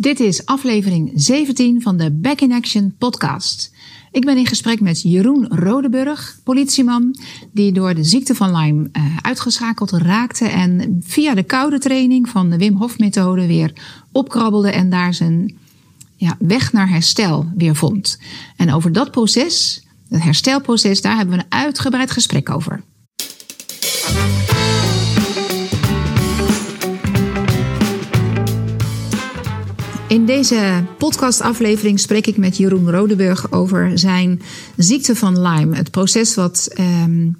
Dit 0.00 0.20
is 0.20 0.46
aflevering 0.46 1.12
17 1.14 1.82
van 1.82 1.96
de 1.96 2.10
Back 2.10 2.40
in 2.40 2.52
Action 2.52 2.94
podcast. 2.98 3.72
Ik 4.10 4.24
ben 4.24 4.36
in 4.36 4.46
gesprek 4.46 4.80
met 4.80 5.02
Jeroen 5.02 5.46
Rodeburg, 5.48 6.38
politieman, 6.44 7.16
die 7.52 7.72
door 7.72 7.94
de 7.94 8.04
ziekte 8.04 8.34
van 8.34 8.56
Lyme 8.56 8.88
uh, 8.92 9.16
uitgeschakeld 9.20 9.90
raakte 9.90 10.48
en 10.48 11.00
via 11.04 11.34
de 11.34 11.42
koude 11.42 11.78
training 11.78 12.28
van 12.28 12.50
de 12.50 12.56
Wim 12.56 12.76
Hof 12.76 12.98
methode 12.98 13.46
weer 13.46 13.72
opkrabbelde 14.12 14.70
en 14.70 14.90
daar 14.90 15.14
zijn 15.14 15.56
ja, 16.16 16.36
weg 16.38 16.72
naar 16.72 16.88
herstel 16.88 17.50
weer 17.56 17.76
vond. 17.76 18.18
En 18.56 18.72
over 18.72 18.92
dat 18.92 19.10
proces, 19.10 19.86
het 20.08 20.22
herstelproces, 20.22 21.00
daar 21.00 21.16
hebben 21.16 21.36
we 21.36 21.42
een 21.42 21.52
uitgebreid 21.52 22.10
gesprek 22.10 22.50
over. 22.50 22.82
In 30.10 30.26
deze 30.26 30.84
podcastaflevering 30.98 32.00
spreek 32.00 32.26
ik 32.26 32.36
met 32.36 32.56
Jeroen 32.56 32.90
Rodeburg 32.90 33.52
over 33.52 33.98
zijn 33.98 34.42
ziekte 34.76 35.16
van 35.16 35.42
Lyme. 35.42 35.76
Het 35.76 35.90
proces 35.90 36.34
wat 36.34 36.68
um, 36.78 37.36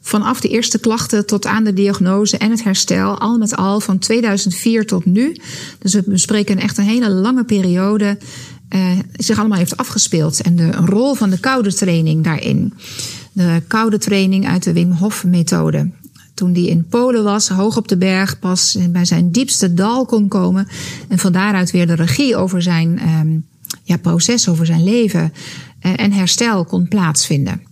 vanaf 0.00 0.40
de 0.40 0.48
eerste 0.48 0.78
klachten 0.78 1.26
tot 1.26 1.46
aan 1.46 1.64
de 1.64 1.72
diagnose 1.72 2.36
en 2.36 2.50
het 2.50 2.64
herstel, 2.64 3.18
al 3.18 3.38
met 3.38 3.56
al 3.56 3.80
van 3.80 3.98
2004 3.98 4.86
tot 4.86 5.04
nu. 5.04 5.36
Dus 5.78 5.94
we 5.94 6.02
bespreken 6.06 6.58
echt 6.58 6.78
een 6.78 6.84
hele 6.84 7.10
lange 7.10 7.44
periode. 7.44 8.18
Uh, 8.74 8.98
zich 9.12 9.38
allemaal 9.38 9.58
heeft 9.58 9.76
afgespeeld. 9.76 10.40
En 10.40 10.56
de 10.56 10.70
rol 10.70 11.14
van 11.14 11.30
de 11.30 11.40
koude 11.40 11.74
training 11.74 12.24
daarin. 12.24 12.72
De 13.32 13.62
koude 13.66 13.98
training 13.98 14.48
uit 14.48 14.62
de 14.62 14.72
Wim 14.72 14.92
Hof 14.92 15.24
methode 15.24 15.90
toen 16.34 16.52
hij 16.52 16.62
in 16.62 16.86
Polen 16.86 17.24
was, 17.24 17.48
hoog 17.48 17.76
op 17.76 17.88
de 17.88 17.96
berg, 17.96 18.38
pas 18.38 18.78
bij 18.90 19.04
zijn 19.04 19.30
diepste 19.30 19.74
dal 19.74 20.04
kon 20.04 20.28
komen. 20.28 20.68
En 21.08 21.18
van 21.18 21.32
daaruit 21.32 21.70
weer 21.70 21.86
de 21.86 21.94
regie 21.94 22.36
over 22.36 22.62
zijn 22.62 23.00
um, 23.08 23.46
ja, 23.82 23.96
proces, 23.96 24.48
over 24.48 24.66
zijn 24.66 24.84
leven 24.84 25.32
uh, 25.82 25.92
en 25.96 26.12
herstel 26.12 26.64
kon 26.64 26.88
plaatsvinden. 26.88 27.70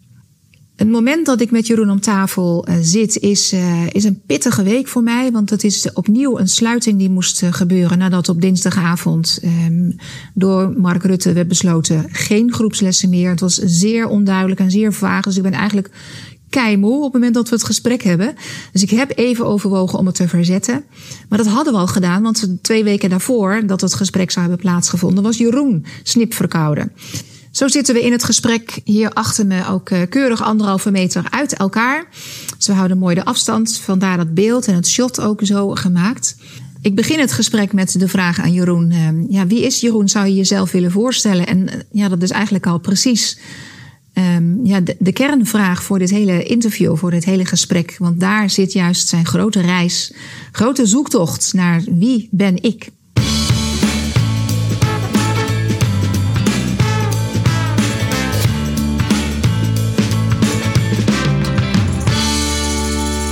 Het 0.77 0.91
moment 0.91 1.27
dat 1.27 1.41
ik 1.41 1.51
met 1.51 1.67
Jeroen 1.67 1.91
om 1.91 2.01
tafel 2.01 2.69
uh, 2.69 2.75
zit, 2.81 3.17
is, 3.17 3.53
uh, 3.53 3.87
is 3.93 4.05
een 4.05 4.21
pittige 4.27 4.63
week 4.63 4.89
voor 4.89 5.03
mij. 5.03 5.33
Want 5.33 5.51
het 5.51 5.65
is 5.65 5.93
opnieuw 5.93 6.39
een 6.39 6.49
sluiting 6.49 6.99
die 6.99 7.11
moest 7.11 7.43
gebeuren 7.51 7.99
nadat 7.99 8.29
op 8.29 8.41
dinsdagavond 8.41 9.41
um, 9.45 9.97
door 10.35 10.75
Mark 10.79 11.03
Rutte 11.03 11.33
werd 11.33 11.49
besloten 11.49 12.07
geen 12.11 12.53
groepslessen 12.53 13.09
meer. 13.09 13.31
Het 13.31 13.41
was 13.41 13.55
zeer 13.55 14.07
onduidelijk 14.07 14.61
en 14.61 14.71
zeer 14.71 14.93
vaag. 14.93 15.25
Dus 15.25 15.37
ik 15.37 15.43
ben 15.43 15.53
eigenlijk 15.53 15.91
keimoe 16.51 16.97
op 16.97 17.03
het 17.03 17.13
moment 17.13 17.35
dat 17.35 17.49
we 17.49 17.55
het 17.55 17.65
gesprek 17.65 18.03
hebben. 18.03 18.35
Dus 18.73 18.83
ik 18.83 18.91
heb 18.91 19.13
even 19.15 19.47
overwogen 19.47 19.99
om 19.99 20.07
het 20.07 20.15
te 20.15 20.29
verzetten. 20.29 20.85
Maar 21.29 21.39
dat 21.39 21.47
hadden 21.47 21.73
we 21.73 21.79
al 21.79 21.87
gedaan, 21.87 22.23
want 22.23 22.49
twee 22.63 22.85
weken 22.85 23.11
daarvoor 23.11 23.63
dat 23.67 23.81
het 23.81 23.95
gesprek 23.95 24.31
zou 24.31 24.47
hebben 24.47 24.65
plaatsgevonden, 24.65 25.23
was 25.23 25.37
Jeroen 25.37 25.85
snipverkouden. 26.03 26.93
Zo 27.51 27.69
zitten 27.69 27.95
we 27.95 28.03
in 28.03 28.13
het 28.13 28.25
gesprek 28.25 28.81
hier 28.85 29.13
achter 29.13 29.47
me 29.47 29.67
ook 29.67 29.91
eh, 29.91 30.01
keurig 30.09 30.43
anderhalve 30.43 30.91
meter 30.91 31.25
uit 31.31 31.53
elkaar. 31.53 32.07
Dus 32.57 32.67
we 32.67 32.73
houden 32.73 32.99
mooi 32.99 33.15
de 33.15 33.25
afstand, 33.25 33.77
vandaar 33.77 34.17
dat 34.17 34.35
beeld 34.35 34.67
en 34.67 34.75
het 34.75 34.89
shot 34.89 35.21
ook 35.21 35.41
zo 35.43 35.69
gemaakt. 35.69 36.37
Ik 36.83 36.95
begin 36.95 37.19
het 37.19 37.33
gesprek 37.33 37.73
met 37.73 38.01
de 38.01 38.09
vraag 38.09 38.41
aan 38.41 38.53
Jeroen. 38.53 38.91
Ehm, 38.91 39.25
ja, 39.29 39.47
wie 39.47 39.63
is 39.63 39.81
Jeroen? 39.81 40.09
Zou 40.09 40.27
je 40.27 40.35
jezelf 40.35 40.71
willen 40.73 40.91
voorstellen? 40.91 41.47
En 41.47 41.69
eh, 41.69 41.79
ja, 41.93 42.09
dat 42.09 42.23
is 42.23 42.31
eigenlijk 42.31 42.67
al 42.67 42.79
precies 42.79 43.39
um, 44.21 44.67
ja, 44.67 44.81
de, 44.81 44.97
de, 44.99 45.13
kernvraag 45.13 45.83
voor 45.83 45.99
dit 45.99 46.11
hele 46.11 46.43
interview, 46.43 46.97
voor 46.97 47.11
dit 47.11 47.25
hele 47.25 47.45
gesprek. 47.45 47.97
Want 47.99 48.21
daar 48.21 48.51
zit 48.51 48.73
juist 48.73 49.09
zijn 49.09 49.27
grote 49.27 49.61
reis, 49.61 50.15
grote 50.53 50.87
zoektocht 50.87 51.53
naar 51.53 51.83
wie 51.91 52.29
ben 52.31 52.63
ik. 52.63 52.91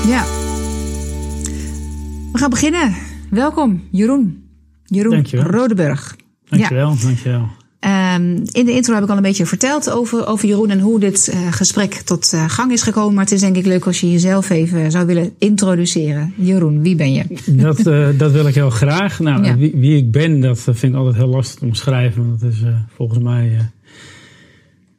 Ja. 0.07 0.25
We 2.33 2.39
gaan 2.39 2.51
beginnen. 2.51 2.95
Welkom, 3.31 3.89
Jeroen. 3.91 4.49
Jeroen 4.85 5.13
dankjewel. 5.13 5.47
Rodeburg. 5.47 6.17
Dankjewel, 6.45 6.91
ja. 6.91 7.03
dankjewel. 7.03 7.49
Um, 7.81 8.43
in 8.53 8.65
de 8.65 8.73
intro 8.73 8.95
heb 8.95 9.03
ik 9.03 9.11
al 9.11 9.17
een 9.17 9.23
beetje 9.23 9.47
verteld 9.47 9.91
over, 9.91 10.27
over 10.27 10.49
Jeroen 10.49 10.71
en 10.71 10.81
hoe 10.81 11.01
dit 11.01 11.31
uh, 11.35 11.53
gesprek 11.53 11.95
tot 11.95 12.33
uh, 12.35 12.45
gang 12.49 12.73
is 12.73 12.83
gekomen. 12.83 13.15
Maar 13.15 13.25
het 13.25 13.33
is 13.33 13.41
denk 13.41 13.57
ik 13.57 13.67
leuk 13.67 13.87
als 13.87 14.01
je 14.01 14.11
jezelf 14.11 14.51
even 14.51 14.91
zou 14.91 15.07
willen 15.07 15.33
introduceren. 15.39 16.33
Jeroen, 16.37 16.83
wie 16.83 16.97
ben 16.97 17.13
je? 17.13 17.25
Dat, 17.47 17.87
uh, 17.87 18.09
dat 18.17 18.33
wil 18.33 18.47
ik 18.47 18.55
heel 18.55 18.71
graag. 18.71 19.19
Nou, 19.19 19.45
ja. 19.45 19.57
wie, 19.57 19.73
wie, 19.75 19.97
ik 19.97 20.11
ben, 20.11 20.41
dat 20.41 20.61
vind 20.61 20.83
ik 20.83 20.95
altijd 20.95 21.17
heel 21.17 21.27
lastig 21.27 21.59
te 21.59 21.65
omschrijven. 21.65 22.27
Want 22.27 22.41
dat 22.41 22.53
is 22.53 22.63
volgens 22.95 23.19
mij 23.19 23.71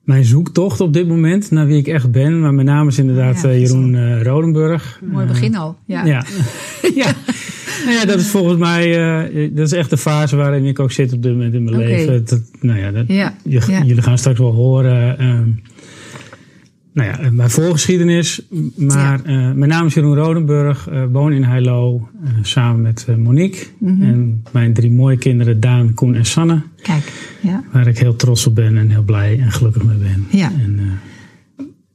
mijn 0.10 0.26
zoektocht 0.26 0.82
op 0.82 0.94
dit 0.94 1.08
moment 1.08 1.52
naar 1.52 1.66
wie 1.66 1.78
ik 1.78 1.88
echt 1.88 2.12
ben. 2.12 2.40
Maar 2.40 2.54
mijn 2.54 2.68
naam 2.68 2.88
is 2.88 2.98
inderdaad 2.98 3.42
ja, 3.42 3.52
Jeroen 3.52 3.94
uh, 3.94 4.22
Rodenburg. 4.22 5.00
Mooi 5.12 5.26
begin 5.26 5.56
al. 5.56 5.78
Ja. 5.86 6.06
Ja. 6.06 6.26
ja. 7.02 7.14
nou 7.86 7.98
ja, 7.98 8.06
dat 8.06 8.20
is 8.20 8.28
volgens 8.28 8.60
mij 8.60 8.88
uh, 9.34 9.50
dat 9.56 9.66
is 9.66 9.72
echt 9.72 9.90
de 9.90 9.98
fase 9.98 10.36
waarin 10.36 10.66
ik 10.66 10.80
ook 10.80 10.92
zit 10.92 11.14
op 11.14 11.24
dit 11.24 11.32
moment 11.32 11.54
in 11.54 11.64
mijn 11.64 11.76
okay. 11.76 11.88
leven. 11.88 12.26
Dat, 12.26 12.42
nou 12.60 12.80
ja, 12.80 12.92
dat, 12.92 13.08
ja. 13.08 13.36
Je, 13.44 13.60
jullie 13.86 14.02
gaan 14.02 14.18
straks 14.18 14.40
wel 14.40 14.54
horen. 14.54 15.16
Uh, 15.22 15.40
nou 16.94 17.10
ja, 17.10 17.32
mijn 17.32 17.50
voorgeschiedenis. 17.50 18.42
Maar 18.76 19.30
ja. 19.30 19.50
uh, 19.50 19.56
mijn 19.56 19.70
naam 19.70 19.86
is 19.86 19.94
Jeroen 19.94 20.16
Rodenburg. 20.16 20.90
Uh, 20.90 21.04
woon 21.12 21.32
in 21.32 21.44
Heilo 21.44 22.10
uh, 22.24 22.30
samen 22.42 22.82
met 22.82 23.08
Monique. 23.18 23.66
Mm 23.78 23.96
-hmm. 23.96 24.04
En 24.04 24.44
mijn 24.52 24.74
drie 24.74 24.92
mooie 24.92 25.18
kinderen 25.18 25.60
Daan, 25.60 25.94
Koen 25.94 26.16
en 26.16 26.26
Sanne. 26.26 26.62
Kijk, 26.82 27.38
ja. 27.42 27.64
Waar 27.72 27.88
ik 27.88 27.98
heel 27.98 28.16
trots 28.16 28.48
op 28.48 28.56
ben 28.56 28.78
en 28.78 28.90
heel 28.90 29.04
blij 29.04 29.40
en 29.40 29.52
gelukkig 29.52 29.84
mee 29.84 29.98
ben. 29.98 30.26
Ja. 30.32 30.52
En, 30.52 30.80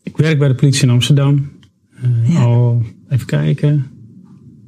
ik 0.03 0.17
werk 0.17 0.39
bij 0.39 0.49
de 0.49 0.55
politie 0.55 0.83
in 0.83 0.91
Amsterdam. 0.91 1.51
Ja. 2.25 2.43
Al, 2.43 2.83
even 3.09 3.27
kijken, 3.27 3.87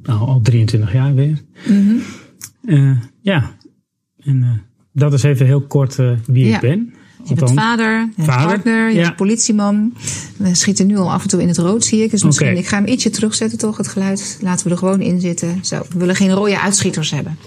nou, 0.03 0.19
al 0.19 0.41
23 0.41 0.93
jaar 0.93 1.15
weer. 1.15 1.41
Mm 1.67 2.01
-hmm. 2.65 2.99
ja, 3.21 3.55
en 4.19 4.61
dat 4.93 5.13
is 5.13 5.23
even 5.23 5.45
heel 5.45 5.61
kort 5.61 5.95
wie 6.25 6.53
ik 6.53 6.59
ben. 6.59 6.93
Je 7.27 7.35
bent 7.35 7.53
vader, 7.53 8.09
je 8.15 8.23
vader, 8.23 8.47
partner, 8.47 8.89
je 8.89 8.95
ja. 8.95 9.01
bent 9.01 9.15
politieman. 9.15 9.93
We 10.37 10.55
schieten 10.55 10.87
nu 10.87 10.97
al 10.97 11.11
af 11.11 11.21
en 11.21 11.27
toe 11.27 11.41
in 11.41 11.47
het 11.47 11.57
rood, 11.57 11.85
zie 11.85 12.03
ik. 12.03 12.11
Dus 12.11 12.23
misschien, 12.23 12.47
okay. 12.47 12.59
ik 12.59 12.67
ga 12.67 12.77
hem 12.77 12.87
ietsje 12.87 13.09
terugzetten 13.09 13.57
toch, 13.57 13.77
het 13.77 13.87
geluid. 13.87 14.37
Laten 14.41 14.65
we 14.65 14.71
er 14.71 14.77
gewoon 14.77 15.01
in 15.01 15.19
zitten. 15.19 15.59
Zo, 15.61 15.85
we 15.89 15.99
willen 15.99 16.15
geen 16.15 16.31
rode 16.31 16.59
uitschieters 16.59 17.11
hebben. 17.11 17.37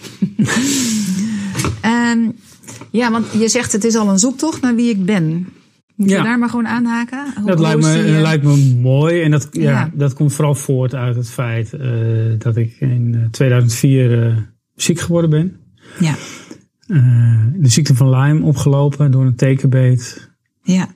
um, 1.85 2.33
ja, 3.01 3.11
want 3.11 3.27
je 3.39 3.49
zegt 3.49 3.73
het 3.73 3.85
is 3.85 3.95
al 3.95 4.09
een 4.09 4.19
zoektocht 4.19 4.61
naar 4.61 4.75
wie 4.75 4.91
ik 4.91 5.05
ben. 5.05 5.49
Moet 5.95 6.11
ja. 6.11 6.17
je 6.17 6.23
daar 6.23 6.39
maar 6.39 6.49
gewoon 6.49 6.69
aanhaken? 6.69 7.33
Hoe, 7.37 7.47
dat 7.47 7.61
lijkt 7.61 7.83
me, 7.83 8.05
die, 8.05 8.21
lijkt 8.21 8.45
me 8.45 8.57
mooi. 8.81 9.23
En 9.23 9.31
dat, 9.31 9.49
ja, 9.51 9.71
ja, 9.71 9.91
dat 9.95 10.15
komt 10.15 10.33
vooral 10.33 10.55
voort 10.55 10.95
uit 10.95 11.17
het 11.17 11.31
feit 11.31 11.73
uh, 11.73 12.39
dat 12.39 12.57
ik 12.57 12.77
in 12.79 13.29
2004 13.31 14.27
uh, 14.27 14.37
ziek 14.75 15.01
geworden 15.01 15.31
ben. 15.31 15.57
Ja. 15.99 16.15
Uh, 16.91 17.45
de 17.57 17.69
ziekte 17.69 17.95
van 17.95 18.11
Lyme 18.11 18.45
opgelopen 18.45 19.11
door 19.11 19.25
een 19.25 19.35
tekenbeet. 19.35 20.31
Ja. 20.63 20.89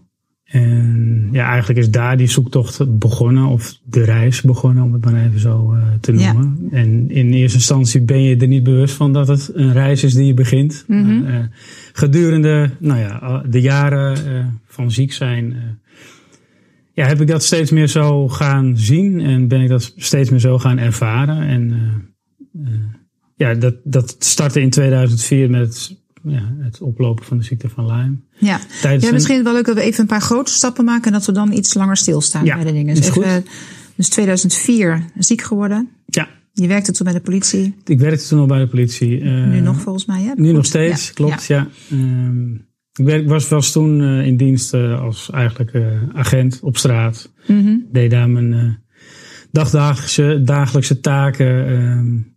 En 0.44 1.28
ja, 1.32 1.48
eigenlijk 1.48 1.78
is 1.78 1.90
daar 1.90 2.16
die 2.16 2.26
zoektocht 2.26 2.98
begonnen, 2.98 3.46
of 3.46 3.78
de 3.84 4.04
reis 4.04 4.40
begonnen, 4.40 4.84
om 4.84 4.92
het 4.92 5.04
maar 5.04 5.24
even 5.24 5.40
zo 5.40 5.72
uh, 5.74 5.82
te 6.00 6.12
noemen. 6.12 6.68
Ja. 6.70 6.76
En 6.76 7.10
in 7.10 7.32
eerste 7.32 7.56
instantie 7.56 8.00
ben 8.00 8.22
je 8.22 8.36
er 8.36 8.46
niet 8.46 8.62
bewust 8.62 8.94
van 8.94 9.12
dat 9.12 9.28
het 9.28 9.50
een 9.54 9.72
reis 9.72 10.04
is 10.04 10.14
die 10.14 10.26
je 10.26 10.34
begint. 10.34 10.84
Mm 10.86 11.04
-hmm. 11.04 11.26
uh, 11.26 11.36
gedurende 11.92 12.70
nou 12.78 13.00
ja, 13.00 13.44
de 13.48 13.60
jaren 13.60 14.16
van 14.66 14.90
ziek 14.90 15.12
zijn, 15.12 15.54
ja, 16.92 17.06
heb 17.06 17.20
ik 17.20 17.26
dat 17.26 17.42
steeds 17.42 17.70
meer 17.70 17.88
zo 17.88 18.28
gaan 18.28 18.76
zien 18.76 19.20
en 19.20 19.48
ben 19.48 19.60
ik 19.60 19.68
dat 19.68 19.92
steeds 19.96 20.30
meer 20.30 20.40
zo 20.40 20.58
gaan 20.58 20.78
ervaren. 20.78 21.46
En 21.48 21.72
ja, 23.36 23.54
dat, 23.54 23.74
dat 23.84 24.16
startte 24.18 24.60
in 24.60 24.70
2004 24.70 25.50
met 25.50 25.60
het, 25.60 25.96
ja, 26.22 26.54
het 26.58 26.80
oplopen 26.80 27.24
van 27.24 27.38
de 27.38 27.44
ziekte 27.44 27.68
van 27.68 27.86
Lyme. 27.86 28.16
Ja, 28.38 28.60
Tijdens 28.80 29.04
ja 29.04 29.12
misschien 29.12 29.44
wel 29.44 29.52
leuk 29.52 29.66
dat 29.66 29.74
we 29.74 29.82
even 29.82 30.00
een 30.00 30.06
paar 30.06 30.20
grote 30.20 30.52
stappen 30.52 30.84
maken 30.84 31.06
en 31.06 31.12
dat 31.12 31.26
we 31.26 31.32
dan 31.32 31.52
iets 31.52 31.74
langer 31.74 31.96
stilstaan 31.96 32.44
ja, 32.44 32.54
bij 32.54 32.64
de 32.64 32.72
dingen. 32.72 32.94
Dus, 32.94 33.08
even, 33.08 33.44
dus 33.94 34.08
2004 34.08 35.04
ziek 35.18 35.42
geworden. 35.42 35.88
Ja. 36.06 36.28
Je 36.52 36.66
werkte 36.66 36.92
toen 36.92 37.04
bij 37.04 37.14
de 37.14 37.20
politie. 37.20 37.74
Ik 37.84 37.98
werkte 37.98 38.28
toen 38.28 38.38
al 38.38 38.46
bij 38.46 38.58
de 38.58 38.66
politie. 38.66 39.20
Uh, 39.20 39.48
nu 39.48 39.60
nog 39.60 39.80
volgens 39.80 40.06
mij, 40.06 40.22
hè? 40.22 40.32
Nu 40.34 40.52
nog 40.52 40.66
steeds, 40.66 41.06
ja. 41.06 41.12
klopt, 41.12 41.44
ja. 41.44 41.68
ja. 41.88 41.96
Um, 41.96 42.66
ik 42.92 43.04
werk, 43.04 43.28
was, 43.28 43.48
was 43.48 43.72
toen 43.72 44.00
uh, 44.00 44.26
in 44.26 44.36
dienst 44.36 44.74
uh, 44.74 45.00
als 45.00 45.30
eigenlijk 45.30 45.72
agent 46.12 46.60
op 46.60 46.76
straat. 46.76 47.32
Mm 47.46 47.64
-hmm. 47.64 47.86
Deed 47.92 48.10
daar 48.10 48.30
mijn 48.30 48.78
dagdagelijkse 49.50 50.40
dagelijkse 50.44 51.00
taken. 51.00 51.72
Um, 51.72 52.33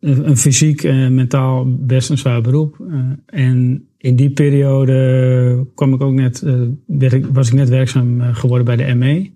een 0.00 0.36
fysiek 0.36 0.82
en 0.82 1.14
mentaal 1.14 1.76
best 1.78 2.10
een 2.10 2.18
zwaar 2.18 2.40
beroep. 2.40 2.76
Uh, 2.80 3.00
en 3.26 3.84
in 3.98 4.16
die 4.16 4.30
periode 4.30 5.66
kwam 5.74 5.94
ik 5.94 6.00
ook 6.00 6.12
net, 6.12 6.42
uh, 6.88 7.24
was 7.32 7.48
ik 7.48 7.54
net 7.54 7.68
werkzaam 7.68 8.20
geworden 8.20 8.64
bij 8.64 8.76
de 8.76 8.94
ME. 8.94 9.30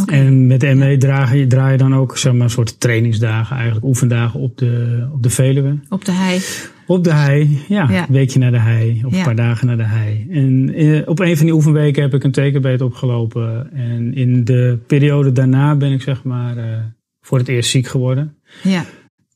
Okay. 0.00 0.18
En 0.18 0.46
met 0.46 0.60
de 0.60 0.74
ME 0.74 0.96
draai 0.96 1.38
je, 1.38 1.46
draai 1.46 1.72
je 1.72 1.78
dan 1.78 1.94
ook 1.94 2.18
zeg 2.18 2.32
maar, 2.32 2.42
een 2.42 2.50
soort 2.50 2.80
trainingsdagen, 2.80 3.56
eigenlijk 3.56 3.86
oefendagen 3.86 4.40
op 4.40 4.58
de, 4.58 5.06
op 5.12 5.22
de 5.22 5.30
Veluwe. 5.30 5.78
Op 5.88 6.04
de 6.04 6.12
hei. 6.12 6.40
Op 6.86 7.04
de 7.04 7.12
hei, 7.12 7.58
ja. 7.68 7.90
Ja. 7.90 8.02
Een 8.08 8.14
weekje 8.14 8.38
naar 8.38 8.50
de 8.50 8.58
hei. 8.58 9.02
Of 9.04 9.12
Ja. 9.12 9.18
een 9.18 9.24
paar 9.24 9.36
dagen 9.36 9.66
naar 9.66 9.76
de 9.76 9.82
hei. 9.82 10.26
En 10.30 10.74
eh, 10.74 11.08
op 11.08 11.18
een 11.18 11.36
van 11.36 11.46
die 11.46 11.54
oefenweken 11.54 12.02
heb 12.02 12.14
ik 12.14 12.24
een 12.24 12.32
tekenbeet 12.32 12.80
opgelopen. 12.80 13.72
En 13.72 14.14
in 14.14 14.44
de 14.44 14.78
periode 14.86 15.32
daarna 15.32 15.76
ben 15.76 15.92
ik 15.92 16.02
zeg 16.02 16.22
maar 16.24 16.56
eh, 16.56 16.64
voor 17.20 17.38
het 17.38 17.48
eerst 17.48 17.70
ziek 17.70 17.86
geworden. 17.86 18.34
Ja. 18.62 18.84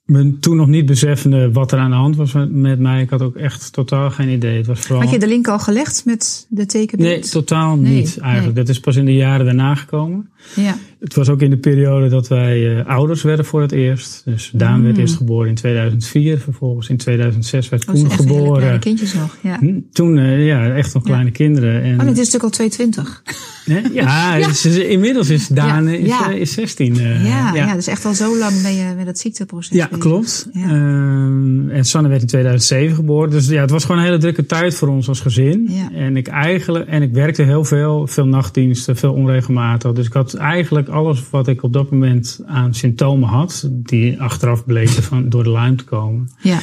Me 0.05 0.39
toen 0.39 0.57
nog 0.57 0.67
niet 0.67 0.87
beseffende 0.87 1.53
wat 1.53 1.73
er 1.73 1.79
aan 1.79 1.91
de 1.91 1.97
hand 1.97 2.17
was 2.17 2.33
met- 2.33 2.53
met 2.53 2.79
mij. 2.79 3.03
Ik 3.03 3.11
had 3.11 3.23
ook 3.23 3.37
echt 3.37 3.73
totaal 3.73 4.11
geen 4.11 4.29
idee. 4.29 4.57
Het 4.57 4.67
was 4.67 4.81
vooral... 4.81 5.03
Had 5.03 5.11
je 5.13 5.19
de 5.19 5.27
link 5.29 5.49
al 5.49 5.59
gelegd 5.59 6.03
met 6.05 6.47
de 6.49 6.67
tekenbeeld? 6.67 7.11
Nee, 7.11 7.21
totaal 7.31 7.77
Nee, 7.77 7.95
niet 7.95 8.19
eigenlijk. 8.19 8.55
nee. 8.55 8.65
Dat 8.65 8.75
is 8.75 8.81
pas 8.81 8.97
in 8.97 9.05
de 9.05 9.15
jaren 9.15 9.45
daarna 9.45 9.75
gekomen. 9.75 10.31
Ja. 10.57 10.77
Het 11.05 11.15
was 11.15 11.29
ook 11.29 11.41
in 11.43 11.51
de 11.51 11.57
periode 11.57 12.09
dat 12.09 12.29
wij 12.29 12.77
eh, 12.79 12.87
ouders 12.87 13.23
werden 13.23 13.45
voor 13.45 13.61
het 13.61 13.73
eerst. 13.73 14.23
Dus 14.25 14.51
Daan 14.55 14.83
werd 14.83 14.95
Mm. 14.95 15.01
eerst 15.01 15.17
geboren 15.17 15.49
in 15.49 15.55
2004. 15.55 16.39
Vervolgens 16.39 16.89
in 16.89 16.97
2006 16.97 17.69
werd 17.69 17.87
Dat 17.87 17.95
is 17.95 18.01
Koen 18.03 18.11
echt 18.11 18.21
hele 18.21 18.33
kleine 18.33 18.55
geboren. 18.55 18.81
kindjes 18.81 19.15
nog. 19.15 19.37
Ja. 19.41 19.59
Hm, 19.59 19.81
Toen, 19.93 20.19
eh, 20.19 20.47
ja, 20.47 20.71
echt 20.75 20.95
nog 20.95 21.03
Ja. 21.03 21.09
kleine 21.11 21.31
kinderen. 21.31 21.83
En, 21.83 21.93
Oh, 22.01 22.07
dit 22.07 22.19
is 22.19 22.33
natuurlijk 22.33 22.45
al 22.45 22.51
220. 22.51 23.23
Hè? 23.65 23.79
ja, 23.93 24.37
Ja. 24.39 24.49
Is, 24.49 24.67
inmiddels 24.67 25.31
is 25.31 25.49
Daan 25.49 25.89
is, 25.89 26.11
eh, 26.11 26.37
is 26.37 26.53
16. 26.53 26.99
eh, 26.99 27.27
ja, 27.29 27.55
ja. 27.55 27.75
dus 27.75 27.87
echt 27.87 28.05
al 28.05 28.15
zo 28.15 28.39
lang 28.39 28.63
ben 28.63 28.75
je 28.75 28.93
met 28.97 29.07
het 29.07 29.19
ziekteproces 29.19 29.77
Ja, 29.77 29.89
klopt. 29.99 30.49
Ehm, 30.55 31.69
en 31.71 31.85
Sanne 31.85 32.09
werd 32.09 32.21
in 32.21 32.27
2007 32.27 32.97
geboren. 32.97 33.31
Dus 33.31 33.49
ja, 33.49 33.61
het 33.61 33.71
was 33.71 33.85
gewoon 33.85 33.99
een 34.01 34.07
hele 34.07 34.19
drukke 34.19 34.47
tijd 34.47 34.75
voor 34.75 34.89
ons 34.89 35.09
als 35.09 35.21
gezin. 35.21 35.71
En 35.95 36.17
ik 36.17 36.27
eigenlijk, 36.29 36.89
en 36.89 37.03
ik 37.03 37.13
werkte 37.13 37.43
heel 37.43 37.65
veel, 37.65 38.07
veel 38.07 38.27
nachtdiensten, 38.27 38.97
veel 38.97 39.13
onregelmatig. 39.13 39.93
Dus 39.93 40.07
ik 40.07 40.13
had 40.13 40.35
eigenlijk 40.35 40.89
alles 40.95 41.31
wat 41.31 41.49
ik 41.49 41.63
op 41.63 41.73
dat 41.73 41.91
moment 41.91 42.41
aan 42.47 42.75
symptomen 42.75 43.29
had, 43.29 43.69
die 43.73 44.21
achteraf 44.21 44.65
bleken 44.65 45.03
van, 45.03 45.29
door 45.29 45.45
de 45.45 45.51
Lyme 45.53 45.75
te 45.75 45.85
komen. 45.85 46.29
Ja. 46.41 46.59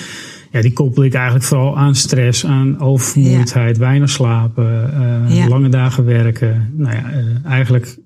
Ja, 0.51 0.61
die 0.61 0.73
koppel 0.73 1.03
ik 1.03 1.13
eigenlijk 1.13 1.45
vooral 1.45 1.77
aan 1.77 1.95
stress, 1.95 2.45
aan 2.45 2.79
oververmoeidheid, 2.79 3.77
weinig 3.77 4.09
slapen, 4.09 4.93
eh, 4.93 5.35
Ja. 5.35 5.47
lange 5.47 5.69
dagen 5.69 6.05
werken. 6.05 6.71
Nou 6.75 6.95
ja, 6.95 7.11
eh, 7.11 7.51
eigenlijk, 7.51 7.97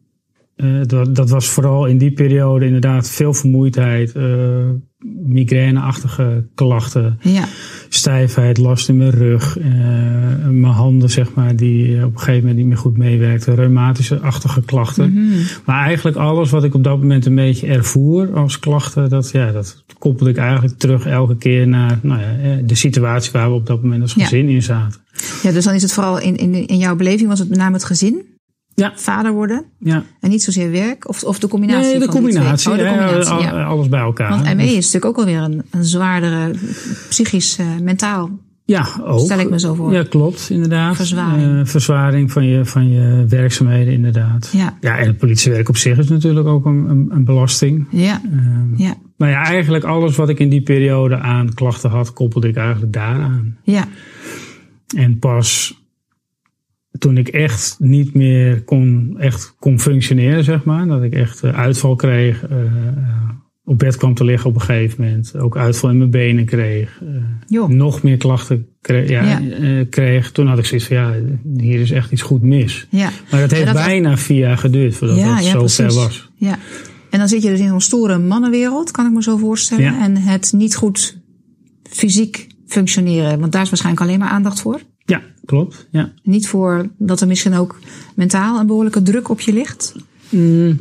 eh, 0.55 0.67
dat, 0.85 1.15
dat 1.15 1.29
was 1.29 1.47
vooral 1.47 1.85
in 1.85 1.97
die 1.97 2.11
periode 2.11 2.65
inderdaad 2.65 3.09
veel 3.09 3.33
vermoeidheid, 3.33 4.11
eh 4.11 4.23
migraineachtige 5.49 6.47
klachten, 6.55 7.17
Ja. 7.21 7.47
stijfheid, 7.89 8.57
last 8.57 8.89
in 8.89 8.97
mijn 8.97 9.09
rug, 9.11 9.57
eh, 9.59 9.65
mijn 10.49 10.63
handen 10.73 11.09
zeg 11.09 11.33
maar, 11.33 11.55
die 11.55 12.03
op 12.05 12.11
een 12.13 12.19
gegeven 12.19 12.39
moment 12.39 12.57
niet 12.57 12.65
meer 12.65 12.77
goed 12.77 12.97
meewerkten, 12.97 13.55
reumatische-achtige 13.55 14.61
klachten. 14.61 15.13
Mhm. 15.13 15.37
Maar 15.65 15.83
eigenlijk 15.85 16.17
alles 16.17 16.49
wat 16.49 16.63
ik 16.63 16.73
op 16.73 16.83
dat 16.83 16.97
moment 16.97 17.25
een 17.25 17.35
beetje 17.35 17.67
ervoer 17.67 18.33
als 18.33 18.59
klachten, 18.59 19.09
dat, 19.09 19.29
ja, 19.31 19.51
dat 19.51 19.83
koppelde 19.97 20.31
ik 20.31 20.37
eigenlijk 20.37 20.77
terug 20.79 21.05
elke 21.05 21.37
keer 21.37 21.67
naar 21.67 21.99
nou 22.01 22.21
ja, 22.21 22.55
de 22.65 22.75
situatie 22.75 23.31
waar 23.31 23.49
we 23.49 23.55
op 23.55 23.65
dat 23.67 23.81
moment 23.81 24.01
als 24.01 24.13
Ja. 24.13 24.23
gezin 24.23 24.49
in 24.49 24.63
zaten. 24.63 25.01
ja, 25.43 25.51
dus 25.51 25.63
dan 25.63 25.73
is 25.73 25.81
het 25.81 25.93
vooral 25.93 26.19
in, 26.19 26.35
in, 26.35 26.67
in 26.67 26.77
jouw 26.77 26.95
beleving 26.95 27.29
was 27.29 27.39
het 27.39 27.49
met 27.49 27.57
name 27.57 27.73
het 27.73 27.83
gezin. 27.83 28.21
Ja. 28.75 28.91
Vader 28.95 29.31
worden. 29.31 29.65
Ja. 29.79 30.03
En 30.19 30.29
niet 30.29 30.43
zozeer 30.43 30.71
werk. 30.71 31.09
Of, 31.09 31.23
of 31.23 31.39
de 31.39 31.47
combinatie 31.47 31.89
Nee, 31.89 31.99
de 31.99 32.05
van 32.05 32.13
combinatie. 32.13 32.71
Oh, 32.71 32.77
de 32.77 32.83
combinatie, 32.87 33.31
al- 33.31 33.41
ja. 33.41 33.63
Alles 33.63 33.89
bij 33.89 33.99
elkaar. 33.99 34.29
Want 34.29 34.43
Dus- 34.45 34.53
ME 34.53 34.63
is 34.63 34.73
natuurlijk 34.75 35.05
ook 35.05 35.17
alweer 35.17 35.41
een, 35.41 35.61
een 35.71 35.85
zwaardere 35.85 36.51
psychisch, 37.09 37.57
eh, 37.57 37.65
mentaal. 37.81 38.29
Ja, 38.65 38.87
ook. 39.03 39.19
Stel 39.19 39.39
ik 39.39 39.49
me 39.49 39.59
zo 39.59 39.73
voor. 39.73 39.93
Ja, 39.93 40.03
klopt, 40.03 40.47
inderdaad. 40.49 40.95
Verzwaring. 40.95 41.59
Eh, 41.59 41.65
verzwaring 41.65 42.31
van 42.31 42.45
je, 42.45 42.65
van 42.65 42.89
je 42.89 43.25
werkzaamheden, 43.29 43.93
inderdaad. 43.93 44.49
Ja. 44.53 44.77
Ja, 44.81 44.97
en 44.97 45.07
het 45.07 45.17
politiewerk 45.17 45.69
op 45.69 45.77
zich 45.77 45.97
is 45.97 46.09
natuurlijk 46.09 46.47
ook 46.47 46.65
een, 46.65 46.89
een, 46.89 47.07
een 47.09 47.25
belasting. 47.25 47.87
Ja. 47.91 48.21
Ehm, 48.31 48.75
Ja. 48.83 48.93
Maar 49.17 49.29
ja, 49.29 49.43
eigenlijk 49.43 49.83
alles 49.83 50.15
wat 50.15 50.29
ik 50.29 50.39
in 50.39 50.49
die 50.49 50.61
periode 50.61 51.17
aan 51.17 51.53
klachten 51.53 51.89
had, 51.89 52.13
koppelde 52.13 52.47
ik 52.47 52.55
eigenlijk 52.55 52.93
daaraan. 52.93 53.57
Ja. 53.63 53.87
En 54.95 55.19
pas 55.19 55.79
toen 56.97 57.17
ik 57.17 57.27
echt 57.27 57.75
niet 57.79 58.13
meer 58.13 58.63
kon, 58.63 59.15
echt 59.19 59.55
kon 59.59 59.79
functioneren, 59.79 60.43
zeg 60.43 60.63
maar. 60.63 60.87
Dat 60.87 61.03
ik 61.03 61.13
echt 61.13 61.43
eh, 61.43 61.57
uitval 61.59 61.95
kreeg. 61.95 62.43
eh, 62.47 62.61
eh, 62.61 63.29
op 63.67 63.79
bed 63.79 63.97
kwam 63.97 64.13
te 64.13 64.23
liggen 64.23 64.49
op 64.49 64.55
een 64.55 64.61
gegeven 64.61 65.03
moment. 65.03 65.37
Ook 65.37 65.57
uitval 65.57 65.89
in 65.89 65.97
mijn 65.97 66.09
benen 66.09 66.45
kreeg. 66.45 67.01
Joh. 67.47 67.69
nog 67.69 68.03
meer 68.03 68.17
klachten 68.17 68.67
kreeg, 68.81 69.09
ja, 69.09 69.39
Ja. 69.39 69.83
kreeg. 69.89 70.31
Toen 70.31 70.47
had 70.47 70.57
ik 70.57 70.65
zoiets 70.65 70.87
van, 70.87 70.95
ja, 70.97 71.13
hier 71.57 71.79
is 71.79 71.91
echt 71.91 72.11
iets 72.11 72.21
goed 72.21 72.41
mis. 72.41 72.87
Ja. 72.89 73.09
Maar 73.31 73.39
dat 73.39 73.51
heeft 73.51 73.65
dat- 73.65 73.73
bijna 73.75 74.17
vier 74.17 74.37
jaar 74.37 74.57
geduurd 74.57 74.95
voordat 74.95 75.17
ja, 75.17 75.41
zo 75.41 75.57
precies. 75.57 75.75
ver 75.75 75.93
was. 75.93 76.29
Ja. 76.35 76.57
En 77.09 77.19
dan 77.19 77.27
zit 77.27 77.43
je 77.43 77.49
dus 77.49 77.59
in 77.59 77.67
zo'n 77.67 77.81
stoere 77.81 78.17
mannenwereld, 78.17 78.91
kan 78.91 79.05
ik 79.05 79.11
me 79.13 79.23
zo 79.23 79.37
voorstellen. 79.37 79.83
Ja. 79.83 80.03
En 80.03 80.17
het 80.17 80.53
niet 80.55 80.75
goed 80.75 81.17
fysiek 81.83 82.47
functioneren. 82.67 83.39
Want 83.39 83.51
daar 83.51 83.61
is 83.61 83.69
waarschijnlijk 83.69 84.05
alleen 84.05 84.19
maar 84.19 84.29
aandacht 84.29 84.61
voor. 84.61 84.79
Ja, 85.05 85.21
klopt. 85.45 85.87
Ja. 85.89 86.11
Niet 86.23 86.47
voor 86.47 86.89
dat 86.97 87.21
er 87.21 87.27
misschien 87.27 87.53
ook 87.53 87.79
mentaal 88.15 88.59
een 88.59 88.67
behoorlijke 88.67 89.01
druk 89.01 89.29
op 89.29 89.39
je 89.39 89.53
ligt. 89.53 89.95
Mm, 90.29 90.79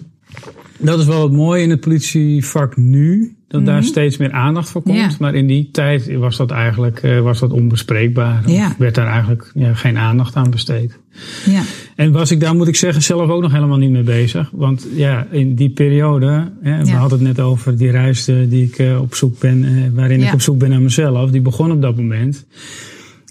dat 0.78 0.98
is 0.98 1.06
wel 1.06 1.22
het 1.22 1.32
mooie 1.32 1.62
in 1.62 1.70
het 1.70 1.80
politievak 1.80 2.76
nu. 2.76 3.36
Dat 3.48 3.66
daar 3.66 3.82
steeds 3.82 4.16
meer 4.16 4.32
aandacht 4.32 4.68
voor 4.68 4.82
komt. 4.82 4.96
Mhm. 4.96 5.08
Ja. 5.08 5.16
Maar 5.18 5.34
in 5.34 5.46
die 5.46 5.68
tijd 5.70 6.14
was 6.14 6.36
dat 6.36 6.50
eigenlijk 6.50 7.02
eh, 7.02 7.20
was 7.20 7.38
dat 7.38 7.52
onbespreekbaar. 7.52 8.50
Ja. 8.50 8.74
werd 8.78 8.94
daar 8.94 9.06
eigenlijk 9.06 9.50
ja, 9.54 9.74
geen 9.74 9.98
aandacht 9.98 10.36
aan 10.36 10.50
besteed. 10.50 10.98
Ja. 11.46 11.62
En 11.96 12.12
was 12.12 12.30
ik 12.30 12.40
daar, 12.40 12.54
moet 12.54 12.68
ik 12.68 12.76
zeggen, 12.76 13.02
zelf 13.02 13.30
ook 13.30 13.42
nog 13.42 13.52
helemaal 13.52 13.78
niet 13.78 13.90
mee 13.90 14.02
bezig. 14.02 14.50
Want 14.52 14.86
ja, 14.94 15.26
in 15.30 15.54
die 15.54 15.70
periode, 15.70 16.52
hè, 16.60 16.84
we 16.84 16.90
hadden 16.90 17.18
het 17.18 17.36
net 17.36 17.40
over 17.40 17.76
die 17.76 17.90
reis 17.90 18.28
eh, 18.28 18.36
die 18.48 18.64
ik 18.64 18.78
eh, 18.78 19.00
op 19.00 19.14
zoek 19.14 19.38
ben, 19.38 19.92
waarin 19.94 20.22
ik 20.22 20.32
op 20.32 20.40
zoek 20.40 20.58
ben 20.58 20.70
naar 20.70 20.82
mezelf. 20.82 21.30
Die 21.30 21.40
begon 21.40 21.72
op 21.72 21.82
dat 21.82 21.96
moment. 21.96 22.46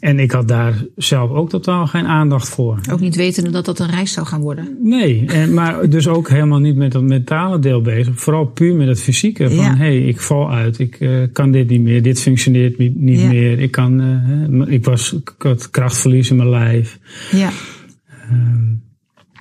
En 0.04 0.20
ik 0.20 0.32
had 0.32 0.48
daar 0.48 0.86
zelf 0.96 1.32
ook 1.32 1.50
totaal 1.50 1.88
geen 1.88 2.06
aandacht 2.06 2.50
voor. 2.50 2.80
Ook 2.92 3.00
niet 3.00 3.16
wetende 3.16 3.50
dat 3.50 3.66
dat 3.66 3.80
een 3.80 3.90
reis 3.90 4.12
zou 4.14 4.26
gaan 4.28 4.42
worden. 4.42 4.78
Nee, 4.82 5.26
en, 5.28 5.54
maar 5.54 5.90
dus 5.90 6.08
ook 6.08 6.30
helemaal 6.30 6.60
niet 6.60 6.76
met 6.76 6.92
dat 6.92 7.04
mentale 7.04 7.60
deel 7.60 7.82
bezig. 7.82 8.20
Vooral 8.20 8.46
puur 8.46 8.76
met 8.76 8.88
het 8.88 9.02
fysieke. 9.02 9.46
Van 9.50 9.56
Ja. 9.56 9.70
hé, 9.76 9.84
hey, 9.84 10.02
ik 10.08 10.22
val 10.22 10.52
uit, 10.52 10.80
ik 10.80 10.96
eh, 11.00 11.10
kan 11.34 11.52
dit 11.52 11.70
niet 11.70 11.82
meer, 11.82 12.02
dit 12.02 12.22
functioneert 12.22 12.78
niet, 12.78 12.96
niet 12.96 13.20
Ja. 13.20 13.28
meer. 13.28 13.60
Ik, 13.60 13.72
kan, 13.72 14.02
eh, 14.02 14.74
ik, 14.74 14.86
was, 14.86 15.14
ik 15.14 15.34
had 15.38 15.70
krachtverlies 15.70 16.30
in 16.30 16.36
mijn 16.36 16.50
lijf. 16.50 17.00
Ja. 17.32 17.50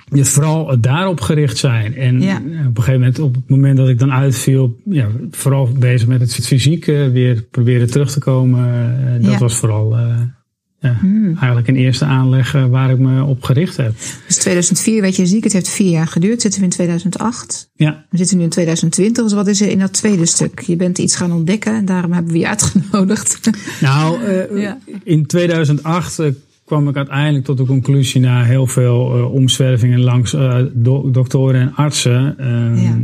Dus 0.09 0.29
vooral 0.29 0.79
daarop 0.81 1.21
gericht 1.21 1.57
zijn. 1.57 1.95
En 1.95 2.21
Ja. 2.21 2.35
eh, 2.35 2.67
op 2.67 2.77
een 2.77 2.83
gegeven 2.83 2.99
moment, 2.99 3.19
op 3.19 3.35
het 3.35 3.49
moment 3.49 3.77
dat 3.77 3.89
ik 3.89 3.99
dan 3.99 4.11
uitviel, 4.11 4.77
ja, 4.85 5.07
vooral 5.31 5.69
bezig 5.79 6.07
met 6.07 6.21
het 6.21 6.35
fysieke, 6.35 7.09
weer 7.13 7.43
proberen 7.51 7.91
terug 7.91 8.11
te 8.11 8.19
komen. 8.19 9.21
dat 9.21 9.31
Ja. 9.31 9.37
was 9.37 9.55
vooral 9.55 9.95
ja, 10.83 10.97
Hmm. 10.99 11.25
eigenlijk 11.37 11.67
een 11.67 11.75
eerste 11.75 12.05
aanleg 12.05 12.55
eh, 12.55 12.65
waar 12.65 12.91
ik 12.91 12.97
me 12.99 13.23
op 13.23 13.43
gericht 13.43 13.77
heb. 13.77 13.93
Dus 14.27 14.37
2004 14.37 15.01
werd 15.01 15.15
je 15.15 15.25
ziek. 15.25 15.43
Het 15.43 15.53
heeft 15.53 15.69
vier 15.69 15.89
jaar 15.89 16.07
geduurd. 16.07 16.41
Zitten 16.41 16.59
we 16.59 16.65
in 16.65 16.71
2008. 16.71 17.69
Ja, 17.75 18.05
We 18.09 18.17
zitten 18.17 18.37
nu 18.37 18.43
in 18.43 18.49
2020. 18.49 19.23
Dus 19.23 19.33
wat 19.33 19.47
is 19.47 19.61
er 19.61 19.69
in 19.69 19.79
dat 19.79 19.93
tweede 19.93 20.25
stuk? 20.25 20.59
Je 20.59 20.75
bent 20.75 20.97
iets 20.97 21.15
gaan 21.15 21.31
ontdekken. 21.31 21.73
En 21.75 21.85
daarom 21.85 22.11
hebben 22.11 22.31
we 22.33 22.39
je 22.39 22.47
uitgenodigd. 22.47 23.39
Nou, 23.81 24.23
eh, 24.23 24.61
Ja. 24.61 24.77
in 25.03 25.25
2008 25.25 26.19
eh, 26.19 26.27
kwam 26.65 26.87
ik 26.89 26.95
uiteindelijk 26.95 27.45
tot 27.45 27.57
de 27.57 27.65
conclusie 27.65 28.21
na 28.21 28.43
heel 28.43 28.67
veel 28.67 29.15
eh, 29.17 29.33
omzwervingen 29.33 29.99
langs 30.01 30.31
do- 30.73 31.11
doktoren 31.11 31.61
en 31.61 31.75
artsen. 31.75 32.37
ehm, 32.37 32.75
Ja. 32.75 32.97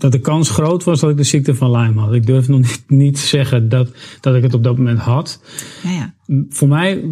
Dat 0.00 0.12
de 0.12 0.18
kans 0.20 0.50
groot 0.50 0.84
was 0.84 1.00
dat 1.00 1.10
ik 1.10 1.16
de 1.16 1.22
ziekte 1.22 1.54
van 1.54 1.70
Lyme 1.70 2.00
had. 2.00 2.14
Ik 2.14 2.26
durf 2.26 2.48
nog 2.48 2.58
niet, 2.60 2.84
niet 2.86 3.14
te 3.14 3.26
zeggen 3.26 3.68
dat, 3.68 3.88
dat 4.20 4.34
ik 4.34 4.42
het 4.42 4.54
op 4.54 4.64
dat 4.64 4.76
moment 4.76 4.98
had. 4.98 5.40
ja, 5.82 5.90
ja. 5.90 6.14
Voor 6.48 6.68
mij 6.68 7.04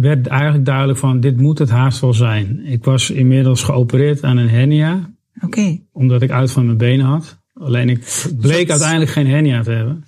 werd 0.00 0.26
eigenlijk 0.26 0.64
duidelijk 0.64 0.98
van 0.98 1.20
dit 1.20 1.36
moet 1.40 1.58
het 1.58 1.70
haast 1.70 2.00
wel 2.00 2.14
zijn. 2.14 2.60
Ik 2.66 2.84
was 2.84 3.10
inmiddels 3.10 3.62
geopereerd 3.62 4.22
aan 4.22 4.36
een 4.36 4.48
hernia 4.48 5.14
Oké. 5.44 5.78
omdat 5.92 6.22
ik 6.22 6.30
uit 6.30 6.50
van 6.50 6.64
mijn 6.66 6.76
benen 6.78 7.06
had. 7.06 7.38
Alleen 7.54 7.88
ik 7.88 8.26
bleek 8.40 8.58
Dat- 8.60 8.70
uiteindelijk 8.70 9.10
geen 9.10 9.26
hernia 9.26 9.62
te 9.62 9.70
hebben. 9.70 10.04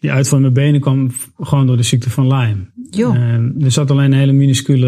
Die 0.00 0.10
uit 0.12 0.28
van 0.28 0.40
mijn 0.40 0.52
benen 0.52 0.80
kwam 0.80 1.10
gewoon 1.40 1.66
door 1.66 1.76
de 1.76 1.82
ziekte 1.82 2.10
van 2.10 2.26
Lyme. 2.34 2.74
Ehm, 2.90 3.50
er 3.64 3.70
zat 3.70 3.90
alleen 3.90 4.12
een 4.12 4.18
hele 4.18 4.32
minuscule 4.32 4.86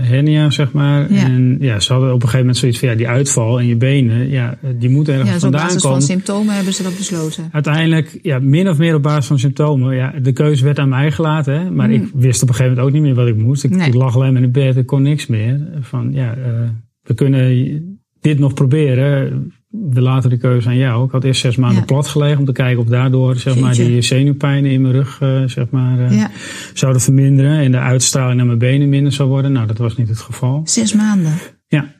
hernia, 0.00 0.50
zeg 0.50 0.72
maar. 0.72 1.12
Ja. 1.12 1.24
En 1.24 1.56
ja, 1.60 1.80
ze 1.80 1.92
hadden 1.92 2.08
op 2.08 2.14
een 2.14 2.20
gegeven 2.20 2.38
moment 2.40 2.56
zoiets 2.56 2.78
van, 2.78 2.88
ja, 2.88 2.94
die 2.94 3.08
uitval 3.08 3.58
in 3.58 3.66
je 3.66 3.76
benen, 3.76 4.28
ja, 4.28 4.58
die 4.78 4.88
moet 4.88 5.08
ergens 5.08 5.26
Ja, 5.28 5.34
dus 5.34 5.44
op 5.44 5.50
vandaan 5.50 5.66
basis 5.66 5.82
komen. 5.82 5.98
van 5.98 6.06
symptomen 6.08 6.54
hebben 6.54 6.72
ze 6.74 6.82
dat 6.82 6.96
besloten. 6.96 7.48
Uiteindelijk, 7.52 8.18
ja, 8.22 8.38
min 8.38 8.68
of 8.68 8.78
meer 8.78 8.94
op 8.94 9.02
basis 9.02 9.26
van 9.26 9.38
symptomen. 9.38 9.96
Ja, 9.96 10.14
de 10.22 10.32
keuze 10.32 10.64
werd 10.64 10.78
aan 10.78 10.88
mij 10.88 11.12
gelaten, 11.12 11.60
hè, 11.60 11.70
maar 11.70 11.88
Mm. 11.88 11.94
ik 11.94 12.10
wist 12.14 12.42
op 12.42 12.48
een 12.48 12.54
gegeven 12.54 12.76
moment 12.76 12.86
ook 12.86 12.92
niet 13.02 13.02
meer 13.02 13.24
wat 13.24 13.34
ik 13.34 13.36
moest. 13.42 13.64
Ik, 13.64 13.70
Nee. 13.70 13.86
ik 13.88 13.94
lag 13.94 14.14
alleen 14.14 14.32
maar 14.32 14.42
in 14.42 14.52
bed, 14.52 14.76
ik 14.76 14.86
kon 14.86 15.02
niks 15.02 15.26
meer. 15.26 15.68
Van, 15.80 16.12
ja, 16.12 16.34
eh, 16.34 16.68
we 17.02 17.14
kunnen 17.14 17.98
dit 18.20 18.38
nog 18.38 18.54
proberen. 18.54 19.52
We 19.70 20.00
laten 20.00 20.30
de 20.30 20.36
keuze 20.36 20.68
aan 20.68 20.76
jou. 20.76 21.04
Ik 21.04 21.10
had 21.10 21.24
eerst 21.24 21.40
zes 21.40 21.56
maanden 21.56 21.78
Ja. 21.78 21.84
plat 21.84 22.06
gelegen 22.06 22.38
om 22.38 22.44
te 22.44 22.52
kijken 22.52 22.82
of 22.82 22.88
daardoor 22.88 23.36
zeg 23.36 23.58
maar, 23.58 23.74
die 23.74 24.02
zenuwpijnen 24.02 24.70
in 24.70 24.82
mijn 24.82 24.94
rug 24.94 25.20
eh, 25.20 25.42
zeg 25.44 25.70
maar, 25.70 25.98
eh, 25.98 26.16
Ja. 26.16 26.30
zouden 26.74 27.02
verminderen. 27.02 27.58
En 27.58 27.70
de 27.70 27.78
uitstraling 27.78 28.36
naar 28.36 28.46
mijn 28.46 28.58
benen 28.58 28.88
minder 28.88 29.12
zou 29.12 29.28
worden. 29.28 29.52
Nou, 29.52 29.66
dat 29.66 29.78
was 29.78 29.96
niet 29.96 30.08
het 30.08 30.20
geval. 30.20 30.60
Zes 30.64 30.94
maanden. 30.94 31.32
Ja. 31.66 31.94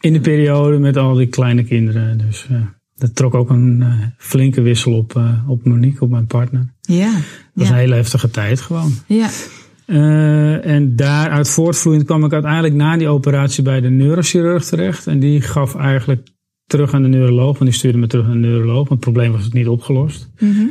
In 0.00 0.12
de 0.12 0.20
periode 0.20 0.78
met 0.78 0.96
al 0.96 1.14
die 1.14 1.26
kleine 1.26 1.64
kinderen. 1.64 2.18
Dus, 2.18 2.46
eh, 2.50 2.56
dat 2.96 3.16
trok 3.16 3.34
ook 3.34 3.50
een 3.50 3.84
flinke 4.18 4.60
wissel 4.60 4.92
op, 4.92 5.20
op 5.46 5.64
Monique, 5.64 6.00
op 6.00 6.10
mijn 6.10 6.26
partner. 6.26 6.74
Ja. 6.80 7.12
Dat 7.12 7.22
was 7.54 7.66
ja. 7.66 7.72
een 7.72 7.78
hele 7.78 7.94
heftige 7.94 8.30
tijd 8.30 8.60
gewoon. 8.60 8.92
Ja. 9.06 9.28
Uh, 9.86 10.66
en 10.66 10.96
daaruit 10.96 11.48
voortvloeiend 11.48 12.04
kwam 12.04 12.24
ik 12.24 12.32
uiteindelijk 12.32 12.74
na 12.74 12.96
die 12.96 13.08
operatie 13.08 13.62
bij 13.62 13.80
de 13.80 13.90
neurochirurg 13.90 14.64
terecht. 14.64 15.06
En 15.06 15.18
die 15.18 15.40
gaf 15.40 15.74
eigenlijk 15.74 16.28
terug 16.70 16.94
aan 16.94 17.02
de 17.02 17.08
neuroloog, 17.08 17.58
want 17.58 17.70
die 17.70 17.78
stuurde 17.78 17.98
me 17.98 18.06
terug 18.06 18.24
naar 18.26 18.34
de 18.34 18.40
neuroloog, 18.40 18.74
want 18.76 18.88
het 18.90 19.00
probleem 19.00 19.32
was 19.32 19.44
het 19.44 19.52
niet 19.52 19.68
opgelost. 19.68 20.30
Mm 20.38 20.52
-hmm. 20.52 20.70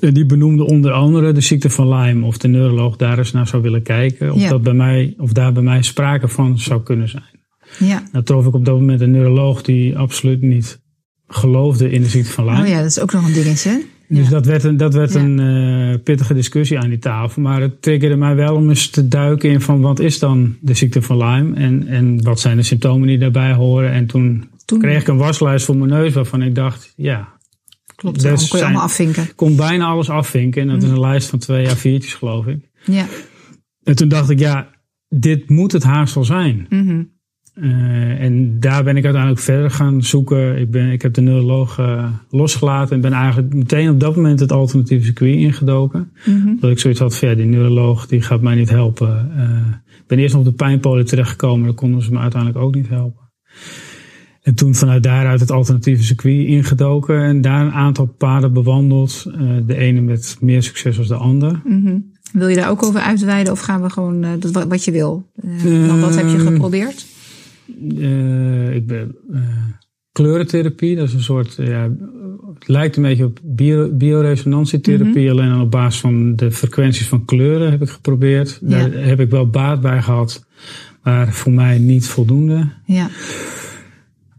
En 0.00 0.14
die 0.14 0.26
benoemde 0.26 0.64
onder 0.66 0.92
andere 0.92 1.32
de 1.32 1.40
ziekte 1.40 1.70
van 1.70 1.88
Lyme, 1.88 2.26
of 2.26 2.38
de 2.38 2.48
neuroloog 2.48 2.96
daar 2.96 3.18
eens 3.18 3.32
naar 3.32 3.46
zou 3.46 3.62
willen 3.62 3.82
kijken, 3.82 4.32
of, 4.32 4.40
Ja. 4.40 4.48
dat 4.48 4.62
bij 4.62 4.72
mij, 4.72 5.14
of 5.18 5.32
daar 5.32 5.52
bij 5.52 5.62
mij 5.62 5.82
sprake 5.82 6.28
van 6.28 6.58
zou 6.58 6.82
kunnen 6.82 7.08
zijn. 7.08 7.40
Ja. 7.78 8.02
Nou 8.12 8.24
trof 8.24 8.46
ik 8.46 8.54
op 8.54 8.64
dat 8.64 8.74
moment 8.74 9.00
een 9.00 9.10
neuroloog 9.10 9.62
die 9.62 9.98
absoluut 9.98 10.42
niet 10.42 10.80
geloofde 11.26 11.90
in 11.90 12.02
de 12.02 12.08
ziekte 12.08 12.30
van 12.30 12.44
Lyme. 12.44 12.60
Oh 12.62 12.68
ja, 12.68 12.76
dat 12.76 12.86
is 12.90 13.00
ook 13.00 13.12
nog 13.12 13.26
een 13.26 13.32
dingetje. 13.32 13.82
Dus 14.08 14.24
Ja. 14.24 14.30
dat 14.30 14.46
werd 14.46 14.64
een, 14.64 14.76
dat 14.76 14.94
werd 14.94 15.12
Ja. 15.12 15.20
een 15.20 15.38
eh, 15.40 16.02
pittige 16.02 16.34
discussie 16.34 16.78
aan 16.78 16.88
die 16.88 16.98
tafel. 16.98 17.42
Maar 17.42 17.60
het 17.60 17.82
triggerde 17.82 18.16
mij 18.16 18.34
wel 18.34 18.54
om 18.54 18.68
eens 18.68 18.90
te 18.90 19.08
duiken 19.08 19.50
in 19.50 19.60
van 19.60 19.80
wat 19.80 19.98
is 20.00 20.18
dan 20.18 20.56
de 20.60 20.74
ziekte 20.74 21.02
van 21.02 21.16
Lyme? 21.16 21.54
En, 21.56 21.86
en 21.86 22.22
wat 22.22 22.40
zijn 22.40 22.56
de 22.56 22.62
symptomen 22.62 23.08
die 23.08 23.18
daarbij 23.18 23.52
horen? 23.52 23.92
En 23.92 24.06
toen 24.06 24.44
Toen 24.72 24.80
kreeg 24.80 25.00
ik 25.00 25.08
een 25.08 25.16
waslijst 25.16 25.64
voor 25.64 25.76
mijn 25.76 25.90
neus 25.90 26.12
waarvan 26.12 26.42
ik 26.42 26.54
dacht, 26.54 26.92
ja, 26.96 27.28
klopt, 27.96 28.20
dus 28.20 28.40
dat 28.40 28.48
kon 28.48 28.58
je 28.58 28.64
allemaal 28.64 28.82
afvinken. 28.82 29.22
ik 29.22 29.36
kon 29.36 29.56
bijna 29.56 29.86
alles 29.86 30.10
afvinken. 30.10 30.62
En 30.62 30.68
dat 30.68 30.82
is 30.82 30.88
een 30.88 31.00
lijst 31.00 31.28
van 31.28 31.38
twee 31.38 31.68
à 31.68 31.76
viertjes 31.76 32.14
geloof 32.14 32.46
ik. 32.46 32.70
Ja. 32.84 33.06
En 33.82 33.96
toen 33.96 34.08
dacht 34.08 34.30
ik, 34.30 34.38
ja, 34.38 34.68
dit 35.08 35.48
moet 35.48 35.72
het 35.72 35.82
haast 35.82 36.14
wel 36.14 36.24
zijn. 36.24 36.66
Mhm. 36.68 37.02
Eh, 37.54 38.20
en 38.20 38.60
daar 38.60 38.84
ben 38.84 38.96
ik 38.96 39.04
uiteindelijk 39.04 39.42
verder 39.42 39.70
gaan 39.70 40.02
zoeken. 40.02 40.58
Ik, 40.58 40.70
ben, 40.70 40.90
ik 40.90 41.02
heb 41.02 41.14
de 41.14 41.20
neuroloog 41.20 41.78
eh, 41.78 42.12
losgelaten 42.30 42.94
en 42.94 43.00
ben 43.00 43.12
eigenlijk 43.12 43.54
meteen 43.54 43.90
op 43.90 44.00
dat 44.00 44.16
moment 44.16 44.40
het 44.40 44.52
alternatieve 44.52 45.04
circuit 45.04 45.36
ingedoken. 45.36 46.12
Mhm. 46.24 46.54
Dat 46.60 46.70
ik 46.70 46.78
zoiets 46.78 47.00
had 47.00 47.16
van 47.16 47.28
ja, 47.28 47.34
die 47.34 47.46
neuroloog 47.46 48.06
die 48.06 48.22
gaat 48.22 48.40
mij 48.40 48.54
niet 48.54 48.70
helpen. 48.70 49.32
Eh, 49.36 49.74
ik 49.98 50.06
ben 50.06 50.18
eerst 50.18 50.34
nog 50.34 50.44
op 50.44 50.50
de 50.50 50.64
pijnpolen 50.64 51.06
terechtgekomen, 51.06 51.64
daar 51.64 51.74
konden 51.74 52.02
ze 52.02 52.12
me 52.12 52.18
uiteindelijk 52.18 52.64
ook 52.64 52.74
niet 52.74 52.88
helpen. 52.88 53.30
En 54.42 54.54
toen 54.54 54.74
vanuit 54.74 55.02
daaruit 55.02 55.40
het 55.40 55.50
alternatieve 55.50 56.02
circuit 56.02 56.46
ingedoken 56.46 57.22
en 57.22 57.40
daar 57.40 57.66
een 57.66 57.72
aantal 57.72 58.06
paden 58.06 58.52
bewandeld. 58.52 59.24
Eh, 59.26 59.40
de 59.66 59.76
ene 59.76 60.00
met 60.00 60.36
meer 60.40 60.62
succes 60.62 60.98
als 60.98 61.08
de 61.08 61.14
ander. 61.14 61.60
Mhm. 61.64 61.98
Wil 62.32 62.48
je 62.48 62.56
daar 62.56 62.70
ook 62.70 62.84
over 62.84 63.00
uitweiden 63.00 63.52
of 63.52 63.60
gaan 63.60 63.82
we 63.82 63.90
gewoon 63.90 64.24
eh, 64.24 64.30
dat, 64.38 64.64
wat, 64.64 64.84
je 64.84 64.90
wil? 64.90 65.30
Want 65.64 66.00
wat 66.00 66.14
heb 66.14 66.28
je 66.28 66.36
Ehm, 66.36 66.46
geprobeerd? 66.46 67.06
Ik 68.74 68.86
ben 68.86 69.16
kleurentherapie, 70.12 70.96
dat 70.96 71.08
is 71.08 71.14
een 71.14 71.22
soort, 71.22 71.54
ja, 71.58 71.90
het 72.54 72.68
lijkt 72.68 72.96
een 72.96 73.02
beetje 73.02 73.24
op 73.24 73.38
bio, 73.42 73.88
bioresonantietherapie, 73.92 75.30
alleen 75.30 75.60
op 75.60 75.70
basis 75.70 76.00
van 76.00 76.36
de 76.36 76.50
frequenties 76.50 77.08
van 77.08 77.24
kleuren 77.24 77.70
heb 77.70 77.82
ik 77.82 77.88
geprobeerd. 77.88 78.58
Daar 78.62 78.92
heb 78.92 79.20
ik 79.20 79.30
wel 79.30 79.50
baat 79.50 79.80
bij 79.80 80.02
gehad, 80.02 80.44
maar 81.02 81.32
voor 81.32 81.52
mij 81.52 81.78
niet 81.78 82.06
voldoende. 82.06 82.68
Ja. 82.84 83.10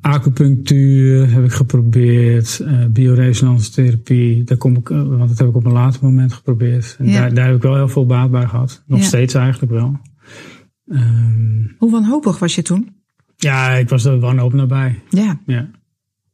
Acupunctuur 0.03 1.31
heb 1.33 1.43
ik 1.43 1.51
geprobeerd, 1.51 2.60
eh 2.60 2.86
bioresonantietherapie, 2.86 4.43
daar 4.43 4.57
kom 4.57 4.75
ik, 4.75 4.89
eh, 4.89 5.03
want 5.03 5.29
dat 5.29 5.38
heb 5.38 5.48
ik 5.48 5.55
op 5.55 5.65
een 5.65 5.72
later 5.72 6.03
moment 6.03 6.33
geprobeerd. 6.33 6.95
En 7.00 7.05
Ja. 7.07 7.19
daar, 7.19 7.33
daar 7.33 7.45
heb 7.45 7.55
ik 7.55 7.62
wel 7.62 7.75
heel 7.75 7.88
veel 7.88 8.05
baat 8.05 8.31
bij 8.31 8.45
gehad, 8.48 8.83
nog 8.88 9.00
Ja. 9.00 9.05
steeds 9.05 9.33
eigenlijk 9.33 9.72
wel. 9.72 10.00
Ehm, 10.88 11.65
Hoe 11.77 11.91
wanhopig 11.91 12.39
was 12.39 12.55
je 12.55 12.62
toen? 12.62 12.95
ja, 13.36 13.69
ik 13.72 13.89
was 13.89 14.05
er 14.05 14.19
wanhoop 14.19 14.53
nabij. 14.53 15.00
Ja. 15.10 15.39
Ja. 15.45 15.69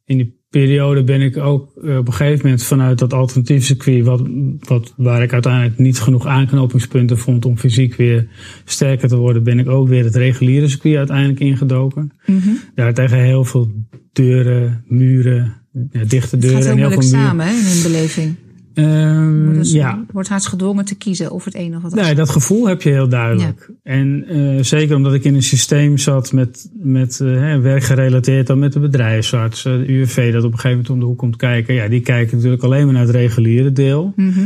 In 0.04 0.16
die 0.16 0.39
periode 0.50 1.04
ben 1.04 1.20
ik 1.20 1.36
ook 1.36 1.70
eh, 1.84 1.96
op 1.96 2.06
een 2.06 2.12
gegeven 2.12 2.44
moment 2.44 2.62
vanuit 2.62 2.98
dat 2.98 3.12
alternatief 3.12 3.64
circuit, 3.64 4.04
wat, 4.04 4.22
wat, 4.58 4.94
waar 4.96 5.22
ik 5.22 5.32
uiteindelijk 5.32 5.78
niet 5.78 6.00
genoeg 6.00 6.26
aanknopingspunten 6.26 7.18
vond 7.18 7.44
om 7.44 7.58
fysiek 7.58 7.94
weer 7.94 8.28
sterker 8.64 9.08
te 9.08 9.16
worden, 9.16 9.42
ben 9.42 9.58
ik 9.58 9.68
ook 9.68 9.88
weer 9.88 10.04
het 10.04 10.16
reguliere 10.16 10.68
circuit 10.68 10.96
uiteindelijk 10.96 11.40
ingedoken. 11.40 12.12
Mhm. 12.26 12.50
Daar 12.74 12.94
tegen 12.94 13.18
heel 13.18 13.44
veel 13.44 13.70
deuren, 14.12 14.84
muren, 14.86 15.56
ja, 15.92 16.04
dichte 16.04 16.36
Het 16.36 16.40
deuren 16.40 16.62
gaat 16.62 16.74
heel 16.74 16.84
en 16.84 16.88
heel 16.88 16.88
moeilijk 16.88 17.02
veel 17.02 17.18
muren. 17.18 17.28
samen 17.28 17.46
hè, 17.46 17.52
in 17.52 17.76
een 17.76 17.82
beleving. 17.82 18.36
Ehm, 18.74 19.52
Dus 19.52 19.72
ja, 19.72 20.04
wordt 20.12 20.28
haast 20.28 20.46
gedwongen 20.46 20.84
te 20.84 20.94
kiezen 20.94 21.30
of 21.30 21.44
het 21.44 21.54
een 21.54 21.76
of 21.76 21.82
het 21.82 21.92
ander. 21.92 22.04
Nee, 22.04 22.14
dat 22.14 22.30
gevoel 22.30 22.68
heb 22.68 22.82
je 22.82 22.90
heel 22.90 23.08
duidelijk. 23.08 23.70
En 23.82 24.24
eh, 24.28 24.62
zeker 24.62 24.96
omdat 24.96 25.14
ik 25.14 25.24
in 25.24 25.34
een 25.34 25.42
systeem 25.42 25.98
zat 25.98 26.32
met, 26.32 26.70
met 26.74 27.20
eh, 27.20 27.28
hè, 27.28 27.60
werkgerelateerd 27.60 28.46
dan 28.46 28.58
met 28.58 28.72
de 28.72 28.80
bedrijfsarts, 28.80 29.64
eh, 29.64 29.72
de 29.72 29.92
UWV 29.92 30.32
dat 30.32 30.44
op 30.44 30.52
een 30.52 30.58
gegeven 30.58 30.70
moment 30.70 30.90
om 30.90 31.00
de 31.00 31.04
hoek 31.04 31.18
komt 31.18 31.36
kijken. 31.36 31.74
Ja, 31.74 31.88
die 31.88 32.00
kijken 32.00 32.36
natuurlijk 32.36 32.62
alleen 32.62 32.84
maar 32.84 32.94
naar 32.94 33.06
het 33.06 33.14
reguliere 33.14 33.72
deel. 33.72 34.12
Mhm. 34.16 34.40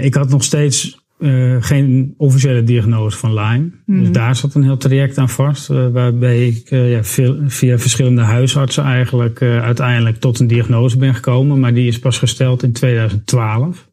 Ik 0.00 0.14
had 0.14 0.28
nog 0.28 0.44
steeds 0.44 1.06
eh, 1.18 1.56
geen 1.60 2.14
officiële 2.16 2.62
diagnose 2.64 3.18
van 3.18 3.34
Lyme. 3.34 3.70
Mhm. 3.86 3.98
Dus 4.00 4.10
daar 4.10 4.36
zat 4.36 4.54
een 4.54 4.62
heel 4.62 4.76
traject 4.76 5.18
aan 5.18 5.28
vast. 5.28 5.70
eh, 5.70 5.88
waarbij 5.88 6.46
ik 6.46 6.70
eh, 6.70 6.90
ja, 6.92 7.04
veel- 7.04 7.38
via 7.46 7.78
verschillende 7.78 8.22
huisartsen 8.22 8.84
eigenlijk 8.84 9.42
uiteindelijk 9.42 10.16
tot 10.20 10.38
een 10.38 10.46
diagnose 10.46 10.98
ben 10.98 11.14
gekomen. 11.14 11.60
Maar 11.60 11.74
die 11.74 11.86
is 11.88 11.98
pas 11.98 12.18
gesteld 12.18 12.62
in 12.62 12.72
2012. 12.72 13.88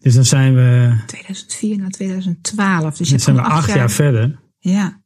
Dus 0.00 0.14
dan 0.14 0.24
zijn 0.24 0.54
we, 0.54 0.92
2004 1.06 1.78
naar 1.78 1.90
2012. 1.90 2.96
Dus 2.96 3.06
je 3.06 3.12
dan 3.14 3.22
zijn 3.22 3.36
we 3.36 3.42
acht 3.42 3.74
jaar 3.74 3.90
verder. 3.90 4.38
Ja. 4.58 5.02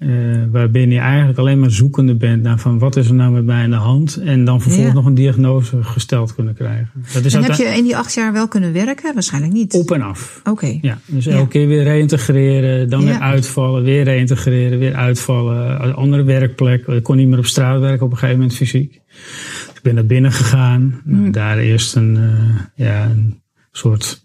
Eh 0.00 0.08
waarbij 0.50 0.86
je 0.86 0.98
eigenlijk 0.98 1.38
alleen 1.38 1.60
maar 1.60 1.70
zoekende 1.70 2.14
bent 2.14 2.42
naar 2.42 2.58
van 2.58 2.78
wat 2.78 2.96
is 2.96 3.08
er 3.08 3.14
nou 3.14 3.32
met 3.32 3.44
mij 3.44 3.62
aan 3.62 3.70
de 3.70 3.76
hand. 3.76 4.16
En 4.24 4.44
dan 4.44 4.60
vervolgens 4.60 4.88
Ja. 4.92 4.94
nog 4.98 5.06
een 5.06 5.14
diagnose 5.14 5.82
gesteld 5.82 6.34
kunnen 6.34 6.54
krijgen. 6.54 6.90
Dat 7.12 7.24
is 7.24 7.34
En 7.34 7.42
heb 7.42 7.52
je 7.54 7.64
in 7.64 7.84
die 7.84 7.96
acht 7.96 8.14
jaar 8.14 8.32
wel 8.32 8.48
kunnen 8.48 8.72
werken? 8.72 9.14
Waarschijnlijk 9.14 9.52
niet. 9.52 9.74
op 9.74 9.90
en 9.90 10.02
af. 10.02 10.40
Oké. 10.44 10.78
Ja, 10.80 10.98
dus 11.06 11.24
Ja. 11.24 11.32
elke 11.32 11.48
keer 11.48 11.66
weer 11.66 11.82
reïntegreren, 11.82 12.88
dan 12.90 13.04
weer 13.04 13.18
uitvallen, 13.20 13.82
weer 13.82 14.04
reïntegreren, 14.04 14.78
weer 14.78 14.94
uitvallen. 14.94 15.84
Een 15.84 15.94
andere 15.94 16.22
werkplek. 16.22 16.86
Ik 16.86 17.02
kon 17.02 17.16
niet 17.16 17.28
meer 17.28 17.38
op 17.38 17.46
straat 17.46 17.80
werken 17.80 18.06
op 18.06 18.12
een 18.12 18.18
gegeven 18.18 18.40
moment 18.40 18.56
fysiek. 18.56 18.92
Dus 18.92 19.74
ik 19.76 19.80
ben 19.82 19.94
naar 19.94 20.06
binnen 20.06 20.32
gegaan. 20.32 21.00
Hmm. 21.04 21.32
Daar 21.32 21.58
eerst 21.58 21.94
een, 21.96 22.16
eh, 22.16 22.86
ja, 22.86 23.04
een 23.10 23.40
soort 23.72 24.24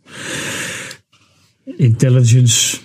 intelligence 1.77 2.77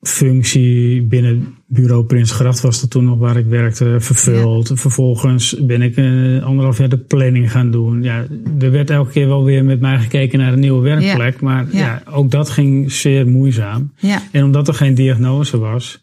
functie 0.00 1.02
binnen 1.02 1.54
bureau 1.72 2.04
Prinsgracht 2.04 2.60
was 2.60 2.80
dat 2.80 2.90
toen 2.90 3.04
nog 3.04 3.18
waar 3.18 3.36
ik 3.36 3.46
werkte, 3.46 3.96
vervuld. 3.98 4.70
Vervolgens 4.74 5.56
ben 5.60 5.82
ik 5.82 5.96
eh, 5.96 6.42
anderhalf 6.42 6.78
jaar 6.78 6.88
de 6.88 6.98
planning 6.98 7.50
gaan 7.50 7.70
doen. 7.70 8.02
Ja, 8.02 8.26
er 8.58 8.70
werd 8.70 8.90
elke 8.90 9.10
keer 9.12 9.26
wel 9.26 9.44
weer 9.44 9.64
met 9.64 9.80
mij 9.80 9.98
gekeken 9.98 10.38
naar 10.38 10.52
een 10.52 10.58
nieuwe 10.60 10.82
werkplek. 10.82 11.40
Maar 11.40 11.66
Ja. 11.72 11.78
ja. 11.78 12.02
ook 12.12 12.30
dat 12.30 12.50
ging 12.50 12.92
zeer 12.92 13.26
moeizaam. 13.26 13.92
Ja. 13.96 14.22
En 14.32 14.44
omdat 14.44 14.68
er 14.68 14.74
geen 14.74 14.94
diagnose 14.94 15.58
was, 15.58 16.02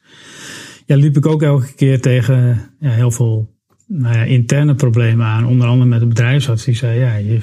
ja, 0.86 0.96
liep 0.96 1.18
ik 1.18 1.26
ook 1.26 1.42
elke 1.42 1.74
keer 1.76 2.02
tegen 2.02 2.62
ja, 2.80 2.90
heel 2.90 3.12
veel 3.12 3.56
nou 3.88 4.16
ja, 4.16 4.24
interne 4.24 4.76
problemen 4.76 5.26
aan. 5.26 5.46
Onder 5.46 5.68
andere 5.68 5.90
met 5.90 6.00
de 6.00 6.06
bedrijfsarts 6.08 6.66
die 6.66 6.76
zei, 6.76 7.00
ja, 7.00 7.16
je, 7.16 7.40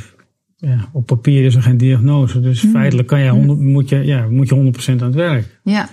ja 0.56 0.88
op 0.92 1.06
papier 1.06 1.44
is 1.44 1.54
er 1.54 1.62
geen 1.62 1.76
diagnose. 1.76 2.40
Dus 2.40 2.62
Hmm. 2.62 2.70
feitelijk 2.70 3.08
kan 3.08 3.20
je 3.20 3.30
100, 3.30 3.60
moet, 3.60 3.88
je, 3.88 4.04
ja, 4.04 4.26
moet 4.30 4.48
je 4.48 4.54
100% 4.54 5.02
aan 5.02 5.06
het 5.06 5.14
werk. 5.14 5.60
Ja. 5.64 5.88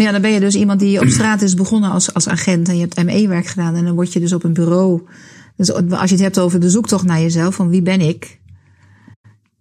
Maar 0.00 0.08
ja, 0.08 0.14
dan 0.14 0.30
ben 0.30 0.34
je 0.34 0.40
dus 0.40 0.54
iemand 0.54 0.80
die 0.80 1.00
op 1.00 1.08
straat 1.18 1.42
is 1.42 1.54
begonnen 1.54 1.90
als, 1.90 2.14
als 2.14 2.28
agent 2.28 2.68
en 2.68 2.74
je 2.74 2.80
hebt 2.80 3.04
ME-werk 3.04 3.46
gedaan. 3.46 3.74
En 3.74 3.84
dan 3.84 3.94
word 3.94 4.12
je 4.12 4.20
dus 4.20 4.32
op 4.32 4.44
een 4.44 4.52
bureau. 4.52 5.02
Dus 5.56 5.72
als 5.72 6.10
je 6.10 6.14
het 6.14 6.20
hebt 6.20 6.38
over 6.38 6.60
de 6.60 6.70
zoektocht 6.70 7.04
naar 7.04 7.20
jezelf, 7.20 7.54
van 7.54 7.68
wie 7.68 7.82
ben 7.82 8.00
ik? 8.00 8.39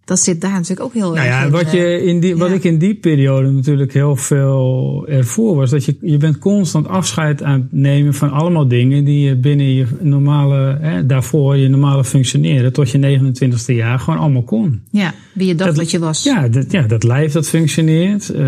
Dat 0.10 0.20
zit 0.20 0.42
daar 0.42 0.52
natuurlijk 0.52 0.82
ook 0.82 0.94
heel 0.94 1.14
Nou 1.14 1.18
erg 1.18 1.28
ja, 1.28 1.44
in, 1.44 1.52
wat, 1.52 1.64
eh, 1.64 1.74
je 1.74 2.04
in 2.04 2.20
die, 2.20 2.38
wat 2.38 2.50
ja. 2.50 2.56
ik 2.56 2.64
in 2.64 2.78
die 2.78 2.96
periode 2.96 3.52
natuurlijk 3.52 3.94
heel 3.94 4.16
veel 4.16 5.06
ervoor 5.08 5.56
was, 5.56 5.70
dat 5.70 5.86
je, 5.86 5.98
je 6.02 6.18
bent 6.18 6.38
constant 6.38 6.88
afscheid 6.88 7.44
aan 7.44 7.60
het 7.62 7.72
nemen 7.72 8.14
van 8.14 8.32
allemaal 8.32 8.68
dingen 8.68 9.06
die 9.06 9.28
je 9.28 9.36
binnen 9.36 9.74
je 9.74 9.86
normale, 10.00 10.78
hè, 10.82 11.06
daarvoor 11.06 11.58
je 11.58 11.68
normale 11.68 12.04
functioneren 12.04 12.74
tot 12.74 12.90
je 12.92 13.20
29ste 13.20 13.74
jaar 13.76 14.00
gewoon 14.00 14.20
allemaal 14.20 14.44
kon. 14.44 14.82
Ja, 14.92 15.14
wie 15.34 15.48
je 15.48 15.56
dacht 15.56 15.70
dat, 15.70 15.80
Dat- 15.80 15.92
je 15.92 16.00
was. 16.00 16.24
Ja, 16.24 16.48
dat, 16.48 16.72
ja, 16.72 16.82
dat 16.82 17.04
lijf 17.04 17.32
dat 17.32 17.48
functioneert. 17.50 18.30
eh, 18.30 18.40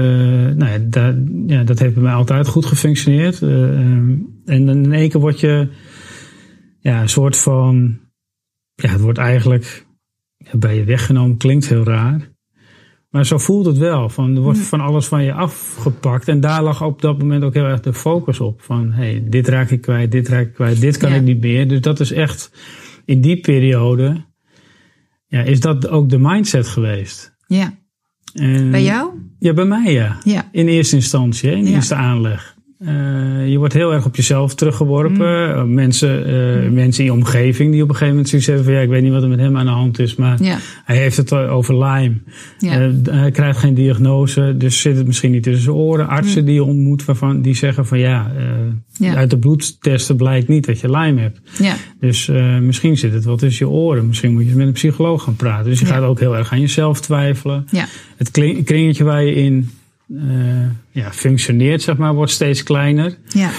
nou 0.55 0.65
ja, 0.65 0.77
dat, 0.81 1.15
ja, 1.47 1.63
dat 1.63 1.79
heeft 1.79 1.93
bij 1.93 2.03
mij 2.03 2.13
altijd 2.13 2.47
goed 2.47 2.65
gefunctioneerd. 2.65 3.41
eh, 3.41 3.63
ehm, 3.63 4.11
en 4.45 4.65
dan 4.65 4.83
in 4.83 4.93
één 4.93 5.09
keer 5.09 5.21
word 5.21 5.39
je 5.39 5.67
ja, 6.79 7.01
een 7.01 7.09
soort 7.09 7.37
van, 7.37 7.97
ja, 8.75 8.89
het 8.89 9.01
wordt 9.01 9.17
eigenlijk 9.17 9.85
bij 10.59 10.75
je 10.75 10.83
weggenomen, 10.83 11.37
klinkt 11.37 11.67
heel 11.67 11.83
raar. 11.83 12.29
Maar 13.09 13.25
zo 13.25 13.37
voelt 13.37 13.65
het 13.65 13.77
wel. 13.77 14.09
Van, 14.09 14.35
er 14.35 14.41
wordt 14.41 14.59
van 14.59 14.81
alles 14.81 15.05
van 15.05 15.23
je 15.23 15.33
afgepakt. 15.33 16.27
En 16.27 16.39
daar 16.39 16.63
lag 16.63 16.83
op 16.83 17.01
dat 17.01 17.17
moment 17.17 17.43
ook 17.43 17.53
heel 17.53 17.63
erg 17.65 17.79
de 17.79 17.93
focus 17.93 18.39
op. 18.39 18.61
Van 18.61 18.91
hey, 18.91 19.23
dit 19.29 19.47
raak 19.47 19.69
ik 19.69 19.81
kwijt, 19.81 20.11
dit 20.11 20.27
raak 20.27 20.45
ik 20.45 20.53
kwijt, 20.53 20.81
dit 20.81 20.97
kan 20.97 21.09
Ja. 21.09 21.15
ik 21.15 21.21
niet 21.21 21.41
meer. 21.41 21.67
Dus 21.67 21.81
dat 21.81 21.99
is 21.99 22.11
echt 22.11 22.51
in 23.05 23.21
die 23.21 23.39
periode. 23.39 24.25
Ja, 25.27 25.41
is 25.41 25.59
dat 25.59 25.87
ook 25.87 26.09
de 26.09 26.17
mindset 26.19 26.67
geweest. 26.67 27.35
Ja. 27.47 27.73
En, 28.33 28.71
Bij 28.71 28.83
jou? 28.83 29.09
Ja, 29.39 29.53
bij 29.53 29.65
mij 29.65 29.93
ja. 29.93 30.17
Ja. 30.23 30.49
In 30.51 30.67
eerste 30.67 30.95
instantie, 30.95 31.51
in 31.51 31.65
Ja. 31.65 31.71
eerste 31.75 31.95
aanleg. 31.95 32.55
Uh, 32.85 33.49
je 33.49 33.57
wordt 33.57 33.73
heel 33.73 33.93
erg 33.93 34.05
op 34.05 34.15
jezelf 34.15 34.55
teruggeworpen. 34.55 35.67
Mm. 35.67 35.73
mensen, 35.73 36.29
uh, 36.29 36.67
mm. 36.67 36.73
mensen 36.73 37.03
in 37.03 37.11
je 37.11 37.17
omgeving 37.17 37.71
die 37.71 37.81
op 37.81 37.87
een 37.87 37.93
gegeven 37.93 38.13
moment 38.13 38.29
zoiets 38.29 38.47
hebben 38.47 38.65
van 38.65 38.73
ja, 38.73 38.79
ik 38.79 38.89
weet 38.89 39.01
niet 39.01 39.11
wat 39.11 39.23
er 39.23 39.29
met 39.29 39.39
hem 39.39 39.57
aan 39.57 39.65
de 39.65 39.71
hand 39.71 39.99
is, 39.99 40.15
maar 40.15 40.43
ja. 40.43 40.57
hij 40.85 40.97
heeft 40.97 41.17
het 41.17 41.33
over 41.33 41.83
Lyme. 41.83 42.13
Ja. 42.57 42.87
Uh, 42.87 42.93
hij 43.03 43.31
krijgt 43.31 43.59
geen 43.59 43.73
diagnose, 43.73 44.55
dus 44.57 44.81
zit 44.81 44.97
het 44.97 45.07
misschien 45.07 45.31
niet 45.31 45.43
tussen 45.43 45.63
zijn 45.63 45.75
oren. 45.75 46.07
Artsen 46.07 46.39
mm. 46.39 46.45
die 46.45 46.55
je 46.55 46.63
ontmoet 46.63 47.05
waarvan 47.05 47.41
die 47.41 47.55
zeggen 47.55 47.85
van 47.85 47.99
ja, 47.99 48.31
ja, 48.97 49.15
uit 49.15 49.29
de 49.29 49.37
bloedtesten 49.37 50.15
blijkt 50.15 50.47
niet 50.47 50.65
dat 50.65 50.79
je 50.79 50.91
Lyme 50.91 51.21
hebt. 51.21 51.41
Dus 51.99 52.31
misschien 52.61 52.97
zit 52.97 53.13
het 53.13 53.25
wel 53.25 53.37
tussen 53.37 53.65
je 53.65 53.71
oren. 53.71 54.07
Misschien 54.07 54.33
moet 54.33 54.47
je 54.47 54.55
met 54.55 54.67
een 54.67 54.73
psycholoog 54.73 55.23
gaan 55.23 55.35
praten. 55.35 55.69
Dus 55.69 55.79
je 55.79 55.85
gaat 55.85 56.03
ook 56.03 56.19
heel 56.19 56.37
erg 56.37 56.51
aan 56.51 56.59
jezelf 56.59 57.01
twijfelen. 57.01 57.65
Het 58.17 58.31
kringetje 58.63 59.03
waar 59.03 59.23
je 59.23 59.33
in 59.33 59.69
ja, 60.91 61.11
functioneert, 61.11 61.81
zeg 61.81 61.97
maar, 61.97 62.13
wordt 62.13 62.31
steeds 62.31 62.63
kleiner. 62.63 63.17
Ja. 63.27 63.51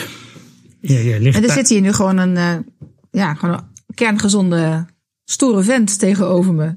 ja, 0.80 0.98
ja 0.98 1.18
ligt 1.18 1.36
en 1.36 1.44
er 1.44 1.50
zit 1.50 1.68
hier 1.68 1.80
nu 1.80 1.92
gewoon 1.92 2.18
een, 2.18 2.36
uh, 2.36 2.54
ja, 3.10 3.34
gewoon 3.34 3.54
een 3.54 3.94
kerngezonde, 3.94 4.86
stoere 5.24 5.62
vent 5.62 5.98
tegenover 5.98 6.52
me. 6.52 6.76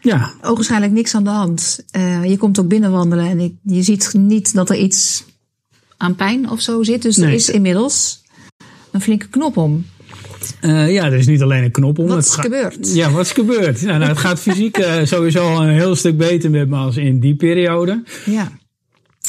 Ja. 0.00 0.32
Ogenschijnlijk 0.42 0.92
niks 0.92 1.14
aan 1.14 1.24
de 1.24 1.30
hand. 1.30 1.84
Uh, 1.96 2.24
je 2.24 2.36
komt 2.36 2.60
ook 2.60 2.68
binnenwandelen 2.68 3.26
en 3.26 3.40
ik, 3.40 3.54
je 3.62 3.82
ziet 3.82 4.14
niet 4.14 4.54
dat 4.54 4.70
er 4.70 4.76
iets 4.76 5.24
aan 5.96 6.14
pijn 6.14 6.50
of 6.50 6.60
zo 6.60 6.82
zit. 6.82 7.02
Dus 7.02 7.18
er 7.18 7.28
is 7.28 7.48
inmiddels 7.48 8.22
een 8.90 9.00
flinke 9.00 9.28
knop 9.28 9.56
om. 9.56 9.86
Uh, 10.60 10.92
ja, 10.92 11.04
er 11.04 11.12
is 11.12 11.26
niet 11.26 11.42
alleen 11.42 11.64
een 11.64 11.70
knop 11.70 11.98
om. 11.98 12.06
Wat 12.06 12.24
is 12.24 12.34
gebeurd? 12.34 12.94
Ja, 12.94 13.10
wat 13.10 13.24
is 13.24 13.32
gebeurd? 13.32 13.82
nou, 13.82 14.02
het 14.02 14.18
gaat 14.18 14.40
fysiek 14.40 14.78
uh, 14.78 15.04
sowieso 15.04 15.60
een 15.60 15.74
heel 15.74 15.96
stuk 15.96 16.16
beter 16.16 16.50
met 16.50 16.68
me 16.68 16.76
als 16.76 16.96
in 16.96 17.20
die 17.20 17.36
periode. 17.36 18.02
Ja. 18.24 18.52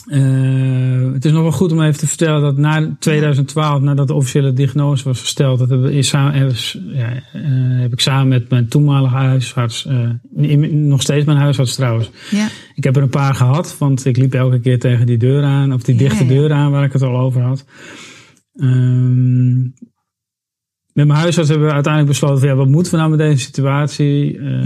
Uh, 0.08 1.14
het 1.14 1.26
is 1.26 1.32
nog 1.32 1.42
wel 1.42 1.52
goed 1.52 1.72
om 1.72 1.82
even 1.82 2.00
te 2.00 2.08
vertellen 2.08 2.42
dat 2.42 2.58
na 2.58 2.96
2012, 3.00 3.82
nadat 3.82 4.08
de 4.08 4.14
officiële 4.14 4.54
diagnose 4.54 5.04
was 5.04 5.20
gesteld, 5.20 5.60
dat 5.60 5.70
heb, 5.70 6.04
samen, 6.04 6.54
ja, 6.94 7.14
uh, 7.14 7.82
heb 7.82 7.94
ik 7.94 8.00
samen 8.00 8.28
met 8.28 8.50
mijn 8.50 8.68
toenmalige 8.68 9.16
huisarts, 9.16 9.86
uh, 9.86 10.60
nog 10.72 11.02
steeds 11.02 11.26
mijn 11.26 11.38
huisarts 11.38 11.76
trouwens. 11.76 12.10
Ja. 12.32 12.48
Ik 12.76 12.84
heb 12.84 12.96
er 12.96 13.02
een 13.02 13.10
paar 13.10 13.36
gehad, 13.36 13.78
want 13.78 14.06
ik 14.06 14.18
liep 14.18 14.34
elke 14.34 14.60
keer 14.60 14.80
tegen 14.80 15.06
die 15.06 15.18
deur 15.18 15.44
aan, 15.44 15.74
of 15.74 15.84
die 15.84 15.96
dichte 15.96 16.24
ja, 16.24 16.30
deur 16.30 16.52
aan 16.52 16.72
waar 16.72 16.84
ik 16.84 16.94
het 16.94 17.02
al 17.02 17.18
over 17.18 17.42
had. 17.42 17.66
Um, 18.54 19.74
met 20.98 21.08
mijn 21.08 21.20
huisarts 21.20 21.50
hebben 21.50 21.68
we 21.68 21.74
uiteindelijk 21.74 22.14
besloten 22.14 22.40
van 22.40 22.48
ja, 22.48 22.56
wat 22.56 22.68
moeten 22.68 22.92
we 22.92 22.98
nou 22.98 23.10
met 23.10 23.20
deze 23.20 23.44
situatie? 23.44 24.38
Ehm, 24.40 24.66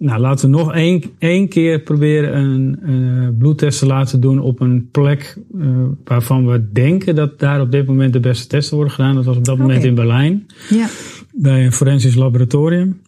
nou, 0.00 0.20
laten 0.20 0.50
we 0.50 0.56
nog 0.56 0.72
één, 0.72 1.02
één 1.18 1.48
keer 1.48 1.80
proberen 1.80 2.36
een, 2.36 2.78
een 2.82 3.36
bloedtest 3.36 3.78
te 3.78 3.86
laten 3.86 4.20
doen 4.20 4.40
op 4.40 4.60
een 4.60 4.88
plek 4.90 5.38
uh, 5.54 5.68
waarvan 6.04 6.46
we 6.46 6.72
denken 6.72 7.14
dat 7.14 7.38
daar 7.38 7.60
op 7.60 7.70
dit 7.70 7.86
moment 7.86 8.12
de 8.12 8.20
beste 8.20 8.46
testen 8.46 8.76
worden 8.76 8.94
gedaan. 8.94 9.14
Dat 9.14 9.24
was 9.24 9.36
op 9.36 9.44
dat 9.44 9.54
okay. 9.54 9.66
moment 9.66 9.84
in 9.84 9.94
Berlijn. 9.94 10.46
Ja. 10.68 10.86
Bij 11.32 11.64
een 11.64 11.72
forensisch 11.72 12.14
laboratorium. 12.14 13.00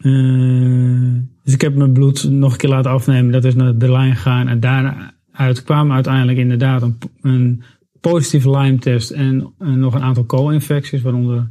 Uh, 0.00 1.12
dus 1.44 1.54
ik 1.54 1.60
heb 1.60 1.74
mijn 1.74 1.92
bloed 1.92 2.30
nog 2.30 2.52
een 2.52 2.58
keer 2.58 2.70
laten 2.70 2.90
afnemen. 2.90 3.32
Dat 3.32 3.44
is 3.44 3.54
naar 3.54 3.76
Berlijn 3.76 4.14
gegaan. 4.14 4.48
En 4.48 4.60
daaruit 4.60 5.62
kwam 5.64 5.92
uiteindelijk 5.92 6.38
inderdaad 6.38 6.82
een, 6.82 6.98
een 7.22 7.62
positieve 8.00 8.50
Lyme-test 8.50 9.10
en, 9.10 9.52
en, 9.58 9.78
nog 9.78 9.94
een 9.94 10.02
aantal 10.02 10.26
co-infecties, 10.26 11.02
waaronder 11.02 11.48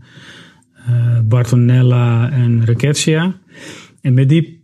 uh, 0.90 1.20
Bartonella 1.24 2.32
en 2.32 2.66
Rickettsia. 2.66 3.36
En 4.02 4.14
met 4.14 4.30
die 4.30 4.57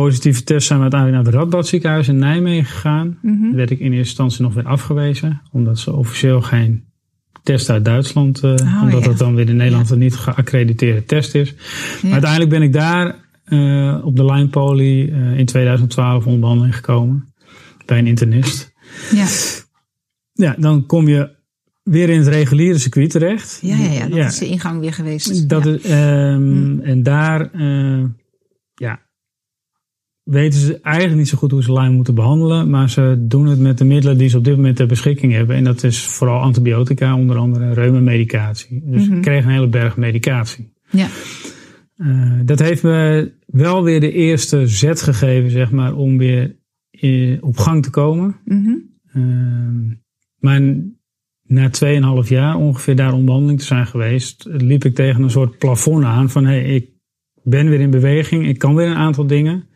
positieve 0.00 0.44
test 0.44 0.66
zijn 0.66 0.78
we 0.78 0.84
uiteindelijk 0.84 1.22
naar 1.22 1.32
het 1.32 1.42
Radboudziekenhuis 1.42 2.08
in 2.08 2.18
Nijmegen 2.18 2.64
gegaan. 2.64 3.18
Mm 3.22 3.40
-hmm. 3.40 3.54
werd 3.54 3.70
ik 3.70 3.78
in 3.78 3.92
eerste 3.92 3.98
instantie 3.98 4.42
nog 4.42 4.54
weer 4.54 4.66
afgewezen, 4.66 5.42
omdat 5.52 5.78
ze 5.78 5.92
officieel 5.92 6.42
geen 6.42 6.84
test 7.42 7.70
uit 7.70 7.84
Duitsland, 7.84 8.42
uh, 8.42 8.50
oh, 8.50 8.82
omdat 8.82 9.00
ja. 9.00 9.08
dat 9.08 9.18
dan 9.18 9.34
weer 9.34 9.48
in 9.48 9.56
Nederland 9.56 9.90
een 9.90 9.98
niet 9.98 10.16
geaccrediteerde 10.16 11.04
test 11.04 11.34
is. 11.34 11.54
Maar 12.02 12.12
uiteindelijk 12.12 12.50
ben 12.50 12.62
ik 12.62 12.72
daar 12.72 13.14
uh, 13.48 14.04
op 14.04 14.16
de 14.16 14.24
Line 14.24 14.48
Poly 14.48 15.02
uh, 15.02 15.38
in 15.38 15.46
2012 15.46 16.24
onder 16.24 16.40
behandeling 16.40 16.74
gekomen 16.74 17.28
bij 17.86 17.98
een 17.98 18.06
internist. 18.06 18.72
Ja. 19.12 19.26
Ja, 20.32 20.54
dan 20.58 20.86
kom 20.86 21.08
je 21.08 21.30
weer 21.82 22.08
in 22.08 22.18
het 22.18 22.28
reguliere 22.28 22.78
circuit 22.78 23.10
terecht. 23.10 23.58
Ja, 23.62 23.76
ja, 23.76 23.90
ja 23.90 24.06
dat 24.06 24.18
is 24.18 24.38
de 24.38 24.46
ingang 24.46 24.80
weer 24.80 24.92
geweest. 24.92 25.48
Dat 25.48 25.66
is, 25.66 25.90
um, 25.90 26.80
En 26.80 27.02
daar, 27.02 27.50
ja, 28.74 29.03
weten 30.24 30.60
ze 30.60 30.80
eigenlijk 30.80 31.18
niet 31.18 31.28
zo 31.28 31.38
goed 31.38 31.50
hoe 31.50 31.62
ze 31.62 31.72
Lyme 31.72 31.94
moeten 31.94 32.14
behandelen. 32.14 32.70
Maar 32.70 32.90
ze 32.90 33.16
doen 33.20 33.46
het 33.46 33.58
met 33.58 33.78
de 33.78 33.84
middelen 33.84 34.18
die 34.18 34.28
ze 34.28 34.36
op 34.36 34.44
dit 34.44 34.56
moment 34.56 34.76
ter 34.76 34.86
beschikking 34.86 35.32
hebben. 35.32 35.56
En 35.56 35.64
dat 35.64 35.82
is 35.82 36.06
vooral 36.06 36.40
antibiotica, 36.40 37.16
onder 37.16 37.36
andere 37.36 37.72
reuma-medicatie. 37.72 38.82
Dus 38.84 39.02
mm 39.02 39.08
-hmm. 39.08 39.16
ik 39.16 39.22
kreeg 39.22 39.44
een 39.44 39.50
hele 39.50 39.68
berg 39.68 39.96
medicatie. 39.96 40.72
Ja. 40.90 41.06
Uh, 41.96 42.40
dat 42.44 42.58
heeft 42.58 42.82
me 42.82 43.32
wel 43.46 43.82
weer 43.82 44.00
de 44.00 44.12
eerste 44.12 44.66
zet 44.66 45.02
gegeven, 45.02 45.50
zeg 45.50 45.70
maar, 45.70 45.94
om 45.94 46.18
weer 46.18 46.56
in, 46.90 47.38
op 47.42 47.56
gang 47.56 47.82
te 47.82 47.90
komen. 47.90 48.36
Mm 48.44 48.64
-hmm. 48.64 48.82
uh, 49.14 49.96
maar 50.38 50.60
na 51.46 51.70
2,5 52.24 52.28
jaar 52.28 52.56
ongeveer 52.56 52.96
daar 52.96 53.12
om 53.12 53.24
behandeling 53.24 53.58
te 53.58 53.64
zijn 53.64 53.86
geweest, 53.86 54.46
liep 54.48 54.84
ik 54.84 54.94
tegen 54.94 55.22
een 55.22 55.30
soort 55.30 55.58
plafond 55.58 56.04
aan 56.04 56.30
van 56.30 56.44
hé, 56.44 56.50
hey, 56.50 56.74
ik 56.74 56.90
ben 57.42 57.68
weer 57.68 57.80
in 57.80 57.90
beweging, 57.90 58.46
ik 58.46 58.58
kan 58.58 58.74
weer 58.74 58.86
een 58.86 58.96
aantal 58.96 59.26
dingen. 59.26 59.68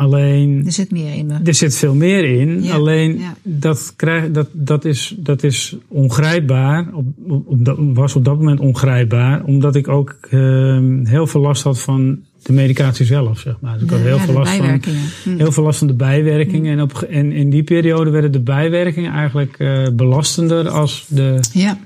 Alleen. 0.00 0.62
Er 0.66 0.72
zit 0.72 0.90
meer 0.90 1.14
in. 1.14 1.30
Er 1.44 1.54
zit 1.54 1.76
veel 1.76 1.94
meer 1.94 2.24
in. 2.24 2.70
alleen 2.70 3.20
Dat, 3.42 3.92
krijg, 3.96 4.30
dat, 4.30 4.48
dat, 4.52 4.84
is, 4.84 5.14
dat 5.16 5.42
is 5.42 5.76
ongrijpbaar. 5.88 6.88
Op, 6.92 7.06
op, 7.28 7.64
dat, 7.64 7.76
was 7.78 8.16
op 8.16 8.24
dat 8.24 8.36
moment 8.36 8.60
ongrijpbaar. 8.60 9.44
Omdat 9.44 9.76
ik 9.76 9.88
ook 9.88 10.18
uh, 10.30 10.78
heel 11.04 11.26
veel 11.26 11.40
last 11.40 11.62
had 11.62 11.80
van 11.80 12.18
de 12.42 12.52
medicatie 12.52 13.06
zelf, 13.06 13.38
zeg 13.38 13.60
maar. 13.60 13.74
Dus 13.74 13.82
ik 13.82 13.90
had 13.90 14.00
heel, 14.00 14.18
veel 14.18 14.34
last 14.34 14.56
van, 14.56 14.82
hm. 15.24 15.36
heel 15.36 15.52
veel 15.52 15.62
last 15.62 15.78
van 15.78 15.86
de 15.86 15.94
bijwerkingen. 15.94 16.72
Hm. 16.72 16.78
En, 16.78 16.82
op, 16.82 17.02
en 17.02 17.32
in 17.32 17.50
die 17.50 17.62
periode 17.62 18.10
werden 18.10 18.32
de 18.32 18.42
bijwerkingen 18.42 19.12
eigenlijk 19.12 19.58
uh, 19.58 19.88
belastender 19.92 20.68
als 20.68 21.06
de, 21.08 21.40
ja. 21.52 21.78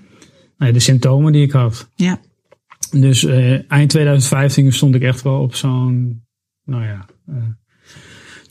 nee, 0.58 0.72
de 0.72 0.80
symptomen 0.80 1.32
die 1.32 1.42
ik 1.42 1.52
had. 1.52 1.88
Ja. 1.94 2.20
Dus 2.90 3.24
uh, 3.24 3.72
eind 3.72 3.90
2015 3.90 4.72
stond 4.72 4.94
ik 4.94 5.02
echt 5.02 5.22
wel 5.22 5.40
op 5.40 5.54
zo'n, 5.54 6.22
nou 6.64 6.84
ja, 6.84 7.06
uh, 7.28 7.36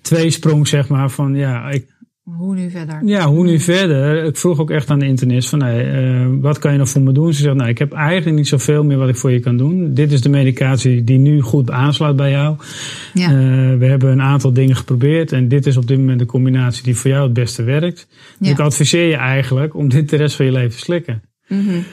tweesprong 0.03 0.67
zeg 0.67 0.87
maar 0.87 1.09
van 1.09 1.35
ja, 1.35 1.69
ik, 1.69 1.93
hoe 2.23 2.55
nu 2.55 2.69
verder? 2.69 2.99
Ja, 3.05 3.27
hoe 3.27 3.45
nu 3.45 3.59
verder? 3.59 4.23
Ik 4.23 4.37
vroeg 4.37 4.59
ook 4.59 4.69
echt 4.69 4.89
aan 4.89 4.99
de 4.99 5.05
internist 5.05 5.49
van, 5.49 5.59
nee, 5.59 5.85
uh, 5.85 6.27
wat 6.41 6.59
kan 6.59 6.71
je 6.71 6.77
nog 6.77 6.89
voor 6.89 7.01
me 7.01 7.11
doen? 7.11 7.33
Ze 7.33 7.41
zegt, 7.41 7.55
nou, 7.55 7.69
ik 7.69 7.77
heb 7.77 7.93
eigenlijk 7.93 8.37
niet 8.37 8.47
zoveel 8.47 8.83
meer 8.83 8.97
wat 8.97 9.09
ik 9.09 9.15
voor 9.15 9.31
je 9.31 9.39
kan 9.39 9.57
doen. 9.57 9.93
Dit 9.93 10.11
is 10.11 10.21
de 10.21 10.29
medicatie 10.29 11.03
die 11.03 11.17
nu 11.17 11.41
goed 11.41 11.71
aansluit 11.71 12.15
bij 12.15 12.31
jou. 12.31 12.55
Ja. 13.13 13.31
Uh, 13.31 13.77
we 13.77 13.85
hebben 13.85 14.11
een 14.11 14.21
aantal 14.21 14.53
dingen 14.53 14.75
geprobeerd 14.75 15.31
en 15.31 15.47
dit 15.47 15.65
is 15.65 15.77
op 15.77 15.87
dit 15.87 15.97
moment 15.97 16.19
de 16.19 16.25
combinatie 16.25 16.83
die 16.83 16.95
voor 16.95 17.11
jou 17.11 17.23
het 17.23 17.33
beste 17.33 17.63
werkt. 17.63 18.07
Dus 18.39 18.47
ja. 18.47 18.53
ik 18.53 18.59
adviseer 18.59 19.07
je 19.07 19.15
eigenlijk 19.15 19.75
om 19.75 19.89
dit 19.89 20.09
de 20.09 20.15
rest 20.15 20.35
van 20.35 20.45
je 20.45 20.51
leven 20.51 20.71
te 20.71 20.77
slikken. 20.77 21.21
Mm 21.47 21.67
-hmm. 21.67 21.83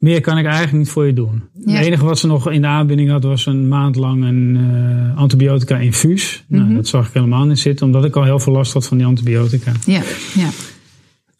Meer 0.00 0.20
kan 0.20 0.38
ik 0.38 0.44
eigenlijk 0.44 0.76
niet 0.76 0.88
voor 0.88 1.06
je 1.06 1.12
doen. 1.12 1.42
Ja. 1.64 1.72
Het 1.72 1.86
enige 1.86 2.04
wat 2.04 2.18
ze 2.18 2.26
nog 2.26 2.50
in 2.50 2.60
de 2.60 2.66
aanbieding 2.66 3.10
had 3.10 3.24
was 3.24 3.46
een 3.46 3.68
maand 3.68 3.96
lang 3.96 4.24
een 4.24 4.56
uh, 4.56 5.16
antibiotica 5.16 5.76
infuus. 5.76 6.44
Mm 6.48 6.56
-hmm. 6.56 6.64
nou, 6.64 6.76
dat 6.76 6.88
zag 6.88 7.06
ik 7.08 7.14
helemaal 7.14 7.46
niet 7.46 7.58
zitten, 7.58 7.86
omdat 7.86 8.04
ik 8.04 8.16
al 8.16 8.24
heel 8.24 8.38
veel 8.38 8.52
last 8.52 8.72
had 8.72 8.86
van 8.86 8.96
die 8.96 9.06
antibiotica. 9.06 9.72
Ja, 9.86 10.02
ja. 10.34 10.48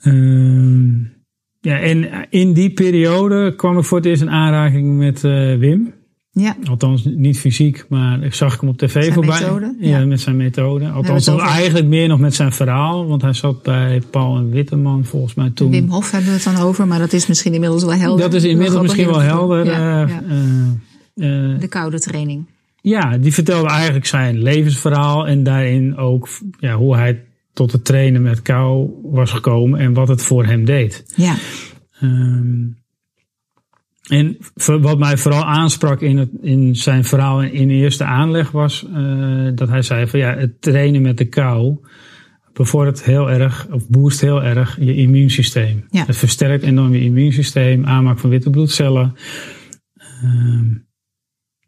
Uh, 0.02 1.06
ja, 1.60 1.78
en 1.78 2.28
in 2.30 2.52
die 2.52 2.70
periode 2.70 3.54
kwam 3.56 3.78
ik 3.78 3.84
voor 3.84 3.98
het 3.98 4.06
eerst 4.06 4.22
in 4.22 4.30
aanraking 4.30 4.98
met 4.98 5.24
uh, 5.24 5.58
Wim. 5.58 5.92
Ja. 6.32 6.56
Althans, 6.64 7.04
niet 7.04 7.38
fysiek, 7.38 7.84
maar 7.88 8.22
ik 8.22 8.34
zag 8.34 8.60
hem 8.60 8.68
op 8.68 8.78
tv 8.78 9.02
zijn 9.02 9.12
voorbij. 9.12 9.40
Methode? 9.40 9.76
Ja, 9.80 9.98
ja, 9.98 10.06
met 10.06 10.20
zijn 10.20 10.36
methode. 10.36 10.88
Althans, 10.88 11.26
eigenlijk 11.26 11.86
meer 11.86 12.08
nog 12.08 12.18
met 12.18 12.34
zijn 12.34 12.52
verhaal. 12.52 13.06
Want 13.06 13.22
hij 13.22 13.32
zat 13.32 13.62
bij 13.62 14.02
Paul 14.10 14.36
en 14.36 14.50
Witteman 14.50 15.04
volgens 15.04 15.34
mij 15.34 15.50
toen. 15.50 15.70
Wim 15.70 15.88
Hof 15.88 16.10
hebben 16.10 16.30
we 16.30 16.34
het 16.34 16.44
dan 16.44 16.56
over, 16.56 16.86
maar 16.86 16.98
dat 16.98 17.12
is 17.12 17.26
misschien 17.26 17.54
inmiddels 17.54 17.84
wel 17.84 17.94
helder. 17.94 18.30
Dat 18.30 18.34
is 18.34 18.44
inmiddels 18.44 18.82
misschien 18.82 19.06
wel 19.06 19.20
helder. 19.20 19.64
Ja, 19.64 20.08
uh, 20.08 20.12
uh, 21.14 21.60
de 21.60 21.68
koude 21.68 22.00
training. 22.00 22.46
Ja, 22.80 23.18
die 23.18 23.34
vertelde 23.34 23.68
eigenlijk 23.68 24.06
zijn 24.06 24.42
levensverhaal. 24.42 25.26
En 25.26 25.42
daarin 25.42 25.96
ook 25.96 26.28
ja, 26.58 26.74
hoe 26.74 26.96
hij 26.96 27.24
tot 27.52 27.72
het 27.72 27.84
trainen 27.84 28.22
met 28.22 28.42
kou 28.42 28.90
was 29.02 29.30
gekomen. 29.30 29.80
En 29.80 29.92
wat 29.92 30.08
het 30.08 30.22
voor 30.22 30.46
hem 30.46 30.64
deed. 30.64 31.04
Ja. 31.16 31.34
Um, 32.02 32.78
en 34.10 34.36
wat 34.80 34.98
mij 34.98 35.16
vooral 35.16 35.44
aansprak 35.44 36.00
in, 36.00 36.18
het, 36.18 36.30
in 36.42 36.76
zijn 36.76 37.04
verhaal 37.04 37.42
in 37.42 37.70
eerste 37.70 38.04
aanleg 38.04 38.50
was 38.50 38.86
uh, 38.94 39.50
dat 39.54 39.68
hij 39.68 39.82
zei 39.82 40.06
van 40.06 40.18
ja, 40.18 40.36
het 40.36 40.60
trainen 40.60 41.02
met 41.02 41.18
de 41.18 41.24
kou 41.24 41.78
bevordert 42.52 43.04
heel 43.04 43.30
erg, 43.30 43.68
of 43.70 43.88
boost 43.88 44.20
heel 44.20 44.42
erg 44.42 44.76
je 44.80 44.94
immuunsysteem. 44.94 45.84
Ja. 45.88 46.04
Het 46.06 46.16
versterkt 46.16 46.62
enorm 46.62 46.92
je 46.92 47.00
immuunsysteem, 47.00 47.84
aanmaak 47.84 48.18
van 48.18 48.30
witte 48.30 48.50
bloedcellen. 48.50 49.14
Uh, 50.24 50.60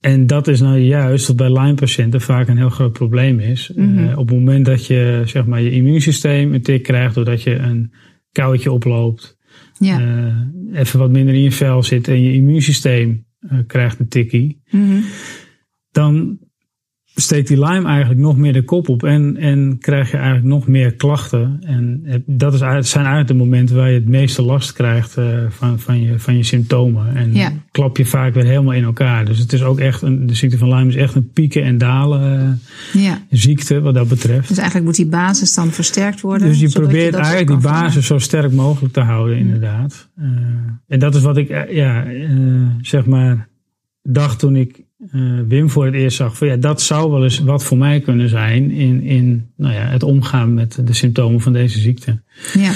en 0.00 0.26
dat 0.26 0.48
is 0.48 0.60
nou 0.60 0.78
juist 0.78 1.26
wat 1.26 1.36
bij 1.36 1.52
Lyme-patiënten 1.52 2.20
vaak 2.20 2.48
een 2.48 2.56
heel 2.56 2.70
groot 2.70 2.92
probleem 2.92 3.40
is. 3.40 3.72
Mm 3.74 3.96
-hmm. 3.96 4.04
uh, 4.04 4.18
op 4.18 4.28
het 4.28 4.38
moment 4.38 4.64
dat 4.64 4.86
je 4.86 5.22
zeg 5.24 5.46
maar, 5.46 5.60
je 5.60 5.70
immuunsysteem 5.70 6.54
een 6.54 6.62
tik 6.62 6.82
krijgt 6.82 7.14
doordat 7.14 7.42
je 7.42 7.54
een 7.54 7.92
koudje 8.32 8.72
oploopt. 8.72 9.40
Ja. 9.84 10.00
eh, 10.00 10.80
even 10.80 10.98
wat 10.98 11.10
minder 11.10 11.34
in 11.34 11.42
je 11.42 11.52
vel 11.52 11.82
zit 11.82 12.08
en 12.08 12.22
je 12.22 12.32
immuunsysteem 12.32 13.26
eh, 13.38 13.58
krijgt 13.66 13.98
een 13.98 14.08
tikkie. 14.08 14.62
Mhm. 14.70 15.00
Dan 15.90 16.38
steekt 17.14 17.48
die 17.48 17.58
Lyme 17.58 17.88
eigenlijk 17.88 18.20
nog 18.20 18.36
meer 18.36 18.52
de 18.52 18.62
kop 18.62 18.88
op 18.88 19.04
en, 19.04 19.36
en 19.36 19.78
krijg 19.80 20.10
je 20.10 20.16
eigenlijk 20.16 20.46
nog 20.46 20.66
meer 20.66 20.94
klachten. 20.94 21.58
En 21.60 22.02
dat 22.26 22.52
is, 22.52 22.58
zijn 22.58 23.04
eigenlijk 23.04 23.28
de 23.28 23.34
momenten 23.34 23.76
waar 23.76 23.88
je 23.88 23.94
het 23.94 24.08
meeste 24.08 24.42
last 24.42 24.72
krijgt 24.72 25.16
eh, 25.16 25.38
van, 25.48 25.80
van, 25.80 26.02
je, 26.02 26.18
van 26.18 26.36
je 26.36 26.42
symptomen. 26.42 27.16
En 27.16 27.34
Ja. 27.34 27.52
klap 27.70 27.96
je 27.96 28.06
vaak 28.06 28.34
weer 28.34 28.44
helemaal 28.44 28.72
in 28.72 28.84
elkaar. 28.84 29.24
Dus 29.24 29.38
het 29.38 29.52
is 29.52 29.62
ook 29.62 29.78
echt 29.78 30.02
een, 30.02 30.26
de 30.26 30.34
ziekte 30.34 30.58
van 30.58 30.74
Lyme 30.74 30.88
is 30.88 30.96
echt 30.96 31.14
een 31.14 31.30
pieken 31.30 31.62
en 31.62 31.78
dalen 31.78 32.58
eh, 32.92 33.02
ja. 33.02 33.22
ziekte 33.30 33.80
wat 33.80 33.94
dat 33.94 34.08
betreft. 34.08 34.48
Dus 34.48 34.56
eigenlijk 34.56 34.86
moet 34.86 34.96
die 34.96 35.06
basis 35.06 35.54
dan 35.54 35.70
versterkt 35.70 36.20
worden. 36.20 36.48
Dus 36.48 36.60
je 36.60 36.68
probeert 36.68 37.12
dat 37.12 37.20
eigenlijk 37.20 37.60
die 37.60 37.70
basis 37.70 38.06
zo 38.06 38.18
sterk 38.18 38.52
mogelijk 38.52 38.94
te 38.94 39.00
houden, 39.00 39.36
inderdaad. 39.36 40.08
Eh, 40.16 40.26
en 40.88 40.98
dat 40.98 41.14
is 41.14 41.22
wat 41.22 41.36
ik, 41.36 41.48
ja, 41.70 42.04
zeg 42.80 43.06
maar, 43.06 43.48
dacht 44.02 44.38
toen 44.38 44.56
ik 44.56 44.81
eh, 45.10 45.20
Wim 45.48 45.70
voor 45.70 45.84
het 45.84 45.94
eerst 45.94 46.16
zag. 46.16 46.36
Van, 46.36 46.46
ja, 46.46 46.56
dat 46.56 46.82
zou 46.82 47.10
wel 47.10 47.22
eens 47.22 47.38
wat 47.38 47.64
voor 47.64 47.78
mij 47.78 48.00
kunnen 48.00 48.28
zijn 48.28 48.70
in, 48.70 49.02
in 49.02 49.50
nou 49.56 49.74
ja, 49.74 49.80
het 49.80 50.02
omgaan 50.02 50.54
met 50.54 50.80
de 50.84 50.92
symptomen 50.92 51.40
van 51.40 51.52
deze 51.52 51.78
ziekte. 51.78 52.22
Ja. 52.52 52.72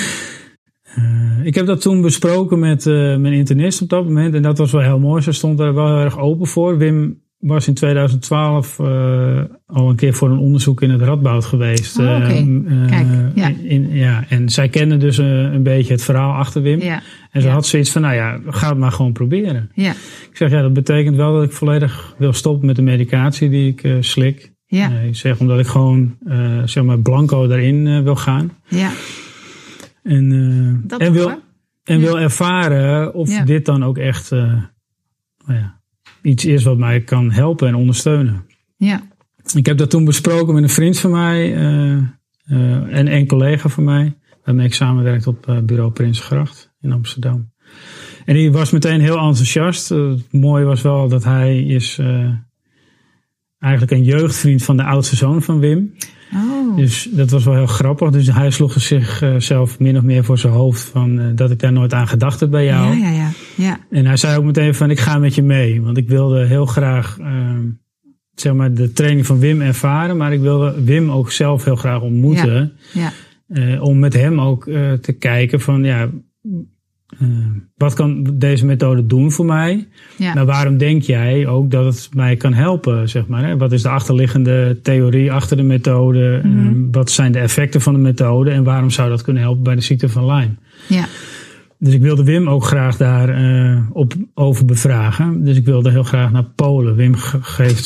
Eh, 0.82 1.46
ik 1.46 1.54
heb 1.54 1.66
dat 1.66 1.80
toen 1.80 2.00
besproken 2.00 2.58
met 2.58 2.86
eh, 2.86 2.94
mijn 2.94 3.32
internist 3.32 3.82
op 3.82 3.88
dat 3.88 4.04
moment. 4.04 4.34
En 4.34 4.42
dat 4.42 4.58
was 4.58 4.72
wel 4.72 4.80
heel 4.80 4.98
mooi. 4.98 5.22
Ze 5.22 5.32
stond 5.32 5.58
daar 5.58 5.74
wel 5.74 5.86
heel 5.86 6.04
erg 6.04 6.18
open 6.18 6.46
voor. 6.46 6.78
Wim 6.78 7.24
was 7.38 7.68
in 7.68 7.74
2012 7.74 8.78
eh, 8.78 9.40
al 9.66 9.88
een 9.88 9.96
keer 9.96 10.14
voor 10.14 10.30
een 10.30 10.38
onderzoek 10.38 10.82
in 10.82 10.90
het 10.90 11.00
Radboud 11.00 11.44
geweest. 11.44 11.98
Oh, 11.98 12.04
oké. 12.04 12.24
Eh, 12.24 12.38
eh, 12.38 12.90
Kijk, 12.90 13.06
ja. 13.34 13.52
In, 13.62 13.88
ja. 13.92 14.24
En 14.28 14.48
zij 14.48 14.68
kende 14.68 14.96
dus 14.96 15.18
een 15.18 15.62
beetje 15.62 15.92
het 15.92 16.02
verhaal 16.02 16.32
achter 16.32 16.62
Wim. 16.62 16.80
Ja. 16.80 17.02
En 17.37 17.42
ze 17.42 17.49
Ja. 17.49 17.55
had 17.55 17.66
zoiets 17.66 17.90
van, 17.92 18.03
nou 18.03 18.14
ja, 18.14 18.40
ga 18.46 18.68
het 18.68 18.79
maar 18.79 18.92
gewoon 18.92 19.12
proberen. 19.12 19.70
Ja. 19.75 19.90
Ik 20.31 20.31
zeg, 20.33 20.51
ja, 20.51 20.62
dat 20.62 20.72
betekent 20.72 21.16
wel 21.16 21.33
dat 21.35 21.42
ik 21.44 21.53
volledig 21.53 22.14
wil 22.18 22.33
stoppen 22.33 22.66
met 22.66 22.77
de 22.77 22.83
medicatie 22.83 23.49
die 23.49 23.70
ik 23.70 23.83
eh, 23.83 23.96
slik. 24.01 24.53
Ja. 24.66 24.90
Eh, 24.90 25.07
ik 25.07 25.16
zeg, 25.16 25.38
omdat 25.40 25.59
ik 25.59 25.66
gewoon, 25.66 26.16
eh, 26.27 26.62
zeg 26.64 26.85
maar, 26.85 26.99
blanco 26.99 27.46
daarin 27.46 28.03
wil 28.05 28.16
gaan. 28.16 28.53
Ja. 28.68 28.90
En, 30.03 30.29
Dat 30.87 31.01
en, 31.01 31.07
toch, 31.07 31.22
wil, 31.25 31.42
en 31.85 31.99
Ja. 31.99 32.05
wil 32.05 32.18
ervaren 32.18 33.14
of 33.14 33.31
Ja. 33.31 33.44
dit 33.44 33.64
dan 33.64 33.85
ook 33.85 33.99
echt 33.99 34.31
nou 34.31 35.59
ja, 35.59 35.81
iets 36.22 36.44
is 36.44 36.62
wat 36.64 36.79
mij 36.79 37.01
kan 37.01 37.31
helpen 37.33 37.68
en 37.68 37.75
ondersteunen. 37.75 38.44
Ja. 38.77 39.01
Ik 39.55 39.66
heb 39.66 39.79
dat 39.79 39.90
toen 39.90 40.05
besproken 40.05 40.55
met 40.55 40.62
een 40.62 40.68
vriend 40.68 40.99
van 40.99 41.11
mij 41.11 41.55
en 42.90 43.12
een 43.12 43.27
collega 43.27 43.68
van 43.68 43.85
mij. 43.85 44.16
Waarmee 44.44 44.66
ik 44.66 44.75
samenwerkte 44.75 45.29
op 45.29 45.61
bureau 45.64 45.90
Prinsgracht 45.90 46.75
in 46.87 46.92
Amsterdam. 46.92 47.51
En 48.25 48.35
die 48.35 48.53
was 48.53 48.70
meteen 48.70 49.01
heel 49.01 49.18
enthousiast. 49.18 49.90
Eh, 49.90 50.09
het 50.09 50.33
mooie 50.33 50.64
was 50.64 50.83
wel 50.83 51.09
dat 51.09 51.25
hij 51.25 51.62
is 51.62 51.99
eh, 51.99 52.31
eigenlijk 53.59 53.92
een 53.92 54.05
jeugdvriend 54.05 54.62
van 54.62 54.77
de 54.77 54.85
oudste 54.85 55.16
zoon 55.16 55.42
van 55.42 55.59
Wim. 55.59 55.94
Oh. 56.35 56.77
Dus 56.77 57.09
dat 57.11 57.31
was 57.31 57.44
wel 57.44 57.55
heel 57.55 57.66
grappig. 57.66 58.11
Dus 58.11 58.27
hij 58.33 58.51
sloeg 58.51 58.81
zichzelf 58.81 59.79
min 59.79 59.96
of 59.96 60.03
meer 60.03 60.25
voor 60.25 60.38
zijn 60.38 60.53
hoofd 60.53 60.83
van 60.83 61.18
eh, 61.18 61.27
dat 61.35 61.51
ik 61.51 61.59
daar 61.59 61.72
nooit 61.72 61.92
aan 61.92 62.09
gedacht 62.09 62.40
heb 62.40 62.51
bij 62.51 62.64
jou. 62.64 62.96
Ja, 62.96 63.09
ja, 63.09 63.14
ja. 63.14 63.31
Ja. 63.57 63.81
En 63.90 64.07
hij 64.07 64.16
zei 64.16 64.38
ook 64.38 64.44
meteen 64.44 64.75
van 64.75 64.90
ik 64.90 65.01
ga 65.01 65.18
met 65.18 65.35
je 65.35 65.42
mee. 65.42 65.83
Want 65.83 65.96
ik 65.96 66.09
wilde 66.09 66.44
heel 66.44 66.66
graag 66.66 67.18
ehm, 67.18 67.64
zeg 68.35 68.53
maar 68.53 68.75
de 68.75 68.92
training 68.92 69.27
van 69.27 69.38
Wim 69.38 69.61
ervaren. 69.61 70.16
Maar 70.16 70.33
ik 70.33 70.40
wilde 70.40 70.85
Wim 70.85 71.11
ook 71.11 71.33
zelf 71.33 71.64
heel 71.64 71.77
graag 71.77 72.01
ontmoeten. 72.01 72.72
Ja. 72.92 73.12
Eh, 73.49 73.83
om 73.83 73.99
met 73.99 74.12
hem 74.12 74.40
ook 74.40 74.66
eh, 74.66 74.92
te 74.92 75.12
kijken 75.12 75.61
van 75.61 75.85
ja, 75.85 76.03
eh, 76.03 76.09
wat 77.77 77.95
kan 77.95 78.27
deze 78.35 78.66
methode 78.66 79.07
doen 79.07 79.33
voor 79.33 79.45
mij? 79.45 79.88
Ja. 80.16 80.35
Maar 80.35 80.47
waarom 80.47 80.77
denk 80.79 81.03
jij 81.03 81.47
ook 81.47 81.71
dat 81.71 81.85
het 81.85 82.09
mij 82.14 82.37
kan 82.37 82.53
helpen? 82.55 83.09
Zeg 83.09 83.27
maar, 83.27 83.45
hè? 83.45 83.57
Wat 83.57 83.73
is 83.73 83.83
de 83.83 83.88
achterliggende 83.88 84.79
theorie 84.83 85.33
achter 85.33 85.57
de 85.57 85.62
methode? 85.62 86.40
Mhm. 86.45 86.90
Wat 86.90 87.11
zijn 87.11 87.33
de 87.33 87.38
effecten 87.38 87.81
van 87.81 87.92
de 87.95 88.01
methode? 88.01 88.51
En 88.51 88.64
waarom 88.64 88.90
zou 88.90 89.09
dat 89.09 89.23
kunnen 89.23 89.42
helpen 89.42 89.62
bij 89.62 89.75
de 89.75 89.81
ziekte 89.81 90.09
van 90.09 90.27
Lyme? 90.27 90.55
Ja. 90.88 91.05
Dus 91.79 91.95
ik 91.95 92.01
wilde 92.03 92.25
Wim 92.25 92.49
ook 92.49 92.64
graag 92.64 92.97
daar 92.97 93.29
eh, 93.29 93.81
op 93.92 94.14
over 94.35 94.64
bevragen. 94.64 95.45
Dus 95.45 95.57
ik 95.57 95.64
wilde 95.64 95.90
heel 95.90 96.03
graag 96.03 96.33
naar 96.33 96.45
Polen. 96.55 96.95
Wim 96.97 97.14
ge- 97.16 97.42
geeft 97.42 97.85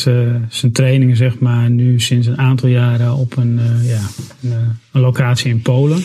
zijn 0.49 0.73
trainingen 0.73 1.17
zeg 1.17 1.39
maar 1.39 1.71
nu 1.71 2.01
sinds 2.01 2.27
een 2.27 2.39
aantal 2.39 2.69
jaren 2.69 3.15
op 3.15 3.37
een, 3.37 3.59
eh, 3.59 3.89
ja, 3.91 4.01
een, 4.43 4.51
eh, 4.53 4.59
een 4.93 5.01
locatie 5.01 5.51
in 5.51 5.63
Polen. 5.63 5.99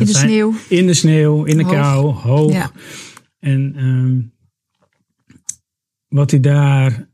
In 0.00 0.06
de 0.06 0.12
zijn- 0.12 0.28
sneeuw. 0.28 0.52
In 0.68 0.86
de 0.86 0.94
sneeuw, 0.94 1.44
in 1.44 1.56
de 1.56 1.62
Hoog. 1.62 1.72
kou, 1.72 2.04
hoog. 2.14 2.52
Ja. 2.52 2.70
En 3.38 3.72
ehm, 3.76 4.20
wat 6.08 6.30
hij 6.30 6.40
daar 6.40 7.08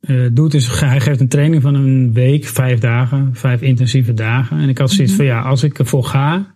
eh, 0.00 0.26
doet 0.32 0.54
is, 0.54 0.80
hij 0.80 1.00
geeft 1.00 1.20
een 1.20 1.28
training 1.28 1.62
van 1.62 1.74
een 1.74 2.12
week, 2.12 2.44
vijf 2.44 2.78
dagen, 2.78 3.30
vijf 3.34 3.60
intensieve 3.60 4.14
dagen. 4.14 4.58
En 4.58 4.68
ik 4.68 4.78
had 4.78 4.90
zoiets 4.90 5.14
van, 5.14 5.24
ja, 5.24 5.40
als 5.40 5.62
ik 5.62 5.78
ervoor 5.78 6.04
ga, 6.04 6.54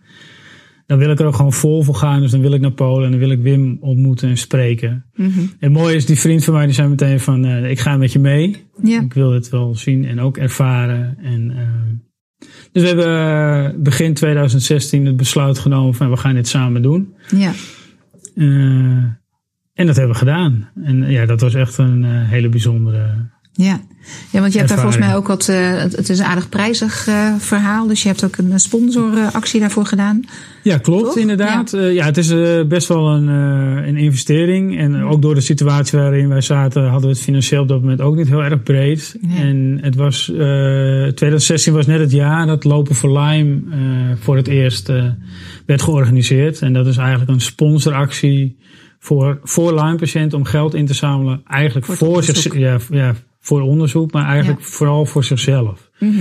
dan 0.85 0.97
wil 0.97 1.09
ik 1.09 1.19
er 1.19 1.25
ook 1.25 1.35
gewoon 1.35 1.53
vol 1.53 1.83
voor 1.83 1.95
gaan. 1.95 2.21
Dus 2.21 2.31
dan 2.31 2.41
wil 2.41 2.51
ik 2.53 2.61
naar 2.61 2.71
Polen 2.71 3.05
en 3.05 3.11
dan 3.11 3.19
wil 3.19 3.29
ik 3.29 3.41
Wim 3.41 3.77
ontmoeten 3.81 4.29
en 4.29 4.37
spreken. 4.37 5.05
Mhm. 5.15 5.39
En 5.59 5.71
mooi 5.71 5.95
is, 5.95 6.05
die 6.05 6.19
vriend 6.19 6.43
van 6.43 6.53
mij, 6.53 6.65
die 6.65 6.73
zei 6.73 6.89
meteen 6.89 7.19
van, 7.19 7.45
eh, 7.45 7.69
ik 7.69 7.79
ga 7.79 7.97
met 7.97 8.11
je 8.11 8.19
mee. 8.19 8.65
Ik 8.83 9.13
wil 9.13 9.31
het 9.31 9.49
wel 9.49 9.75
zien 9.75 10.05
en 10.05 10.19
ook 10.19 10.37
ervaren. 10.37 11.17
En, 11.21 11.51
ehm, 11.51 11.95
dus 12.71 12.81
we 12.81 12.87
hebben 12.87 13.05
eh, 13.07 13.79
begin 13.79 14.13
2016 14.13 15.05
het 15.05 15.17
besluit 15.17 15.59
genomen 15.59 15.93
van, 15.93 16.09
we 16.09 16.17
gaan 16.17 16.35
dit 16.35 16.47
samen 16.47 16.81
doen. 16.81 17.15
Ja. 17.35 17.53
Eh, 18.35 18.45
en 19.73 19.85
dat 19.85 19.95
hebben 19.95 20.13
we 20.13 20.19
gedaan. 20.19 20.69
En 20.83 21.11
ja, 21.11 21.25
dat 21.25 21.41
was 21.41 21.53
echt 21.53 21.77
een 21.77 22.03
eh, 22.03 22.29
hele 22.29 22.49
bijzondere. 22.49 23.29
Ja. 23.57 23.81
ja, 24.31 24.39
want 24.39 24.51
je 24.51 24.57
hebt 24.57 24.69
daar 24.69 24.79
volgens 24.79 25.05
mij 25.05 25.15
ook 25.15 25.27
wat. 25.27 25.49
eh, 25.49 25.77
het, 25.77 26.09
is 26.09 26.19
een 26.19 26.25
aardig 26.25 26.49
prijzig 26.49 27.07
eh, 27.07 27.33
verhaal. 27.37 27.87
Dus 27.87 28.01
je 28.01 28.07
hebt 28.07 28.23
ook 28.23 28.37
een 28.37 28.59
sponsoractie 28.59 29.59
daarvoor 29.59 29.85
gedaan. 29.85 30.21
Ja, 30.63 30.77
klopt, 30.77 31.03
Toch? 31.03 31.17
inderdaad. 31.17 31.71
Ja. 31.71 31.79
ja, 31.79 32.05
het 32.05 32.17
is 32.17 32.29
eh, 32.29 32.63
best 32.67 32.87
wel 32.87 33.07
een, 33.07 33.29
eh, 33.29 33.87
een 33.87 33.97
investering. 33.97 34.77
En 34.77 35.03
ook 35.03 35.21
door 35.21 35.35
de 35.35 35.41
situatie 35.41 35.99
waarin 35.99 36.29
wij 36.29 36.41
zaten, 36.41 36.83
hadden 36.83 37.09
we 37.09 37.15
het 37.15 37.23
financieel 37.23 37.61
op 37.61 37.67
dat 37.67 37.81
moment 37.81 38.01
ook 38.01 38.15
niet 38.15 38.27
heel 38.27 38.43
erg 38.43 38.63
breed. 38.63 39.15
Nee. 39.21 39.37
En 39.37 39.77
het 39.81 39.95
was, 39.95 40.29
eh 40.31 40.37
2016 41.07 41.73
was 41.73 41.85
net 41.85 41.99
het 41.99 42.11
jaar 42.11 42.47
dat 42.47 42.63
Lopen 42.63 42.95
voor 42.95 43.19
Lyme 43.19 43.59
eh, 43.71 43.77
voor 44.19 44.35
het 44.35 44.47
eerst 44.47 44.89
eh, 44.89 45.05
werd 45.65 45.81
georganiseerd. 45.81 46.61
En 46.61 46.73
dat 46.73 46.87
is 46.87 46.97
eigenlijk 46.97 47.29
een 47.29 47.41
sponsoractie 47.41 48.57
voor, 48.99 49.39
voor 49.43 49.73
Lyme-patiënten 49.73 50.37
om 50.37 50.43
geld 50.45 50.73
in 50.73 50.85
te 50.85 50.93
zamelen. 50.93 51.41
Eigenlijk 51.47 51.85
Voor 51.85 51.95
voor, 51.95 52.23
zich, 52.23 52.57
ja, 52.57 52.77
ja, 52.89 53.15
voor 53.47 53.61
onderzoek, 53.61 54.11
maar 54.11 54.25
eigenlijk 54.25 54.59
Ja. 54.59 54.65
vooral 54.65 55.05
voor 55.05 55.23
zichzelf. 55.23 55.89
Mhm. 55.99 56.11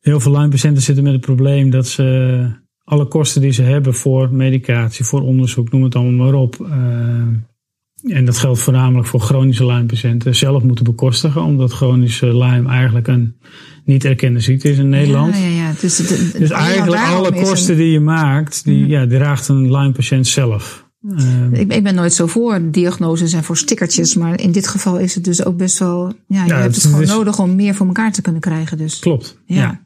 Heel 0.00 0.20
veel 0.20 0.32
Lyme-patiënten 0.32 0.82
zitten 0.82 1.04
met 1.04 1.12
het 1.12 1.20
probleem 1.22 1.70
dat 1.70 1.86
ze 1.86 2.46
alle 2.84 3.06
kosten 3.08 3.40
die 3.40 3.50
ze 3.52 3.62
hebben 3.62 3.94
voor 3.94 4.32
medicatie, 4.32 5.04
voor 5.04 5.22
onderzoek, 5.22 5.70
noem 5.72 5.82
het 5.82 5.94
allemaal 5.94 6.24
maar 6.26 6.34
op. 6.40 6.60
eh, 6.70 8.16
en 8.16 8.24
dat 8.24 8.38
geldt 8.38 8.58
voornamelijk 8.60 9.06
voor 9.08 9.20
chronische 9.20 9.66
Lyme-patiënten, 9.66 10.34
zelf 10.36 10.62
moeten 10.62 10.84
bekostigen, 10.84 11.42
omdat 11.42 11.72
chronische 11.72 12.36
Lyme 12.36 12.68
eigenlijk 12.68 13.06
een 13.08 13.36
niet 13.84 14.04
erkende 14.04 14.40
ziekte 14.40 14.70
is 14.70 14.78
in 14.78 14.88
Nederland. 14.88 15.36
Ja, 15.38 15.44
ja, 15.46 15.48
ja. 15.56 15.72
Dus, 15.80 15.96
Dus 16.38 16.50
eigenlijk 16.50 17.02
alle 17.02 17.32
kosten 17.32 17.74
een- 17.74 17.80
die 17.80 17.90
je 17.90 18.00
maakt, 18.00 18.64
die 18.64 18.86
ja, 18.86 19.06
draagt 19.06 19.48
een 19.48 19.70
Lyme-patiënt 19.76 20.26
zelf. 20.26 20.83
Eh, 21.16 21.60
ik, 21.60 21.72
ik 21.72 21.82
ben 21.82 21.94
nooit 21.94 22.12
zo 22.12 22.26
voor 22.26 22.70
diagnoses 22.70 23.32
en 23.32 23.44
voor 23.44 23.56
stickertjes. 23.56 24.14
Maar 24.14 24.40
in 24.40 24.52
dit 24.52 24.68
geval 24.68 24.98
is 24.98 25.14
het 25.14 25.24
dus 25.24 25.44
ook 25.44 25.56
best 25.56 25.78
wel. 25.78 26.12
Ja, 26.26 26.44
je 26.44 26.52
hebt 26.52 26.64
het 26.64 26.74
het 26.74 26.84
gewoon 26.84 27.02
is- 27.02 27.08
nodig 27.08 27.38
om 27.38 27.54
meer 27.54 27.74
voor 27.74 27.86
elkaar 27.86 28.12
te 28.12 28.22
kunnen 28.22 28.40
krijgen. 28.40 28.78
Dus 28.78 28.98
klopt. 28.98 29.42
ja. 29.46 29.56
ja. 29.56 29.82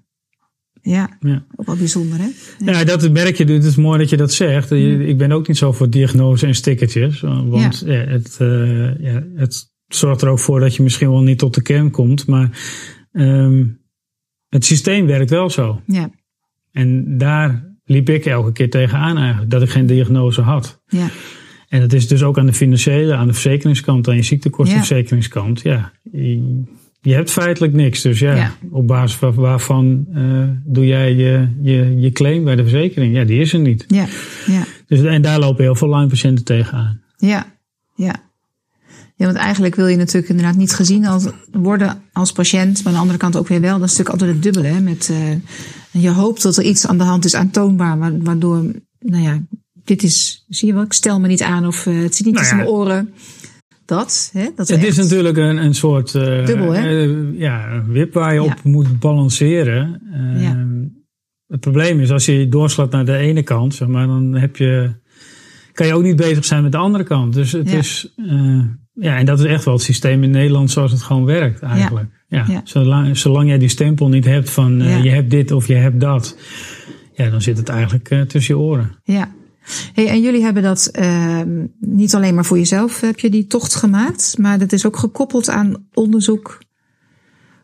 Ja, 0.82 1.16
Ja. 1.20 1.44
ook 1.56 1.66
wel 1.66 1.76
bijzonder, 1.76 2.18
hè? 2.18 2.28
Ja, 2.72 2.84
dat 2.84 3.10
merk 3.10 3.36
je. 3.36 3.44
Het 3.44 3.64
is 3.64 3.76
mooi 3.76 3.98
dat 3.98 4.10
je 4.10 4.16
dat 4.16 4.32
zegt. 4.32 4.70
Ik 4.70 5.18
ben 5.18 5.32
ook 5.32 5.48
niet 5.48 5.56
zo 5.56 5.72
voor 5.72 5.90
diagnose 5.90 6.46
en 6.46 6.54
stickertjes. 6.54 7.20
Want 7.20 7.82
ja. 7.86 7.92
het, 7.94 8.36
eh, 8.38 8.98
ja, 9.00 9.22
het 9.34 9.72
zorgt 9.86 10.22
er 10.22 10.28
ook 10.28 10.38
voor 10.38 10.60
dat 10.60 10.74
je 10.76 10.82
misschien 10.82 11.10
wel 11.10 11.22
niet 11.22 11.38
tot 11.38 11.54
de 11.54 11.62
kern 11.62 11.90
komt. 11.90 12.26
Maar 12.26 12.58
ehm, 13.12 13.66
het 14.48 14.64
systeem 14.64 15.06
werkt 15.06 15.30
wel 15.30 15.50
zo. 15.50 15.80
Ja, 15.86 16.10
En 16.72 17.18
daar 17.18 17.76
liep 17.88 18.08
ik 18.08 18.24
elke 18.26 18.52
keer 18.52 18.70
tegenaan 18.70 19.16
eigenlijk. 19.18 19.50
Dat 19.50 19.62
ik 19.62 19.68
geen 19.70 19.86
diagnose 19.86 20.40
had. 20.40 20.80
ja, 20.88 21.08
En 21.68 21.80
dat 21.80 21.92
is 21.92 22.08
dus 22.08 22.22
ook 22.22 22.38
aan 22.38 22.46
de 22.46 22.52
financiële, 22.52 23.14
aan 23.14 23.26
de 23.26 23.32
verzekeringskant, 23.32 24.08
aan 24.08 24.16
je 24.16 24.22
ziektekostenverzekeringskant. 24.22 25.60
Ja, 25.60 25.92
je, 26.12 26.62
je 27.00 27.14
hebt 27.14 27.30
feitelijk 27.30 27.72
niks. 27.72 28.02
Dus 28.02 28.18
ja, 28.18 28.34
Ja. 28.34 28.52
op 28.70 28.86
basis 28.86 29.16
van 29.16 29.34
waarvan 29.34 30.06
eh, 30.14 30.42
doe 30.64 30.86
jij 30.86 31.14
je, 31.14 31.48
je, 31.62 31.94
je 32.00 32.10
claim 32.12 32.44
bij 32.44 32.56
de 32.56 32.62
verzekering? 32.62 33.14
Ja, 33.14 33.24
die 33.24 33.40
is 33.40 33.52
er 33.52 33.58
niet. 33.60 33.84
ja, 33.88 34.06
ja. 34.46 34.64
Dus, 34.86 35.02
en 35.02 35.22
daar 35.22 35.38
lopen 35.38 35.64
heel 35.64 35.74
veel 35.74 35.88
Lyme-patiënten 35.94 36.44
tegenaan. 36.44 37.00
Ja, 37.16 37.46
ja. 37.94 38.26
Ja, 39.18 39.24
want 39.26 39.36
eigenlijk 39.36 39.74
wil 39.74 39.86
je 39.86 39.96
natuurlijk 39.96 40.28
inderdaad 40.28 40.56
niet 40.56 40.72
gezien 40.72 41.06
als, 41.06 41.26
worden 41.52 42.00
als 42.12 42.32
patiënt. 42.32 42.76
Maar 42.76 42.86
aan 42.86 42.92
de 42.92 42.98
andere 42.98 43.18
kant 43.18 43.36
ook 43.36 43.48
weer 43.48 43.60
wel. 43.60 43.78
Dat 43.78 43.88
is 43.88 43.96
natuurlijk 43.96 44.22
altijd 44.22 44.30
het 44.30 44.42
dubbele. 44.42 44.74
Hè? 44.74 44.80
Met, 44.80 45.10
eh, 45.10 46.02
je 46.02 46.10
hoopt 46.10 46.42
dat 46.42 46.56
er 46.56 46.64
iets 46.64 46.86
aan 46.86 46.98
de 46.98 47.04
hand 47.04 47.24
is 47.24 47.34
aantoonbaar. 47.34 47.98
wa- 47.98 48.18
Waardoor 48.18 48.64
nou 48.98 49.22
ja, 49.22 49.42
dit 49.84 50.02
is, 50.02 50.44
zie 50.48 50.68
je 50.68 50.74
wel, 50.74 50.82
ik 50.82 50.92
stel 50.92 51.20
me 51.20 51.28
niet 51.28 51.42
aan 51.42 51.66
of 51.66 51.86
uh, 51.86 52.02
het 52.02 52.14
zit 52.16 52.26
niet 52.26 52.34
Nou 52.34 52.46
tussen 52.46 52.56
ja. 52.56 52.62
mijn 52.64 52.74
oren. 52.76 53.12
Dat, 53.84 54.30
hè? 54.32 54.46
Dat 54.56 54.68
Het 54.68 54.84
is 54.84 54.96
natuurlijk 54.96 55.36
een, 55.36 55.56
een 55.56 55.74
soort 55.74 56.14
eh, 56.14 56.46
Dubbel, 56.46 56.72
hè? 56.72 56.88
eh, 57.06 57.38
ja, 57.38 57.84
wip 57.86 58.14
waar 58.14 58.34
je 58.34 58.40
Ja. 58.40 58.46
op 58.46 58.62
moet 58.62 58.98
balanceren. 59.00 60.00
Eh, 60.12 60.42
Ja. 60.42 60.66
Het 61.46 61.60
probleem 61.60 62.00
is 62.00 62.10
als 62.10 62.26
je 62.26 62.48
doorslaat 62.48 62.90
naar 62.90 63.04
de 63.04 63.16
ene 63.16 63.42
kant, 63.42 63.74
zeg 63.74 63.88
maar, 63.88 64.06
dan 64.06 64.34
heb 64.34 64.56
je, 64.56 64.90
kan 65.72 65.86
je 65.86 65.94
ook 65.94 66.02
niet 66.02 66.16
bezig 66.16 66.44
zijn 66.44 66.62
met 66.62 66.72
de 66.72 66.78
andere 66.78 67.04
kant. 67.04 67.34
Dus 67.34 67.52
het 67.52 67.72
is, 67.72 68.12
eh, 68.16 68.60
ja, 69.00 69.16
en 69.16 69.26
dat 69.26 69.38
is 69.38 69.44
echt 69.44 69.64
wel 69.64 69.74
het 69.74 69.82
systeem 69.82 70.22
in 70.22 70.30
Nederland 70.30 70.70
zoals 70.70 70.92
het 70.92 71.02
gewoon 71.02 71.24
werkt 71.24 71.62
eigenlijk. 71.62 72.10
Ja. 72.28 72.44
Ja. 72.48 72.60
Zolang, 72.64 73.16
zolang 73.16 73.48
jij 73.48 73.58
die 73.58 73.68
stempel 73.68 74.08
niet 74.08 74.24
hebt 74.24 74.50
van 74.50 74.80
eh, 74.80 75.04
je 75.04 75.10
hebt 75.10 75.30
dit 75.30 75.52
of 75.52 75.66
je 75.66 75.74
hebt 75.74 76.00
dat, 76.00 76.36
ja, 77.12 77.30
dan 77.30 77.42
zit 77.42 77.56
het 77.56 77.68
eigenlijk 77.68 78.10
eh, 78.10 78.20
tussen 78.20 78.54
je 78.54 78.60
oren. 78.60 78.96
Ja. 79.04 79.36
Hey, 79.92 80.08
en 80.08 80.20
jullie 80.20 80.42
hebben 80.42 80.62
dat 80.62 80.86
ehm, 80.86 81.66
niet 81.80 82.14
alleen 82.14 82.34
maar 82.34 82.44
voor 82.44 82.58
jezelf 82.58 83.00
heb 83.00 83.18
je 83.18 83.30
die 83.30 83.46
tocht 83.46 83.74
gemaakt, 83.74 84.38
maar 84.38 84.58
dat 84.58 84.72
is 84.72 84.86
ook 84.86 84.96
gekoppeld 84.96 85.48
aan 85.48 85.86
onderzoek. 85.92 86.58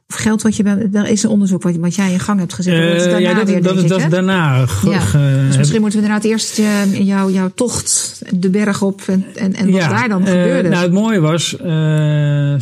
Of 0.09 0.15
geld 0.17 0.43
wat 0.43 0.57
je 0.57 0.89
er 0.93 1.09
is 1.09 1.23
een 1.23 1.31
onderzoek 1.31 1.63
wat, 1.63 1.77
wat 1.77 1.95
jij 1.95 2.13
in 2.13 2.21
gang 2.21 2.39
hebt 2.39 2.53
gezet. 2.55 2.75
dat 2.75 3.05
Eh, 3.05 3.11
daarna 3.11 3.19
ja, 3.19 3.35
dat, 3.35 3.49
weer, 3.49 3.63
dat, 3.63 4.03
ik, 4.03 4.11
daarna. 4.11 4.67
Ja. 4.85 5.01
Dus 5.47 5.57
misschien 5.57 5.81
moeten 5.81 6.01
we 6.01 6.07
inderdaad 6.07 6.31
eerst 6.31 6.59
eh, 6.59 7.07
jouw, 7.07 7.31
jouw 7.31 7.51
tocht 7.55 8.23
de 8.35 8.51
berg 8.51 8.83
op 8.83 9.01
en, 9.07 9.25
en, 9.35 9.55
en 9.55 9.71
wat 9.71 9.81
daar 9.81 10.09
dan 10.09 10.27
eh, 10.27 10.29
gebeurde. 10.29 10.69
Nou, 10.69 10.83
het 10.83 10.93
mooie 10.93 11.21
was, 11.21 11.49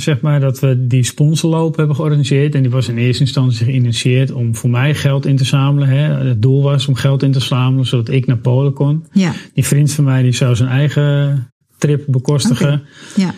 zeg 0.03 0.21
maar, 0.21 0.41
dat 0.41 0.61
we 0.61 0.87
die 0.87 1.05
sponsorloop 1.05 1.77
hebben 1.77 1.97
georganiseerd. 1.97 2.55
En 2.55 2.63
die 2.63 2.71
was 2.71 2.89
in 2.89 2.97
eerste 2.97 3.23
instantie 3.23 3.65
geïnitieerd 3.65 4.33
om 4.33 4.55
voor 4.57 4.71
mij 4.71 4.95
geld 4.95 5.27
in 5.27 5.37
te 5.37 5.45
zamelen. 5.45 5.89
Hè. 5.89 6.27
Het 6.29 6.43
doel 6.43 6.63
was 6.63 6.87
om 6.87 6.95
geld 6.95 7.23
in 7.23 7.33
te 7.33 7.41
zamelen, 7.41 7.87
zodat 7.87 8.09
ik 8.09 8.27
naar 8.27 8.39
Polen 8.39 8.73
kon. 8.73 9.07
ja, 9.13 9.33
Die 9.55 9.67
vriend 9.67 9.93
van 9.93 10.05
mij 10.05 10.23
die 10.23 10.33
zou 10.33 10.57
zijn 10.57 10.69
eigen 10.69 11.53
trip 11.79 12.05
bekostigen. 12.07 12.83
ja, 13.15 13.35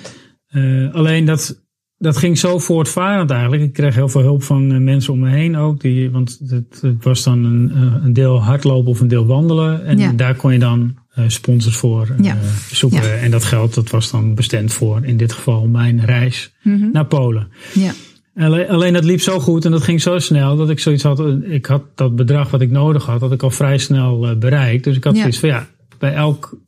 alleen 0.92 1.24
dat, 1.24 1.63
dat 2.04 2.16
ging 2.16 2.38
zo 2.38 2.58
voortvarend 2.58 3.30
eigenlijk. 3.30 3.62
Ik 3.62 3.72
kreeg 3.72 3.94
heel 3.94 4.08
veel 4.08 4.20
hulp 4.20 4.42
van 4.42 4.72
eh, 4.72 4.78
mensen 4.78 5.12
om 5.12 5.18
me 5.18 5.28
heen 5.30 5.56
ook. 5.56 5.80
Die, 5.80 6.10
want 6.10 6.40
het, 6.48 6.78
het 6.80 7.04
was 7.04 7.22
dan 7.22 7.44
een, 7.44 7.70
eh, 7.74 8.04
een 8.04 8.12
deel 8.12 8.42
hardlopen 8.42 8.90
of 8.90 9.00
een 9.00 9.08
deel 9.08 9.26
wandelen. 9.26 9.84
En 9.86 9.98
Ja. 9.98 10.12
daar 10.12 10.34
kon 10.34 10.52
je 10.52 10.58
dan 10.58 10.94
eh, 11.14 11.24
sponsors 11.26 11.76
voor 11.76 12.14
Ja. 12.20 12.36
zoeken. 12.70 13.02
Ja. 13.02 13.08
En 13.14 13.30
dat 13.30 13.44
geld 13.44 13.74
dat 13.74 13.90
was 13.90 14.10
dan 14.10 14.34
bestemd 14.34 14.72
voor 14.72 15.04
in 15.04 15.16
dit 15.16 15.32
geval 15.32 15.66
mijn 15.66 16.04
reis 16.04 16.52
Mhm. 16.62 16.90
naar 16.92 17.06
Polen. 17.06 17.48
ja, 17.74 17.92
Alleen, 18.36 18.68
alleen 18.68 18.92
dat 18.92 19.04
liep 19.04 19.20
zo 19.20 19.40
goed 19.40 19.64
en 19.64 19.70
dat 19.70 19.82
ging 19.82 20.00
zo 20.02 20.18
snel 20.18 20.56
dat 20.56 20.70
ik 20.70 20.78
zoiets 20.80 21.02
had. 21.02 21.22
Ik 21.42 21.66
had 21.66 21.82
dat 21.94 22.16
bedrag 22.16 22.50
wat 22.50 22.60
ik 22.60 22.70
nodig 22.70 23.06
had, 23.06 23.20
had 23.20 23.32
ik 23.32 23.42
al 23.42 23.50
vrij 23.50 23.78
snel 23.78 24.38
bereikt. 24.38 24.84
Dus 24.84 24.96
ik 24.96 25.04
had 25.04 25.16
zoiets 25.16 25.38
van 25.38 25.48
ja, 25.48 25.66
bij 25.98 26.14
elk 26.14 26.58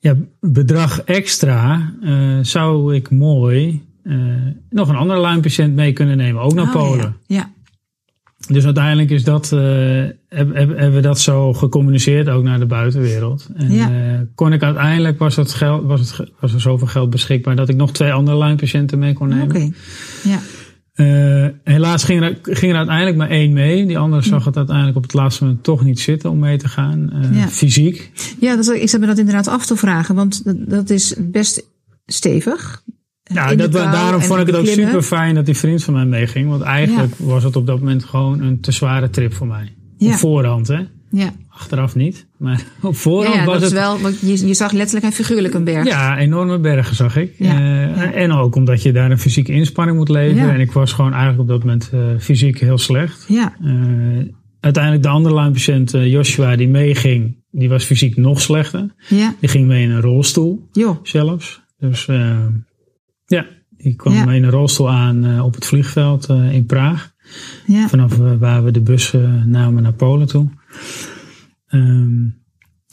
ja, 0.00 0.14
bedrag 0.40 1.00
extra 1.00 1.92
eh, 2.02 2.38
zou 2.42 2.94
ik 2.94 3.10
mooi 3.10 3.82
eh, 4.04 4.14
nog 4.70 4.88
een 4.88 4.94
andere 4.96 5.20
Lyme-patiënt 5.20 5.74
mee 5.74 5.92
kunnen 5.92 6.16
nemen, 6.16 6.42
ook 6.42 6.54
naar 6.54 6.64
Oh, 6.66 6.72
Polen. 6.72 7.16
Ja, 7.26 7.36
ja. 7.36 7.50
Dus 8.48 8.64
uiteindelijk 8.64 9.10
is 9.10 9.24
dat, 9.24 9.52
eh, 9.52 9.58
heb- 9.58 10.14
heb- 10.28 10.54
hebben 10.54 10.92
we 10.94 11.00
dat 11.00 11.18
zo 11.20 11.52
gecommuniceerd 11.52 12.28
ook 12.28 12.42
naar 12.44 12.58
de 12.58 12.66
buitenwereld. 12.66 13.48
En 13.54 13.72
Ja. 13.72 13.90
kon 14.34 14.52
ik 14.52 14.62
uiteindelijk, 14.62 15.18
was, 15.18 15.36
het 15.36 15.52
geld, 15.54 15.84
was, 15.84 16.00
het, 16.18 16.30
was 16.40 16.52
er 16.54 16.60
zoveel 16.60 16.86
geld 16.86 17.10
beschikbaar 17.10 17.56
dat 17.56 17.68
ik 17.68 17.76
nog 17.76 17.92
twee 17.92 18.12
andere 18.12 18.38
Lyme-patiënten 18.38 18.98
mee 18.98 19.12
kon 19.12 19.28
nemen. 19.28 19.44
oké. 19.44 19.70
Ja, 20.24 20.38
Eh, 21.00 21.46
helaas 21.64 22.04
ging 22.04 22.22
er, 22.22 22.38
ging 22.42 22.72
er 22.72 22.76
uiteindelijk 22.78 23.16
maar 23.16 23.28
één 23.28 23.52
mee. 23.52 23.86
Die 23.86 23.98
andere 23.98 24.22
zag 24.22 24.44
het 24.44 24.56
uiteindelijk 24.56 24.96
op 24.96 25.02
het 25.02 25.12
laatste 25.14 25.44
moment 25.44 25.64
toch 25.64 25.84
niet 25.84 26.00
zitten 26.00 26.30
om 26.30 26.38
mee 26.38 26.56
te 26.58 26.68
gaan. 26.68 27.10
Eh, 27.12 27.36
Ja. 27.38 27.48
Fysiek. 27.48 28.10
ja 28.40 28.56
dat, 28.56 28.68
is- 28.68 28.80
ik 28.82 28.88
zat 28.88 29.00
me 29.00 29.06
dat 29.06 29.18
inderdaad 29.18 29.48
af 29.48 29.66
te 29.66 29.76
vragen, 29.76 30.14
want 30.14 30.44
dat, 30.44 30.56
dat 30.70 30.90
is 30.90 31.14
best 31.18 31.62
stevig. 32.06 32.82
Ja, 33.22 33.54
dat, 33.54 33.72
daarom 33.72 34.20
vond 34.22 34.40
ik 34.40 34.46
het 34.46 34.56
ook 34.56 34.66
super 34.66 35.02
fijn 35.02 35.34
dat 35.34 35.46
die 35.46 35.56
vriend 35.56 35.84
van 35.84 35.94
mij 35.94 36.04
meeging. 36.04 36.48
Want 36.48 36.62
eigenlijk 36.62 37.12
was 37.16 37.44
het 37.44 37.56
op 37.56 37.66
dat 37.66 37.78
moment 37.78 38.04
gewoon 38.04 38.40
een 38.40 38.60
te 38.60 38.72
zware 38.72 39.10
trip 39.10 39.32
voor 39.34 39.46
mij. 39.46 39.72
Ja. 39.98 40.08
Op 40.12 40.14
voorhand, 40.18 40.68
hè? 40.68 40.80
Ja, 41.10 41.32
Achteraf 41.48 41.94
niet. 41.94 42.26
Maar 42.38 42.62
op 42.82 42.96
voorhand 42.96 43.34
ja 43.34 43.44
was 43.44 43.52
dat 43.54 43.62
is 43.62 43.68
het. 43.70 43.78
wel, 43.78 43.98
want 44.00 44.20
je, 44.20 44.46
je 44.46 44.54
zag 44.54 44.72
letterlijk 44.72 45.06
en 45.06 45.12
figuurlijk 45.12 45.54
een 45.54 45.64
berg. 45.64 45.86
Ja, 45.86 46.18
enorme 46.18 46.58
bergen 46.58 46.96
zag 46.96 47.16
ik. 47.16 47.34
Ja, 47.38 47.58
Eh. 47.94 48.22
En 48.22 48.32
ook 48.32 48.54
omdat 48.54 48.82
je 48.82 48.92
daar 48.92 49.10
een 49.10 49.18
fysieke 49.18 49.52
inspanning 49.52 49.96
moet 49.98 50.08
leveren. 50.08 50.50
En 50.54 50.60
ik 50.60 50.72
was 50.72 50.92
gewoon 50.92 51.10
eigenlijk 51.12 51.40
op 51.42 51.48
dat 51.48 51.58
moment 51.58 51.90
eh, 51.92 52.00
fysiek 52.18 52.58
heel 52.60 52.78
slecht. 52.78 53.24
Ja, 53.28 53.54
Eh, 53.62 53.72
uiteindelijk 54.60 55.02
de 55.02 55.08
andere 55.08 55.34
Lyme-patiënt, 55.34 55.94
eh, 55.94 56.10
Joshua, 56.12 56.56
die 56.56 56.68
meeging, 56.68 57.36
die 57.50 57.68
was 57.68 57.84
fysiek 57.84 58.16
nog 58.16 58.40
slechter. 58.40 58.94
ja, 59.08 59.34
Die 59.40 59.48
ging 59.48 59.66
mee 59.66 59.82
in 59.82 59.90
een 59.90 60.00
rolstoel 60.00 60.68
zelfs. 61.02 61.60
Dus 61.78 62.06
ja, 63.26 63.46
die 63.76 63.94
kwam 63.96 64.24
mee 64.24 64.36
in 64.36 64.44
een 64.44 64.50
rolstoel 64.50 64.90
aan 64.90 65.40
op 65.40 65.54
het 65.54 65.66
vliegveld 65.66 66.28
in 66.28 66.64
Praag. 66.66 67.12
Ja, 67.66 67.88
Vanaf 67.88 68.16
waar 68.38 68.64
we 68.64 68.70
de 68.70 68.80
bus 68.80 69.12
namen 69.46 69.82
naar 69.82 69.92
Polen 69.92 70.26
toe. 70.26 70.48
Ehm, 71.68 72.28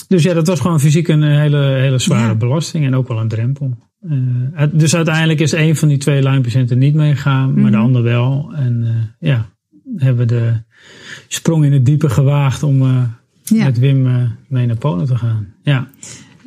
dus 0.07 0.23
ja, 0.23 0.33
dat 0.33 0.47
was 0.47 0.59
gewoon 0.59 0.79
fysiek 0.79 1.07
een 1.07 1.23
hele, 1.23 1.57
hele 1.57 1.99
zware 1.99 2.27
Ja. 2.27 2.35
belasting 2.35 2.85
en 2.85 2.95
ook 2.95 3.07
wel 3.07 3.19
een 3.19 3.27
drempel. 3.27 3.77
Eh, 4.01 4.63
dus 4.71 4.95
uiteindelijk 4.95 5.39
is 5.39 5.51
een 5.51 5.75
van 5.75 5.87
die 5.87 5.97
twee 5.97 6.23
Lyme-patiënten 6.23 6.77
niet 6.77 6.93
meegegaan, 6.95 7.53
maar 7.61 7.71
de 7.71 7.77
Mhm. 7.77 7.85
ander 7.85 8.03
wel. 8.03 8.51
En 8.55 8.83
eh, 8.83 9.29
ja, 9.29 9.45
hebben 9.95 10.27
de 10.27 10.53
sprong 11.27 11.65
in 11.65 11.73
het 11.73 11.85
diepe 11.85 12.09
gewaagd 12.09 12.63
om 12.63 12.81
eh, 12.81 13.03
ja. 13.43 13.63
met 13.63 13.79
Wim 13.79 14.29
mee 14.47 14.65
naar 14.65 14.75
Polen 14.77 15.05
te 15.05 15.17
gaan. 15.17 15.47
Ja. 15.63 15.87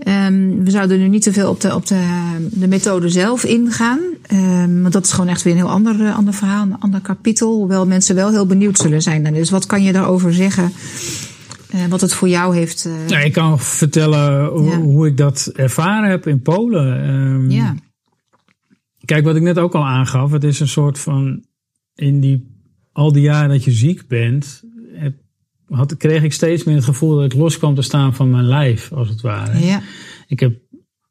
Ehm, 0.00 0.62
we 0.64 0.70
zouden 0.70 0.98
nu 0.98 1.08
niet 1.08 1.22
te 1.22 1.32
veel 1.32 1.50
op 1.50 1.60
de, 1.60 1.74
op 1.74 1.86
de, 1.86 2.02
de 2.50 2.68
methode 2.68 3.08
zelf 3.08 3.44
ingaan. 3.44 4.00
Ehm, 4.26 4.80
want 4.80 4.92
dat 4.92 5.04
is 5.04 5.12
gewoon 5.12 5.30
echt 5.30 5.42
weer 5.42 5.52
een 5.52 5.58
heel 5.58 5.70
ander, 5.70 6.00
eh, 6.06 6.16
ander 6.16 6.34
verhaal, 6.34 6.62
een 6.62 6.78
ander 6.78 7.00
kapitel. 7.00 7.54
Hoewel 7.56 7.86
mensen 7.86 8.14
wel 8.14 8.30
heel 8.30 8.46
benieuwd 8.46 8.78
zullen 8.78 9.02
zijn. 9.02 9.34
Dus 9.34 9.50
wat 9.50 9.66
kan 9.66 9.82
je 9.82 9.92
daarover 9.92 10.34
zeggen? 10.34 10.72
Eh, 11.70 11.84
wat 11.86 12.00
het 12.00 12.14
voor 12.14 12.28
jou 12.28 12.56
heeft. 12.56 12.84
eh, 12.84 12.92
Nou, 13.08 13.24
ik 13.24 13.32
kan 13.32 13.58
vertellen 13.60 14.46
hoe, 14.46 14.70
Ja. 14.70 14.78
hoe 14.80 15.06
ik 15.06 15.16
dat 15.16 15.52
ervaren 15.54 16.10
heb 16.10 16.26
in 16.26 16.42
Polen. 16.42 17.02
Ehm, 17.02 17.50
ja. 17.50 17.74
Kijk, 19.04 19.24
wat 19.24 19.36
ik 19.36 19.42
net 19.42 19.58
ook 19.58 19.74
al 19.74 19.86
aangaf, 19.86 20.30
het 20.30 20.44
is 20.44 20.60
een 20.60 20.68
soort 20.68 20.98
van 20.98 21.44
in 21.94 22.20
die 22.20 22.48
al 22.92 23.12
die 23.12 23.22
jaren 23.22 23.48
dat 23.48 23.64
je 23.64 23.70
ziek 23.70 24.06
bent, 24.08 24.62
had, 25.70 25.96
kreeg 25.96 26.22
ik 26.22 26.32
steeds 26.32 26.64
meer 26.64 26.74
het 26.74 26.84
gevoel 26.84 27.14
dat 27.16 27.24
ik 27.24 27.34
los 27.34 27.58
kwam 27.58 27.74
te 27.74 27.82
staan 27.82 28.14
van 28.14 28.30
mijn 28.30 28.44
lijf, 28.44 28.92
als 28.92 29.08
het 29.08 29.20
ware. 29.20 29.58
ja. 29.66 29.80
Ik 30.26 30.40
heb, 30.40 30.58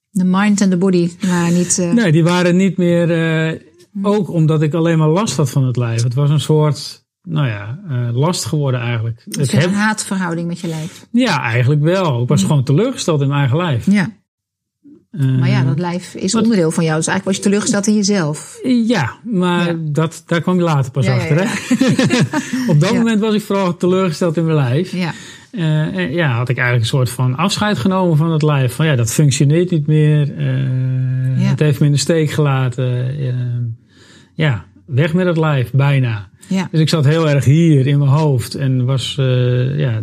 De 0.09 0.23
mind 0.23 0.61
en 0.61 0.69
de 0.69 0.77
body 0.77 1.09
waren 1.21 1.53
niet. 1.53 1.79
eh, 1.79 1.91
nee, 1.91 2.11
die 2.11 2.23
waren 2.23 2.55
niet 2.55 2.77
meer, 2.77 3.11
eh, 3.51 3.59
ook 4.01 4.29
omdat 4.29 4.61
ik 4.61 4.73
alleen 4.73 4.97
maar 4.97 5.07
last 5.09 5.37
had 5.37 5.49
van 5.49 5.63
het 5.65 5.77
lijf. 5.77 6.03
Het 6.03 6.13
was 6.13 6.29
een 6.29 6.39
soort, 6.39 7.05
nou 7.21 7.47
ja, 7.47 7.79
eh, 7.89 8.09
last 8.17 8.45
geworden 8.45 8.79
eigenlijk. 8.79 9.21
het 9.25 9.35
Het 9.35 9.47
is 9.47 9.53
een 9.53 9.59
heb, 9.59 9.71
haatverhouding 9.71 10.47
met 10.47 10.59
je 10.59 10.67
lijf. 10.67 11.07
ja, 11.11 11.41
eigenlijk 11.41 11.81
wel. 11.81 12.21
Ik 12.21 12.27
was 12.27 12.41
gewoon 12.41 12.63
teleurgesteld 12.63 13.21
in 13.21 13.27
mijn 13.27 13.39
eigen 13.39 13.57
lijf. 13.57 13.91
Ja. 13.91 14.17
Maar 15.11 15.49
ja, 15.49 15.63
dat 15.63 15.79
lijf 15.79 16.15
is 16.15 16.35
onderdeel 16.35 16.71
van 16.71 16.83
jou. 16.83 16.95
Dus 16.97 17.07
eigenlijk 17.07 17.25
was 17.25 17.35
je 17.35 17.41
teleurgesteld 17.41 17.87
in 17.87 17.95
jezelf. 17.95 18.59
Ja, 18.63 19.13
maar 19.23 19.65
Ja. 19.67 19.75
Dat, 19.79 20.23
daar 20.25 20.41
kwam 20.41 20.55
je 20.55 20.61
later 20.63 20.91
pas 20.91 21.05
Ja, 21.05 21.15
achter. 21.15 21.37
Hè? 21.39 21.47
Op 22.71 22.79
dat 22.79 22.93
moment 22.93 23.19
was 23.19 23.33
ik 23.33 23.41
vooral 23.41 23.77
teleurgesteld 23.77 24.37
in 24.37 24.43
mijn 24.45 24.57
lijf. 24.57 24.91
Ja. 24.91 25.13
Eh, 25.51 26.13
ja, 26.13 26.31
had 26.31 26.49
ik 26.49 26.57
eigenlijk 26.57 26.85
een 26.85 26.97
soort 26.97 27.09
van 27.09 27.35
afscheid 27.35 27.77
genomen 27.77 28.17
van 28.17 28.31
het 28.31 28.41
lijf. 28.41 28.73
Van 28.73 28.85
ja, 28.85 28.95
dat 28.95 29.13
functioneert 29.13 29.71
niet 29.71 29.87
meer. 29.87 30.37
Eh, 30.37 30.47
Ja. 31.41 31.45
Het 31.49 31.59
heeft 31.59 31.79
me 31.79 31.85
in 31.85 31.91
de 31.91 31.97
steek 31.97 32.31
gelaten. 32.31 33.19
Eh, 33.19 33.33
ja, 34.33 34.65
weg 34.85 35.13
met 35.13 35.25
het 35.25 35.37
lijf, 35.37 35.71
bijna. 35.71 36.29
Ja. 36.47 36.67
Dus 36.71 36.79
ik 36.79 36.89
zat 36.89 37.05
heel 37.05 37.29
erg 37.29 37.45
hier 37.45 37.87
in 37.87 37.97
mijn 37.97 38.11
hoofd. 38.11 38.55
En 38.55 38.85
was 38.85 39.15
eh, 39.19 39.79
ja, 39.79 40.01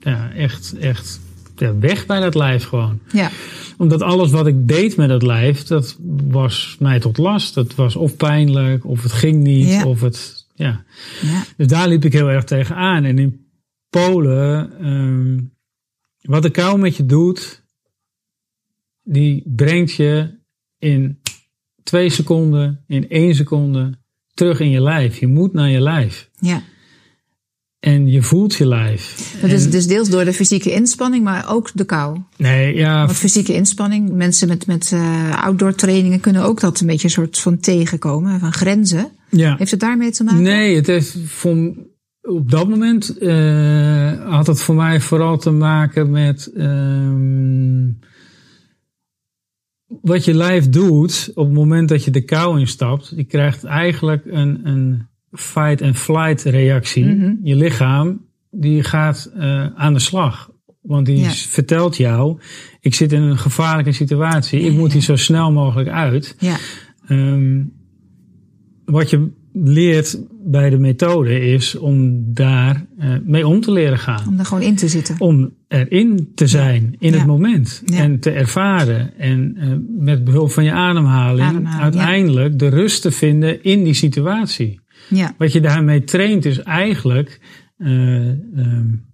ja, 0.00 0.30
echt, 0.36 0.74
echt 0.80 1.20
ja, 1.60 1.78
weg 1.78 2.06
bij 2.06 2.20
dat 2.20 2.34
lijf 2.34 2.64
gewoon 2.64 3.00
Ja. 3.12 3.30
omdat 3.76 4.02
alles 4.02 4.30
wat 4.30 4.46
ik 4.46 4.68
deed 4.68 4.96
met 4.96 5.10
het 5.10 5.22
lijf, 5.22 5.62
dat 5.64 5.96
was 6.28 6.76
mij 6.78 7.00
tot 7.00 7.18
last. 7.18 7.54
Het 7.54 7.74
was 7.74 7.96
of 7.96 8.16
pijnlijk, 8.16 8.84
of 8.84 9.02
het 9.02 9.12
ging 9.12 9.42
niet, 9.42 9.68
Ja. 9.68 9.86
of 9.86 10.00
het, 10.00 10.46
ja. 10.54 10.84
Ja. 11.22 11.44
Dus 11.56 11.66
daar 11.66 11.88
liep 11.88 12.04
ik 12.04 12.12
heel 12.12 12.28
erg 12.30 12.44
tegenaan. 12.44 13.04
En 13.04 13.18
in 13.18 13.46
Polen, 13.90 14.72
ehm, 14.80 15.38
wat 16.22 16.42
de 16.42 16.50
kou 16.50 16.78
met 16.78 16.96
je 16.96 17.06
doet, 17.06 17.62
die 19.02 19.42
brengt 19.46 19.92
je 19.92 20.34
in 20.78 21.18
twee 21.82 22.10
seconden, 22.10 22.84
in 22.86 23.08
één 23.08 23.34
seconde 23.34 23.98
terug 24.34 24.60
in 24.60 24.70
je 24.70 24.80
lijf. 24.82 25.18
Je 25.18 25.26
moet 25.26 25.52
naar 25.52 25.68
je 25.70 25.80
lijf. 25.80 26.30
ja. 26.40 26.62
En 27.80 28.08
je 28.08 28.22
voelt 28.22 28.54
je 28.54 28.66
lijf. 28.66 29.36
Dat 29.40 29.50
is 29.50 29.70
dus 29.70 29.86
deels 29.86 30.08
door 30.08 30.24
de 30.24 30.32
fysieke 30.32 30.72
inspanning, 30.72 31.24
maar 31.24 31.50
ook 31.50 31.70
de 31.74 31.84
kou. 31.84 32.18
nee, 32.36 32.74
ja, 32.74 33.04
Want 33.04 33.16
fysieke 33.16 33.54
inspanning, 33.54 34.12
mensen 34.12 34.48
met, 34.48 34.66
met 34.66 34.92
eh, 34.92 35.44
outdoor 35.44 35.74
trainingen 35.74 36.20
kunnen 36.20 36.42
ook 36.42 36.60
dat 36.60 36.80
een 36.80 36.86
beetje 36.86 37.04
een 37.04 37.10
soort 37.10 37.38
van 37.38 37.58
tegenkomen, 37.58 38.40
van 38.40 38.52
grenzen. 38.52 39.10
ja. 39.30 39.54
Heeft 39.58 39.70
het 39.70 39.80
daarmee 39.80 40.10
te 40.10 40.24
maken? 40.24 40.42
Nee, 40.42 40.76
het 40.76 40.86
heeft 40.86 41.16
voor, 41.26 41.74
op 42.20 42.50
dat 42.50 42.68
moment 42.68 43.22
uh, 43.22 44.30
had 44.30 44.46
het 44.46 44.60
voor 44.60 44.74
mij 44.74 45.00
vooral 45.00 45.38
te 45.38 45.50
maken 45.50 46.10
met 46.10 46.50
um, 46.56 47.98
wat 50.00 50.24
je 50.24 50.34
lijf 50.34 50.68
doet 50.68 51.30
op 51.34 51.44
het 51.44 51.54
moment 51.54 51.88
dat 51.88 52.04
je 52.04 52.10
de 52.10 52.24
kou 52.24 52.60
instapt. 52.60 53.12
Je 53.16 53.24
krijgt 53.24 53.64
eigenlijk 53.64 54.24
een, 54.26 54.66
een 54.66 55.07
fight-and-flight 55.32 56.42
reactie. 56.42 57.04
Mm 57.04 57.38
Je 57.42 57.56
lichaam 57.56 58.26
die 58.50 58.82
gaat 58.82 59.30
uh, 59.36 59.66
aan 59.74 59.92
de 59.92 59.98
slag. 59.98 60.50
Want 60.80 61.06
die 61.06 61.18
ja. 61.18 61.30
vertelt 61.30 61.96
jou, 61.96 62.38
ik 62.80 62.94
zit 62.94 63.12
in 63.12 63.22
een 63.22 63.38
gevaarlijke 63.38 63.92
situatie. 63.92 64.60
Ik 64.60 64.72
moet 64.72 64.92
hier 64.92 65.02
zo 65.02 65.16
snel 65.16 65.52
mogelijk 65.52 65.88
uit. 65.88 66.36
Ja. 66.38 66.56
Um, 67.10 67.72
wat 68.84 69.10
je 69.10 69.30
leert 69.52 70.18
bij 70.44 70.70
de 70.70 70.78
methode 70.78 71.40
is 71.40 71.74
om 71.74 72.24
daar 72.34 72.86
uh, 72.98 73.14
mee 73.24 73.46
om 73.46 73.60
te 73.60 73.72
leren 73.72 73.98
gaan. 73.98 74.28
Om 74.28 74.38
er 74.38 74.44
gewoon 74.44 74.62
in 74.62 74.76
te 74.76 74.88
zitten. 74.88 75.14
Om 75.18 75.54
erin 75.68 76.32
te 76.34 76.46
zijn 76.46 76.96
in 76.98 77.10
ja. 77.12 77.18
het 77.18 77.26
moment. 77.26 77.82
Ja. 77.84 77.98
En 77.98 78.20
te 78.20 78.30
ervaren. 78.30 79.18
En 79.18 79.56
uh, 79.56 80.04
met 80.04 80.24
behulp 80.24 80.50
van 80.50 80.64
je 80.64 80.72
ademhaling, 80.72 81.40
ademhaling 81.40 81.82
uiteindelijk 81.82 82.58
de 82.58 82.68
rust 82.68 83.02
te 83.02 83.10
vinden 83.10 83.62
in 83.62 83.84
die 83.84 83.94
situatie. 83.94 84.80
Ja. 85.08 85.34
Wat 85.38 85.52
je 85.52 85.60
daarmee 85.60 86.04
traint 86.04 86.44
is 86.44 86.62
eigenlijk... 86.62 87.40
Uh, 87.78 88.28
um, 88.56 89.06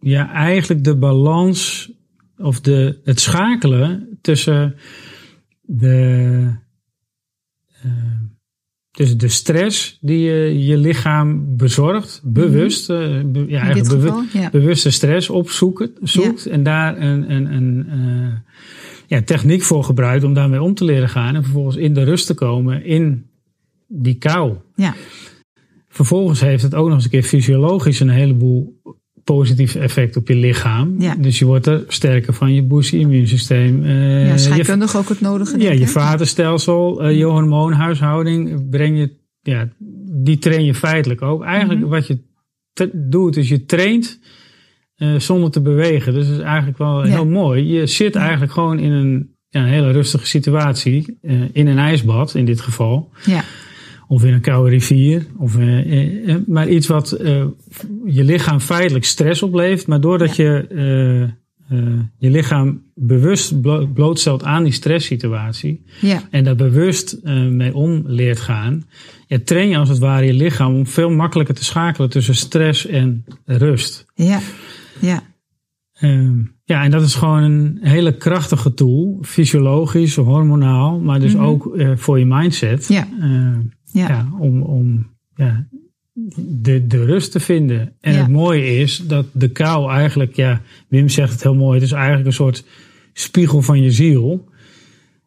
ja, 0.00 0.32
eigenlijk 0.32 0.84
de 0.84 0.96
balans 0.96 1.90
of 2.36 2.60
de, 2.60 3.00
het 3.04 3.20
schakelen 3.20 4.18
tussen 4.20 4.74
de, 5.60 6.54
uh, 7.84 7.92
tussen 8.90 9.18
de 9.18 9.28
stress 9.28 9.98
die 10.00 10.18
je, 10.18 10.64
je 10.64 10.76
lichaam 10.76 11.56
bezorgt, 11.56 12.20
bewust, 12.24 12.88
mm 12.88 12.96
-hmm. 12.96 13.36
uh, 13.36 13.48
ja, 13.48 13.60
eigenlijk 13.60 14.32
ja. 14.32 14.50
bewuste 14.50 14.90
stress 14.90 15.30
opzoeken, 15.30 15.92
zoekt 16.02 16.44
ja. 16.44 16.50
en 16.50 16.62
daar 16.62 17.00
een, 17.00 17.30
een, 17.30 17.54
een 17.54 17.86
uh, 17.88 18.32
ja, 19.06 19.22
techniek 19.22 19.62
voor 19.62 19.84
gebruikt 19.84 20.24
om 20.24 20.34
daarmee 20.34 20.62
om 20.62 20.74
te 20.74 20.84
leren 20.84 21.08
gaan 21.08 21.34
en 21.34 21.42
vervolgens 21.42 21.76
in 21.76 21.94
de 21.94 22.02
rust 22.02 22.26
te 22.26 22.34
komen 22.34 22.84
in 22.84 23.29
die 23.92 24.14
kou. 24.14 24.54
Ja. 24.74 24.94
Vervolgens 25.88 26.40
heeft 26.40 26.62
het 26.62 26.74
ook 26.74 26.86
nog 26.86 26.94
eens 26.94 27.04
een 27.04 27.10
keer 27.10 27.22
fysiologisch 27.22 28.00
een 28.00 28.08
heleboel 28.08 28.80
positief 29.24 29.74
effect 29.74 30.16
op 30.16 30.28
je 30.28 30.34
lichaam. 30.34 31.00
Ja. 31.00 31.14
Dus 31.14 31.38
je 31.38 31.44
wordt 31.44 31.66
er 31.66 31.84
sterker 31.88 32.34
van, 32.34 32.54
je 32.54 32.62
boost 32.62 32.90
je 32.90 32.98
immuunsysteem. 32.98 33.84
Uh, 33.84 34.26
ja, 34.26 34.36
scheikundig 34.36 34.96
ook 34.96 35.08
het 35.08 35.20
nodige. 35.20 35.58
Ja, 35.58 35.70
je 35.70 35.86
vatenstelsel, 35.86 37.04
uh, 37.04 37.16
je 37.16 37.24
hormoonhuishouding, 37.24 38.68
breng 38.70 38.98
je, 38.98 39.10
ja, 39.40 39.68
die 40.22 40.38
train 40.38 40.64
je 40.64 40.74
feitelijk 40.74 41.22
ook. 41.22 41.42
Eigenlijk 41.42 41.80
mm 41.80 41.84
-hmm. 41.84 41.94
wat 41.94 42.06
je 42.06 42.18
doet, 42.92 43.36
is 43.36 43.48
je 43.48 43.64
traint 43.64 44.20
uh, 44.96 45.18
zonder 45.18 45.50
te 45.50 45.60
bewegen. 45.60 46.14
Dus 46.14 46.26
dat 46.26 46.36
is 46.36 46.42
eigenlijk 46.42 46.78
wel 46.78 47.06
ja. 47.06 47.10
heel 47.10 47.26
mooi. 47.26 47.72
Je 47.72 47.86
zit 47.86 48.14
eigenlijk 48.14 48.52
gewoon 48.52 48.78
in 48.78 48.92
een, 48.92 49.34
ja, 49.48 49.60
een 49.60 49.68
hele 49.68 49.90
rustige 49.90 50.26
situatie, 50.26 51.18
in 51.52 51.66
een 51.66 51.78
ijsbad 51.78 52.34
in 52.34 52.44
dit 52.44 52.60
geval. 52.60 53.10
Ja. 53.24 53.44
Of 54.10 54.24
in 54.24 54.32
een 54.32 54.40
koude 54.40 54.70
rivier. 54.70 55.26
Of, 55.38 55.56
uh, 55.56 56.26
uh, 56.26 56.36
maar 56.46 56.68
iets 56.68 56.86
wat 56.86 57.16
je 58.04 58.24
lichaam 58.24 58.60
feitelijk 58.60 59.04
stress 59.04 59.42
oplevert. 59.42 59.86
Maar 59.86 60.00
doordat 60.00 60.36
ja. 60.36 60.44
je 60.44 61.38
je 62.18 62.30
lichaam 62.30 62.82
bewust 62.94 63.60
blo 63.60 63.86
blootstelt 63.86 64.44
aan 64.44 64.64
die 64.64 64.72
stresssituatie. 64.72 65.84
Ja. 66.00 66.22
En 66.30 66.44
daar 66.44 66.56
bewust 66.56 67.18
mee 67.50 67.74
om 67.74 68.02
leert 68.06 68.40
gaan. 68.40 68.84
Ja, 69.26 69.38
train 69.44 69.68
je 69.68 69.76
als 69.76 69.88
het 69.88 69.98
ware 69.98 70.26
je 70.26 70.32
lichaam 70.32 70.74
om 70.74 70.86
veel 70.86 71.10
makkelijker 71.10 71.54
te 71.54 71.64
schakelen 71.64 72.10
tussen 72.10 72.34
stress 72.34 72.86
en 72.86 73.24
rust. 73.44 74.06
Ja, 74.14 74.40
ja. 75.00 75.22
Ehm, 75.92 76.38
ja, 76.64 76.82
en 76.82 76.90
dat 76.90 77.02
is 77.02 77.14
gewoon 77.14 77.42
een 77.42 77.78
hele 77.80 78.16
krachtige 78.16 78.74
tool. 78.74 79.18
Fysiologisch, 79.22 80.16
hormonaal. 80.16 81.00
Maar 81.00 81.20
dus 81.20 81.32
mm 81.32 81.38
-hmm. 81.38 81.48
ook 81.48 81.76
voor 81.94 82.18
je 82.18 82.26
mindset. 82.26 82.88
Ja. 82.88 83.08
Ja. 83.92 84.08
ja. 84.08 84.28
om 84.38 84.62
om 84.62 85.06
ja, 85.34 85.68
de, 86.36 86.86
de 86.86 87.04
rust 87.04 87.32
te 87.32 87.40
vinden. 87.40 87.96
En 88.00 88.12
ja. 88.12 88.18
het 88.18 88.30
mooie 88.30 88.76
is 88.76 89.02
dat 89.06 89.26
de 89.32 89.48
kou 89.48 89.90
eigenlijk, 89.90 90.36
ja, 90.36 90.60
Wim 90.88 91.08
zegt 91.08 91.32
het 91.32 91.42
heel 91.42 91.54
mooi, 91.54 91.74
het 91.74 91.86
is 91.86 91.92
eigenlijk 91.92 92.26
een 92.26 92.32
soort 92.32 92.64
spiegel 93.12 93.62
van 93.62 93.82
je 93.82 93.90
ziel. 93.90 94.48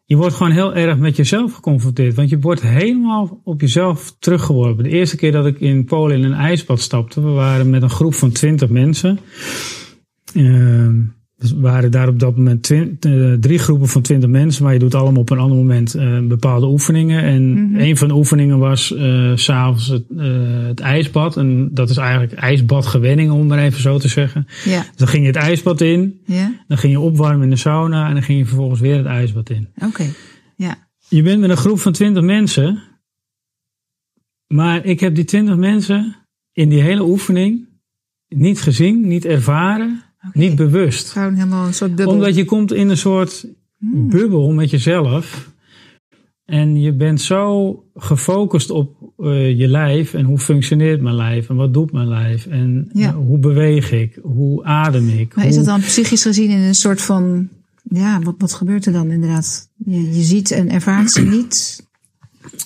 Je 0.06 0.16
wordt 0.16 0.34
gewoon 0.34 0.52
heel 0.52 0.74
erg 0.74 0.98
met 0.98 1.16
jezelf 1.16 1.54
geconfronteerd, 1.54 2.14
want 2.14 2.28
je 2.28 2.38
wordt 2.38 2.62
helemaal 2.62 3.40
op 3.44 3.60
jezelf 3.60 4.16
teruggeworpen. 4.18 4.84
De 4.84 4.90
eerste 4.90 5.16
keer 5.16 5.32
dat 5.32 5.46
ik 5.46 5.60
in 5.60 5.84
Polen 5.84 6.16
in 6.16 6.24
een 6.24 6.32
ijsbad 6.32 6.80
stapte, 6.80 7.20
we 7.20 7.28
waren 7.28 7.70
met 7.70 7.82
een 7.82 7.90
groep 7.90 8.14
van 8.14 8.32
twintig 8.32 8.68
mensen. 8.68 9.18
Uh, 10.34 10.88
dus 11.44 11.60
waren 11.60 11.90
daar 11.90 12.08
op 12.08 12.18
dat 12.18 12.36
moment 12.36 12.70
uh, 12.70 13.32
drie 13.32 13.58
groepen 13.58 13.88
van 13.88 14.02
twintig 14.02 14.30
mensen, 14.30 14.64
maar 14.64 14.72
je 14.72 14.78
doet 14.78 14.94
allemaal 14.94 15.20
op 15.20 15.30
een 15.30 15.38
ander 15.38 15.56
moment 15.56 15.96
uh, 15.96 16.26
bepaalde 16.26 16.66
oefeningen. 16.66 17.22
En 17.22 17.50
mm 17.50 17.56
-hmm. 17.56 17.80
een 17.80 17.96
van 17.96 18.08
de 18.08 18.14
oefeningen 18.14 18.58
was 18.58 18.90
uh, 18.90 19.32
s'avonds 19.34 19.86
het, 19.86 20.04
het, 20.66 20.80
ijsbad. 20.80 21.36
En 21.36 21.68
dat 21.72 21.90
is 21.90 21.96
eigenlijk 21.96 22.32
ijsbadgewenning, 22.32 23.30
om 23.30 23.46
maar 23.46 23.58
even 23.58 23.80
zo 23.80 23.98
te 23.98 24.08
zeggen. 24.08 24.46
Ja. 24.64 24.80
Dus 24.80 24.96
dan 24.96 25.08
ging 25.08 25.22
je 25.22 25.28
het 25.28 25.42
ijsbad 25.42 25.80
in, 25.80 26.20
ja. 26.24 26.52
dan 26.68 26.78
ging 26.78 26.92
je 26.92 27.00
opwarmen 27.00 27.42
in 27.42 27.50
de 27.50 27.56
sauna 27.56 28.08
en 28.08 28.12
dan 28.12 28.22
ging 28.22 28.38
je 28.38 28.46
vervolgens 28.46 28.80
weer 28.80 28.96
het 28.96 29.06
ijsbad 29.06 29.50
in. 29.50 29.68
Oké, 29.74 29.86
okay. 29.86 30.12
ja. 30.56 30.76
Je 31.08 31.22
bent 31.22 31.40
met 31.40 31.50
een 31.50 31.56
groep 31.56 31.80
van 31.80 31.92
twintig 31.92 32.22
mensen, 32.22 32.82
maar 34.46 34.84
ik 34.84 35.00
heb 35.00 35.14
die 35.14 35.24
twintig 35.24 35.56
mensen 35.56 36.16
in 36.52 36.68
die 36.68 36.80
hele 36.80 37.02
oefening 37.02 37.68
niet 38.28 38.60
gezien, 38.60 39.06
niet 39.06 39.24
ervaren. 39.24 40.02
Okay. 40.28 40.48
Niet 40.48 40.56
bewust. 40.56 41.10
Gewoon 41.10 41.34
helemaal 41.34 41.66
een 41.66 41.74
soort 41.74 41.94
bubbel. 41.94 42.14
Omdat 42.14 42.34
je 42.34 42.44
komt 42.44 42.72
in 42.72 42.88
een 42.88 42.96
soort 42.96 43.46
hmm. 43.78 44.08
bubbel 44.08 44.52
met 44.52 44.70
jezelf. 44.70 45.52
En 46.44 46.80
je 46.80 46.92
bent 46.92 47.20
zo 47.20 47.84
gefocust 47.94 48.70
op 48.70 49.12
uh, 49.18 49.58
je 49.58 49.68
lijf 49.68 50.14
en 50.14 50.24
hoe 50.24 50.38
functioneert 50.38 51.00
mijn 51.00 51.14
lijf 51.14 51.48
en 51.48 51.56
wat 51.56 51.74
doet 51.74 51.92
mijn 51.92 52.08
lijf 52.08 52.46
en 52.46 52.90
ja. 52.92 53.08
uh, 53.08 53.16
hoe 53.16 53.38
beweeg 53.38 53.92
ik, 53.92 54.18
hoe 54.22 54.64
adem 54.64 55.08
ik. 55.08 55.34
Maar 55.34 55.44
hoe... 55.44 55.52
is 55.52 55.56
het 55.56 55.66
dan 55.66 55.80
psychisch 55.80 56.22
gezien 56.22 56.50
in 56.50 56.60
een 56.60 56.74
soort 56.74 57.02
van, 57.02 57.48
ja, 57.82 58.20
wat, 58.20 58.34
wat 58.38 58.52
gebeurt 58.52 58.86
er 58.86 58.92
dan 58.92 59.10
inderdaad? 59.10 59.70
Je, 59.84 60.14
je 60.14 60.22
ziet 60.22 60.50
en 60.50 60.70
ervaart 60.70 61.10
ze 61.10 61.22
niet. 61.22 61.86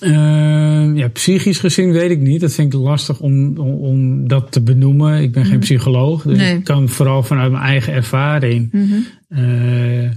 Uh, 0.01 0.97
ja, 0.97 1.09
psychisch 1.09 1.59
gezien 1.59 1.93
weet 1.93 2.11
ik 2.11 2.21
niet. 2.21 2.41
Dat 2.41 2.53
vind 2.53 2.75
ik 2.75 2.81
lastig 2.81 3.21
om, 3.21 3.59
om, 3.59 3.75
om 3.75 4.29
dat 4.29 4.53
te 4.53 4.63
benoemen. 4.63 5.23
Ik 5.23 5.33
ben 5.33 5.45
geen 5.45 5.59
psycholoog, 5.59 6.23
dus 6.23 6.39
nee. 6.39 6.57
ik 6.57 6.65
kan 6.65 6.89
vooral 6.89 7.23
vanuit 7.23 7.53
mijn 7.53 7.65
eigen 7.65 7.93
ervaring 7.93 8.73
mm 8.73 8.89
-hmm. 8.89 9.05
uh, 9.29 10.11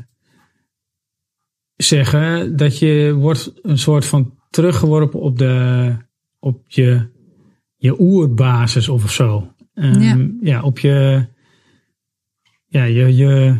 zeggen 1.75 2.55
dat 2.55 2.79
je 2.79 3.13
wordt 3.13 3.53
een 3.61 3.77
soort 3.77 4.05
van 4.05 4.33
teruggeworpen 4.49 5.19
op, 5.19 5.37
de, 5.37 5.95
op 6.39 6.63
je, 6.67 7.07
je 7.75 8.01
oerbasis 8.01 8.89
of 8.89 9.11
zo. 9.11 9.53
Um, 9.73 10.01
ja. 10.01 10.27
ja, 10.41 10.61
op 10.63 10.79
je, 10.79 11.25
ja, 12.65 12.83
je, 12.83 13.15
je, 13.15 13.55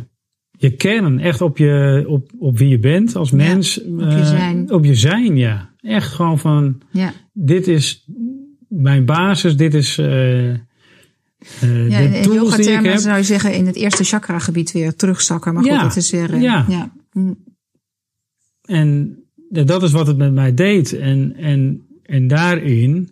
je 0.51 0.75
kern, 0.75 1.19
echt 1.19 1.41
op, 1.41 1.57
je, 1.57 2.03
op, 2.07 2.31
op 2.39 2.57
wie 2.57 2.69
je 2.69 2.79
bent 2.79 3.15
als 3.15 3.31
mens. 3.31 3.75
Ja, 3.75 3.91
op 3.91 4.17
je 4.17 4.25
zijn. 4.25 4.63
Uh, 4.63 4.71
op 4.71 4.85
je 4.85 4.95
zijn, 4.95 5.37
ja. 5.37 5.70
Echt 5.81 6.11
gewoon 6.11 6.39
van, 6.39 6.81
ja. 6.91 7.13
dit 7.33 7.67
is 7.67 8.05
mijn 8.67 9.05
basis, 9.05 9.57
dit 9.57 9.73
is 9.73 9.97
uh, 9.97 10.49
uh, 10.49 10.57
ja, 11.89 11.97
de 11.97 12.17
in 12.17 12.23
tools 12.23 12.55
die 12.55 12.71
ik 12.71 12.85
heb. 12.85 12.97
zou 12.97 13.17
je 13.17 13.23
zeggen 13.23 13.53
in 13.53 13.65
het 13.65 13.75
eerste 13.75 14.03
chakra 14.03 14.39
gebied 14.39 14.71
weer 14.71 14.95
terugzakken. 14.95 15.53
Maar 15.53 15.63
goed, 15.63 15.71
ja. 15.71 15.81
dat 15.81 15.95
is 15.95 16.11
weer... 16.11 16.33
Uh, 16.33 16.41
ja. 16.41 16.65
ja. 16.69 16.93
Mm. 17.11 17.37
En 18.61 19.19
dat 19.49 19.83
is 19.83 19.91
wat 19.91 20.07
het 20.07 20.17
met 20.17 20.33
mij 20.33 20.53
deed. 20.53 20.93
En, 20.93 21.35
en, 21.35 21.87
en 22.03 22.27
daarin... 22.27 23.09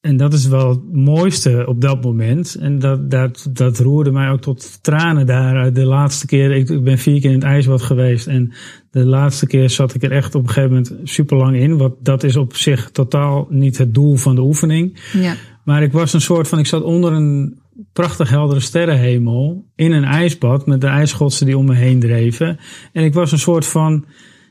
En 0.00 0.16
dat 0.16 0.32
is 0.32 0.46
wel 0.46 0.68
het 0.68 0.92
mooiste 0.92 1.64
op 1.66 1.80
dat 1.80 2.02
moment. 2.02 2.54
En 2.54 2.78
dat, 2.78 3.10
dat, 3.10 3.48
dat 3.52 3.78
roerde 3.78 4.10
mij 4.10 4.30
ook 4.30 4.40
tot 4.40 4.82
tranen 4.82 5.26
daar. 5.26 5.72
De 5.72 5.84
laatste 5.84 6.26
keer, 6.26 6.50
ik, 6.50 6.68
ik 6.68 6.84
ben 6.84 6.98
vier 6.98 7.20
keer 7.20 7.30
in 7.30 7.36
het 7.36 7.44
ijsbad 7.44 7.82
geweest. 7.82 8.26
En 8.26 8.52
de 8.90 9.04
laatste 9.04 9.46
keer 9.46 9.70
zat 9.70 9.94
ik 9.94 10.02
er 10.02 10.12
echt 10.12 10.34
op 10.34 10.42
een 10.42 10.48
gegeven 10.48 10.70
moment 10.70 10.94
super 11.04 11.36
lang 11.36 11.56
in. 11.56 11.76
Want 11.76 11.94
dat 12.02 12.22
is 12.22 12.36
op 12.36 12.56
zich 12.56 12.90
totaal 12.90 13.46
niet 13.50 13.78
het 13.78 13.94
doel 13.94 14.16
van 14.16 14.34
de 14.34 14.42
oefening. 14.42 15.00
Ja. 15.12 15.34
Maar 15.64 15.82
ik 15.82 15.92
was 15.92 16.12
een 16.12 16.20
soort 16.20 16.48
van, 16.48 16.58
ik 16.58 16.66
zat 16.66 16.82
onder 16.82 17.12
een 17.12 17.58
prachtig 17.92 18.30
heldere 18.30 18.60
sterrenhemel. 18.60 19.64
In 19.74 19.92
een 19.92 20.04
ijsbad 20.04 20.66
met 20.66 20.80
de 20.80 20.86
ijsschotsen 20.86 21.46
die 21.46 21.58
om 21.58 21.66
me 21.66 21.74
heen 21.74 22.00
dreven. 22.00 22.58
En 22.92 23.04
ik 23.04 23.14
was 23.14 23.32
een 23.32 23.38
soort 23.38 23.66
van, 23.66 24.04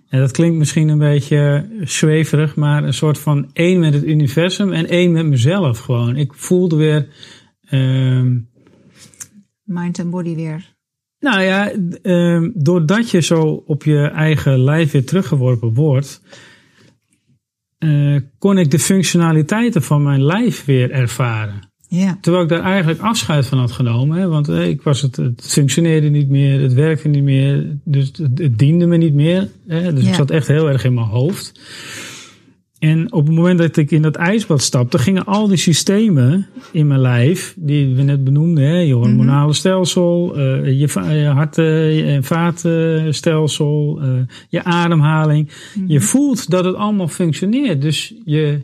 en 0.10 0.20
dat 0.20 0.32
klinkt 0.32 0.57
misschien 0.57 0.88
een 0.88 0.97
beetje 0.97 1.70
zweverig, 1.84 2.55
maar 2.55 2.84
een 2.84 2.93
soort 2.93 3.18
van 3.18 3.49
één 3.53 3.80
met 3.80 3.93
het 3.93 4.03
universum 4.03 4.72
en 4.72 4.88
één 4.88 5.12
met 5.12 5.26
mezelf 5.26 5.80
gewoon. 5.80 6.16
Ik 6.16 6.34
voelde 6.34 6.76
weer. 6.76 7.07
Um, 7.72 8.49
Mind 9.64 9.99
en 9.99 10.10
body 10.10 10.36
weer. 10.36 10.78
Nou 11.20 11.41
ja, 11.41 11.74
um, 12.01 12.51
doordat 12.55 13.10
je 13.10 13.22
zo 13.22 13.41
op 13.66 13.84
je 13.84 14.07
eigen 14.07 14.64
lijf 14.64 14.91
weer 14.91 15.05
teruggeworpen 15.05 15.74
wordt, 15.74 16.22
eh, 17.78 18.16
kon 18.38 18.57
ik 18.57 18.72
de 18.72 18.80
functionaliteiten 18.80 19.82
van 19.82 20.03
mijn 20.03 20.24
lijf 20.24 20.66
weer 20.66 20.91
ervaren. 20.91 21.69
Ja. 21.92 22.18
Terwijl 22.22 22.44
ik 22.44 22.50
daar 22.50 22.62
eigenlijk 22.64 23.00
afscheid 23.02 23.46
van 23.46 23.58
had 23.58 23.72
genomen. 23.72 24.18
Hè, 24.18 24.28
want 24.28 24.50
eh, 24.50 24.68
ik 24.68 24.82
was 24.82 25.02
het, 25.02 25.16
het 25.16 25.46
functioneerde 25.48 26.10
niet 26.10 26.30
meer, 26.30 26.62
het 26.62 26.74
werkte 26.74 27.08
niet 27.08 27.24
meer. 27.24 27.66
Dus 27.84 28.12
het, 28.18 28.40
het 28.40 28.58
diende 28.60 28.86
me 28.86 28.98
niet 28.98 29.14
meer. 29.14 29.48
Hè, 29.68 29.94
dus 29.94 30.04
Ja. 30.04 30.10
ik 30.10 30.16
zat 30.16 30.32
echt 30.32 30.48
heel 30.48 30.70
erg 30.70 30.84
in 30.84 30.94
mijn 30.94 31.08
hoofd. 31.08 31.60
En 32.80 33.12
op 33.14 33.26
het 33.28 33.36
moment 33.36 33.60
dat 33.60 33.78
ik 33.78 33.92
in 33.92 34.02
dat 34.02 34.16
ijsbad 34.16 34.62
stapte, 34.62 34.98
gingen 35.00 35.26
al 35.26 35.48
die 35.48 35.58
systemen 35.58 36.48
in 36.72 36.88
mijn 36.88 37.00
lijf, 37.00 37.56
die 37.58 37.96
we 37.96 38.02
net 38.02 38.24
benoemden, 38.24 38.64
hè, 38.64 38.78
je 38.78 38.94
hormonale 38.94 39.54
stelsel, 39.54 40.36
eh, 40.38 40.80
je, 40.80 41.30
hart- 41.34 41.58
eh, 41.58 42.16
en 42.16 42.24
vaatstelsel, 42.24 44.02
je 44.50 44.64
ademhaling. 44.64 45.50
Je 45.88 46.02
voelt 46.02 46.50
dat 46.50 46.66
het 46.66 46.76
allemaal 46.76 47.08
functioneert. 47.08 47.82
Dus 47.82 48.14
je, 48.26 48.62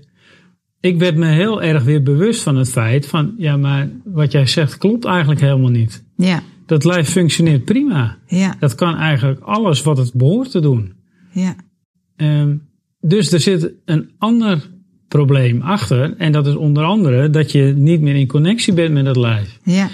ik 0.85 0.99
werd 0.99 1.15
me 1.15 1.25
heel 1.25 1.61
erg 1.61 1.83
weer 1.83 2.03
bewust 2.03 2.41
van 2.41 2.55
het 2.55 2.69
feit 2.69 3.05
van, 3.07 3.33
ja, 3.37 3.57
maar 3.57 3.89
wat 4.03 4.31
jij 4.31 4.45
zegt 4.45 4.77
klopt 4.77 5.05
eigenlijk 5.05 5.41
helemaal 5.41 5.69
niet. 5.69 6.03
Ja. 6.17 6.43
Dat 6.65 6.83
lijf 6.83 7.09
functioneert 7.09 7.65
prima. 7.65 8.17
Ja. 8.27 8.55
Dat 8.59 8.75
kan 8.75 8.95
eigenlijk 8.95 9.39
alles 9.39 9.83
wat 9.83 9.97
het 9.97 10.13
behoort 10.13 10.51
te 10.51 10.59
doen. 10.59 10.93
Ja. 11.31 11.55
Ehm, 12.15 12.55
dus 13.01 13.31
er 13.31 13.39
zit 13.39 13.71
een 13.85 14.09
ander 14.17 14.69
probleem 15.07 15.61
achter. 15.61 16.15
En 16.17 16.31
dat 16.31 16.47
is 16.47 16.55
onder 16.55 16.83
andere 16.83 17.29
dat 17.29 17.51
je 17.51 17.73
niet 17.77 18.01
meer 18.01 18.15
in 18.15 18.27
connectie 18.27 18.73
bent 18.73 18.93
met 18.93 19.05
dat 19.05 19.17
lijf. 19.17 19.59
Ja. 19.63 19.89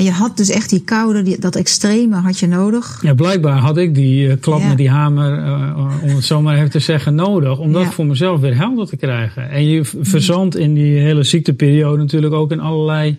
En 0.00 0.06
je 0.06 0.12
had 0.12 0.36
dus 0.36 0.48
echt 0.48 0.70
die 0.70 0.80
koude, 0.84 1.22
die, 1.22 1.38
dat 1.38 1.56
extreme 1.56 2.16
had 2.16 2.38
je 2.38 2.46
nodig. 2.46 2.98
Ja, 3.02 3.14
blijkbaar 3.14 3.58
had 3.58 3.76
ik 3.76 3.94
die 3.94 4.28
eh, 4.30 4.36
klap 4.40 4.60
Ja. 4.60 4.68
met 4.68 4.76
die 4.76 4.90
hamer, 4.90 5.38
eh, 5.44 6.02
om 6.02 6.08
het 6.14 6.24
zo 6.24 6.42
maar 6.42 6.56
even 6.56 6.70
te 6.70 6.78
zeggen, 6.78 7.14
nodig. 7.14 7.58
Om 7.58 7.72
dat 7.72 7.82
Ja. 7.82 7.90
voor 7.90 8.06
mezelf 8.06 8.40
weer 8.40 8.56
helder 8.56 8.86
te 8.86 8.96
krijgen. 8.96 9.50
En 9.50 9.68
je 9.68 9.84
verzandt 10.00 10.56
in 10.56 10.74
die 10.74 10.98
hele 11.00 11.22
ziekteperiode 11.22 11.98
natuurlijk 12.02 12.32
ook 12.34 12.50
in 12.52 12.60
allerlei 12.60 13.16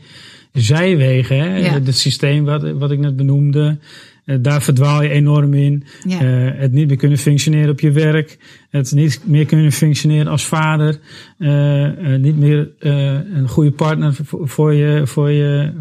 zijwegen. 0.53 1.38
Hè? 1.38 1.57
Ja. 1.57 1.73
Het 1.73 1.97
systeem 1.97 2.45
wat, 2.45 2.71
wat 2.71 2.91
ik 2.91 2.99
net 2.99 3.15
benoemde. 3.15 3.77
Eh, 4.32 4.38
daar 4.41 4.61
verdwaal 4.61 5.03
je 5.03 5.09
enorm 5.09 5.53
in. 5.53 5.84
Ja. 6.07 6.19
Eh, 6.19 6.59
het 6.59 6.71
niet 6.71 6.88
meer 6.88 6.97
kunnen 6.97 7.17
functioneren 7.17 7.69
op 7.69 7.79
je 7.79 7.91
werk. 7.91 8.38
Het 8.69 8.91
niet 8.91 9.21
meer 9.25 9.45
kunnen 9.45 9.71
functioneren 9.71 10.27
als 10.32 10.45
vader. 10.45 10.99
Eh, 11.38 11.88
niet 12.19 12.38
meer 12.38 12.69
een 12.79 13.47
goede 13.47 13.71
partner 13.71 14.15
voor, 14.25 14.73
je, 14.73 15.01
voor 15.07 15.29
je, 15.32 15.71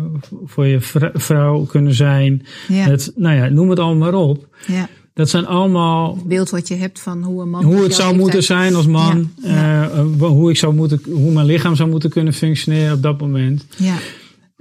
voor 0.44 0.66
je 0.66 0.80
vrou- 0.80 1.12
vrouw 1.14 1.64
kunnen 1.64 1.94
zijn. 1.94 2.46
Ja. 2.68 2.84
Het, 2.84 3.12
nou 3.16 3.36
ja, 3.36 3.48
noem 3.48 3.70
het 3.70 3.78
allemaal 3.78 4.10
maar 4.10 4.20
op. 4.20 4.48
Ja. 4.66 4.88
Dat 5.14 5.30
zijn 5.30 5.46
allemaal 5.46 6.14
Het 6.14 6.24
beeld 6.28 6.50
wat 6.50 6.68
je 6.68 6.74
hebt 6.74 7.00
van 7.00 7.22
hoe 7.22 7.42
een 7.42 7.50
man. 7.50 7.64
hoe 7.64 7.82
het 7.82 7.94
zou 7.94 8.16
moeten 8.16 8.42
zijn 8.42 8.74
als 8.74 8.86
man. 8.86 9.30
Hoe, 10.18 10.50
ik 10.50 10.56
zou 10.56 10.74
moeten, 10.74 11.00
hoe 11.12 11.32
mijn 11.32 11.46
lichaam 11.46 11.76
zou 11.76 11.90
moeten 11.90 12.10
kunnen 12.10 12.32
functioneren 12.32 12.94
op 12.94 13.02
dat 13.02 13.20
moment. 13.20 13.66
Ja. 13.76 13.94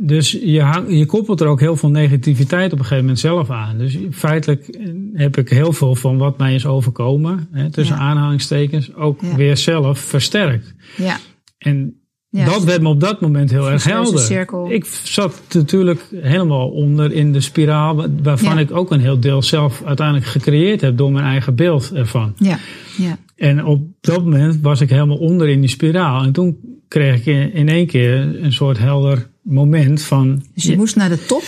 Dus 0.01 0.31
je, 0.31 0.61
hang- 0.61 0.97
je 0.97 1.05
koppelt 1.05 1.41
er 1.41 1.47
ook 1.47 1.59
heel 1.59 1.75
veel 1.75 1.89
negativiteit 1.89 2.65
op 2.73 2.77
een 2.77 2.83
gegeven 2.83 3.03
moment 3.03 3.19
zelf 3.19 3.49
aan. 3.49 3.77
Dus 3.77 3.97
feitelijk 4.11 4.67
eh, 4.67 4.91
heb 5.13 5.37
ik 5.37 5.49
heel 5.49 5.73
veel 5.73 5.95
van 5.95 6.17
wat 6.17 6.37
mij 6.37 6.55
is 6.55 6.65
overkomen, 6.65 7.47
hè, 7.51 7.69
tussen 7.71 7.95
Ja. 7.95 8.01
aanhalingstekens, 8.01 8.95
ook 8.95 9.21
Ja. 9.21 9.35
weer 9.35 9.57
zelf 9.57 9.99
versterkt. 9.99 10.73
Ja. 10.97 11.17
En 11.57 11.93
Ja. 12.29 12.45
dat 12.45 12.63
werd 12.63 12.81
me 12.81 12.89
op 12.89 12.99
dat 12.99 13.21
moment 13.21 13.51
heel 13.51 13.69
erg 13.69 13.83
helder. 13.83 14.19
cirkel. 14.19 14.71
Ik 14.71 14.85
zat 15.03 15.41
natuurlijk 15.53 16.01
helemaal 16.15 16.69
onder 16.69 17.11
in 17.11 17.31
de 17.33 17.41
spiraal, 17.41 17.95
wa- 17.95 18.07
waarvan 18.23 18.53
Ja. 18.53 18.59
ik 18.59 18.71
ook 18.75 18.91
een 18.91 18.99
heel 19.01 19.19
deel 19.19 19.41
zelf 19.41 19.81
uiteindelijk 19.85 20.27
gecreëerd 20.27 20.81
heb 20.81 20.97
door 20.97 21.11
mijn 21.11 21.25
eigen 21.25 21.55
beeld 21.55 21.91
ervan. 21.93 22.33
Ja. 22.37 22.57
Ja. 22.97 23.17
En 23.39 23.65
op 23.65 23.81
dat 24.01 24.23
moment 24.23 24.61
was 24.61 24.81
ik 24.81 24.89
helemaal 24.89 25.17
onder 25.17 25.47
in 25.49 25.59
die 25.59 25.69
spiraal. 25.69 26.23
En 26.23 26.31
toen 26.31 26.57
kreeg 26.87 27.25
ik 27.25 27.53
in 27.53 27.69
één 27.69 27.87
keer 27.87 28.43
een 28.43 28.53
soort 28.53 28.77
helder 28.77 29.27
moment 29.41 30.01
van... 30.01 30.43
Dus 30.53 30.63
je 30.63 30.75
moest 30.77 30.95
naar 30.95 31.09
de 31.09 31.25
top 31.25 31.43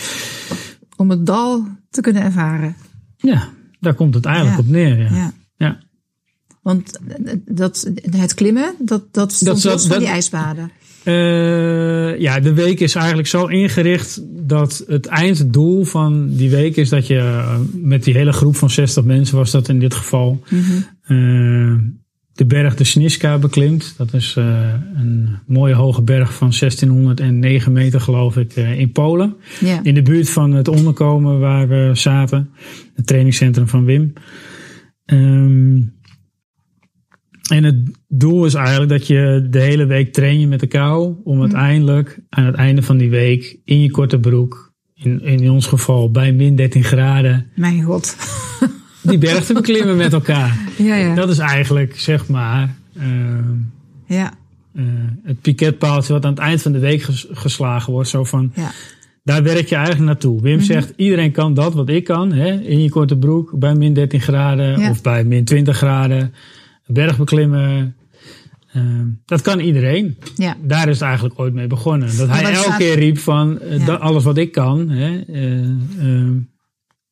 om 0.96 1.10
het 1.10 1.26
dal 1.26 1.66
te 1.90 2.00
kunnen 2.00 2.22
ervaren. 2.22 2.76
Ja, 3.16 3.48
daar 3.80 3.94
komt 3.94 4.14
het 4.14 4.24
eigenlijk 4.24 4.56
Ja. 4.56 4.62
op 4.62 4.68
neer. 4.70 4.98
Ja. 4.98 5.14
Ja. 5.14 5.32
Ja. 5.56 5.78
Want 6.62 6.98
dat, 7.44 7.90
het 8.10 8.34
klimmen, 8.34 8.74
dat, 8.78 9.02
dat 9.14 9.32
stond 9.32 9.62
van 9.62 9.88
dat- 9.88 9.98
die 9.98 10.08
ijsbaden. 10.08 10.70
Eh, 11.04 12.18
ja, 12.20 12.40
de 12.40 12.52
week 12.52 12.80
is 12.80 12.94
eigenlijk 12.94 13.28
zo 13.28 13.46
ingericht 13.46 14.20
dat 14.46 14.84
het 14.86 15.06
einddoel 15.06 15.84
van 15.84 16.28
die 16.34 16.50
week 16.50 16.76
is 16.76 16.88
dat 16.88 17.06
je 17.06 17.16
eh, 17.18 17.58
met 17.74 18.04
die 18.04 18.14
hele 18.14 18.32
groep 18.32 18.56
van 18.56 18.70
60 18.70 19.04
mensen 19.04 19.36
was 19.36 19.50
dat 19.50 19.68
in 19.68 19.78
dit 19.78 19.94
geval 19.94 20.42
eh, 20.50 20.58
de 22.32 22.46
berg 22.46 22.74
de 22.74 22.84
Sniska 22.84 23.38
beklimt. 23.38 23.94
Dat 23.96 24.14
is 24.14 24.34
eh, 24.36 24.74
een 24.94 25.38
mooie 25.46 25.74
hoge 25.74 26.02
berg 26.02 26.34
van 26.34 26.52
1609 26.58 27.72
meter 27.72 28.00
geloof 28.00 28.36
ik 28.36 28.52
eh, 28.52 28.78
in 28.78 28.92
Polen. 28.92 29.36
Ja. 29.60 29.80
In 29.82 29.94
de 29.94 30.02
buurt 30.02 30.30
van 30.30 30.52
het 30.52 30.68
onderkomen 30.68 31.38
waar 31.38 31.68
we 31.68 31.90
zaten. 31.92 32.50
Het 32.94 33.06
trainingscentrum 33.06 33.68
van 33.68 33.84
Wim. 33.84 34.12
Ehm, 35.04 35.80
en 37.50 37.64
het 37.64 37.76
doel 38.08 38.44
is 38.44 38.54
eigenlijk 38.54 38.90
dat 38.90 39.06
je 39.06 39.46
de 39.50 39.60
hele 39.60 39.86
week 39.86 40.12
train 40.12 40.40
je 40.40 40.46
met 40.46 40.60
de 40.60 40.66
kou. 40.66 41.14
Om 41.24 41.40
uiteindelijk 41.40 42.20
aan 42.28 42.44
het 42.44 42.54
einde 42.54 42.82
van 42.82 42.96
die 42.96 43.10
week 43.10 43.58
in 43.64 43.80
je 43.80 43.90
korte 43.90 44.20
broek. 44.20 44.72
In, 44.94 45.20
in 45.22 45.50
ons 45.50 45.66
geval 45.66 46.10
bij 46.10 46.32
min 46.32 46.56
13 46.56 46.84
graden. 46.84 47.46
Mijn 47.54 47.82
god. 47.82 48.16
Die 49.02 49.18
berg 49.18 49.44
te 49.44 49.52
beklimmen 49.52 49.96
met 49.96 50.12
elkaar. 50.12 50.58
Ja, 50.78 50.94
ja. 50.94 51.14
Dat 51.14 51.28
is 51.28 51.38
eigenlijk 51.38 51.98
zeg 52.00 52.28
maar 52.28 52.74
ehm, 52.98 53.54
Ja, 54.06 54.32
eh, 54.74 54.82
het 55.24 55.40
piketpaaltje 55.40 56.12
wat 56.12 56.24
aan 56.24 56.30
het 56.30 56.38
eind 56.40 56.62
van 56.62 56.72
de 56.72 56.78
week 56.78 57.02
ges- 57.02 57.26
geslagen 57.30 57.92
wordt. 57.92 58.08
Zo 58.08 58.24
van, 58.24 58.52
ja. 58.54 58.70
Daar 59.24 59.42
werk 59.42 59.66
je 59.68 59.74
eigenlijk 59.74 60.06
naartoe. 60.06 60.42
Wim 60.42 60.56
Mhm. 60.56 60.64
zegt, 60.64 60.92
iedereen 60.96 61.32
kan 61.32 61.54
dat 61.54 61.74
wat 61.74 61.88
ik 61.88 62.04
kan. 62.04 62.32
Hè? 62.32 62.60
In 62.60 62.82
je 62.82 62.88
korte 62.90 63.16
broek, 63.18 63.58
bij 63.58 63.74
min 63.74 63.92
13 63.94 64.20
graden 64.20 64.80
Ja. 64.80 64.90
of 64.90 65.02
bij 65.02 65.24
min 65.24 65.44
20 65.44 65.76
graden. 65.76 66.34
Berg 66.86 67.18
beklimmen. 67.18 67.96
Ehm, 68.72 69.06
dat 69.24 69.40
kan 69.40 69.60
iedereen. 69.60 70.16
ja. 70.36 70.56
Daar 70.62 70.88
is 70.88 70.94
het 70.98 71.02
eigenlijk 71.08 71.38
ooit 71.40 71.54
mee 71.54 71.66
begonnen. 71.66 72.16
Dat 72.16 72.28
hij 72.28 72.42
elke 72.42 72.56
staat- 72.56 72.76
keer 72.78 72.98
riep 72.98 73.18
van, 73.18 73.60
eh, 73.60 73.86
dat, 73.86 74.00
alles 74.00 74.24
wat 74.24 74.36
ik 74.36 74.52
kan, 74.52 74.88
hè, 74.88 75.20
eh, 75.20 75.60
ehm, 75.98 76.32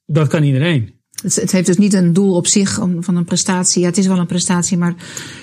dat 0.06 0.28
kan 0.28 0.42
iedereen. 0.42 0.90
Het, 1.22 1.34
het 1.34 1.52
heeft 1.52 1.66
dus 1.66 1.76
niet 1.78 1.92
een 1.94 2.12
doel 2.12 2.34
op 2.34 2.46
zich 2.46 2.80
om, 2.80 3.02
van 3.04 3.16
een 3.16 3.24
prestatie. 3.24 3.80
Ja, 3.80 3.86
het 3.88 3.98
is 3.98 4.06
wel 4.06 4.18
een 4.18 4.26
prestatie, 4.26 4.76
maar 4.78 4.94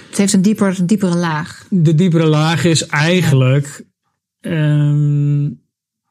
het 0.09 0.17
heeft 0.17 0.34
een, 0.34 0.41
dieper, 0.41 0.75
een 0.80 0.86
diepere 0.88 1.15
laag. 1.15 1.65
De 1.69 1.95
diepere 1.95 2.25
laag 2.25 2.63
is 2.65 2.86
eigenlijk. 2.86 3.86
ehm, 4.41 5.45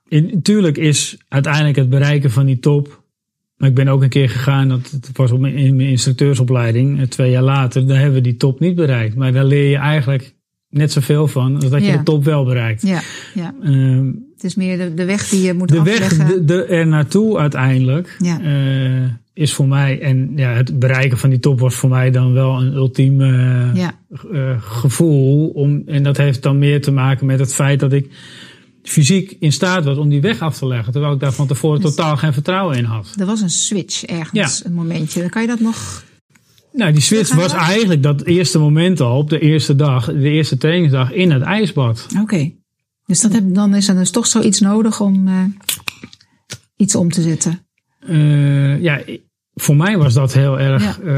in, 0.09 0.31
natuurlijk 0.33 0.77
is 0.77 1.17
uiteindelijk 1.29 1.77
het 1.77 1.89
bereiken 1.91 2.31
van 2.31 2.47
die 2.47 2.59
top. 2.59 3.05
Maar 3.57 3.69
ik 3.69 3.75
ben 3.75 3.89
ook 3.89 4.03
een 4.03 4.09
keer 4.09 4.29
gegaan, 4.31 4.69
dat 4.69 4.91
het 4.91 5.11
was 5.13 5.31
op 5.31 5.41
mijn, 5.41 5.55
in 5.55 5.77
mijn 5.77 5.89
instructeursopleiding, 5.89 7.01
eh, 7.01 7.07
twee 7.07 7.31
jaar 7.31 7.43
later. 7.43 7.87
Daar 7.87 7.97
hebben 7.97 8.15
we 8.15 8.21
die 8.21 8.37
top 8.37 8.61
niet 8.61 8.75
bereikt. 8.75 9.15
Maar 9.15 9.33
daar 9.33 9.45
leer 9.45 9.71
je 9.71 9.77
eigenlijk 9.77 10.35
net 10.69 10.93
zoveel 10.93 11.29
van 11.29 11.55
als 11.55 11.69
dat 11.69 11.81
je 11.81 11.87
Ja. 11.87 11.97
de 11.97 12.03
top 12.03 12.25
wel 12.25 12.45
bereikt. 12.45 12.83
Ja, 12.83 13.01
ja. 13.35 13.55
Ehm, 13.63 14.07
Het 14.35 14.45
is 14.45 14.55
meer 14.55 14.79
de, 14.79 14.95
de 14.95 15.05
weg 15.05 15.29
die 15.29 15.43
je 15.43 15.55
moet 15.55 15.69
de 15.69 15.83
weg 15.83 16.03
afleggen. 16.03 16.27
de, 16.29 16.45
de, 16.45 16.65
er 16.65 16.87
naartoe 16.87 17.39
uiteindelijk 17.39 18.17
Ja. 18.19 18.41
eh, 18.41 19.11
is 19.37 19.53
voor 19.53 19.69
mij, 19.69 20.01
en 20.01 20.33
ja, 20.37 20.53
het 20.53 20.79
bereiken 20.79 21.19
van 21.19 21.31
die 21.31 21.39
top 21.39 21.61
was 21.61 21.75
voor 21.75 21.89
mij 21.91 22.11
dan 22.11 22.33
wel 22.33 22.61
een 22.61 22.73
ultiem 22.73 23.21
eh, 23.21 23.75
Ja. 23.75 23.99
eh, 24.33 24.63
gevoel. 24.63 25.49
Om, 25.49 25.83
en 25.87 26.03
dat 26.03 26.17
heeft 26.17 26.43
dan 26.43 26.59
meer 26.59 26.83
te 26.83 26.91
maken 26.91 27.27
met 27.27 27.39
het 27.39 27.55
feit 27.55 27.81
dat 27.81 27.93
ik 27.93 28.11
fysiek 28.83 29.37
in 29.41 29.53
staat 29.53 29.85
was 29.85 29.99
om 29.99 30.09
die 30.09 30.21
weg 30.21 30.41
af 30.41 30.59
te 30.59 30.67
leggen. 30.67 30.93
Terwijl 30.93 31.13
ik 31.15 31.21
daar 31.21 31.33
van 31.33 31.47
tevoren 31.47 31.81
Dus- 31.81 31.95
totaal 31.95 32.17
geen 32.17 32.33
vertrouwen 32.33 32.77
in 32.77 32.85
had. 32.85 33.15
Er 33.19 33.27
was 33.27 33.41
een 33.41 33.51
switch 33.51 34.05
ergens, 34.05 34.65
een 34.65 34.73
momentje. 34.75 35.29
Kan 35.29 35.43
je 35.43 35.49
dat 35.49 35.61
nog... 35.61 36.05
Nou, 36.73 36.93
die 36.93 37.03
switch 37.03 37.35
was 37.35 37.53
eigenlijk 37.53 38.03
dat 38.03 38.23
eerste 38.25 38.59
moment 38.59 39.01
al, 39.01 39.19
op 39.19 39.31
de 39.31 39.39
eerste 39.39 39.77
dag, 39.77 40.05
de 40.07 40.31
eerste 40.31 40.57
trainingsdag 40.57 41.13
in 41.13 41.31
het 41.31 41.43
ijsbad. 41.43 42.07
Oké. 42.21 42.53
Dus 43.07 43.21
dat 43.21 43.33
heb, 43.33 43.55
dan 43.55 43.75
is 43.75 43.89
er 43.89 43.95
dus 43.95 44.11
toch 44.11 44.27
zoiets 44.27 44.61
nodig 44.61 45.01
om 45.01 45.29
eh, 45.29 45.45
iets 46.77 46.95
om 46.95 47.11
te 47.11 47.23
zetten. 47.23 47.61
Ja, 48.81 49.01
voor 49.61 49.77
mij 49.77 49.99
was 49.99 50.15
dat 50.15 50.33
heel 50.33 50.61
erg 50.61 51.01
eh, 51.01 51.15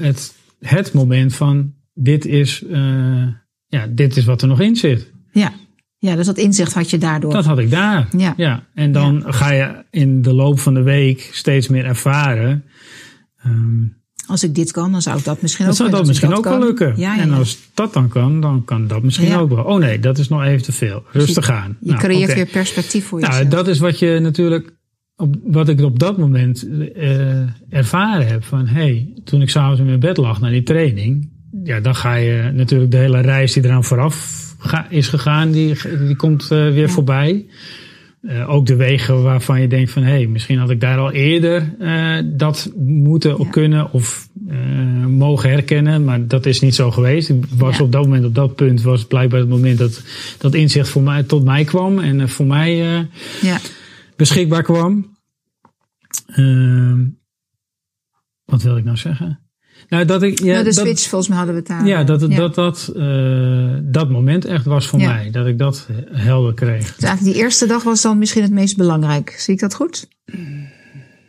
het, 0.00 0.34
het 0.60 0.92
moment 0.92 1.34
van 1.34 1.72
dit 1.94 2.24
is, 2.24 2.64
eh, 2.70 3.26
ja, 3.66 3.86
dit 3.90 4.16
is 4.16 4.24
wat 4.24 4.42
er 4.42 4.48
nog 4.48 4.60
in 4.60 4.76
zit. 4.76 5.12
Ja. 5.32 5.52
ja, 5.98 6.16
dus 6.16 6.26
dat 6.26 6.38
inzicht 6.38 6.72
had 6.74 6.90
je 6.90 6.98
daardoor. 6.98 7.32
Dat 7.32 7.44
had 7.44 7.58
ik 7.58 7.70
daar. 7.70 8.08
Ja. 8.36 8.62
En 8.74 8.92
dan 8.92 9.22
ga 9.26 9.52
je 9.52 9.84
in 9.90 10.22
de 10.22 10.32
loop 10.34 10.58
van 10.58 10.74
de 10.74 10.82
week 10.82 11.30
steeds 11.32 11.68
meer 11.68 11.84
ervaren. 11.84 12.64
Ehm, 13.42 13.84
Als 14.26 14.44
ik 14.44 14.54
dit 14.54 14.72
kan, 14.72 14.92
dan 14.92 15.02
zou 15.02 15.18
ik 15.18 15.24
dat 15.24 15.42
misschien 15.42 15.64
dat 15.64 15.74
ook 15.74 15.78
zou 15.80 15.90
dat 15.90 15.98
Als 15.98 16.08
misschien 16.08 16.34
ook 16.34 16.44
wel 16.44 16.58
lukken. 16.58 16.92
Ja, 16.96 17.14
ja, 17.14 17.20
En 17.20 17.28
ja. 17.28 17.36
als 17.36 17.58
dat 17.74 17.92
dan 17.92 18.08
kan, 18.08 18.40
dan 18.40 18.64
kan 18.64 18.86
dat 18.86 19.02
misschien 19.02 19.28
Ja. 19.28 19.38
ook 19.38 19.50
wel. 19.50 19.64
Oh 19.64 19.78
nee, 19.78 19.98
dat 19.98 20.18
is 20.18 20.28
nog 20.28 20.42
even 20.42 20.62
te 20.62 20.72
veel. 20.72 21.02
Rustig 21.12 21.50
aan. 21.50 21.76
Je 21.80 21.94
creëert 21.94 22.24
oké. 22.30 22.34
weer 22.34 22.46
perspectief 22.46 23.06
voor 23.06 23.20
jezelf. 23.20 23.38
Nou, 23.38 23.48
dat 23.50 23.68
is 23.68 23.78
wat 23.78 23.98
je 23.98 24.18
natuurlijk, 24.18 24.74
op, 25.16 25.34
wat 25.44 25.68
ik 25.68 25.80
op 25.80 25.98
dat 25.98 26.18
moment 26.18 26.68
eh, 26.94 27.40
ervaren 27.68 28.26
heb. 28.26 28.44
Van 28.44 28.66
hey, 28.66 29.12
toen 29.24 29.42
ik 29.42 29.50
s'avonds 29.50 29.80
in 29.80 29.86
mijn 29.86 30.00
bed 30.00 30.16
lag 30.16 30.40
naar 30.40 30.50
die 30.50 30.62
training, 30.62 31.30
ja, 31.64 31.80
dan 31.80 31.94
ga 31.94 32.14
je 32.14 32.50
natuurlijk 32.54 32.90
de 32.90 32.96
hele 32.96 33.20
reis 33.20 33.52
die 33.52 33.64
eraan 33.64 33.84
vooraf 33.84 34.44
is 34.88 35.08
gegaan, 35.08 35.50
die, 35.50 35.74
die 36.06 36.16
komt 36.16 36.48
weer 36.48 36.90
voorbij. 36.90 37.46
Uh, 38.22 38.50
ook 38.50 38.66
de 38.66 38.76
wegen 38.76 39.22
waarvan 39.22 39.60
je 39.60 39.68
denkt 39.68 39.90
van 39.90 40.02
hé, 40.02 40.10
hey, 40.10 40.26
misschien 40.26 40.58
had 40.58 40.70
ik 40.70 40.80
daar 40.80 40.98
al 40.98 41.12
eerder 41.12 41.74
dat 42.24 42.72
moeten 42.76 43.36
ja. 43.38 43.50
kunnen 43.50 43.92
of 43.92 44.28
mogen 45.08 45.50
herkennen, 45.50 46.04
maar 46.04 46.26
dat 46.26 46.46
is 46.46 46.60
niet 46.60 46.74
zo 46.74 46.90
geweest. 46.90 47.28
Ik 47.28 47.44
was 47.56 47.76
ja. 47.76 47.84
op 47.84 47.92
dat 47.92 48.02
moment, 48.02 48.24
op 48.24 48.34
dat 48.34 48.54
punt, 48.54 48.82
was 48.82 49.04
blijkbaar 49.04 49.40
het 49.40 49.48
moment 49.48 49.78
dat 49.78 50.02
dat 50.38 50.54
inzicht 50.54 50.88
voor 50.88 51.02
mij, 51.02 51.22
tot 51.22 51.44
mij 51.44 51.64
kwam 51.64 51.98
en 51.98 52.28
voor 52.28 52.46
mij 52.46 52.76
ja. 53.42 53.58
Beschikbaar 54.16 54.62
kwam. 54.62 55.16
Ehm, 56.26 57.06
wat 58.44 58.62
wil 58.62 58.76
ik 58.76 58.84
nou 58.84 58.96
zeggen? 58.96 59.40
Nou, 59.88 60.04
dat 60.04 60.22
ik, 60.22 60.38
ja, 60.38 60.52
nou, 60.52 60.64
de 60.64 60.72
switch, 60.72 61.00
dat, 61.00 61.00
volgens 61.00 61.28
mij 61.28 61.38
hadden 61.38 61.54
we 61.54 61.72
het. 61.72 61.86
Ja, 61.86 62.04
dat 62.04 62.20
ja. 62.20 62.36
dat, 62.36 62.54
dat, 62.54 62.92
uh, 62.96 63.76
dat 63.82 64.10
moment 64.10 64.44
echt 64.44 64.64
was 64.64 64.86
voor 64.86 65.00
ja. 65.00 65.12
mij. 65.12 65.30
Dat 65.30 65.46
ik 65.46 65.58
dat 65.58 65.88
helder 66.10 66.54
kreeg. 66.54 66.94
Dus 66.94 67.04
eigenlijk 67.04 67.34
die 67.36 67.44
eerste 67.44 67.66
dag 67.66 67.82
was 67.82 68.02
dan 68.02 68.18
misschien 68.18 68.42
het 68.42 68.52
meest 68.52 68.76
belangrijk. 68.76 69.30
Zie 69.30 69.54
ik 69.54 69.60
dat 69.60 69.74
goed? 69.74 70.08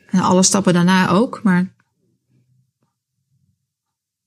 En 0.09 0.19
alle 0.19 0.43
stappen 0.43 0.73
daarna 0.73 1.09
ook, 1.09 1.39
maar... 1.43 1.75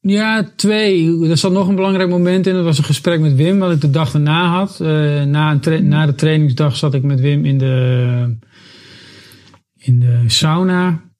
Ja, 0.00 0.50
twee. 0.56 1.28
Er 1.28 1.36
zat 1.36 1.52
nog 1.52 1.68
een 1.68 1.74
belangrijk 1.74 2.08
moment 2.08 2.46
in. 2.46 2.54
Dat 2.54 2.64
was 2.64 2.78
een 2.78 2.84
gesprek 2.84 3.20
met 3.20 3.34
Wim, 3.34 3.58
wat 3.58 3.72
ik 3.72 3.80
de 3.80 3.90
dag 3.90 4.10
daarna 4.10 4.48
had. 4.48 4.78
Uh, 4.82 5.22
na, 5.22 5.58
een 5.62 5.88
na 5.88 6.06
de 6.06 6.14
trainingsdag 6.14 6.76
zat 6.76 6.94
ik 6.94 7.02
met 7.02 7.20
Wim 7.20 7.44
in 7.44 7.58
de, 7.58 8.36
in 9.76 10.00
de 10.00 10.22
sauna 10.26 11.10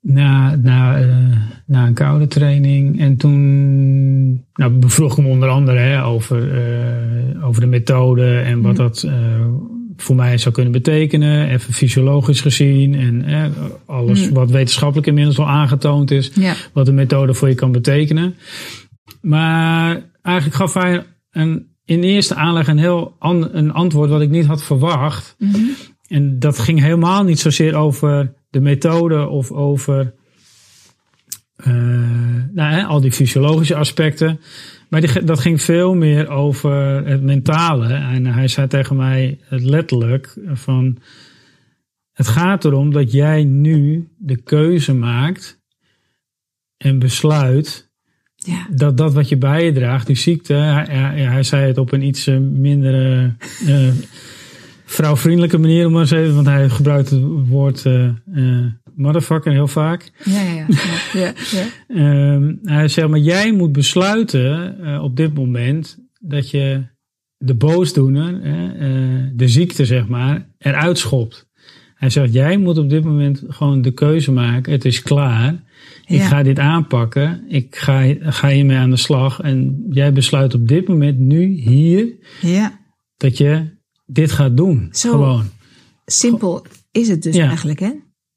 na, 0.00 0.56
na, 0.56 1.00
uh, 1.00 1.36
na 1.66 1.86
een 1.86 1.94
koude 1.94 2.26
training. 2.26 3.00
En 3.00 3.16
toen 3.16 4.46
nou, 4.52 4.72
bevroeg 4.72 5.10
ik 5.10 5.16
hem 5.16 5.26
onder 5.26 5.48
andere 5.48 5.78
hè, 5.78 6.04
over, 6.04 6.54
uh, 6.54 7.46
over 7.46 7.60
de 7.60 7.66
methode 7.66 8.38
en 8.38 8.60
wat 8.62 8.76
dat 8.76 9.02
uh, 9.06 9.46
voor 10.00 10.16
mij 10.16 10.38
zou 10.38 10.54
kunnen 10.54 10.72
betekenen. 10.72 11.48
Even 11.48 11.72
fysiologisch 11.72 12.40
gezien 12.40 12.94
en 12.94 13.54
alles 13.86 14.28
mm. 14.28 14.34
wat 14.34 14.50
wetenschappelijk 14.50 15.06
inmiddels 15.06 15.38
al 15.38 15.48
aangetoond 15.48 16.10
is. 16.10 16.30
Ja. 16.34 16.54
Wat 16.72 16.86
de 16.86 16.92
methode 16.92 17.34
voor 17.34 17.48
je 17.48 17.54
kan 17.54 17.72
betekenen. 17.72 18.34
Maar 19.20 20.10
eigenlijk 20.22 20.56
gaf 20.56 20.74
hij 20.74 21.06
een, 21.30 21.66
in 21.84 22.02
eerste 22.02 22.34
aanleg 22.34 22.68
een 22.68 22.78
heel 22.78 23.16
an, 23.18 23.48
een 23.52 23.72
antwoord 23.72 24.10
wat 24.10 24.20
ik 24.20 24.30
niet 24.30 24.46
had 24.46 24.62
verwacht. 24.62 25.34
Mm 25.38 25.52
-hmm. 25.52 25.70
En 26.08 26.38
dat 26.38 26.58
ging 26.58 26.80
helemaal 26.80 27.24
niet 27.24 27.40
zozeer 27.40 27.74
over 27.74 28.32
de 28.50 28.60
methode 28.60 29.28
of 29.28 29.50
over 29.50 30.14
uh, 31.66 31.74
nou, 32.52 32.72
hè, 32.72 32.84
al 32.84 33.00
die 33.00 33.12
fysiologische 33.12 33.76
aspecten. 33.76 34.40
Maar 34.90 35.00
die, 35.00 35.24
dat 35.24 35.40
ging 35.40 35.62
veel 35.62 35.94
meer 35.94 36.28
over 36.28 37.06
het 37.06 37.22
mentale. 37.22 37.94
En 37.94 38.26
hij 38.26 38.48
zei 38.48 38.66
tegen 38.66 38.96
mij 38.96 39.38
het 39.44 39.62
letterlijk 39.62 40.38
van... 40.52 40.98
Het 42.12 42.28
gaat 42.28 42.64
erom 42.64 42.92
dat 42.92 43.12
jij 43.12 43.44
nu 43.44 44.08
de 44.18 44.42
keuze 44.42 44.94
maakt 44.94 45.60
en 46.76 46.98
besluit 46.98 47.90
ja. 48.34 48.66
dat 48.70 48.96
dat 48.96 49.14
wat 49.14 49.28
je 49.28 49.36
bij 49.36 49.64
je 49.64 49.72
draagt, 49.72 50.06
die 50.06 50.16
ziekte, 50.16 50.54
hij, 50.54 50.86
hij, 50.88 51.20
hij 51.20 51.42
zei 51.42 51.66
het 51.66 51.78
op 51.78 51.92
een 51.92 52.02
iets 52.02 52.26
minder 52.40 53.24
uh, 53.66 53.88
vrouwvriendelijke 54.84 55.58
manier, 55.58 55.86
om 55.86 55.92
maar 55.92 56.00
eens 56.00 56.10
even, 56.10 56.34
want 56.34 56.46
hij 56.46 56.68
gebruikt 56.68 57.10
het 57.10 57.22
woord 57.48 57.84
uh, 57.84 58.08
uh, 58.34 58.66
motherfucker 58.94 59.52
heel 59.52 59.68
vaak. 59.68 60.10
Ja, 60.24 60.42
ja, 60.42 60.52
ja. 60.52 60.66
ja, 61.12 61.32
ja. 61.88 62.32
um, 62.34 62.58
hij 62.62 62.88
zegt, 62.88 63.08
maar 63.08 63.18
jij 63.18 63.52
moet 63.52 63.72
besluiten 63.72 64.76
uh, 64.80 65.02
op 65.02 65.16
dit 65.16 65.34
moment 65.34 65.98
dat 66.20 66.50
je 66.50 66.84
de 67.36 67.54
boosdoener, 67.54 68.40
de 69.36 69.48
ziekte 69.48 69.84
zeg 69.84 70.08
maar, 70.08 70.48
eruit 70.58 70.98
schopt. 70.98 71.48
Hij 71.94 72.10
zegt, 72.10 72.32
jij 72.32 72.56
moet 72.56 72.78
op 72.78 72.90
dit 72.90 73.04
moment 73.04 73.42
gewoon 73.48 73.82
de 73.82 73.90
keuze 73.90 74.32
maken. 74.32 74.72
Het 74.72 74.84
is 74.84 75.02
klaar. 75.02 75.52
Ik 76.06 76.16
ja. 76.16 76.26
ga 76.26 76.42
dit 76.42 76.58
aanpakken. 76.58 77.44
Ik 77.48 77.76
ga, 77.76 78.14
ga 78.20 78.48
hiermee 78.48 78.76
aan 78.76 78.90
de 78.90 78.96
slag. 78.96 79.40
En 79.40 79.84
jij 79.90 80.12
besluit 80.12 80.54
op 80.54 80.68
dit 80.68 80.88
moment, 80.88 81.18
nu, 81.18 81.46
hier, 81.46 82.14
ja. 82.40 82.80
dat 83.16 83.36
je 83.38 83.66
dit 84.06 84.32
gaat 84.32 84.56
doen. 84.56 84.88
Zo 84.92 85.10
Gewoon. 85.10 85.44
simpel 86.06 86.64
is 86.92 87.08
het 87.08 87.22
dus 87.22 87.36
ja. 87.36 87.48
eigenlijk, 87.48 87.80
hè? 87.80 87.90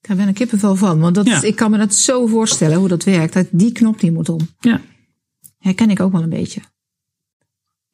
Daar 0.08 0.18
ben 0.18 0.28
ik 0.28 0.34
kippenvel 0.34 0.76
van. 0.76 1.00
Want 1.00 1.16
dat, 1.16 1.26
ja. 1.26 1.42
ik 1.42 1.56
kan 1.56 1.72
me 1.72 1.78
dat 1.78 1.96
zo 1.96 2.28
voorstellen 2.28 2.78
hoe 2.78 2.88
dat 2.88 3.04
werkt. 3.04 3.34
Dat 3.34 3.48
die 3.52 3.72
knop 3.72 4.00
die 4.00 4.12
moet 4.12 4.30
om. 4.30 4.40
Ja. 4.60 4.82
Herken 5.58 5.90
ik 5.90 6.00
ook 6.00 6.12
wel 6.12 6.24
een 6.24 6.30
beetje. 6.30 6.62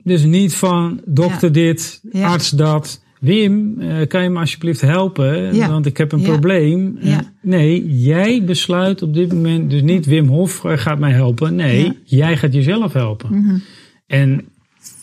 Dus 0.03 0.23
niet 0.23 0.55
van 0.55 1.01
dokter 1.05 1.47
ja. 1.47 1.53
dit, 1.53 2.01
arts 2.13 2.49
dat. 2.49 3.01
Wim, 3.19 3.81
uh, 3.81 4.07
kan 4.07 4.23
je 4.23 4.29
me 4.29 4.39
alsjeblieft 4.39 4.81
helpen? 4.81 5.57
Want 5.67 5.85
ik 5.85 5.97
heb 5.97 6.11
een 6.11 6.21
probleem. 6.21 6.99
Nee, 7.41 7.97
jij 7.99 8.43
besluit 8.43 9.01
op 9.01 9.13
dit 9.13 9.33
moment. 9.33 9.69
Dus 9.69 9.81
niet 9.81 10.05
Wim 10.05 10.27
Hof 10.27 10.61
gaat 10.63 10.99
mij 10.99 11.11
helpen. 11.11 11.55
Nee, 11.55 11.97
jij 12.03 12.37
gaat 12.37 12.53
jezelf 12.53 12.93
helpen. 12.93 13.29
Mm 13.35 13.47
-hmm. 13.47 13.61
En 14.07 14.45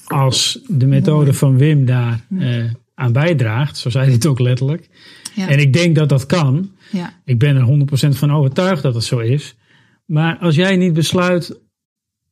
als 0.04 0.60
de 0.68 0.86
methode 0.86 1.32
van 1.32 1.58
Wim 1.58 1.84
daar 1.84 2.24
uh, 2.28 2.64
aan 2.94 3.12
bijdraagt, 3.12 3.76
zo 3.76 3.90
zei 3.90 4.04
hij 4.04 4.14
het 4.14 4.26
ook 4.26 4.40
letterlijk. 4.40 4.88
Ja. 5.34 5.48
En 5.48 5.58
ik 5.58 5.72
denk 5.72 5.96
dat 5.96 6.08
dat 6.08 6.26
kan. 6.26 6.70
Ja. 6.90 7.12
Ik 7.24 7.38
ben 7.38 7.56
er 7.56 7.86
100% 8.12 8.16
van 8.16 8.32
overtuigd 8.32 8.82
dat 8.82 8.94
het 8.94 9.04
zo 9.04 9.18
is. 9.18 9.56
Maar 10.06 10.36
als 10.38 10.54
jij 10.54 10.76
niet 10.76 10.92
besluit 10.92 11.60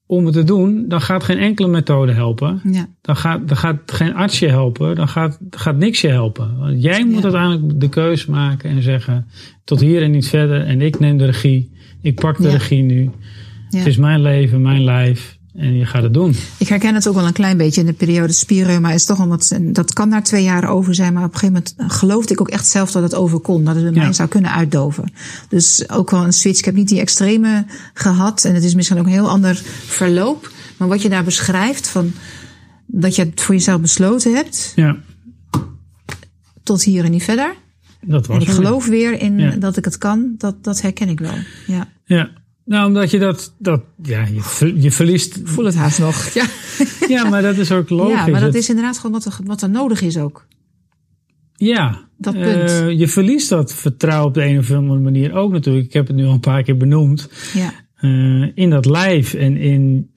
om 0.07 0.25
het 0.25 0.35
te 0.35 0.45
doen, 0.45 0.89
dan 0.89 1.01
gaat 1.01 1.25
geen 1.25 1.39
enkele 1.39 1.69
methode 1.69 2.13
helpen. 2.13 2.61
Ja. 2.65 2.89
Dan, 3.01 3.17
gaat, 3.17 3.49
dan 3.49 3.57
gaat 3.57 3.79
geen 3.87 4.15
arts 4.15 4.39
je 4.39 4.49
helpen. 4.49 4.95
Dan 4.95 5.09
gaat, 5.09 5.39
gaat 5.51 5.77
niks 5.77 6.01
je 6.01 6.09
helpen. 6.09 6.59
Want 6.59 6.83
jij 6.83 7.05
moet 7.05 7.23
uiteindelijk 7.23 7.81
de 7.81 7.89
keuze 7.89 8.31
maken 8.31 8.71
en 8.71 8.83
zeggen: 8.83 9.27
tot 9.65 9.81
hier 9.81 10.03
en 10.03 10.11
niet 10.11 10.29
verder. 10.29 10.67
En 10.67 10.81
ik 10.81 10.99
neem 10.99 11.19
de 11.19 11.25
regie. 11.25 11.73
Ik 12.03 12.15
pak 12.15 12.43
de 12.43 12.51
regie 12.51 12.83
nu. 12.83 13.11
Het 13.71 13.87
is 13.87 13.97
mijn 13.97 14.23
leven, 14.23 14.63
mijn 14.63 14.85
lijf. 14.85 15.39
En 15.55 15.77
je 15.77 15.87
gaat 15.87 16.03
het 16.03 16.15
doen. 16.15 16.35
Ik 16.59 16.69
herken 16.69 16.95
het 16.95 17.09
ook 17.09 17.15
wel 17.15 17.27
een 17.27 17.33
klein 17.33 17.57
beetje 17.57 17.81
in 17.81 17.87
de 17.87 17.93
periode 17.93 18.33
spierreuma. 18.33 18.93
Is 18.93 19.05
toch 19.05 19.21
omdat 19.21 19.59
dat 19.63 19.93
kan 19.93 20.09
na 20.09 20.23
twee 20.23 20.43
jaar 20.43 20.69
over 20.69 20.95
zijn. 20.95 21.13
Maar 21.13 21.25
op 21.25 21.33
een 21.33 21.39
gegeven 21.39 21.65
moment 21.79 21.93
geloofde 21.93 22.33
ik 22.33 22.41
ook 22.41 22.49
echt 22.49 22.67
zelf 22.67 22.91
dat 22.91 23.03
het 23.03 23.15
over 23.15 23.39
kon. 23.39 23.65
Dat 23.65 23.75
het 23.75 23.85
bij 23.85 23.93
ja. 23.93 24.03
mij 24.03 24.13
zou 24.13 24.29
kunnen 24.29 24.53
uitdoven. 24.53 25.13
Dus 25.49 25.89
ook 25.89 26.11
wel 26.11 26.25
een 26.25 26.33
switch. 26.33 26.59
Ik 26.59 26.65
heb 26.65 26.75
niet 26.75 26.89
die 26.89 27.01
extreme 27.01 27.65
gehad. 27.95 28.45
En 28.45 28.55
het 28.55 28.65
is 28.65 28.75
misschien 28.75 28.99
ook 28.99 29.07
een 29.07 29.13
heel 29.13 29.29
ander 29.29 29.63
verloop. 29.87 30.53
Maar 30.77 30.89
wat 30.89 31.03
je 31.03 31.09
daar 31.09 31.25
beschrijft 31.25 31.89
van 31.89 32.13
dat 32.87 33.17
je 33.17 33.25
het 33.25 33.41
voor 33.41 33.55
jezelf 33.55 33.81
besloten 33.81 34.35
hebt. 34.35 34.73
Ja. 34.77 34.97
Tot 36.63 36.83
hier 36.83 37.05
en 37.05 37.11
niet 37.11 37.25
verder. 37.25 37.55
Dat 38.01 38.27
was 38.27 38.37
en 38.37 38.43
ik 38.43 38.49
geloof 38.49 38.87
weer 38.87 39.21
in 39.21 39.39
ja. 39.39 39.51
dat 39.51 39.77
ik 39.77 39.85
het 39.85 39.99
kan. 39.99 40.35
Dat, 40.39 40.65
dat 40.65 40.81
herken 40.81 41.09
ik 41.09 41.21
wel. 41.21 41.35
Ja. 41.67 41.89
Ja. 42.05 42.31
Nou, 42.65 42.87
omdat 42.87 43.11
je 43.11 43.19
dat, 43.19 43.55
dat 43.59 43.83
ja, 44.03 44.27
je, 44.27 44.73
je 44.81 44.91
verliest. 44.91 45.37
Ik 45.37 45.49
voel 45.49 45.65
het 45.65 45.75
haast 45.75 45.99
nog. 45.99 46.29
Ja. 46.29 46.47
ja, 47.15 47.29
maar 47.29 47.43
dat 47.43 47.57
is 47.57 47.73
ook 47.73 47.91
logisch. 47.91 48.25
Ja, 48.25 48.27
maar 48.27 48.41
dat 48.41 48.55
is 48.55 48.69
inderdaad 48.69 48.97
gewoon 48.97 49.13
wat 49.13 49.25
er, 49.25 49.39
wat 49.45 49.63
er 49.63 49.71
nodig 49.71 50.03
is 50.03 50.19
ook. 50.19 50.47
Ja, 51.53 52.09
dat 52.17 52.35
punt. 52.35 52.71
Uh, 52.71 52.91
je 52.99 53.09
verliest 53.09 53.49
dat 53.49 53.75
vertrouwen 53.75 54.27
op 54.29 54.35
de 54.35 54.45
een 54.45 54.59
of 54.59 54.71
andere 54.71 55.01
manier 55.01 55.33
ook 55.33 55.53
natuurlijk. 55.53 55.87
Ik 55.87 55.93
heb 55.93 56.07
het 56.07 56.17
nu 56.17 56.25
al 56.25 56.33
een 56.33 56.41
paar 56.41 56.63
keer 56.63 56.77
benoemd. 56.77 57.29
Ja. 57.55 57.73
Uh, 58.01 58.51
in 58.55 58.71
dat 58.71 58.87
lijf 58.87 59.35
en 59.35 59.57
in. 59.57 60.11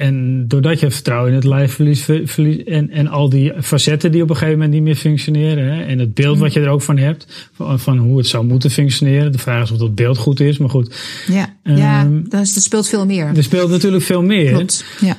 En 0.00 0.44
doordat 0.48 0.80
je 0.80 0.90
vertrouwen 0.90 1.28
in 1.30 1.34
het 1.34 1.44
lijf 1.44 1.74
verliest, 1.74 2.04
verlies, 2.24 2.64
en, 2.64 2.90
en 2.90 3.08
al 3.08 3.28
die 3.28 3.62
facetten 3.62 4.12
die 4.12 4.22
op 4.22 4.30
een 4.30 4.36
gegeven 4.36 4.58
moment 4.58 4.74
niet 4.74 4.82
meer 4.82 4.96
functioneren. 4.96 5.64
Hè, 5.64 5.82
en 5.82 5.98
het 5.98 6.14
beeld 6.14 6.38
wat 6.38 6.52
je 6.52 6.60
er 6.60 6.68
ook 6.68 6.82
van 6.82 6.98
hebt, 6.98 7.50
van, 7.52 7.80
van, 7.80 7.98
hoe 7.98 8.18
het 8.18 8.26
zou 8.26 8.46
moeten 8.46 8.70
functioneren. 8.70 9.32
De 9.32 9.38
vraag 9.38 9.62
is 9.62 9.70
of 9.70 9.78
dat 9.78 9.94
beeld 9.94 10.18
goed 10.18 10.40
is, 10.40 10.58
maar 10.58 10.70
goed. 10.70 10.94
Ja, 11.26 11.56
um, 11.62 11.76
ja 11.76 12.10
er 12.30 12.46
speelt 12.46 12.88
veel 12.88 13.06
meer. 13.06 13.26
Er 13.36 13.42
speelt 13.42 13.70
natuurlijk 13.70 14.02
veel 14.02 14.22
meer. 14.22 14.52
Klopt, 14.52 14.84
ja. 15.00 15.16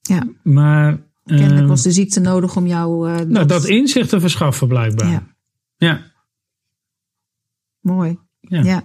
Ja. 0.00 0.28
Maar. 0.42 1.10
Kennelijk 1.24 1.60
um, 1.60 1.66
was 1.66 1.82
de 1.82 1.92
ziekte 1.92 2.20
nodig 2.20 2.56
om 2.56 2.66
jou. 2.66 3.10
Uh, 3.10 3.16
dat... 3.16 3.28
Nou, 3.28 3.46
dat 3.46 3.64
inzicht 3.64 4.08
te 4.08 4.20
verschaffen 4.20 4.68
blijkbaar. 4.68 5.10
Ja. 5.10 5.26
ja. 5.76 6.02
Mooi. 7.80 8.18
Ja. 8.52 8.62
ja. 8.62 8.82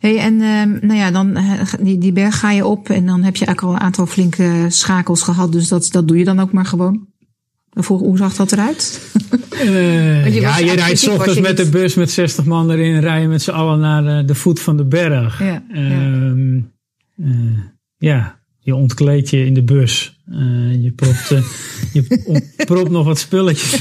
Hey, 0.00 0.18
en 0.18 0.34
uh, 0.34 0.80
nou 0.80 0.94
ja, 0.94 1.10
dan 1.10 1.38
die, 1.80 1.98
die 1.98 2.12
berg 2.12 2.38
ga 2.38 2.50
je 2.50 2.66
op 2.66 2.88
en 2.88 3.06
dan 3.06 3.22
heb 3.22 3.36
je 3.36 3.46
eigenlijk 3.46 3.62
al 3.62 3.80
een 3.80 3.86
aantal 3.86 4.06
flinke 4.06 4.66
schakels 4.68 5.22
gehad. 5.22 5.52
Dus 5.52 5.68
dat, 5.68 5.88
dat 5.90 6.08
doe 6.08 6.18
je 6.18 6.24
dan 6.24 6.40
ook 6.40 6.52
maar 6.52 6.66
gewoon. 6.66 7.06
Vroeg, 7.70 8.00
hoe 8.00 8.16
zag 8.16 8.34
dat 8.34 8.52
eruit? 8.52 9.00
Uh, 9.54 10.34
je 10.34 10.40
ja, 10.40 10.58
je 10.58 10.72
rijdt 10.72 11.08
ochtends 11.08 11.40
met 11.40 11.56
de 11.56 11.68
bus 11.68 11.94
met 11.94 12.10
60 12.10 12.44
man 12.44 12.70
erin, 12.70 13.00
rijden 13.00 13.28
met 13.28 13.42
z'n 13.42 13.50
allen 13.50 13.80
naar 13.80 14.02
de, 14.02 14.24
de, 14.24 14.34
voet 14.34 14.60
van 14.60 14.76
de 14.76 14.84
berg. 14.84 15.38
Ja, 15.38 15.62
ja. 15.72 16.32
Uh, 17.16 17.58
ja. 17.98 18.38
Je 18.64 18.74
ontkleed 18.74 19.30
je 19.30 19.46
in 19.46 19.54
de 19.54 19.62
bus. 19.62 20.18
je 20.82 20.92
propt 20.96 21.28
Je 21.92 22.04
propt 22.66 22.90
nog 22.90 23.04
wat 23.06 23.18
spulletjes 23.18 23.80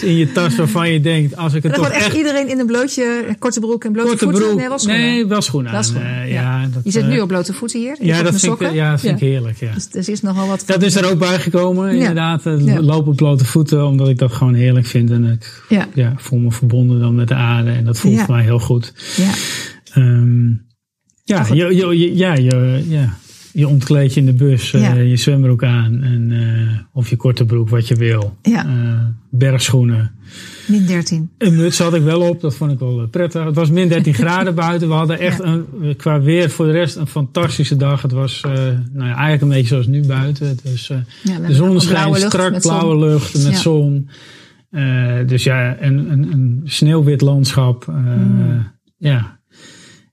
in 0.00 0.16
je 0.16 0.32
tas 0.32 0.56
waarvan 0.56 0.90
je 0.92 1.00
denkt, 1.00 1.36
als 1.36 1.54
ik 1.54 1.62
het 1.62 1.74
toch 1.74 1.88
echt 1.88 2.04
echt... 2.06 2.16
iedereen 2.16 2.48
in 2.48 2.58
een 2.58 2.66
blootje, 2.66 3.36
korte 3.38 3.60
broek 3.60 3.84
en 3.84 3.92
blote 3.92 4.08
Korte 4.08 4.24
voeten? 4.24 4.42
broek. 4.42 4.56
Nee, 4.58 4.68
wel 4.68 4.78
schoenen. 4.78 5.00
Nee, 5.00 5.26
wel 5.26 5.42
schoenen 5.42 5.68
aan. 5.70 5.74
Wel 5.76 5.84
schoenen, 5.84 6.22
Eh, 6.22 6.32
ja. 6.32 6.60
ja, 6.62 6.68
dat, 6.72 6.84
je 6.84 6.90
zit 6.90 7.02
eh, 7.02 7.08
nu 7.08 7.20
op 7.20 7.28
blote 7.28 7.52
voeten 7.52 7.80
hier. 7.80 7.96
Je 8.00 8.06
Ja, 8.06 8.22
dat 8.22 8.40
vind, 8.40 8.60
ik, 8.60 8.72
ja, 8.72 8.90
dat 8.90 9.00
vind 9.00 9.20
ik 9.20 9.28
heerlijk. 9.28 9.58
Ja. 9.60 9.72
Dus 9.74 9.88
er 10.06 10.12
is 10.12 10.20
nogal 10.20 10.46
wat 10.48 10.62
Dat 10.66 10.82
is 10.82 10.94
er 10.96 11.10
ook 11.10 11.18
bijgekomen, 11.18 11.86
Ja. 11.86 11.92
inderdaad. 11.98 12.44
Lopen 12.80 13.10
op 13.10 13.16
blote 13.16 13.44
voeten, 13.44 13.86
omdat 13.86 14.08
ik 14.08 14.18
dat 14.18 14.32
gewoon 14.32 14.54
heerlijk 14.54 14.86
vind. 14.86 15.10
En 15.10 15.24
ik 15.24 15.62
Ja, 15.94 16.14
voel 16.16 16.38
me 16.38 16.50
verbonden 16.52 17.00
dan 17.00 17.14
met 17.14 17.28
de 17.28 17.34
aarde. 17.34 17.70
En 17.70 17.84
dat 17.84 17.98
voelt 17.98 18.28
mij 18.28 18.42
heel 18.42 18.60
goed. 18.60 18.92
ja. 19.16 19.30
Ehm, 19.92 20.48
ja, 21.24 21.46
je, 21.52 21.74
je- 21.96 22.16
ja, 22.16 22.34
je, 22.34 22.84
ja, 22.88 23.16
je 23.54 23.68
ontkleed 23.68 24.14
je 24.14 24.20
in 24.20 24.26
de 24.26 24.32
bus, 24.32 24.72
eh, 24.72 25.08
je 25.10 25.16
zwembroek 25.16 25.64
aan. 25.64 26.02
En, 26.02 26.30
eh, 26.32 26.78
of 26.92 27.10
je 27.10 27.16
korte 27.16 27.44
broek, 27.44 27.68
wat 27.68 27.88
je 27.88 27.94
wil. 27.94 28.36
Ja. 28.42 28.66
Eh, 28.66 28.98
bergschoenen. 29.30 30.12
min 30.66 30.86
13. 30.86 31.30
Een 31.38 31.56
muts 31.56 31.78
had 31.78 31.94
ik 31.94 32.02
wel 32.02 32.20
op, 32.20 32.40
dat 32.40 32.54
vond 32.54 32.72
ik 32.72 32.78
wel 32.78 33.06
prettig. 33.10 33.44
Het 33.44 33.54
was 33.54 33.70
min 33.70 33.88
13 33.88 34.14
graden 34.24 34.54
buiten. 34.54 34.88
We 34.88 34.94
hadden 34.94 35.18
echt 35.18 35.38
Ja. 35.38 35.44
een, 35.80 35.96
qua 35.96 36.20
weer 36.20 36.50
voor 36.50 36.66
de 36.66 36.72
rest 36.72 36.96
een 36.96 37.06
fantastische 37.06 37.76
dag. 37.76 38.02
Het 38.02 38.12
was 38.12 38.40
nou 38.42 39.08
ja, 39.08 39.14
eigenlijk 39.14 39.42
een 39.42 39.48
beetje 39.48 39.66
zoals 39.66 39.86
nu 39.86 40.06
buiten. 40.06 40.48
Het 40.48 40.62
de 40.62 41.54
zon 41.54 41.80
schijnt, 41.80 42.16
strak 42.16 42.60
blauwe 42.60 42.98
lucht 42.98 43.44
met 43.44 43.56
zon. 43.56 44.08
Dus 45.26 45.44
ja, 45.44 45.76
een, 45.82 46.10
een, 46.10 46.32
een 46.32 46.60
sneeuwwit 46.64 47.20
landschap. 47.20 47.86
Mm. 47.86 48.66
Ja. 48.98 49.38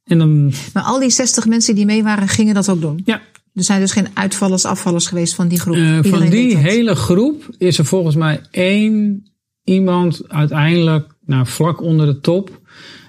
En 0.03 0.17
dan, 0.17 0.51
Maar 0.73 0.83
al 0.83 0.99
die 0.99 1.09
60 1.09 1.45
mensen 1.47 1.75
die 1.75 1.85
mee 1.85 2.03
waren, 2.03 2.27
gingen 2.27 2.53
dat 2.53 2.69
ook 2.69 2.81
doen. 2.81 3.01
ja, 3.05 3.21
Er 3.53 3.63
zijn 3.63 3.79
dus 3.79 3.91
geen 3.91 4.07
uitvallers, 4.13 4.65
afvallers 4.65 5.07
geweest 5.07 5.35
van 5.35 5.47
die 5.47 5.59
groep. 5.59 5.75
eh, 5.75 5.99
van 6.01 6.29
die 6.29 6.57
hele 6.57 6.95
groep 6.95 7.49
is 7.57 7.77
er 7.77 7.85
volgens 7.85 8.15
mij 8.15 8.41
één 8.51 9.25
iemand 9.63 10.21
uiteindelijk 10.29 11.15
nou, 11.25 11.45
vlak 11.47 11.81
onder 11.81 12.05
de 12.05 12.19
top. 12.19 12.61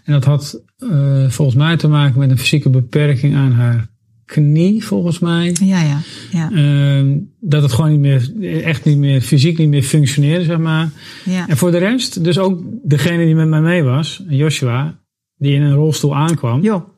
En 0.04 0.12
dat 0.12 0.24
had 0.24 0.62
eh, 0.76 1.28
volgens 1.28 1.56
mij 1.56 1.76
te 1.76 1.88
maken 1.88 2.18
met 2.18 2.30
een 2.30 2.38
fysieke 2.38 2.70
beperking 2.70 3.34
aan 3.34 3.52
haar 3.52 3.90
knie, 4.24 4.84
volgens 4.84 5.18
mij. 5.18 5.56
Ja, 5.62 5.82
ja, 5.82 6.00
ja. 6.32 6.50
Ehm, 6.52 7.18
dat 7.40 7.62
het 7.62 7.72
gewoon 7.72 7.90
niet 7.90 8.00
meer, 8.00 8.62
echt 8.62 8.84
niet 8.84 8.98
meer, 8.98 9.20
fysiek 9.20 9.58
niet 9.58 9.68
meer 9.68 9.82
functioneerde, 9.82 10.44
zeg 10.44 10.58
maar. 10.58 10.90
ja. 11.24 11.48
En 11.48 11.56
voor 11.56 11.70
de 11.70 11.78
rest, 11.78 12.24
dus 12.24 12.38
ook 12.38 12.60
degene 12.82 13.24
die 13.24 13.34
met 13.34 13.48
mij 13.48 13.60
mee 13.60 13.82
was, 13.82 14.22
Joshua, 14.28 14.98
die 15.36 15.54
in 15.54 15.62
een 15.62 15.74
rolstoel 15.74 16.16
aankwam, 16.16 16.62
Joh, 16.62 16.88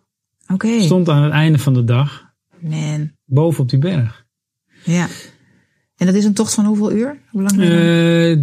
oké. 0.53 0.81
stond 0.81 1.09
aan 1.09 1.23
het 1.23 1.33
einde 1.33 1.59
van 1.59 1.75
de 1.75 1.85
dag 1.85 2.24
Man, 2.69 3.13
boven 3.25 3.63
op 3.63 3.69
die 3.69 3.79
berg. 3.79 4.27
ja. 4.85 5.09
En 5.97 6.07
dat 6.07 6.15
is 6.15 6.25
een 6.25 6.35
tocht 6.35 6.55
van 6.55 6.65
hoeveel 6.65 6.93
uur? 6.93 7.21
Hoe 7.31 7.43
lang? 7.43 7.53
Eh, 7.53 7.69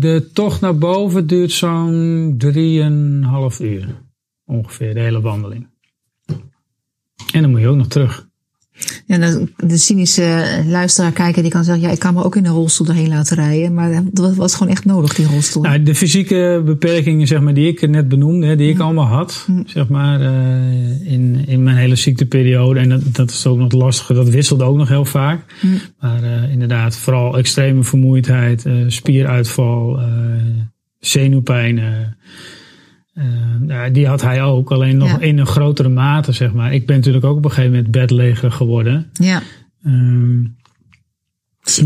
de 0.01 0.30
tocht 0.34 0.61
naar 0.61 0.78
boven 0.78 1.28
duurt 1.28 1.51
zo'n 1.51 2.36
drieënhalf 2.38 3.59
uur. 3.59 4.01
Ongeveer, 4.45 4.93
de 4.93 4.99
hele 4.99 5.22
wandeling. 5.22 5.69
En 7.34 7.41
dan 7.41 7.49
moet 7.51 7.59
je 7.59 7.67
ook 7.67 7.76
nog 7.76 7.88
terug. 7.88 8.30
Ja, 9.05 9.17
de 9.57 9.77
cynische 9.77 10.45
luisteraar 10.67 11.11
kijken 11.11 11.41
die 11.41 11.51
kan 11.51 11.63
zeggen, 11.63 11.84
ja, 11.84 11.91
ik 11.91 11.99
kan 11.99 12.13
me 12.13 12.23
ook 12.23 12.36
in 12.36 12.45
een 12.45 12.53
rolstoel 12.53 12.88
erheen 12.88 13.07
laten 13.07 13.36
rijden. 13.36 13.73
Maar 13.73 14.03
dat 14.11 14.36
was 14.36 14.55
gewoon 14.55 14.71
echt 14.71 14.86
nodig, 14.86 15.13
die 15.13 15.25
rolstoel. 15.25 15.63
Nou, 15.63 15.84
de 15.84 15.95
fysieke 15.95 16.61
beperkingen 16.65 17.27
zeg 17.27 17.41
maar, 17.41 17.53
die 17.53 17.67
ik 17.67 17.89
net 17.89 18.07
benoemde, 18.07 18.55
die 18.55 18.69
ik 18.69 18.79
allemaal 18.79 19.05
had, 19.05 19.47
zeg 19.65 19.88
maar, 19.88 20.21
eh, 20.21 21.11
in, 21.11 21.43
in 21.47 21.63
mijn 21.63 21.77
hele 21.77 21.95
ziekteperiode. 21.95 22.79
En 22.79 22.89
dat, 22.89 23.01
dat 23.11 23.29
is 23.29 23.45
ook 23.47 23.57
nog 23.57 23.71
lastige, 23.71 24.13
dat 24.13 24.29
wisselde 24.29 24.63
ook 24.63 24.77
nog 24.77 24.88
heel 24.88 25.05
vaak. 25.05 25.41
Hm. 25.59 25.67
Maar 25.99 26.23
eh, 26.23 26.51
inderdaad, 26.51 26.97
vooral 26.97 27.38
extreme 27.38 27.84
vermoeidheid, 27.84 28.65
eh, 28.65 28.73
spieruitval, 28.88 29.99
eh, 29.99 30.05
eh, 33.14 33.24
nou, 33.59 33.91
die 33.91 34.07
had 34.07 34.22
hij 34.22 34.43
ook, 34.43 34.72
alleen 34.72 34.97
nog 34.97 35.09
Ja. 35.09 35.20
in 35.20 35.38
een 35.38 35.45
grotere 35.47 35.89
mate, 35.89 36.32
zeg 36.32 36.53
maar. 36.53 36.74
Ik 36.74 36.86
ben 36.86 36.95
natuurlijk 36.95 37.26
ook 37.26 37.38
op 37.38 37.45
een 37.45 37.49
gegeven 37.51 37.72
moment 37.76 37.91
bedleger 37.91 38.51
geworden. 38.51 39.09
Ja, 39.14 39.41
Ehm, 39.84 40.43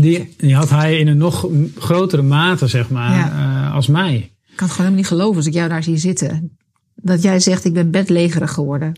die, 0.00 0.34
die 0.36 0.54
had 0.54 0.70
hij 0.70 0.98
in 0.98 1.08
een 1.08 1.16
nog 1.16 1.48
grotere 1.78 2.22
mate, 2.22 2.66
zeg 2.66 2.90
maar, 2.90 3.14
Ja. 3.16 3.30
eh, 3.66 3.74
als 3.74 3.86
mij. 3.86 4.14
ik 4.16 4.22
kan 4.56 4.66
het 4.66 4.76
gewoon 4.76 4.76
helemaal 4.76 4.96
niet 4.96 5.06
geloven 5.06 5.36
als 5.36 5.46
ik 5.46 5.52
jou 5.52 5.68
daar 5.68 5.82
zie 5.82 5.96
zitten. 5.96 6.56
Dat 6.94 7.22
jij 7.22 7.40
zegt, 7.40 7.64
ik 7.64 7.72
ben 7.72 7.90
bedlegerig 7.90 8.52
geworden. 8.52 8.92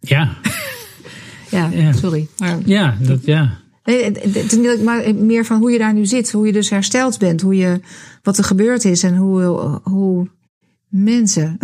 Ja, 0.00 0.28
Ja, 1.50 1.68
Ja. 1.72 1.92
sorry. 1.92 2.26
Maar, 2.38 2.58
ja, 2.64 2.96
dat, 3.00 3.24
ja. 3.24 3.58
nee, 3.84 4.04
het- 4.04 4.22
het 4.22 4.36
is 4.52 4.56
niet- 4.56 4.84
maar 4.84 5.14
meer 5.14 5.44
van 5.44 5.58
hoe 5.58 5.70
je 5.70 5.78
daar 5.78 5.94
nu 5.94 6.06
zit. 6.06 6.32
Hoe 6.32 6.46
je 6.46 6.52
dus 6.52 6.70
hersteld 6.70 7.18
bent. 7.18 7.40
Hoe 7.40 7.56
je, 7.56 7.80
wat 8.22 8.38
er 8.38 8.44
gebeurd 8.44 8.84
is 8.84 9.02
en 9.02 9.16
hoe, 9.16 9.42
hoe 9.82 10.28
mensen. 10.92 11.58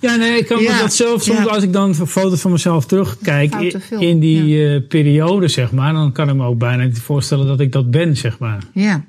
Ja, 0.00 0.16
nee, 0.16 0.38
ik 0.38 0.46
kan 0.46 0.62
me 0.62 0.76
dat 0.80 0.94
zelf 0.94 1.22
soms, 1.22 1.38
ja. 1.38 1.44
als 1.44 1.62
ik 1.62 1.72
dan 1.72 1.94
foto's 1.94 2.40
van 2.40 2.50
mezelf 2.50 2.86
terugkijk 2.86 3.54
in, 3.98 4.20
die 4.20 4.68
eh, 4.68 4.86
periode, 4.88 5.48
zeg 5.48 5.72
maar, 5.72 5.92
dan 5.92 6.12
kan 6.12 6.28
ik 6.28 6.34
me 6.34 6.46
ook 6.46 6.58
bijna 6.58 6.84
niet 6.84 6.98
voorstellen 6.98 7.46
dat 7.46 7.60
ik 7.60 7.72
dat 7.72 7.90
ben, 7.90 8.16
zeg 8.16 8.38
maar. 8.38 8.62
ja, 8.72 9.04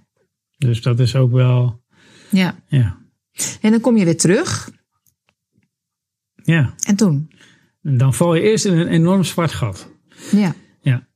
Dus 0.57 0.81
dat 0.81 0.99
is 0.99 1.15
ook 1.15 1.31
wel, 1.31 1.81
ja. 2.29 2.55
ja, 2.67 2.97
En 3.61 3.71
dan 3.71 3.79
kom 3.79 3.97
je 3.97 4.05
weer 4.05 4.17
terug. 4.17 4.71
ja. 6.43 6.73
En 6.87 6.95
toen? 6.95 7.31
En 7.83 7.97
dan 7.97 8.13
val 8.13 8.35
je 8.35 8.41
eerst 8.41 8.65
in 8.65 8.73
een 8.77 8.87
enorm 8.87 9.23
zwart 9.23 9.51
gat. 9.51 9.91
Ja. 10.31 10.55
Ja. 10.81 11.07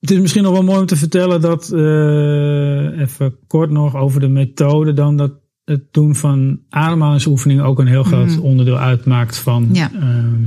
Het 0.00 0.10
is 0.10 0.18
misschien 0.18 0.42
nog 0.42 0.52
wel 0.52 0.64
mooi 0.64 0.80
om 0.80 0.86
te 0.86 0.96
vertellen 0.96 1.40
dat, 1.40 1.72
eh, 1.72 3.00
even 3.00 3.38
kort 3.46 3.70
nog 3.70 3.96
over 3.96 4.20
de 4.20 4.28
methode, 4.28 4.92
dan 4.92 5.16
dat 5.16 5.32
het 5.64 5.82
doen 5.92 6.14
van 6.14 6.60
ademhalingsoefeningen 6.68 7.64
ook 7.64 7.78
een 7.78 7.86
heel 7.86 8.02
groot 8.04 8.28
Mhm. 8.30 8.40
onderdeel 8.40 8.78
uitmaakt 8.78 9.38
van 9.38 9.68
Ja. 9.72 9.90
ehm, 9.92 10.44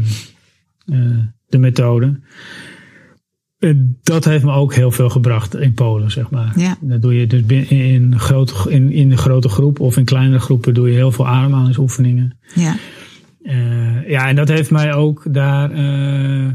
eh, 0.86 1.18
de 1.48 1.58
methode. 1.58 2.20
Dat 4.04 4.26
heeft 4.26 4.44
me 4.44 4.52
ook 4.52 4.74
heel 4.74 4.92
veel 4.92 5.10
gebracht 5.10 5.56
in 5.56 5.74
Polen, 5.74 6.12
zeg 6.12 6.30
maar. 6.30 6.60
Ja. 6.60 6.78
Dat 6.82 7.02
doe 7.02 7.14
je 7.20 7.28
dus 7.28 7.42
in, 7.70 8.20
grote, 8.20 8.54
in, 8.72 8.92
in 8.92 9.10
de 9.10 9.18
grote 9.18 9.50
groep 9.50 9.80
of 9.80 9.98
in 9.98 10.06
kleinere 10.06 10.40
groepen 10.40 10.74
doe 10.74 10.88
je 10.90 10.94
heel 10.96 11.12
veel 11.12 11.28
ademhalingsoefeningen. 11.28 12.38
Ja. 12.56 12.76
Eh, 13.42 14.10
ja, 14.10 14.28
en 14.28 14.36
dat 14.36 14.48
heeft 14.48 14.72
mij 14.72 14.94
ook 14.94 15.34
daar. 15.34 15.72
eh, 15.72 16.48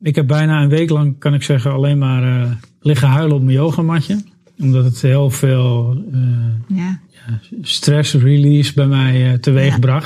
ik 0.00 0.14
heb 0.14 0.26
bijna 0.26 0.62
een 0.62 0.68
week 0.68 0.90
lang, 0.90 1.18
kan 1.18 1.34
ik 1.34 1.42
zeggen, 1.42 1.72
alleen 1.72 1.98
maar 1.98 2.56
liggen 2.80 3.08
huilen 3.08 3.36
op 3.36 3.42
mijn 3.42 3.56
yogamatje. 3.56 4.18
Omdat 4.58 4.84
het 4.84 5.00
heel 5.00 5.30
veel 5.30 5.96
eh, 6.12 6.76
Ja. 6.76 7.00
stress 7.62 8.14
release 8.14 8.74
bij 8.74 8.86
mij 8.86 9.32
eh, 9.32 9.38
teweeg 9.38 9.78
Ja. 9.80 10.00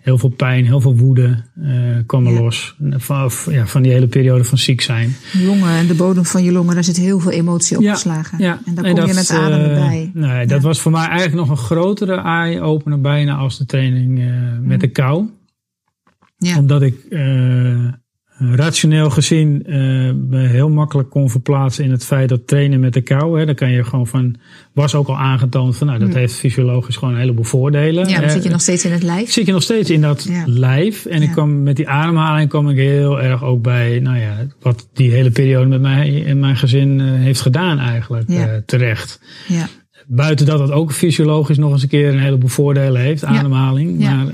Heel 0.00 0.18
veel 0.18 0.28
pijn, 0.28 0.66
heel 0.66 0.80
veel 0.80 0.96
woede 0.96 1.44
eh, 1.62 1.70
kwam 2.06 2.26
er 2.26 2.32
los. 2.32 2.76
Van, 2.80 3.30
van 3.64 3.82
die 3.82 3.92
hele 3.92 4.06
periode 4.06 4.44
van 4.44 4.58
ziek 4.58 4.80
zijn. 4.80 5.16
Longen 5.44 5.70
en 5.70 5.86
de 5.86 5.94
bodem 5.94 6.24
van 6.24 6.42
je 6.44 6.52
longen, 6.52 6.74
daar 6.74 6.84
zit 6.84 6.96
heel 6.96 7.20
veel 7.20 7.30
emotie 7.30 7.78
opgeslagen. 7.78 8.38
Ja, 8.38 8.60
En 8.64 8.74
daar 8.74 8.84
kom 8.84 8.94
je 8.94 9.06
dat, 9.06 9.14
met 9.14 9.30
ademen 9.30 9.74
bij. 9.74 10.10
Nee, 10.14 10.46
dat 10.46 10.62
was 10.62 10.80
voor 10.80 10.92
mij 10.92 11.06
eigenlijk 11.06 11.34
nog 11.34 11.50
een 11.50 11.64
grotere 11.64 12.14
eye-opener 12.14 13.00
bijna 13.00 13.36
als 13.36 13.58
de 13.58 13.66
training 13.66 14.32
met 14.62 14.80
de 14.80 14.88
kou. 14.88 15.28
Ja. 16.38 16.58
Omdat 16.58 16.82
ik 16.82 16.94
rationeel 18.42 19.10
gezien 19.10 19.62
me 20.28 20.38
heel 20.46 20.68
makkelijk 20.70 21.10
kon 21.10 21.30
verplaatsen 21.30 21.84
in 21.84 21.90
het 21.90 22.04
feit 22.04 22.28
dat 22.28 22.46
trainen 22.46 22.80
met 22.80 22.92
de 22.92 23.00
kou. 23.00 23.38
Hè, 23.38 23.46
dan 23.46 23.54
kan 23.54 23.70
je 23.70 23.84
gewoon 23.84 24.06
van, 24.06 24.36
was 24.72 24.94
ook 24.94 25.08
al 25.08 25.16
aangetoond 25.18 25.76
van, 25.76 25.86
nou, 25.86 25.98
dat 25.98 26.14
heeft 26.14 26.34
fysiologisch 26.34 26.96
gewoon 26.96 27.14
een 27.14 27.20
heleboel 27.20 27.44
voordelen. 27.44 28.04
Mm. 28.04 28.10
Ja, 28.10 28.20
dan 28.20 28.30
zit 28.30 28.42
je 28.42 28.48
nog 28.50 28.60
steeds 28.60 28.84
in 28.84 28.92
het 28.92 29.02
lijf. 29.02 29.30
zit 29.30 29.46
je 29.46 29.52
nog 29.52 29.62
steeds 29.62 29.90
in 29.90 30.00
dat 30.00 30.22
Ja. 30.28 30.42
lijf. 30.46 31.06
En 31.06 31.22
ik 31.22 31.30
kwam 31.30 31.62
met 31.62 31.76
die 31.76 31.88
ademhaling 31.88 32.48
kwam 32.48 32.68
ik 32.68 32.76
heel 32.76 33.20
erg 33.22 33.44
ook 33.44 33.62
bij, 33.62 33.98
nou 34.00 34.18
ja, 34.18 34.46
wat 34.60 34.88
die 34.92 35.10
hele 35.10 35.30
periode 35.30 35.68
met 35.68 35.80
mij 35.80 36.24
en 36.26 36.40
mijn 36.40 36.56
gezin 36.56 37.00
eh, 37.00 37.06
heeft 37.06 37.40
gedaan 37.40 37.78
eigenlijk 37.78 38.30
Ja. 38.30 38.46
eh, 38.46 38.56
terecht. 38.66 39.20
Ja. 39.48 39.68
Buiten 40.06 40.46
dat 40.46 40.58
het 40.58 40.70
ook 40.70 40.92
fysiologisch 40.92 41.58
nog 41.58 41.72
eens 41.72 41.82
een 41.82 41.88
keer 41.88 42.08
een 42.08 42.18
heleboel 42.20 42.48
voordelen 42.48 43.00
heeft, 43.00 43.24
ademhaling. 43.24 44.02
Ja. 44.02 44.14
Maar 44.14 44.32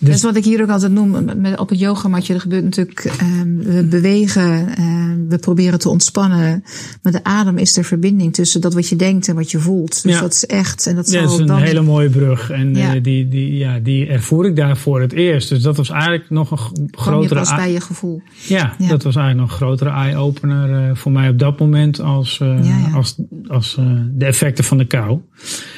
ehm, 0.00 0.06
Dat 0.06 0.14
is 0.14 0.22
wat 0.22 0.36
ik 0.36 0.44
hier 0.44 0.62
ook 0.62 0.68
altijd 0.68 0.92
noem. 0.92 1.24
Met, 1.40 1.58
op 1.58 1.68
het 1.68 1.78
yogamatje, 1.78 2.34
er 2.34 2.40
gebeurt 2.40 2.64
natuurlijk, 2.64 3.04
ehm, 3.04 3.56
we 3.56 3.84
bewegen, 3.90 4.76
ehm, 4.76 5.28
we 5.28 5.38
proberen 5.38 5.78
te 5.78 5.88
ontspannen. 5.88 6.64
Maar 7.02 7.12
de 7.12 7.24
adem 7.24 7.58
is 7.58 7.72
de 7.72 7.84
verbinding 7.84 8.34
tussen 8.34 8.60
dat 8.60 8.74
wat 8.74 8.88
je 8.88 8.96
denkt 8.96 9.28
en 9.28 9.34
wat 9.34 9.50
je 9.50 9.58
voelt. 9.58 10.02
Dus 10.02 10.12
Ja. 10.12 10.20
dat 10.20 10.32
is 10.32 10.46
echt. 10.46 10.86
En 10.86 10.96
dat 10.96 11.10
Ja, 11.10 11.22
dat 11.22 11.32
is 11.32 11.38
een 11.38 11.46
dan. 11.46 11.58
hele 11.60 11.82
mooie 11.82 12.08
brug. 12.10 12.50
En 12.50 12.74
Ja. 12.74 12.94
eh, 12.94 13.02
die, 13.02 13.28
die, 13.28 13.56
ja, 13.56 13.78
die 13.78 14.06
ervoer 14.06 14.46
ik 14.46 14.56
daar 14.56 14.76
voor 14.76 15.00
het 15.00 15.12
eerst. 15.12 15.48
Dus 15.48 15.62
dat 15.62 15.76
was 15.76 15.90
eigenlijk 15.90 16.30
nog 16.30 16.50
een 16.50 16.58
je 16.92 16.98
grotere... 16.98 17.56
bij 17.56 17.72
je 17.72 17.80
gevoel. 17.80 18.22
ja, 18.46 18.74
Ja. 18.78 18.88
dat 18.88 19.02
was 19.02 19.16
eigenlijk 19.16 19.48
nog 19.48 19.60
een 19.60 19.66
grotere 19.66 19.90
eye-opener 19.90 20.88
eh, 20.88 20.94
voor 20.96 21.12
mij 21.12 21.28
op 21.28 21.38
dat 21.38 21.58
moment 21.58 22.00
als, 22.00 22.40
eh, 22.40 22.94
als, 22.94 23.16
als 23.48 23.76
eh, 23.78 23.84
de 24.12 24.24
effecten 24.24 24.64
van 24.64 24.78
de 24.78 24.84
kou. 24.86 25.18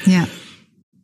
Ja. 0.05 0.25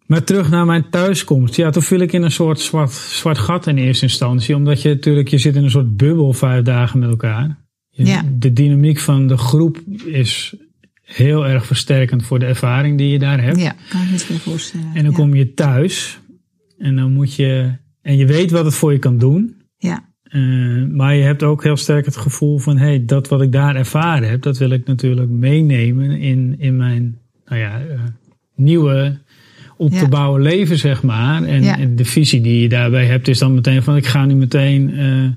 Maar 0.07 0.25
terug 0.25 0.51
naar 0.51 0.67
mijn 0.67 0.91
thuiskomst. 0.91 1.57
Ja, 1.57 1.71
toen 1.71 1.83
viel 1.83 2.01
ik 2.01 2.13
in 2.13 2.23
een 2.23 2.31
soort 2.31 2.61
zwart, 2.61 2.93
zwart 2.93 3.39
gat 3.39 3.67
in 3.67 3.77
eerste 3.79 4.05
instantie. 4.05 4.55
Omdat 4.55 4.83
je 4.83 4.89
natuurlijk, 4.89 5.29
je 5.29 5.39
zit 5.39 5.57
in 5.57 5.65
een 5.65 5.71
soort 5.71 5.97
bubbel 5.97 6.33
vijf 6.33 6.63
dagen 6.65 6.99
met 6.99 7.09
elkaar. 7.11 7.59
Je- 7.89 8.05
Ja. 8.05 8.23
De 8.39 8.53
dynamiek 8.53 8.99
van 8.99 9.27
de 9.27 9.37
groep 9.37 9.79
is 10.05 10.55
heel 11.03 11.47
erg 11.47 11.67
versterkend 11.67 12.25
voor 12.25 12.39
de 12.39 12.47
ervaring 12.47 12.99
die 12.99 13.09
je 13.11 13.19
daar 13.19 13.43
hebt. 13.43 13.61
Ja, 13.61 13.75
kan 13.89 14.03
ik 14.03 14.11
niet 14.11 14.27
meer 14.31 14.39
voorstellen. 14.39 14.87
En 14.95 15.03
dan 15.03 15.11
ja. 15.11 15.17
kom 15.19 15.35
je 15.35 15.55
thuis 15.55 16.19
en 16.79 16.97
dan 16.97 17.13
moet 17.13 17.35
je, 17.35 17.73
en 18.03 18.17
je 18.17 18.27
weet 18.27 18.51
wat 18.51 18.65
het 18.65 18.75
voor 18.75 18.93
je 18.93 18.99
kan 18.99 19.19
doen. 19.19 19.55
Ja, 19.79 20.05
Uh, 20.33 20.87
maar 20.91 21.15
je 21.15 21.23
hebt 21.23 21.43
ook 21.43 21.63
heel 21.63 21.77
sterk 21.77 22.05
het 22.05 22.17
gevoel 22.17 22.59
van, 22.59 22.77
hey, 22.79 23.05
dat 23.05 23.29
wat 23.29 23.43
ik 23.43 23.53
daar 23.53 23.77
ervaren 23.77 24.29
heb, 24.29 24.43
dat 24.43 24.59
wil 24.59 24.71
ik 24.71 24.87
natuurlijk 24.87 25.31
meenemen 25.31 26.11
in, 26.21 26.55
in 26.59 26.77
mijn, 26.77 27.19
nou 27.45 27.61
ja, 27.61 27.81
uh, 27.83 28.01
nieuwe 28.55 29.19
op 29.77 29.93
Ja. 29.93 29.99
te 29.99 30.09
bouwen 30.09 30.43
leven, 30.43 30.79
zeg 30.79 31.03
maar. 31.03 31.43
En, 31.43 31.63
Ja. 31.63 31.79
en 31.79 31.97
de 31.97 32.05
visie 32.05 32.41
die 32.41 32.61
je 32.61 32.69
daarbij 32.69 33.07
hebt, 33.07 33.29
is 33.29 33.39
dan 33.39 33.55
meteen 33.55 33.83
van, 33.83 33.97
ik 33.97 34.07
ga 34.07 34.25
nu 34.25 34.35
meteen 34.35 34.91
uh, 34.99 35.29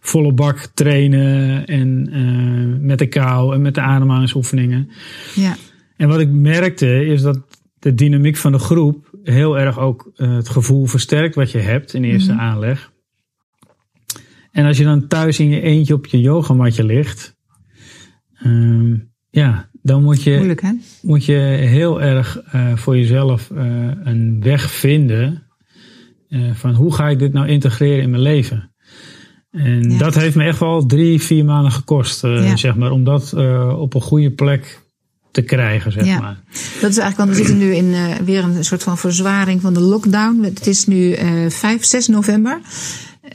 volle 0.00 0.32
bak 0.32 0.68
trainen 0.74 1.66
en 1.66 2.08
uh, 2.12 2.86
met 2.86 2.98
de 2.98 3.06
kou 3.06 3.54
en 3.54 3.62
met 3.62 3.74
de 3.74 3.80
ademhalingsoefeningen. 3.80 4.88
ja, 5.34 5.56
En 5.96 6.08
wat 6.08 6.20
ik 6.20 6.28
merkte, 6.30 7.06
is 7.06 7.22
dat 7.22 7.40
de 7.78 7.94
dynamiek 7.94 8.36
van 8.36 8.52
de 8.52 8.58
groep 8.58 9.10
heel 9.22 9.58
erg 9.58 9.78
ook 9.78 10.12
uh, 10.16 10.34
het 10.36 10.48
gevoel 10.48 10.86
versterkt 10.86 11.34
wat 11.34 11.50
je 11.50 11.58
hebt 11.58 11.94
in 11.94 12.04
eerste 12.04 12.32
Mhm. 12.32 12.40
aanleg. 12.40 12.90
En 14.52 14.66
als 14.66 14.78
je 14.78 14.84
dan 14.84 15.06
thuis 15.08 15.38
in 15.40 15.48
je 15.48 15.60
eentje 15.60 15.94
op 15.94 16.06
je 16.06 16.20
yogamatje 16.20 16.84
ligt, 16.84 17.36
ehm, 18.42 18.94
ja, 19.30 19.70
dan 19.82 20.02
moet 20.02 20.22
je, 20.22 20.34
moeilijk 20.36 20.62
hè? 20.62 20.72
moet 21.02 21.24
je 21.24 21.38
heel 21.60 22.02
erg 22.02 22.40
uh, 22.54 22.76
voor 22.76 22.96
jezelf 22.96 23.50
uh, 23.52 23.60
een 24.04 24.40
weg 24.42 24.70
vinden 24.70 25.42
uh, 26.28 26.54
van 26.54 26.74
hoe 26.74 26.94
ga 26.94 27.08
ik 27.08 27.18
dit 27.18 27.32
nou 27.32 27.48
integreren 27.48 28.02
in 28.02 28.10
mijn 28.10 28.22
leven. 28.22 28.70
En 29.50 29.90
Ja. 29.90 29.98
dat 29.98 30.14
heeft 30.14 30.36
me 30.36 30.44
echt 30.44 30.58
wel 30.58 30.86
drie, 30.86 31.22
vier 31.22 31.44
maanden 31.44 31.72
gekost, 31.72 32.22
Ja. 32.22 32.56
zeg 32.56 32.76
maar, 32.76 32.90
om 32.90 33.04
dat 33.04 33.32
op 33.76 33.94
een 33.94 34.00
goede 34.00 34.30
plek 34.30 34.80
te 35.30 35.42
krijgen, 35.42 35.92
zeg 35.92 36.04
Ja. 36.06 36.20
maar. 36.20 36.40
Dat 36.80 36.90
is 36.90 36.98
eigenlijk, 36.98 37.16
want 37.16 37.28
we 37.28 37.34
zitten 37.36 37.58
nu 37.58 37.74
in 37.74 37.94
weer 38.24 38.44
een 38.44 38.64
soort 38.64 38.82
van 38.82 38.98
verzwaring 38.98 39.60
van 39.60 39.74
de 39.74 39.80
lockdown. 39.80 40.42
Het 40.42 40.66
is 40.66 40.86
nu 40.86 41.16
uh, 41.16 41.50
5, 41.50 41.84
6 41.84 42.08
november. 42.08 42.60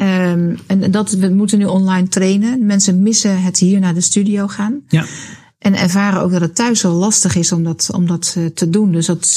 Um, 0.01 0.57
en 0.67 0.91
dat, 0.91 1.11
we 1.11 1.29
moeten 1.29 1.57
nu 1.57 1.65
online 1.65 2.07
trainen. 2.07 2.65
Mensen 2.65 3.03
missen 3.03 3.41
het 3.41 3.59
hier 3.59 3.79
naar 3.79 3.93
de 3.93 4.01
studio 4.01 4.47
gaan. 4.47 4.81
Ja. 4.87 5.05
En 5.57 5.75
ervaren 5.75 6.21
ook 6.21 6.31
dat 6.31 6.41
het 6.41 6.55
thuis 6.55 6.81
wel 6.81 6.91
lastig 6.93 7.35
is 7.35 7.51
om 7.51 7.63
dat, 7.63 7.89
om 7.93 8.07
dat 8.07 8.35
uh, 8.37 8.45
te 8.45 8.69
doen. 8.69 8.91
Dus 8.91 9.05
dat, 9.05 9.27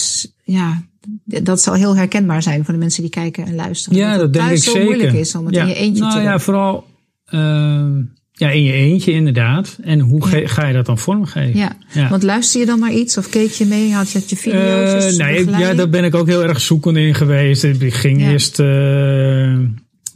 ja, 0.45 0.83
dat 1.25 1.63
zal 1.63 1.75
heel 1.75 1.97
herkenbaar 1.97 2.43
zijn 2.43 2.65
voor 2.65 2.75
de 2.75 2.81
mensen 2.81 3.03
die 3.03 3.11
kijken 3.11 3.47
en 3.47 3.55
luisteren. 3.55 3.99
Ja, 3.99 4.17
dat 4.17 4.33
denk 4.33 4.51
ik 4.51 4.57
zo 4.59 4.71
zeker. 4.71 4.85
moeilijk 4.85 5.13
is 5.13 5.35
om 5.35 5.47
het 5.47 5.55
ja. 5.55 5.63
in 5.63 5.69
je 5.69 5.75
eentje 5.75 6.03
nou, 6.03 6.15
te 6.15 6.21
ja, 6.21 6.31
doen. 6.31 6.41
vooral 6.41 6.85
ehm, 7.25 8.03
ja, 8.33 8.51
in 8.51 8.63
je 8.63 8.73
eentje 8.73 9.13
inderdaad. 9.13 9.79
En 9.83 10.01
hoe 10.01 10.47
ga 10.47 10.67
je 10.67 10.75
dat 10.75 10.87
dan 10.87 10.99
vormgeven? 10.99 11.59
Ja. 11.59 11.77
Ja. 11.93 12.09
want 12.09 12.23
luister 12.23 12.61
je 12.61 12.67
dan 12.67 12.79
naar 12.79 12.93
iets 12.93 13.19
of 13.19 13.29
keek 13.29 13.51
je 13.51 13.67
mee? 13.67 13.93
Had 13.93 14.11
je, 14.11 14.23
je 14.27 14.37
video's? 14.37 15.19
Eh, 15.19 15.27
nee, 15.27 15.41
ik- 15.41 15.59
ja, 15.59 15.75
daar 15.75 15.89
ben 15.89 16.05
ik 16.05 16.15
ook 16.15 16.27
heel 16.27 16.43
erg 16.43 16.61
zoekend 16.61 16.97
in 16.97 17.15
geweest. 17.15 17.65
Ik 17.65 17.95
ging 17.95 18.21
Ja. 18.21 18.31
eerst 18.31 18.59
eh, 18.61 19.59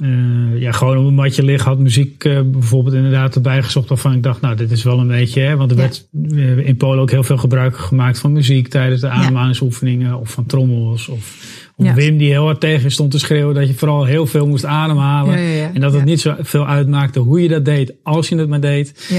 eh, 0.01 0.61
ja, 0.61 0.73
gewoon 0.73 0.99
op 0.99 1.07
een 1.07 1.15
matje 1.15 1.43
liggen, 1.43 1.71
had 1.71 1.79
muziek 1.79 2.25
eh, 2.25 2.41
bijvoorbeeld 2.45 2.95
inderdaad 2.95 3.35
erbij 3.35 3.63
gezocht 3.63 3.89
waarvan 3.89 4.13
ik 4.13 4.23
dacht, 4.23 4.41
nou, 4.41 4.57
dit 4.57 4.71
is 4.71 4.83
wel 4.83 4.99
een 4.99 5.07
beetje, 5.07 5.41
hè, 5.41 5.57
want 5.57 5.71
er 5.71 5.77
Ja. 5.77 5.83
werd 5.83 6.09
eh, 6.33 6.67
in 6.67 6.77
Polen 6.77 6.99
ook 7.01 7.11
heel 7.11 7.23
veel 7.23 7.37
gebruik 7.37 7.77
gemaakt 7.77 8.19
van 8.19 8.33
muziek 8.33 8.69
tijdens 8.69 9.01
de 9.01 9.09
ademhalingsoefeningen 9.09 10.21
of 10.21 10.31
van 10.31 10.47
trommels 10.47 11.09
of, 11.09 11.37
of 11.77 11.87
Ja. 11.87 11.95
Wim 11.95 12.17
die 12.17 12.31
heel 12.31 12.45
hard 12.45 12.61
tegen 12.61 12.91
stond 12.91 13.11
te 13.11 13.19
schreeuwen 13.19 13.55
dat 13.55 13.69
je 13.69 13.75
vooral 13.75 14.05
heel 14.05 14.27
veel 14.27 14.47
moest 14.47 14.65
ademhalen 14.65 15.39
en 15.75 15.81
dat 15.81 15.93
het 15.93 16.05
niet 16.05 16.21
zo 16.21 16.35
veel 16.41 16.67
uitmaakte 16.67 17.19
hoe 17.19 17.43
je 17.43 17.49
dat 17.49 17.65
deed, 17.65 17.95
als 18.03 18.29
je 18.29 18.37
het 18.37 18.49
maar 18.49 18.61
deed. 18.61 19.15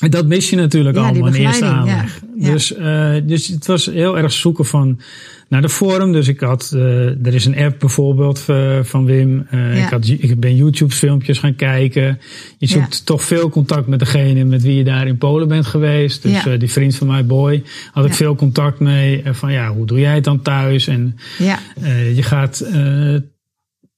En 0.00 0.10
dat 0.10 0.26
mis 0.26 0.50
je 0.50 0.56
natuurlijk 0.56 0.96
allemaal 0.96 1.26
in 1.26 1.34
eerste 1.34 1.64
aanleg. 1.64 2.22
Ja. 2.36 2.52
Dus, 2.52 2.74
eh, 2.74 3.14
dus 3.24 3.46
het 3.46 3.66
was 3.66 3.86
heel 3.86 4.18
erg 4.18 4.32
zoeken 4.32 4.64
van 4.64 5.00
naar 5.48 5.60
de 5.62 5.68
forum. 5.68 6.12
Dus 6.12 6.28
ik 6.28 6.40
had, 6.40 6.72
eh, 6.74 7.26
er 7.26 7.34
is 7.34 7.44
een 7.44 7.56
app 7.56 7.78
bijvoorbeeld 7.78 8.44
eh, 8.46 8.78
van 8.82 9.04
Wim. 9.04 9.46
Eh, 9.50 9.76
Ja. 9.76 9.84
ik, 9.84 9.90
had, 9.90 10.08
ik 10.08 10.40
ben 10.40 10.56
YouTube 10.56 10.94
filmpjes 10.94 11.38
gaan 11.38 11.54
kijken. 11.54 12.18
Je 12.58 12.66
zoekt 12.66 13.06
toch 13.06 13.22
veel 13.24 13.48
contact 13.48 13.86
met 13.86 13.98
degene 13.98 14.44
met 14.44 14.62
wie 14.62 14.74
je 14.76 14.84
daar 14.84 15.06
in 15.06 15.18
Polen 15.18 15.48
bent 15.48 15.66
geweest. 15.66 16.22
Dus 16.22 16.42
Ja. 16.44 16.56
die 16.56 16.70
vriend 16.70 16.96
van 16.96 17.06
mij, 17.06 17.26
Boy, 17.26 17.62
had 17.92 18.04
ik 18.04 18.12
veel 18.12 18.34
contact 18.34 18.80
mee. 18.80 19.22
van 19.24 19.52
ja, 19.52 19.72
hoe 19.74 19.86
doe 19.86 20.00
jij 20.00 20.14
het 20.14 20.24
dan 20.24 20.42
thuis? 20.42 20.86
En 20.86 21.16
ja. 21.38 21.58
je 22.14 22.22
gaat 22.22 22.66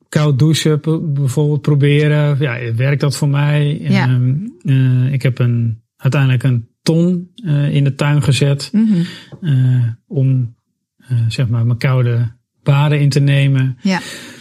koud 0.08 0.38
douchen 0.38 0.80
bijvoorbeeld 1.14 1.60
proberen. 1.62 2.36
Ja, 2.38 2.74
werkt 2.74 3.00
dat 3.00 3.16
voor 3.16 3.28
mij? 3.28 3.78
Ja. 3.80 4.08
Ehm, 4.08 4.34
eh, 4.62 5.12
ik 5.12 5.22
heb 5.22 5.38
een, 5.38 5.82
uiteindelijk 5.96 6.42
een 6.42 6.68
ton 6.82 7.30
in 7.70 7.84
de 7.84 7.94
tuin 7.94 8.22
gezet 8.22 8.70
Mhm. 8.72 9.02
om 10.06 10.54
zeg 11.28 11.48
maar 11.48 11.66
mijn 11.66 11.78
koude 11.78 12.30
baden 12.62 13.00
in 13.00 13.08
te 13.08 13.20
nemen. 13.20 13.78
ja. 13.82 14.00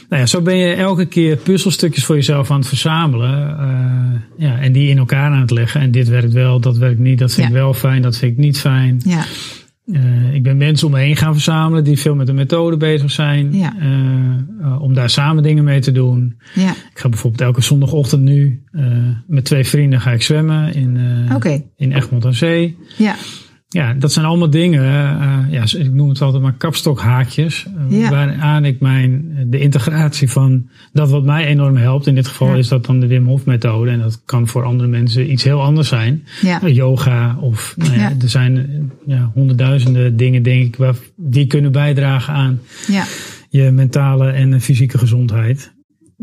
Nou 0.10 0.22
ja, 0.22 0.28
zo 0.28 0.42
ben 0.42 0.58
je 0.58 0.74
elke 0.74 1.06
keer 1.06 1.36
puzzelstukjes 1.38 2.06
voor 2.06 2.16
jezelf 2.16 2.52
aan 2.52 2.60
het 2.60 2.68
verzamelen. 2.68 3.58
eh, 3.60 4.20
ja, 4.48 4.58
en 4.60 4.72
die 4.72 4.90
in 4.90 4.98
elkaar 4.98 5.32
aan 5.32 5.42
het 5.42 5.52
leggen. 5.52 5.82
En 5.82 5.92
dit 5.92 6.08
werkt 6.08 6.34
wel, 6.34 6.60
dat 6.60 6.78
werkt 6.78 7.00
niet. 7.00 7.20
Dat 7.20 7.34
vind 7.34 7.48
Ja. 7.48 7.54
ik 7.54 7.60
wel 7.60 7.74
fijn, 7.74 8.02
dat 8.02 8.18
vind 8.18 8.32
ik 8.32 8.38
niet 8.38 8.60
fijn. 8.60 9.02
ja. 9.06 9.24
Uh, 9.86 10.34
ik 10.34 10.44
ben 10.44 10.58
mensen 10.58 10.88
om 10.88 10.94
me 10.94 11.00
heen 11.00 11.16
gaan 11.16 11.34
verzamelen 11.34 11.84
die 11.84 12.00
veel 12.00 12.16
met 12.16 12.28
de 12.28 12.34
methode 12.34 12.78
bezig 12.78 13.12
zijn. 13.12 13.54
Ja. 13.58 13.74
Uh, 13.82 14.82
om 14.82 14.94
daar 14.94 15.10
samen 15.10 15.44
dingen 15.44 15.64
mee 15.64 15.80
te 15.80 15.92
doen. 15.92 16.40
ja. 16.56 16.70
Ik 16.72 17.00
ga 17.00 17.10
bijvoorbeeld 17.10 17.42
elke 17.42 17.62
zondagochtend 17.62 18.22
nu 18.24 18.64
met 19.28 19.46
twee 19.46 19.64
vrienden 19.64 20.02
ga 20.02 20.12
ik 20.12 20.22
zwemmen 20.22 20.74
in, 20.74 21.00
okay. 21.36 21.66
in 21.76 21.92
Egmond 21.94 22.26
aan 22.26 22.34
Zee. 22.34 22.78
Ja. 22.98 23.16
Ja, 23.72 23.94
dat 23.94 24.12
zijn 24.14 24.26
allemaal 24.26 24.50
dingen. 24.50 24.84
ja, 25.52 25.64
ik 25.78 25.94
noem 25.94 26.10
het 26.10 26.22
altijd 26.22 26.44
maar 26.44 26.54
kapstokhaakjes. 26.54 27.66
Ja. 27.90 28.10
Waaraan 28.10 28.66
ik 28.66 28.80
mijn, 28.80 29.32
de 29.48 29.60
integratie 29.60 30.30
van 30.32 30.70
dat 30.94 31.10
wat 31.10 31.24
mij 31.24 31.46
enorm 31.46 31.76
helpt. 31.78 32.08
In 32.08 32.16
dit 32.16 32.28
geval 32.28 32.48
Ja. 32.52 32.56
is 32.56 32.68
dat 32.68 32.86
dan 32.86 33.00
de 33.00 33.08
Wim 33.08 33.26
Hof 33.26 33.46
methode. 33.46 33.92
En 33.92 34.00
dat 34.00 34.22
kan 34.26 34.48
voor 34.48 34.64
andere 34.64 34.90
mensen 34.90 35.32
iets 35.32 35.44
heel 35.44 35.62
anders 35.62 35.88
zijn. 35.88 36.24
Ja. 36.42 36.68
Yoga 36.68 37.38
of 37.40 37.74
nou 37.78 37.92
er 38.00 38.30
zijn 38.30 38.68
ja, 39.06 39.32
honderdduizenden 39.34 40.18
dingen 40.18 40.44
denk 40.44 40.66
ik 40.66 40.76
waar, 40.76 40.96
die 41.16 41.48
kunnen 41.48 41.72
bijdragen 41.72 42.34
aan 42.34 42.60
Ja. 42.88 43.04
je 43.50 43.72
mentale 43.72 44.30
en 44.30 44.62
fysieke 44.62 44.98
gezondheid. 44.98 45.72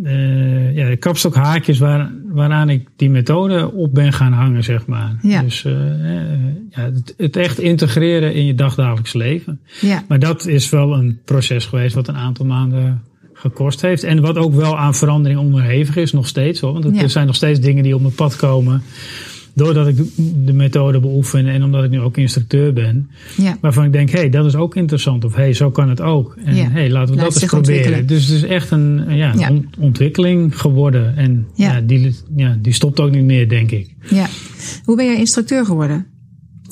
Uh, 0.03 0.77
ja, 0.77 0.89
de 0.89 0.97
kapstokhaakjes 0.97 1.79
waar, 1.79 2.13
waaraan 2.29 2.69
ik 2.69 2.89
die 2.97 3.11
methode 3.11 3.73
op 3.73 3.95
ben 3.95 4.13
gaan 4.13 4.33
hangen, 4.33 4.65
zeg 4.65 4.87
maar. 4.87 5.17
Ja. 5.23 5.43
Dus 5.43 5.65
uh, 5.65 5.73
ja, 6.71 6.83
het, 6.83 7.15
het, 7.17 7.37
echt 7.37 7.59
integreren 7.59 8.35
in 8.35 8.45
je 8.47 8.55
dagdagelijks 8.55 9.13
leven. 9.13 9.61
Ja. 9.81 10.05
Maar 10.09 10.19
dat 10.19 10.47
is 10.47 10.71
wel 10.71 10.95
een 10.95 11.21
proces 11.25 11.65
geweest 11.65 11.95
wat 11.95 12.09
een 12.09 12.17
aantal 12.17 12.47
maanden 12.47 13.03
gekost 13.33 13.81
heeft. 13.81 14.05
En 14.05 14.21
wat 14.21 14.37
ook 14.37 14.55
wel 14.55 14.79
aan 14.79 14.95
verandering 14.95 15.41
onderhevig 15.41 15.97
is, 15.97 16.13
nog 16.13 16.27
steeds 16.27 16.61
hoor. 16.61 16.73
Want 16.73 16.85
het, 16.85 16.97
Ja. 16.97 17.03
er 17.03 17.11
zijn 17.11 17.27
nog 17.27 17.35
steeds 17.35 17.61
dingen 17.61 17.83
die 17.83 17.95
op 17.95 18.01
mijn 18.01 18.15
pad 18.15 18.37
komen. 18.37 18.83
Doordat 19.57 19.87
ik 19.89 19.97
de 20.47 20.53
methode 20.53 21.01
beoefen 21.01 21.47
en 21.47 21.63
omdat 21.63 21.85
ik 21.85 21.91
nu 21.91 22.01
ook 22.01 22.17
instructeur 22.17 22.73
ben. 22.73 23.11
Ja. 23.37 23.57
Waarvan 23.61 23.85
ik 23.85 23.93
denk, 23.93 24.11
hé, 24.11 24.19
hey, 24.19 24.29
dat 24.31 24.45
is 24.47 24.55
ook 24.55 24.77
interessant. 24.77 25.25
Of 25.25 25.35
hé, 25.35 25.43
hey, 25.43 25.53
zo 25.53 25.71
kan 25.71 25.89
het 25.89 26.01
ook. 26.01 26.37
En 26.45 26.55
Ja. 26.55 26.71
hey, 26.71 26.91
laten 26.91 27.15
we 27.15 27.21
dat 27.21 27.35
eens 27.35 27.45
proberen. 27.45 28.07
Dus 28.07 28.27
het 28.27 28.37
is 28.37 28.43
echt 28.43 28.71
een 28.71 29.05
ja, 29.09 29.33
Ja. 29.39 29.51
on- 29.51 29.69
ontwikkeling 29.79 30.61
geworden. 30.61 31.17
En 31.17 31.47
Ja. 31.55 31.73
ja. 31.75 31.81
die, 31.81 32.15
ja, 32.37 32.59
die 32.63 32.73
stopt 32.73 33.01
ook 33.01 33.11
niet 33.11 33.25
meer, 33.25 33.49
denk 33.49 33.71
ik. 33.71 33.95
ja. 34.11 34.27
Hoe 34.85 34.97
ben 34.97 35.05
jij 35.07 35.19
instructeur 35.19 35.65
geworden? 35.65 36.07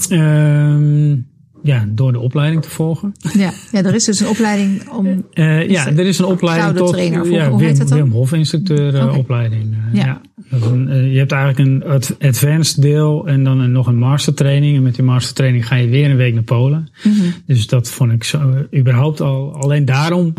Ehm, 0.09 1.16
ja, 1.64 1.84
door 1.88 2.12
de 2.12 2.18
opleiding 2.18 2.62
te 2.62 2.70
volgen. 2.70 3.12
Ja. 3.36 3.52
ja, 3.72 3.82
er 3.84 3.94
is 3.94 4.04
dus 4.04 4.20
een 4.20 4.28
opleiding 4.28 4.88
om. 4.90 5.24
Eh, 5.32 5.68
ja, 5.70 5.86
er 5.86 6.06
is 6.06 6.18
een 6.18 6.24
opleiding 6.24 6.76
tot 6.76 6.88
trainer, 6.92 7.30
ja, 7.30 7.48
hoe 7.50 7.58
Wim? 7.60 7.88
Wim 7.88 8.10
Hof 8.10 8.32
instructeur 8.32 9.16
opleiding. 9.16 9.74
eh, 9.92 10.04
Ja. 10.04 10.20
een, 10.50 10.88
eh, 10.88 11.12
je 11.12 11.18
hebt 11.18 11.32
eigenlijk 11.32 11.68
een 11.70 11.84
ad- 11.90 12.16
advanced 12.20 12.82
deel 12.82 13.26
en 13.26 13.44
dan 13.44 13.60
een, 13.60 13.72
nog 13.72 13.86
een 13.86 13.96
mastertraining. 13.98 14.76
En 14.76 14.82
met 14.82 14.94
die 14.94 15.04
mastertraining 15.04 15.66
ga 15.66 15.74
je 15.74 15.88
weer 15.88 16.10
een 16.10 16.16
week 16.16 16.34
naar 16.34 16.42
Polen. 16.42 16.88
Mhm. 17.04 17.14
Dus 17.46 17.66
dat 17.66 17.90
vond 17.90 18.12
ik 18.12 18.24
zo, 18.24 18.66
überhaupt 18.76 19.20
al, 19.20 19.54
alleen 19.54 19.84
daarom 19.84 20.32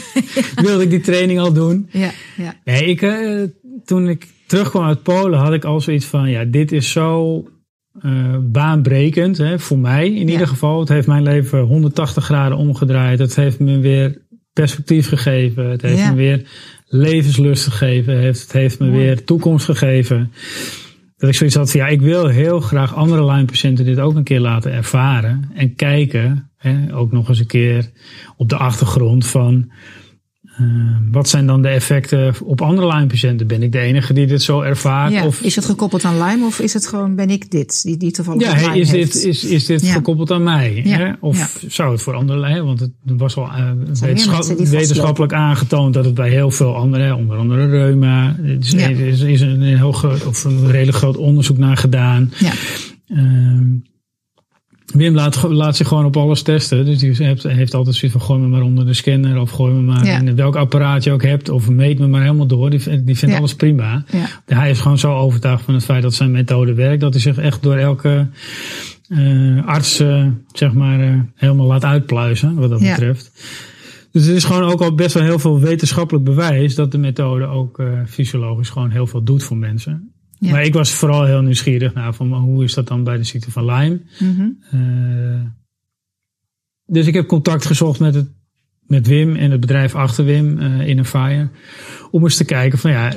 wilde 0.64 0.82
ik 0.82 0.90
die 0.90 1.00
training 1.00 1.38
al 1.40 1.52
doen. 1.52 1.88
Ja, 1.90 2.10
ja. 2.36 2.54
Nee, 2.64 2.84
ik, 2.84 3.06
toen 3.84 4.08
ik 4.08 4.26
terugkwam 4.46 4.84
uit 4.84 5.02
Polen 5.02 5.38
had 5.38 5.52
ik 5.52 5.64
al 5.64 5.80
zoiets 5.80 6.04
van, 6.06 6.30
ja, 6.30 6.44
dit 6.44 6.72
is 6.72 6.90
zo 6.90 7.44
eh, 8.00 8.36
baanbrekend 8.40 9.38
hè, 9.38 9.58
voor 9.58 9.78
mij 9.78 10.06
in 10.06 10.26
Ja. 10.26 10.32
ieder 10.32 10.46
geval. 10.48 10.80
Het 10.80 10.88
heeft 10.88 11.06
mijn 11.06 11.22
leven 11.22 11.60
180 11.60 12.24
graden 12.24 12.58
omgedraaid. 12.58 13.18
Het 13.18 13.36
heeft 13.36 13.58
me 13.58 13.78
weer 13.78 14.22
perspectief 14.52 15.08
gegeven. 15.08 15.70
Het 15.70 15.82
heeft 15.82 15.98
Ja. 15.98 16.10
me 16.10 16.16
weer 16.16 16.42
levenslust 16.86 17.66
gegeven. 17.66 18.12
Het 18.14 18.22
heeft, 18.22 18.42
het 18.42 18.52
heeft 18.52 18.78
me 18.78 18.86
Mooi. 18.86 18.98
weer 18.98 19.24
toekomst 19.24 19.64
gegeven. 19.64 20.32
Dat 21.16 21.30
ik 21.30 21.36
zoiets 21.36 21.56
had 21.56 21.70
van, 21.70 21.80
ja, 21.80 21.86
ik 21.88 22.00
wil 22.00 22.26
heel 22.26 22.60
graag 22.60 22.94
andere 22.94 23.24
Lyme-patiënten 23.24 23.84
dit 23.84 23.98
ook 23.98 24.14
een 24.14 24.22
keer 24.24 24.40
laten 24.40 24.72
ervaren. 24.72 25.50
En 25.54 25.74
kijken, 25.74 26.50
hè, 26.56 26.94
ook 26.94 27.12
nog 27.12 27.28
eens 27.28 27.38
een 27.38 27.46
keer 27.46 27.90
op 28.36 28.48
de 28.48 28.56
achtergrond 28.56 29.26
van... 29.26 29.70
Uh, 30.60 30.96
wat 31.10 31.28
zijn 31.28 31.46
dan 31.46 31.62
de 31.62 31.68
effecten 31.68 32.34
op 32.44 32.60
andere 32.60 32.86
Lyme-patiënten? 32.86 33.46
Ben 33.46 33.62
ik 33.62 33.72
de 33.72 33.78
enige 33.78 34.12
die 34.12 34.26
dit 34.26 34.42
zo 34.42 34.60
ervaart? 34.60 35.12
Ja, 35.12 35.26
of 35.26 35.40
is 35.40 35.56
het 35.56 35.64
gekoppeld 35.64 36.04
aan 36.04 36.18
Lyme 36.18 36.46
of 36.46 36.58
is 36.60 36.74
het 36.74 36.86
gewoon 36.86 37.14
ben 37.14 37.30
ik 37.30 37.50
dit 37.50 37.82
die, 37.82 37.96
die 37.96 38.10
toevallig 38.10 38.42
ja, 38.42 38.54
Lyme 38.54 38.78
is 38.78 38.90
heeft? 38.90 39.12
dit, 39.12 39.24
is, 39.24 39.44
is 39.44 39.66
dit 39.66 39.86
Ja. 39.86 39.92
gekoppeld 39.92 40.30
aan 40.30 40.42
mij? 40.42 40.80
Ja, 40.84 40.96
Hè? 40.96 41.12
Of 41.20 41.64
zou 41.68 41.92
het 41.92 42.02
voor 42.02 42.14
anderen? 42.14 42.64
Want 42.64 42.80
het 42.80 42.90
was 43.04 43.36
al 43.36 43.44
uh, 43.44 43.70
wetenschap, 44.00 44.56
die 44.56 44.68
wetenschappelijk 44.68 45.32
aangetoond 45.32 45.94
dat 45.94 46.04
het 46.04 46.14
bij 46.14 46.30
heel 46.30 46.50
veel 46.50 46.76
anderen, 46.76 47.16
onder 47.16 47.36
andere 47.36 47.66
reuma, 47.66 48.36
er 48.42 48.58
is, 48.58 48.72
is, 48.74 49.20
is 49.20 49.40
een, 49.40 49.62
heel 49.62 49.92
groot, 49.92 50.26
of 50.26 50.44
een 50.44 50.70
redelijk 50.70 50.96
groot 50.96 51.16
onderzoek 51.16 51.58
naar 51.58 51.76
gedaan. 51.76 52.32
Ja. 52.38 52.52
Ehm, 53.08 53.64
Wim 54.92 55.14
laat, 55.14 55.42
laat 55.42 55.76
zich 55.76 55.88
gewoon 55.88 56.04
op 56.04 56.16
alles 56.16 56.42
testen. 56.42 56.84
Dus 56.84 56.98
die 56.98 57.14
heeft, 57.16 57.42
heeft 57.42 57.74
altijd 57.74 57.96
zoiets 57.96 58.18
van 58.18 58.26
gooi 58.26 58.40
me 58.40 58.46
maar 58.48 58.62
onder 58.62 58.86
de 58.86 58.94
scanner. 58.94 59.40
Of 59.40 59.50
gooi 59.50 59.72
me 59.74 59.80
maar 59.80 60.04
Ja. 60.06 60.18
in 60.20 60.36
welk 60.36 60.56
apparaat 60.56 61.04
je 61.04 61.12
ook 61.12 61.22
hebt. 61.22 61.48
Of 61.48 61.68
meet 61.70 61.98
me 61.98 62.06
maar 62.06 62.20
helemaal 62.22 62.46
door. 62.46 62.70
Die, 62.70 62.80
vindt- 62.80 63.06
die 63.06 63.16
vindt 63.18 63.34
Ja. 63.34 63.40
alles 63.40 63.54
prima. 63.54 64.04
Ja. 64.10 64.56
Hij 64.56 64.70
is 64.70 64.80
gewoon 64.80 64.98
zo 64.98 65.14
overtuigd 65.14 65.64
van 65.64 65.74
het 65.74 65.84
feit 65.84 66.02
dat 66.02 66.14
zijn 66.14 66.30
methode 66.30 66.74
werkt. 66.74 67.00
Dat 67.00 67.12
hij 67.12 67.22
zich 67.22 67.38
echt 67.38 67.62
door 67.62 67.76
elke 67.76 68.28
eh, 69.08 69.66
arts 69.66 70.00
eh, 70.00 70.26
zeg 70.52 70.72
maar 70.72 71.00
eh, 71.00 71.14
helemaal 71.34 71.66
laat 71.66 71.84
uitpluizen. 71.84 72.54
Wat 72.54 72.70
dat 72.70 72.80
betreft. 72.80 73.32
Dus 74.12 74.26
er 74.26 74.34
is 74.34 74.44
gewoon 74.44 74.62
ook 74.72 74.80
al 74.80 74.94
best 74.94 75.14
wel 75.14 75.22
heel 75.22 75.38
veel 75.38 75.60
wetenschappelijk 75.60 76.24
bewijs. 76.24 76.74
Dat 76.74 76.92
de 76.92 76.98
methode 76.98 77.44
ook 77.46 77.82
fysiologisch 78.08 78.68
gewoon 78.70 78.90
heel 78.90 79.06
veel 79.06 79.22
doet 79.22 79.42
voor 79.44 79.56
mensen. 79.56 80.11
Ja. 80.42 80.50
Maar 80.50 80.64
ik 80.64 80.72
was 80.74 80.90
vooral 80.90 81.24
heel 81.24 81.42
nieuwsgierig 81.42 81.94
naar 81.94 82.14
van 82.14 82.32
hoe 82.32 82.64
is 82.64 82.74
dat 82.74 82.88
dan 82.88 83.04
bij 83.04 83.16
de 83.16 83.24
ziekte 83.24 83.50
van 83.50 83.64
Lyme. 83.64 84.00
Mhm. 84.18 84.48
Eh, 84.70 85.40
dus 86.86 87.06
ik 87.06 87.14
heb 87.14 87.26
contact 87.26 87.66
gezocht 87.66 88.00
met, 88.00 88.14
het, 88.14 88.28
met 88.86 89.06
Wim 89.06 89.36
en 89.36 89.50
het 89.50 89.60
bedrijf 89.60 89.94
achter 89.94 90.24
Wim, 90.24 90.58
eh 90.58 90.86
In 90.88 91.04
Fire. 91.04 91.48
Om 92.10 92.22
eens 92.22 92.36
te 92.36 92.44
kijken 92.44 92.78
van 92.78 92.90
ja, 92.90 93.12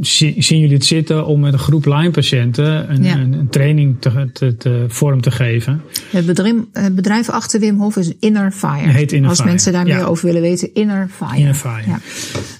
zi- 0.00 0.42
zien 0.42 0.60
jullie 0.60 0.74
het 0.74 0.84
zitten 0.84 1.26
om 1.26 1.40
met 1.40 1.52
een 1.52 1.58
groep 1.58 1.84
Lyme-patiënten 1.84 2.90
een, 2.90 3.02
Ja. 3.02 3.18
een, 3.18 3.32
een 3.32 3.48
training 3.48 3.96
te, 4.00 4.30
te, 4.32 4.56
te- 4.56 4.84
vorm 4.88 5.20
te 5.20 5.30
geven? 5.30 5.82
Het 6.10 6.26
bedrijf, 6.26 6.54
het 6.72 6.94
bedrijf 6.94 7.28
achter 7.28 7.60
Wim 7.60 7.78
Hof 7.78 7.96
is 7.96 8.12
Inner 8.18 8.50
Fire. 8.52 8.88
Heet 8.88 9.12
Inner 9.12 9.28
Als 9.28 9.38
Fire, 9.38 9.52
mensen 9.52 9.72
daar 9.72 9.86
ja. 9.86 9.96
meer 9.96 10.06
over 10.06 10.24
willen 10.26 10.42
weten, 10.42 10.74
Inner 10.74 11.08
Fire. 11.08 11.36
Inner 11.36 11.54
Fire. 11.54 11.86
Ja. 11.86 11.98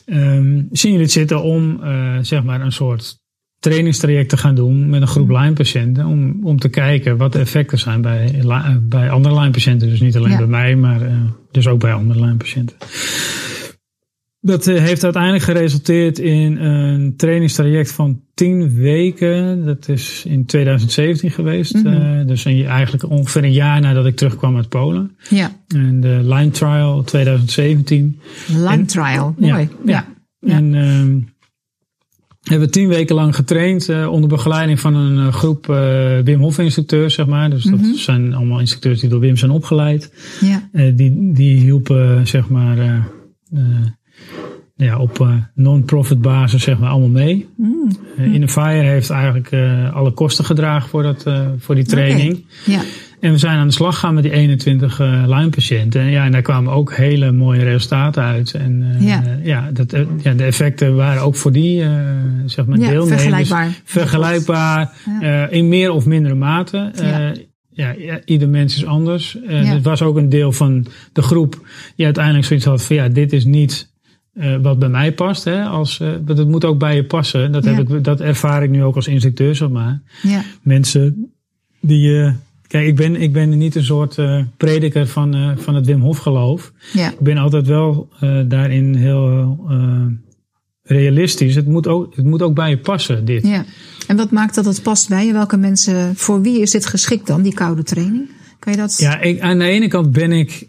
Ehm, 0.07 0.63
zien 0.71 0.91
jullie 0.91 1.01
het 1.01 1.11
zitten 1.13 1.43
om 1.43 1.83
eh, 1.83 2.19
zeg 2.21 2.43
maar 2.45 2.61
een 2.61 2.73
soort 2.73 3.20
trainingstraject 3.61 4.29
te 4.29 4.37
gaan 4.37 4.55
doen 4.55 4.89
met 4.91 5.01
een 5.01 5.09
groep 5.09 5.29
Mm. 5.29 5.37
Lyme-patiënten. 5.37 6.07
Om, 6.07 6.39
om 6.43 6.59
te 6.59 6.69
kijken 6.69 7.17
wat 7.17 7.33
de 7.33 7.39
effecten 7.39 7.79
zijn 7.79 8.01
bij, 8.01 8.41
eh, 8.49 8.77
bij 8.83 9.11
andere 9.11 9.35
Lyme-patiënten. 9.41 9.89
Dus 9.89 10.01
niet 10.01 10.17
alleen 10.17 10.31
Ja. 10.31 10.37
bij 10.37 10.47
mij, 10.47 10.77
maar 10.77 11.03
eh, 11.03 11.15
dus 11.51 11.67
ook 11.67 11.81
bij 11.81 11.93
andere 11.93 12.21
Lyme-patiënten. 12.21 12.77
Dat 14.43 14.67
eh, 14.67 14.79
heeft 14.83 15.05
uiteindelijk 15.05 15.45
geresulteerd 15.45 16.19
in 16.19 16.57
een 16.57 17.17
trainingstraject 17.17 17.93
van 17.93 18.21
10 18.35 18.75
weken. 18.75 19.65
Dat 19.65 19.89
is 19.89 20.25
in 20.27 20.47
2017 20.47 21.31
geweest. 21.31 21.75
Mhm. 21.75 22.27
Dus 22.27 22.45
een, 22.45 22.65
eigenlijk 22.67 23.11
ongeveer 23.11 23.45
een 23.45 23.53
jaar 23.53 23.81
nadat 23.81 24.07
ik 24.07 24.17
terugkwam 24.17 24.57
uit 24.57 24.69
Polen. 24.69 25.17
ja. 25.29 25.51
En 25.69 26.01
de 26.01 26.21
Lyme 26.23 26.51
Trial 26.51 27.03
2017. 27.05 28.21
Lyme 28.49 28.69
En- 28.71 28.87
Trial. 28.87 29.35
Mooi. 29.39 29.69
ja. 29.85 30.07
Ja. 30.41 30.53
En 30.57 30.75
ehm, 30.75 31.19
hebben 32.43 32.67
we 32.67 32.73
tien 32.73 32.89
weken 32.89 33.15
lang 33.15 33.35
getraind 33.35 33.89
eh, 33.89 34.13
onder 34.13 34.29
begeleiding 34.29 34.81
van 34.81 34.95
een 34.95 35.27
eh, 35.27 35.33
groep 35.33 35.69
eh, 35.69 36.19
Wim 36.25 36.41
Hof 36.41 36.59
instructeurs, 36.59 37.15
zeg 37.15 37.27
maar. 37.27 37.51
Dus 37.51 37.65
dat 37.65 37.81
Mhm. 37.81 37.95
zijn 37.95 38.35
allemaal 38.35 38.61
instructeurs 38.61 39.01
die 39.01 39.09
door 39.11 39.21
Wim 39.21 39.37
zijn 39.37 39.51
opgeleid. 39.51 40.13
Ja. 40.41 40.69
Die, 40.91 41.33
die 41.33 41.57
hielpen, 41.57 42.27
zeg 42.27 42.49
maar, 42.49 43.09
ja, 44.77 44.99
op 44.99 45.29
non-profit 45.55 46.21
basis, 46.21 46.63
zeg 46.63 46.79
maar, 46.79 46.91
allemaal 46.91 47.09
mee. 47.09 47.49
Mm. 47.57 47.91
Uh, 48.19 48.47
Fire 48.49 48.83
heeft 48.83 49.11
eigenlijk 49.11 49.53
alle 49.93 50.11
kosten 50.11 50.45
gedragen 50.45 50.89
voor, 50.89 51.03
dat, 51.03 51.27
voor 51.59 51.75
die 51.75 51.85
training. 51.85 52.45
Ja. 52.67 52.81
En 53.21 53.33
we 53.33 53.39
zijn 53.39 53.59
aan 53.59 53.67
de 53.67 53.73
slag 53.73 53.95
gegaan 53.95 54.15
met 54.15 54.23
die 54.23 54.33
21 54.33 55.01
eh 55.01 55.23
Lyme-patiënten. 55.27 56.01
En 56.01 56.11
ja, 56.11 56.25
en 56.25 56.33
daar 56.33 56.43
kwamen 56.43 56.73
ook 56.73 56.95
hele 56.95 57.33
mooie 57.33 57.63
resultaten 57.63 58.23
uit. 58.23 58.55
En 58.55 58.83
eh, 58.99 59.07
Ja. 59.07 59.23
ja, 59.43 59.71
dat, 59.73 59.93
eh, 59.93 60.03
ja, 60.23 60.33
de 60.35 60.45
effecten 60.45 60.95
waren 60.97 61.23
ook 61.23 61.37
voor 61.37 61.53
die 61.53 61.83
eh, 61.83 61.91
zeg 62.47 62.67
maar 62.67 62.79
Ja, 62.79 62.89
deelnemers 62.89 63.23
vergelijkbaar. 63.23 63.81
vergelijkbaar, 63.85 64.93
Ja. 65.21 65.47
eh, 65.47 65.57
in 65.59 65.69
meer 65.69 65.91
of 65.91 66.07
mindere 66.07 66.35
mate. 66.35 66.91
Eh, 66.95 67.09
Ja. 67.73 67.95
ja. 67.99 68.21
Ieder 68.25 68.49
mens 68.49 68.77
is 68.77 68.85
anders. 68.87 69.37
En 69.47 69.65
Ja. 69.65 69.73
het 69.73 69.83
was 69.85 70.03
ook 70.03 70.17
een 70.17 70.29
deel 70.29 70.53
van 70.53 70.87
de 71.13 71.23
groep 71.23 71.67
die 71.97 72.05
uiteindelijk 72.05 72.45
zoiets 72.47 72.65
had 72.67 72.85
van 72.85 72.97
ja, 72.97 73.09
dit 73.09 73.33
is 73.33 73.45
niet 73.45 73.89
eh, 74.35 74.57
wat 74.63 74.79
bij 74.79 74.89
mij 74.89 75.13
past. 75.13 75.45
Hè, 75.45 75.63
als, 75.65 76.01
eh, 76.01 76.09
want 76.25 76.39
het 76.39 76.49
moet 76.49 76.65
ook 76.65 76.79
bij 76.79 76.95
je 76.97 77.05
passen. 77.05 77.53
Dat, 77.53 77.65
Ja. 77.65 77.73
heb 77.75 77.91
ik, 77.91 78.05
dat 78.05 78.21
ervaar 78.21 78.63
ik 78.63 78.71
nu 78.71 78.83
ook 78.85 78.97
als 78.97 79.07
instructeur, 79.09 79.55
zeg 79.55 79.69
maar 79.69 80.01
Ja. 80.23 80.43
mensen 80.63 81.33
die. 81.81 82.33
Kijk, 82.71 82.87
ik 82.87 82.97
ben, 82.97 83.17
ik 83.17 83.33
ben 83.33 83.59
niet 83.59 83.75
een 83.75 83.85
soort 83.85 84.19
eh, 84.19 84.43
prediker 84.57 85.07
van, 85.07 85.35
eh, 85.35 85.51
van 85.57 85.75
het 85.75 85.87
Wim 85.87 86.01
Hof 86.01 86.19
geloof. 86.19 86.73
Ja. 86.93 87.11
Ik 87.11 87.21
ben 87.21 87.37
altijd 87.37 87.67
wel 87.67 88.09
eh, 88.21 88.41
daarin 88.47 88.95
heel 88.95 89.59
realistisch. 90.83 91.55
Het 91.55 91.67
moet, 91.67 91.87
ook, 91.87 92.17
het 92.17 92.25
moet 92.25 92.43
ook 92.43 92.55
bij 92.55 92.71
je 92.71 92.79
passen, 92.79 93.25
dit. 93.25 93.47
ja. 93.47 93.65
En 94.07 94.17
wat 94.17 94.31
maakt 94.31 94.55
dat 94.55 94.65
het 94.65 94.83
past 94.83 95.09
bij 95.09 95.27
je? 95.27 95.33
Welke 95.33 95.57
mensen, 95.57 96.17
voor 96.17 96.43
wie 96.43 96.61
is 96.61 96.71
dit 96.71 96.87
geschikt 96.87 97.27
dan, 97.27 97.43
die 97.43 97.55
koude 97.55 97.83
training? 97.83 98.29
Kan 98.59 98.73
je 98.73 98.79
dat? 98.79 98.99
Ja, 98.99 99.21
ik, 99.21 99.41
aan 99.41 99.59
de 99.59 99.65
ene 99.65 99.89
kant 99.89 100.13
ben 100.13 100.33
ik 100.33 100.67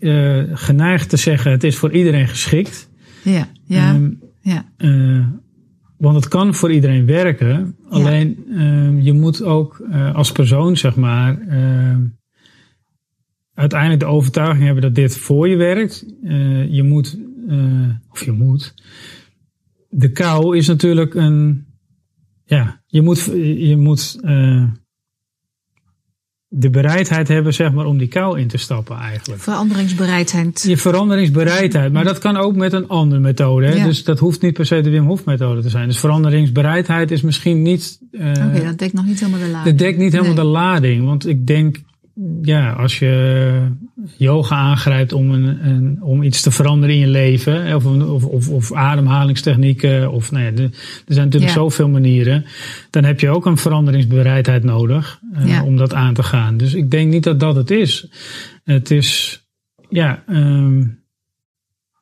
geneigd 0.53 1.09
te 1.09 1.17
zeggen: 1.17 1.51
het 1.51 1.63
is 1.63 1.75
voor 1.77 1.91
iedereen 1.91 2.27
geschikt. 2.27 2.89
Ja. 3.21 3.47
Ja. 3.65 3.93
Ehm, 3.93 4.09
ja. 4.41 4.65
Want 6.01 6.15
het 6.15 6.27
kan 6.27 6.53
voor 6.53 6.71
iedereen 6.71 7.05
werken. 7.05 7.75
Alleen 7.89 8.45
ehm, 8.49 8.99
je 8.99 9.13
moet 9.13 9.43
ook 9.43 9.79
eh, 9.91 10.15
als 10.15 10.31
persoon, 10.31 10.77
zeg 10.77 10.95
maar, 10.95 11.39
ehm, 11.39 12.01
uiteindelijk 13.53 13.99
de 13.99 14.05
overtuiging 14.05 14.63
hebben 14.63 14.83
dat 14.83 14.95
dit 14.95 15.17
voor 15.17 15.49
je 15.49 15.55
werkt. 15.55 16.05
Eh, 16.23 16.73
je 16.73 16.83
moet, 16.83 17.19
eh, 17.47 17.89
of 18.09 18.23
je 18.25 18.31
moet. 18.31 18.73
De 19.89 20.11
kou 20.11 20.57
is 20.57 20.67
natuurlijk 20.67 21.13
een. 21.13 21.65
Ja, 22.45 22.81
je 22.87 23.01
moet, 23.01 23.23
je 23.57 23.77
moet 23.77 24.19
de 26.53 26.69
bereidheid 26.69 27.27
hebben, 27.27 27.53
zeg 27.53 27.71
maar, 27.71 27.85
om 27.85 27.97
die 27.97 28.07
kou 28.07 28.39
in 28.39 28.47
te 28.47 28.57
stappen 28.57 28.97
eigenlijk. 28.97 29.41
Veranderingsbereidheid. 29.41 30.63
Je 30.67 30.77
veranderingsbereidheid. 30.77 31.93
Maar 31.93 32.03
dat 32.03 32.19
kan 32.19 32.37
ook 32.37 32.55
met 32.55 32.73
een 32.73 32.87
andere 32.87 33.21
methode. 33.21 33.65
Hè? 33.65 33.73
Ja. 33.75 33.85
Dus 33.85 34.03
dat 34.03 34.19
hoeft 34.19 34.41
niet 34.41 34.53
per 34.53 34.65
se 34.65 34.81
de 34.81 34.89
Wim 34.89 35.05
Hof 35.05 35.25
methode 35.25 35.61
te 35.61 35.69
zijn. 35.69 35.87
Dus 35.87 35.99
veranderingsbereidheid 35.99 37.11
is 37.11 37.21
misschien 37.21 37.61
niet... 37.61 37.99
eh, 38.11 38.29
Oké, 38.29 38.63
dat 38.63 38.77
dekt 38.77 38.93
nog 38.93 39.05
niet 39.05 39.19
helemaal 39.19 39.39
de 39.39 39.47
lading. 39.51 39.65
dat 39.65 39.77
dekt 39.77 39.97
niet 39.97 40.11
helemaal 40.11 40.33
Nee. 40.33 40.43
de 40.43 40.49
lading. 40.49 41.05
Want 41.05 41.27
ik 41.27 41.47
denk, 41.47 41.81
ja, 42.41 42.71
als 42.71 42.99
je 42.99 43.67
yoga 44.17 44.55
aangrijpt 44.55 45.13
om, 45.13 45.31
een, 45.31 45.67
een, 45.67 45.97
om 46.01 46.23
iets 46.23 46.41
te 46.41 46.51
veranderen 46.51 46.95
in 46.95 47.01
je 47.01 47.07
leven. 47.07 47.75
Of, 47.75 47.85
of, 47.85 48.25
of, 48.25 48.49
of 48.49 48.73
ademhalingstechnieken. 48.73 50.11
Of, 50.11 50.31
nou 50.31 50.43
ja, 50.45 50.51
de- 50.51 50.63
er 51.05 51.13
zijn 51.13 51.25
natuurlijk 51.25 51.53
Ja. 51.53 51.57
zoveel 51.59 51.89
manieren. 51.89 52.45
Dan 52.89 53.03
heb 53.03 53.19
je 53.19 53.29
ook 53.29 53.45
een 53.45 53.57
veranderingsbereidheid 53.57 54.63
nodig. 54.63 55.19
eh, 55.33 55.47
Ja. 55.47 55.63
Om 55.63 55.77
dat 55.77 55.93
aan 55.93 56.13
te 56.13 56.23
gaan. 56.23 56.57
Dus 56.57 56.73
ik 56.73 56.91
denk 56.91 57.11
niet 57.11 57.23
dat 57.23 57.39
dat 57.39 57.55
het 57.55 57.71
is. 57.71 58.07
Het 58.63 58.91
is, 58.91 59.41
ja... 59.89 60.23
ehm, 60.27 60.83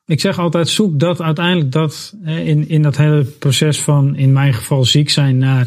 ik 0.06 0.20
zeg 0.20 0.38
altijd, 0.38 0.68
zoek 0.68 0.98
dat 1.00 1.20
uiteindelijk 1.20 1.72
dat 1.72 2.16
in, 2.24 2.68
in 2.68 2.82
dat 2.82 2.96
hele 2.96 3.22
proces 3.24 3.80
van, 3.80 4.16
in 4.16 4.32
mijn 4.32 4.54
geval, 4.54 4.84
ziek 4.84 5.10
zijn 5.10 5.38
naar 5.38 5.66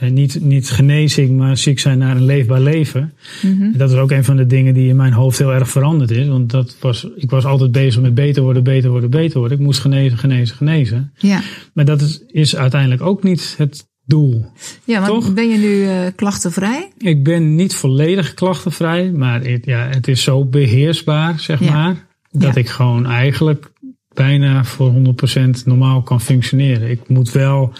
niet, 0.00 0.40
niet 0.40 0.70
genezing, 0.70 1.36
maar 1.36 1.56
ziek 1.56 1.78
zijn 1.78 1.98
naar 1.98 2.16
een 2.16 2.24
leefbaar 2.24 2.60
leven. 2.60 3.12
Mhm. 3.42 3.72
Dat 3.76 3.90
is 3.90 3.96
ook 3.96 4.10
een 4.10 4.24
van 4.24 4.36
de 4.36 4.46
dingen 4.46 4.74
die 4.74 4.88
in 4.88 4.96
mijn 4.96 5.12
hoofd 5.12 5.38
heel 5.38 5.52
erg 5.52 5.68
veranderd 5.68 6.10
is. 6.10 6.28
Want 6.28 6.50
dat 6.50 6.76
was, 6.80 7.06
ik 7.16 7.30
was 7.30 7.44
altijd 7.44 7.72
bezig 7.72 8.02
met 8.02 8.14
beter 8.14 8.42
worden, 8.42 8.64
beter 8.64 8.90
worden, 8.90 9.10
beter 9.10 9.38
worden. 9.38 9.58
Ik 9.58 9.64
moest 9.64 9.80
genezen, 9.80 10.18
genezen, 10.18 10.56
genezen. 10.56 11.12
Ja. 11.16 11.40
Maar 11.74 11.84
dat 11.84 12.00
is, 12.00 12.22
is 12.26 12.56
uiteindelijk 12.56 13.02
ook 13.02 13.22
niet 13.22 13.54
het 13.58 13.90
doel. 14.04 14.46
Ja, 14.84 15.00
want 15.08 15.24
Toch? 15.24 15.34
ben 15.34 15.48
je 15.48 15.58
nu 15.58 15.84
eh, 15.86 16.12
klachtenvrij? 16.16 16.92
Ik 16.98 17.24
ben 17.24 17.54
niet 17.54 17.74
volledig 17.74 18.34
klachtenvrij, 18.34 19.10
maar 19.12 19.42
het, 19.44 19.64
ja, 19.64 19.88
het 19.88 20.08
is 20.08 20.22
zo 20.22 20.44
beheersbaar, 20.44 21.40
zeg 21.40 21.60
Ja. 21.60 21.72
maar, 21.72 22.06
dat 22.30 22.54
Ja. 22.54 22.60
ik 22.60 22.68
gewoon 22.68 23.06
eigenlijk 23.06 23.70
bijna 24.14 24.64
voor 24.64 24.92
100% 24.92 25.64
normaal 25.64 26.02
kan 26.02 26.20
functioneren. 26.20 26.90
Ik 26.90 27.08
moet 27.08 27.30
wel, 27.32 27.72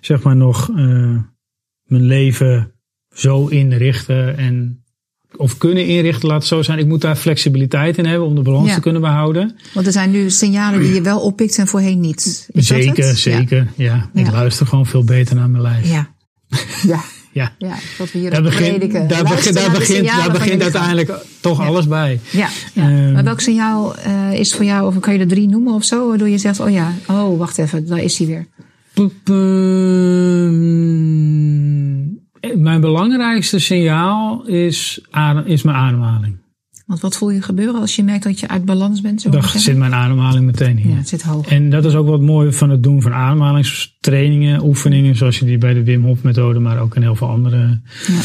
zeg 0.00 0.22
maar, 0.22 0.36
nog 0.36 0.70
eh, 0.76 1.16
mijn 1.94 2.06
leven 2.06 2.72
zo 3.14 3.46
inrichten 3.46 4.36
en 4.36 4.78
of 5.36 5.58
kunnen 5.58 5.86
inrichten, 5.86 6.28
laat 6.28 6.38
het 6.38 6.46
zo 6.46 6.62
zijn. 6.62 6.78
Ik 6.78 6.86
moet 6.86 7.00
daar 7.00 7.16
flexibiliteit 7.16 7.98
in 7.98 8.06
hebben 8.06 8.26
om 8.28 8.34
de 8.34 8.42
balans 8.42 8.68
Ja. 8.68 8.74
te 8.74 8.80
kunnen 8.80 9.00
behouden. 9.00 9.56
Want 9.74 9.86
er 9.86 9.92
zijn 9.92 10.10
nu 10.10 10.30
signalen 10.30 10.80
die 10.80 10.94
je 10.94 11.00
wel 11.02 11.20
oppikt 11.20 11.58
en 11.58 11.66
voorheen 11.66 12.00
niet. 12.00 12.48
Is 12.52 12.66
dat 12.68 12.78
zeker, 12.78 13.16
zeker. 13.16 13.68
Ja. 13.76 14.10
ik 14.14 14.26
Ja. 14.26 14.32
luister 14.32 14.66
gewoon 14.66 14.86
veel 14.86 15.04
beter 15.04 15.36
naar 15.36 15.50
mijn 15.50 15.62
lijf. 15.62 15.90
Ja. 15.90 16.08
Ja. 16.82 17.00
ja. 17.32 17.52
ja 17.58 17.74
wat 17.98 18.12
we 18.12 18.18
hier 18.18 18.30
Daar, 18.30 18.38
ook 18.38 18.44
begint, 18.44 18.76
prediken. 18.76 19.08
daar, 19.08 19.22
begint, 19.22 19.54
daar, 19.54 19.70
begint, 19.70 20.06
daar 20.06 20.32
begint 20.32 20.62
uiteindelijk 20.62 21.12
toch 21.40 21.58
Ja. 21.58 21.64
alles 21.66 21.88
bij. 21.88 22.20
Ja, 22.30 22.48
ja. 22.74 22.82
Ehm. 22.82 23.12
maar 23.12 23.24
welk 23.24 23.40
signaal 23.40 23.96
eh, 23.96 24.32
is 24.32 24.54
voor 24.54 24.64
jou, 24.64 24.86
of 24.86 25.00
kan 25.00 25.14
je 25.14 25.20
er 25.20 25.28
drie 25.28 25.48
noemen 25.48 25.74
of 25.74 25.84
zo, 25.84 26.08
waardoor 26.08 26.28
je 26.28 26.38
zegt, 26.38 26.60
oh 26.60 26.70
ja, 26.70 26.92
oh 27.08 27.38
wacht 27.38 27.58
even, 27.58 27.86
daar 27.86 28.02
is 28.02 28.18
hij 28.18 28.26
weer. 28.26 28.46
Ehm, 28.94 29.08
Mijn 32.56 32.80
belangrijkste 32.80 33.58
signaal 33.58 34.46
is, 34.46 35.00
adem, 35.10 35.44
is 35.46 35.62
mijn 35.62 35.76
ademhaling. 35.76 36.42
Want 36.86 37.00
wat 37.00 37.16
voel 37.16 37.30
je 37.30 37.42
gebeuren 37.42 37.80
als 37.80 37.96
je 37.96 38.02
merkt 38.02 38.24
dat 38.24 38.40
je 38.40 38.48
uit 38.48 38.64
balans 38.64 39.00
bent? 39.00 39.20
Zo 39.20 39.30
Dan 39.30 39.42
zit 39.42 39.76
mijn 39.76 39.94
ademhaling 39.94 40.44
meteen 40.44 40.76
hier. 40.76 40.90
Ja, 40.90 40.96
het 40.96 41.08
zit 41.08 41.22
hoog. 41.22 41.46
En 41.46 41.70
dat 41.70 41.84
is 41.84 41.94
ook 41.94 42.06
wat 42.06 42.20
mooi 42.20 42.52
van 42.52 42.70
het 42.70 42.82
doen 42.82 43.02
van 43.02 43.12
ademhalingstrainingen, 43.12 44.64
oefeningen, 44.64 45.16
zoals 45.16 45.38
je 45.38 45.44
die 45.44 45.58
bij 45.58 45.74
de 45.74 45.84
Wim 45.84 46.02
Hof 46.04 46.22
methode, 46.22 46.58
maar 46.58 46.78
ook 46.80 46.96
in 46.96 47.02
heel 47.02 47.16
veel 47.16 47.28
andere, 47.28 47.80
Ja. 48.06 48.20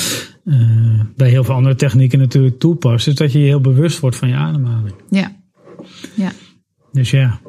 eh, 0.45 0.99
bij 1.15 1.29
heel 1.29 1.43
veel 1.43 1.55
andere 1.55 1.75
technieken 1.75 2.19
natuurlijk 2.19 2.59
toepast. 2.59 3.07
Is 3.07 3.15
dat 3.15 3.31
je 3.31 3.39
je 3.39 3.45
heel 3.45 3.61
bewust 3.61 3.99
wordt 3.99 4.15
van 4.15 4.27
je 4.27 4.35
ademhaling. 4.35 4.95
Ja. 5.09 5.31
ja. 6.15 6.31
Dus 6.91 7.11
ja. 7.11 7.39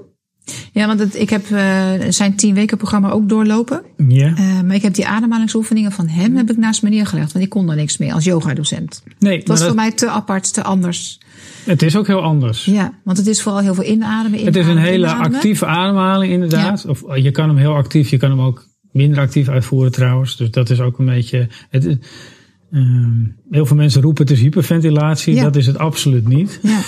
Ja, 0.73 0.87
want 0.87 0.99
het, 1.01 1.15
ik 1.15 1.31
heb 1.31 1.51
eh, 1.51 1.89
zijn 2.09 2.37
tien 2.37 2.55
weken 2.55 2.77
programma 2.77 3.11
ook 3.11 3.29
doorlopen. 3.29 3.83
Ja. 4.09 4.35
Eh, 4.37 4.61
maar 4.61 4.75
ik 4.75 4.83
heb 4.83 4.95
die 4.95 5.07
ademhalingsoefeningen 5.07 5.93
van 5.93 6.09
hem 6.09 6.37
heb 6.37 6.51
ik 6.51 6.57
naast 6.57 6.83
me 6.83 6.89
neergelegd. 6.89 7.33
Want 7.33 7.45
ik 7.45 7.51
kon 7.51 7.67
daar 7.67 7.77
niks 7.77 7.97
mee 7.99 8.15
als 8.15 8.25
yogadocent. 8.25 9.03
Nee, 9.19 9.39
Het 9.39 9.49
was 9.49 9.59
dat- 9.59 9.67
voor 9.67 9.77
mij 9.77 9.93
te 9.93 10.09
apart, 10.09 10.55
te 10.55 10.63
anders. 10.63 11.19
het 11.65 11.83
is 11.83 11.97
ook 11.97 12.07
heel 12.07 12.23
anders. 12.23 12.65
Ja, 12.65 12.93
want 13.05 13.19
het 13.19 13.27
is 13.27 13.43
vooral 13.43 13.61
heel 13.61 13.75
veel 13.75 13.85
inademen. 13.85 14.45
Het 14.45 14.57
is 14.57 14.65
een 14.65 14.71
inademen, 14.71 14.83
hele 14.83 15.07
inademen. 15.07 15.35
actieve 15.35 15.67
ademhaling 15.67 16.33
inderdaad. 16.33 16.87
Of 16.87 17.03
eh, 17.03 17.23
je 17.23 17.31
kan 17.31 17.49
hem 17.49 17.57
heel 17.59 17.75
actief, 17.75 18.11
je 18.11 18.17
kan 18.17 18.31
hem 18.31 18.41
ook 18.41 18.67
minder 18.93 19.19
actief 19.21 19.49
uitvoeren 19.49 19.93
trouwens. 19.93 20.37
Dus 20.37 20.51
dat 20.51 20.71
is 20.71 20.81
ook 20.81 20.99
een 20.99 21.07
beetje... 21.07 21.49
Het, 21.71 21.99
eh, 22.71 22.81
ehm, 22.81 23.11
heel 23.51 23.67
veel 23.67 23.77
mensen 23.77 24.03
roepen 24.03 24.23
het 24.23 24.33
is 24.33 24.41
hyperventilatie. 24.41 25.35
Ja. 25.35 25.43
Dat 25.43 25.57
is 25.57 25.67
het 25.67 25.79
absoluut 25.79 26.29
niet. 26.29 26.59
Ja, 26.63 26.81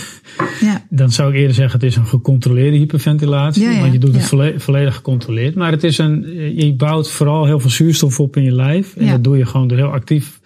ja, 0.60 0.84
Dan 0.90 1.10
zou 1.12 1.30
ik 1.32 1.36
eerder 1.38 1.54
zeggen 1.54 1.80
het 1.80 1.88
is 1.88 1.96
een 1.96 2.06
gecontroleerde 2.06 2.76
hyperventilatie. 2.76 3.62
Want 3.80 3.92
je 3.92 3.98
doet 3.98 4.14
het 4.14 4.24
volle- 4.24 4.54
volledig 4.60 4.94
gecontroleerd. 4.94 5.54
Maar 5.54 5.72
het 5.72 5.84
is 5.84 5.98
een, 5.98 6.24
eh, 6.24 6.58
je 6.58 6.74
bouwt 6.74 7.10
vooral 7.10 7.44
heel 7.46 7.60
veel 7.60 7.70
zuurstof 7.70 8.20
op 8.20 8.36
in 8.36 8.42
je 8.42 8.52
lijf. 8.54 8.96
En 8.96 9.06
dat 9.08 9.24
doe 9.24 9.36
je 9.36 9.46
gewoon 9.46 9.68
door 9.68 9.78
heel 9.78 9.92
actief 9.92 10.40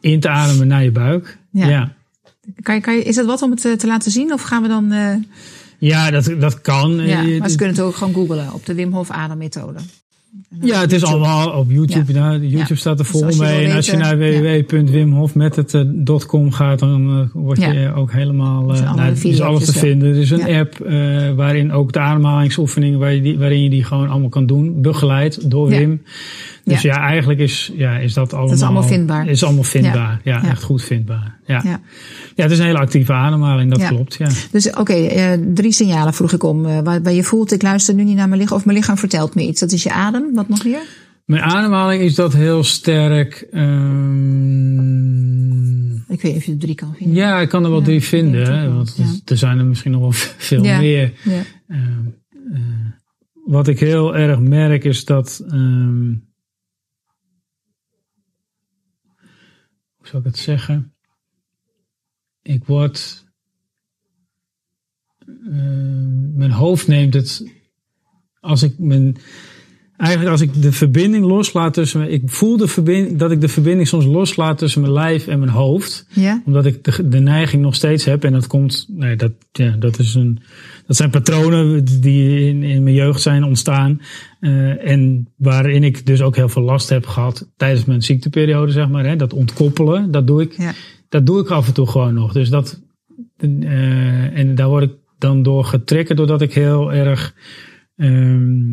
in 0.00 0.20
te 0.20 0.28
ademen 0.28 0.66
naar 0.66 0.84
je 0.84 0.90
buik. 0.92 1.38
Ja. 1.50 1.94
Kan 2.62 2.74
je, 2.74 2.80
kan 2.80 2.94
je, 2.94 3.02
is 3.02 3.14
dat 3.16 3.26
wat 3.26 3.42
om 3.42 3.50
het 3.50 3.64
eh, 3.64 3.72
te 3.72 3.86
laten 3.86 4.10
zien? 4.10 4.32
Of 4.32 4.42
gaan 4.42 4.62
we 4.62 4.68
dan... 4.68 4.92
eh, 4.92 5.14
Ja, 5.78 6.10
dat, 6.10 6.34
dat 6.38 6.60
kan. 6.60 6.96
ja, 7.06 7.22
maar 7.38 7.50
ze 7.50 7.56
kunnen 7.56 7.74
het 7.76 7.84
ook 7.84 7.94
gewoon 7.96 8.14
googlen 8.14 8.52
op 8.52 8.66
de 8.66 8.74
Wim 8.74 8.92
Hof 8.92 9.10
ademmethode. 9.10 9.78
Ja, 10.60 10.80
het 10.80 10.92
is 10.92 11.04
allemaal 11.04 11.50
op 11.50 11.70
YouTube. 11.70 12.12
Ja. 12.12 12.18
Nou, 12.18 12.40
YouTube 12.40 12.64
Ja. 12.68 12.74
staat 12.74 12.98
er 12.98 13.04
Dus 13.04 13.08
vol 13.20 13.36
mee. 13.46 13.66
En 13.66 13.76
als 13.76 13.86
je 13.86 13.96
naar 13.96 14.18
www.wimhofmethet.com 14.18 16.52
gaat, 16.52 16.78
dan 16.78 17.10
eh, 17.10 17.20
word 17.42 17.60
je 17.62 17.72
Ja. 17.72 17.92
ook 17.92 18.12
helemaal. 18.12 18.74
Zijn 18.76 18.88
eh 18.88 18.94
nou, 18.94 19.12
is 19.22 19.40
alles 19.40 19.64
te 19.64 19.72
ja. 19.74 19.78
vinden. 19.78 20.08
Er 20.08 20.16
is 20.20 20.30
een 20.30 20.46
Ja. 20.46 20.58
app 20.60 20.80
eh, 20.80 21.30
waarin 21.34 21.72
ook 21.72 21.92
de 21.92 21.98
ademhalingsoefeningen, 21.98 22.98
waar 22.98 23.12
je 23.14 23.20
die, 23.22 23.38
waarin 23.38 23.62
je 23.62 23.70
die 23.70 23.84
gewoon 23.84 24.08
allemaal 24.08 24.28
kan 24.28 24.46
doen, 24.46 24.82
begeleid 24.82 25.50
door. 25.50 25.68
Wim. 25.68 26.02
Dus 26.64 26.82
ja. 26.82 26.98
Eigenlijk 27.00 27.40
is, 27.40 27.72
ja, 27.76 27.96
is 27.98 28.14
dat 28.14 28.34
allemaal. 28.34 28.62
allemaal 28.62 28.82
vindbaar. 28.82 29.28
Is 29.28 29.44
allemaal 29.44 29.62
vindbaar. 29.62 30.20
Ja, 30.24 30.40
Ja. 30.42 30.48
echt 30.50 30.62
goed 30.62 30.82
vindbaar. 30.82 31.38
Ja. 31.46 31.80
Ja. 32.34 32.42
Het 32.42 32.52
is 32.52 32.58
een 32.58 32.64
hele 32.64 32.78
actieve 32.78 33.12
ademhaling, 33.12 33.70
dat 33.70 33.80
Ja. 33.80 33.88
klopt. 33.88 34.14
Ja. 34.14 34.28
Dus 34.50 34.70
oké, 34.70 34.92
eh, 34.92 35.32
drie 35.54 35.72
signalen 35.72 36.14
vroeg 36.14 36.32
ik 36.32 36.42
om. 36.42 36.66
eh, 36.66 36.80
waarbij 36.80 37.14
je 37.14 37.22
voelt, 37.22 37.52
ik 37.52 37.62
luister 37.62 37.94
nu 37.94 38.04
niet 38.04 38.16
naar 38.16 38.28
mijn 38.28 38.40
lichaam. 38.40 38.56
Of 38.56 38.64
mijn 38.64 38.76
lichaam 38.78 38.96
vertelt 38.96 39.34
me 39.34 39.42
iets. 39.46 39.60
Dat 39.60 39.72
is 39.72 39.82
je 39.82 39.92
adem. 39.92 40.34
Wat 40.34 40.48
nog 40.48 40.64
meer? 40.64 40.82
Mijn 41.24 41.42
ademhaling 41.42 42.02
is 42.02 42.14
dat 42.14 42.32
heel 42.32 42.64
sterk. 42.64 43.46
ehm, 43.50 44.82
Ik 45.94 46.22
weet 46.22 46.32
niet 46.32 46.36
of 46.36 46.44
je 46.44 46.52
er 46.52 46.58
drie 46.58 46.74
kan 46.74 46.94
vinden. 46.94 47.16
Ja, 47.16 47.40
ik 47.40 47.48
kan 47.48 47.64
er 47.64 47.70
wel 47.70 47.78
Ja, 47.78 47.84
drie 47.84 48.02
vinden. 48.02 48.58
hè, 48.58 48.72
Want 48.74 48.94
ja. 48.96 49.04
er 49.24 49.36
zijn 49.36 49.58
er 49.58 49.64
misschien 49.64 49.90
nog 49.92 50.00
wel 50.00 50.12
veel 50.48 50.62
meer. 50.62 51.12
Ja. 51.24 51.42
Ehm, 51.68 52.06
eh, 52.52 52.60
wat 53.44 53.68
ik 53.68 53.80
heel 53.80 54.16
erg 54.16 54.38
merk 54.38 54.84
is 54.84 55.04
dat. 55.04 55.44
ehm, 55.48 56.08
hoe 59.94 60.06
zou 60.08 60.18
ik 60.22 60.28
het 60.28 60.38
zeggen? 60.38 60.93
Ik 62.44 62.64
word. 62.64 63.24
ehm, 65.26 66.36
mijn 66.36 66.50
hoofd 66.50 66.86
neemt 66.86 67.14
het. 67.14 67.52
Als 68.40 68.62
ik 68.62 68.78
mijn. 68.78 69.16
Eigenlijk 69.96 70.30
als 70.30 70.40
ik 70.40 70.62
de 70.62 70.72
verbinding 70.72 71.24
loslaat 71.24 71.74
tussen. 71.74 72.12
Ik 72.12 72.22
voel 72.26 72.56
de 72.56 72.68
verbinding, 72.68 73.18
dat 73.18 73.30
ik 73.30 73.40
de 73.40 73.48
verbinding 73.48 73.88
soms 73.88 74.04
loslaat 74.04 74.58
tussen 74.58 74.80
mijn 74.80 74.92
lijf 74.92 75.26
en 75.26 75.38
mijn 75.38 75.50
hoofd 75.50 76.06
Ja? 76.14 76.42
omdat 76.46 76.66
ik 76.66 76.84
de, 76.84 77.08
de 77.08 77.18
neiging 77.18 77.62
nog 77.62 77.74
steeds 77.74 78.04
heb. 78.04 78.24
En 78.24 78.32
dat 78.32 78.46
komt, 78.46 78.86
nee, 78.88 79.16
dat, 79.16 79.32
ja, 79.52 79.70
dat, 79.70 79.98
is 79.98 80.14
een, 80.14 80.40
dat 80.86 80.96
zijn 80.96 81.10
patronen 81.10 81.84
die 82.00 82.48
in, 82.48 82.62
in 82.62 82.82
mijn 82.82 82.94
jeugd 82.94 83.22
zijn 83.22 83.44
ontstaan. 83.44 84.00
eh, 84.40 84.90
en 84.90 85.28
waarin 85.36 85.84
ik 85.84 86.06
dus 86.06 86.22
ook 86.22 86.36
heel 86.36 86.48
veel 86.48 86.62
last 86.62 86.88
heb 86.88 87.06
gehad 87.06 87.50
tijdens 87.56 87.84
mijn 87.84 88.02
ziekteperiode, 88.02 88.72
zeg 88.72 88.88
maar. 88.88 89.06
Hè, 89.06 89.16
dat 89.16 89.32
ontkoppelen, 89.32 90.10
dat 90.10 90.26
doe 90.26 90.42
ik, 90.42 90.52
Ja. 90.56 90.72
Dat 91.14 91.26
doe 91.26 91.40
ik 91.40 91.50
af 91.50 91.66
en 91.66 91.74
toe 91.74 91.86
gewoon 91.86 92.14
nog. 92.14 92.32
Dus 92.32 92.48
dat, 92.48 92.82
eh, 93.36 94.38
en 94.38 94.54
daar 94.54 94.68
word 94.68 94.82
ik 94.82 94.94
dan 95.18 95.42
door 95.42 95.64
getriggerd 95.64 96.18
doordat 96.18 96.40
ik 96.40 96.54
heel 96.54 96.92
erg, 96.92 97.34
ehm, 97.96 98.72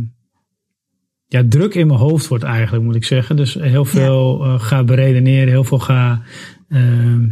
ja, 1.25 1.43
druk 1.47 1.75
in 1.75 1.87
mijn 1.87 1.99
hoofd 1.99 2.27
wordt 2.27 2.43
eigenlijk, 2.43 2.83
moet 2.83 2.95
ik 2.95 3.03
zeggen. 3.03 3.35
Dus 3.35 3.53
heel 3.53 3.85
veel 3.85 4.43
eh, 4.43 4.59
ga 4.59 4.83
beredeneren, 4.83 5.47
heel 5.47 5.63
veel 5.63 5.79
ga, 5.79 6.21
ehm, 6.69 7.29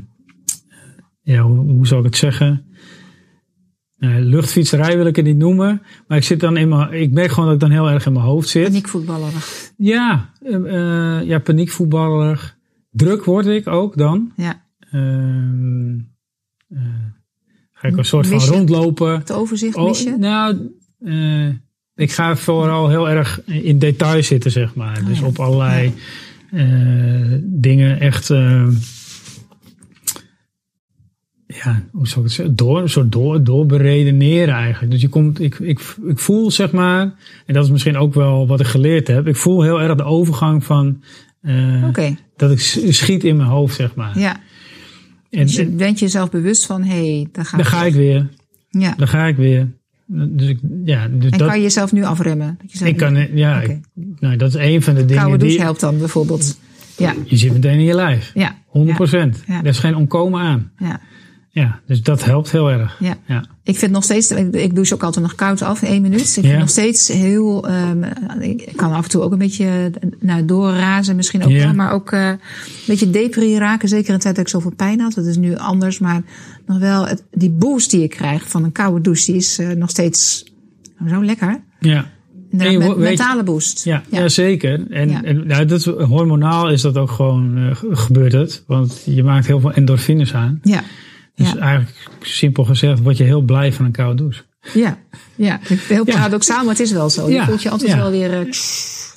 ja, 1.21 1.41
hoe, 1.41 1.57
hoe 1.57 1.87
zou 1.87 1.99
ik 1.99 2.05
het 2.05 2.17
zeggen? 2.17 2.65
Eh, 3.97 4.15
luchtfietserij 4.19 4.97
wil 4.97 5.05
ik 5.05 5.15
het 5.15 5.25
niet 5.25 5.37
noemen. 5.37 5.81
Maar 6.07 6.17
ik 6.17 6.23
zit 6.23 6.39
dan 6.39 6.57
in 6.57 6.69
mijn, 6.69 6.93
ik 6.93 7.11
merk 7.11 7.31
gewoon 7.31 7.45
dat 7.45 7.53
ik 7.53 7.61
dan 7.61 7.71
heel 7.71 7.89
erg 7.89 8.05
in 8.05 8.13
mijn 8.13 8.25
hoofd 8.25 8.47
zit. 8.47 8.63
Paniekvoetballerig. 8.63 9.71
Ja, 9.77 10.29
eh, 10.41 11.27
ja, 11.27 11.39
paniekvoetballerig. 11.39 12.57
Druk 12.91 13.23
word 13.23 13.45
ik 13.45 13.67
ook 13.67 13.97
dan. 13.97 14.31
Ja. 14.35 14.67
Ehm, 14.91 15.93
eh, 16.69 16.79
ga 17.73 17.87
ik 17.87 17.97
een 17.97 18.05
soort 18.05 18.27
van 18.27 18.39
rondlopen. 18.39 19.11
Het 19.19 19.31
overzicht 19.31 19.75
Oh, 19.75 19.87
mis 19.87 20.03
je? 20.03 20.15
nou, 20.17 20.71
eh, 20.99 21.47
ik 21.95 22.11
ga 22.11 22.35
vooral 22.35 22.89
heel 22.89 23.09
erg 23.09 23.41
in 23.45 23.79
detail 23.79 24.23
zitten, 24.23 24.51
zeg 24.51 24.75
maar. 24.75 25.05
dus 25.05 25.19
ja. 25.19 25.25
op 25.25 25.39
allerlei 25.39 25.93
eh, 26.51 27.33
dingen 27.43 27.99
echt. 27.99 28.29
eh, 28.29 28.67
ja, 31.47 31.83
hoe 31.91 32.07
zou 32.07 32.19
ik 32.19 32.25
het 32.25 32.31
zeggen? 32.31 32.55
Door, 32.55 32.81
een 32.81 32.89
soort 32.89 33.11
door, 33.11 33.43
doorberedeneren 33.43 34.53
eigenlijk. 34.55 34.91
Dus 34.91 35.01
je 35.01 35.09
komt, 35.09 35.39
ik, 35.39 35.59
ik, 35.59 35.79
ik 36.07 36.19
voel 36.19 36.51
zeg 36.51 36.71
maar, 36.71 37.01
en 37.45 37.53
dat 37.53 37.63
is 37.63 37.71
misschien 37.71 37.97
ook 37.97 38.13
wel 38.13 38.47
wat 38.47 38.59
ik 38.59 38.65
geleerd 38.65 39.07
heb. 39.07 39.27
Ik 39.27 39.35
voel 39.35 39.61
heel 39.63 39.81
erg 39.81 39.95
de 39.95 40.03
overgang 40.03 40.63
van. 40.63 41.03
Oké, 41.87 42.15
Dat 42.35 42.51
ik 42.51 42.59
schiet 42.93 43.23
in 43.23 43.37
mijn 43.37 43.49
hoofd, 43.49 43.75
zeg 43.75 43.95
maar. 43.95 44.19
ja. 44.19 44.39
En, 45.29 45.45
Dus 45.45 45.55
je 45.55 45.65
bent 45.65 45.99
jezelf 45.99 46.29
bewust 46.29 46.65
van, 46.65 46.83
hé, 46.83 47.15
hey, 47.15 47.27
daar 47.31 47.45
ga 47.45 47.57
dan 47.57 47.65
ga 47.65 47.83
ik 47.85 47.93
weer. 47.93 48.29
Ja. 48.69 48.93
Dan 48.97 49.07
ga 49.07 49.25
ik 49.25 49.35
weer. 49.35 49.67
Dus 50.05 50.47
ik, 50.47 50.59
ja, 50.85 51.07
dus 51.07 51.31
En 51.31 51.37
dat, 51.37 51.47
kan 51.47 51.57
je 51.57 51.63
jezelf 51.63 51.91
nu 51.91 52.03
afremmen? 52.03 52.57
Dat 52.61 52.71
je 52.79 52.85
ik 52.87 52.97
kan, 52.97 53.27
ja, 53.37 53.61
ik- 53.61 53.79
nou, 54.19 54.35
dat 54.35 54.49
is 54.55 54.55
een 54.55 54.81
van 54.81 54.93
de 54.95 55.05
dingen 55.05 55.21
Koude 55.21 55.37
douche 55.37 55.55
die. 55.55 55.65
helpt 55.65 55.79
dan 55.79 55.97
bijvoorbeeld. 55.97 56.59
Ja, 56.97 57.13
Je 57.25 57.37
zit 57.37 57.53
meteen 57.53 57.79
in 57.79 57.83
je 57.85 57.95
lijf. 57.95 58.31
ja. 58.33 58.57
100 58.65 58.95
procent. 58.97 59.43
Ja. 59.47 59.59
Er 59.59 59.65
is 59.65 59.79
geen 59.79 59.95
ontkomen 59.95 60.41
aan. 60.41 60.71
Ja, 60.77 60.99
Ja, 61.59 61.79
dus 61.85 62.01
dat 62.01 62.23
helpt 62.25 62.51
heel 62.51 62.71
erg. 62.71 62.95
ja. 62.99 63.17
Ja. 63.27 63.43
Ik 63.63 63.77
vind 63.77 63.91
nog 63.91 64.03
steeds, 64.03 64.31
ik, 64.31 64.53
ik 64.55 64.75
douche 64.75 64.93
ook 64.93 65.03
altijd 65.03 65.25
nog 65.25 65.35
koud 65.35 65.61
af 65.61 65.83
één 65.83 66.01
minuut. 66.01 66.35
Ik 66.37 66.43
Ja. 66.43 66.49
vind 66.49 66.59
nog 66.59 66.69
steeds 66.69 67.07
heel, 67.07 67.67
ehm, 67.67 68.03
ik 68.39 68.71
kan 68.75 68.91
af 68.93 69.03
en 69.03 69.09
toe 69.09 69.21
ook 69.21 69.31
een 69.31 69.37
beetje 69.37 69.91
nou, 70.19 70.45
doorrazen 70.45 71.15
misschien 71.15 71.43
ook 71.43 71.49
Ja. 71.49 71.73
Maar 71.73 71.91
ook 71.91 72.11
eh, 72.11 72.27
een 72.27 72.39
beetje 72.87 73.09
depri 73.09 73.57
raken. 73.57 73.89
Zeker 73.89 74.07
in 74.09 74.13
de 74.15 74.21
tijd 74.21 74.35
dat 74.35 74.43
ik 74.45 74.49
zoveel 74.51 74.73
pijn 74.75 74.99
had. 74.99 75.13
Dat 75.13 75.25
is 75.25 75.37
nu 75.37 75.55
anders. 75.57 75.99
Maar 75.99 76.21
nog 76.65 76.79
wel, 76.79 77.07
het, 77.07 77.23
die 77.31 77.49
boost 77.51 77.91
die 77.91 78.01
je 78.01 78.07
krijgt 78.07 78.47
van 78.51 78.63
een 78.63 78.71
koude 78.71 79.01
douche, 79.01 79.25
die 79.25 79.35
is 79.35 79.59
eh, 79.59 79.69
nog 79.69 79.89
steeds 79.89 80.43
zo 81.09 81.23
lekker. 81.23 81.61
Ja. 81.79 82.05
Inderdaad, 82.51 82.67
En 82.67 82.71
je 82.71 82.77
met- 82.77 82.87
wo- 82.87 82.93
weet 83.03 83.17
je- 83.17 83.17
mentale 83.17 83.43
boost. 83.43 83.83
Ja, 83.83 84.03
ja. 84.11 84.29
zeker. 84.29 84.85
En, 84.91 85.09
Ja. 85.09 85.23
en 85.23 85.47
nou, 85.47 85.65
dat 85.65 85.83
hormonaal 85.83 86.69
is 86.69 86.81
dat 86.81 86.97
ook 86.97 87.11
gewoon 87.11 87.57
eh, 87.57 87.75
ge- 87.75 87.95
gebeurt 87.95 88.31
het. 88.33 88.63
Want 88.67 89.01
je 89.05 89.23
maakt 89.23 89.47
heel 89.47 89.59
veel 89.59 89.71
endorfines 89.73 90.33
aan. 90.33 90.59
Ja. 90.63 90.83
Dus 91.39 91.51
Ja. 91.51 91.57
eigenlijk 91.57 92.09
simpel 92.21 92.63
gezegd 92.65 92.99
word 93.01 93.17
je 93.17 93.23
heel 93.23 93.41
blij 93.41 93.73
van 93.73 93.85
een 93.85 93.91
koude 93.91 94.15
douche. 94.15 94.41
Ja, 94.73 94.97
ja. 95.35 95.59
heel 95.67 96.03
paradoxaal, 96.05 96.59
maar 96.63 96.73
het 96.73 96.79
is 96.79 96.91
wel 96.91 97.09
zo. 97.09 97.29
Je 97.29 97.43
voelt 97.43 97.61
je 97.61 97.69
altijd 97.69 97.95
wel 97.95 98.11
weer 98.11 98.33
eh, 98.39 98.51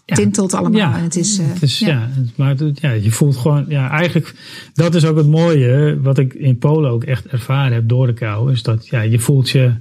tintelt 0.04 0.54
allemaal. 0.54 0.78
Ja. 0.80 0.96
En 0.96 1.02
het 1.02 1.16
is, 1.16 1.38
eh, 1.38 1.46
Het 1.48 1.62
is, 1.62 1.78
ja. 1.78 2.08
maar 2.36 2.56
ja, 2.74 2.90
je 2.90 3.10
voelt 3.10 3.36
gewoon, 3.36 3.64
ja, 3.68 3.90
eigenlijk, 3.90 4.34
dat 4.74 4.94
is 4.94 5.04
ook 5.04 5.16
het 5.16 5.26
mooie, 5.26 5.98
wat 6.02 6.18
ik 6.18 6.34
in 6.34 6.58
Polen 6.58 6.90
ook 6.90 7.04
echt 7.04 7.26
ervaren 7.26 7.72
heb 7.72 7.88
door 7.88 8.06
de 8.06 8.12
kou, 8.12 8.52
is 8.52 8.62
dat, 8.62 8.86
ja, 8.86 9.00
je 9.00 9.18
voelt 9.18 9.50
je, 9.50 9.72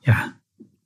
ja, 0.00 0.38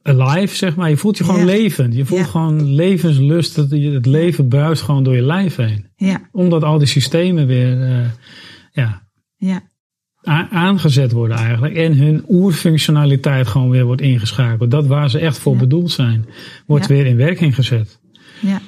alive, 0.03 0.57
zeg 0.57 0.77
maar. 0.77 0.89
Je 0.91 0.97
voelt 0.97 1.19
je 1.19 1.25
gewoon 1.25 1.41
Ja. 1.41 1.47
levend. 1.47 1.95
Je 1.95 2.05
voelt 2.05 2.21
Ja. 2.21 2.27
gewoon 2.27 2.75
levenslust. 2.75 3.57
Het, 3.57 3.71
het 3.71 4.07
leven 4.07 4.49
bruist 4.49 4.83
gewoon 4.83 5.05
door 5.05 5.15
je 5.15 5.23
lijf 5.23 5.57
heen. 5.57 5.87
Ja, 5.97 6.29
Omdat 6.33 6.63
al 6.63 6.79
die 6.79 6.87
systemen 6.87 7.47
weer 7.47 7.83
eh, 7.83 8.07
ja, 8.73 9.03
ja, 9.37 9.63
aangezet 10.51 11.13
worden 11.13 11.37
eigenlijk. 11.37 11.75
En 11.75 11.97
hun 11.97 12.25
oerfunctionaliteit 12.29 13.47
gewoon 13.47 13.71
weer 13.71 13.85
wordt 13.85 14.01
ingeschakeld. 14.03 14.71
Dat 14.71 14.87
waar 14.87 15.11
ze 15.11 15.19
echt 15.19 15.39
voor 15.39 15.53
Ja. 15.53 15.59
bedoeld 15.59 15.91
zijn, 15.91 16.27
wordt 16.67 16.89
Ja. 16.89 16.95
weer 16.95 17.07
in 17.07 17.17
werking 17.17 17.55
gezet. 17.55 17.99
ja. 18.41 18.61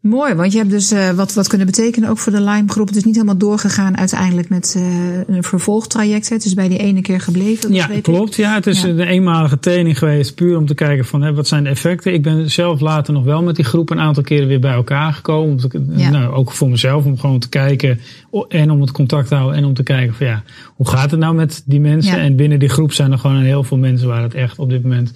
Mooi, 0.00 0.34
want 0.34 0.52
je 0.52 0.58
hebt 0.58 0.70
dus 0.70 0.90
eh, 0.90 1.10
wat, 1.10 1.34
wat 1.34 1.48
kunnen 1.48 1.66
betekenen 1.66 2.08
ook 2.08 2.18
voor 2.18 2.32
de 2.32 2.40
Lyme-groep. 2.40 2.86
Het 2.86 2.96
is 2.96 3.04
niet 3.04 3.14
helemaal 3.14 3.36
doorgegaan 3.36 3.96
uiteindelijk 3.96 4.48
met 4.48 4.74
eh, 4.76 5.18
een 5.36 5.42
vervolgtraject. 5.42 6.28
hè. 6.28 6.34
Het 6.34 6.44
is 6.44 6.54
bij 6.54 6.68
die 6.68 6.78
ene 6.78 7.00
keer 7.02 7.20
gebleven. 7.20 7.72
Ja, 7.72 7.88
klopt. 8.02 8.34
Ja, 8.34 8.54
het 8.54 8.66
is 8.66 8.82
Ja. 8.82 8.88
een 8.88 9.00
eenmalige 9.00 9.58
training 9.58 9.98
geweest, 9.98 10.34
puur 10.34 10.56
om 10.56 10.66
te 10.66 10.74
kijken 10.74 11.04
van 11.04 11.22
hè, 11.22 11.34
wat 11.34 11.48
zijn 11.48 11.64
de 11.64 11.70
effecten. 11.70 12.12
Ik 12.12 12.22
ben 12.22 12.50
zelf 12.50 12.80
later 12.80 13.12
nog 13.12 13.24
wel 13.24 13.42
met 13.42 13.56
die 13.56 13.64
groep 13.64 13.90
een 13.90 14.00
aantal 14.00 14.22
keren 14.22 14.48
weer 14.48 14.60
bij 14.60 14.72
elkaar 14.72 15.12
gekomen. 15.12 15.50
Om 15.50 15.58
te- 15.58 15.84
Ja. 15.96 16.10
nou, 16.10 16.34
ook 16.34 16.52
voor 16.52 16.70
mezelf, 16.70 17.04
om 17.04 17.18
gewoon 17.18 17.38
te 17.38 17.48
kijken 17.48 18.00
en 18.48 18.70
om 18.70 18.80
het 18.80 18.92
contact 18.92 19.28
te 19.28 19.34
houden 19.34 19.56
en 19.58 19.64
om 19.64 19.74
te 19.74 19.82
kijken 19.82 20.14
van 20.14 20.26
ja, 20.26 20.42
hoe 20.66 20.88
gaat 20.88 21.10
het 21.10 21.20
nou 21.20 21.34
met 21.34 21.62
die 21.66 21.80
mensen? 21.80 22.16
Ja. 22.16 22.22
En 22.22 22.36
binnen 22.36 22.58
die 22.58 22.68
groep 22.68 22.92
zijn 22.92 23.12
er 23.12 23.18
gewoon 23.18 23.42
heel 23.42 23.64
veel 23.64 23.76
mensen 23.78 24.08
waar 24.08 24.22
het 24.22 24.34
echt 24.34 24.58
op 24.58 24.70
dit 24.70 24.82
moment 24.82 25.12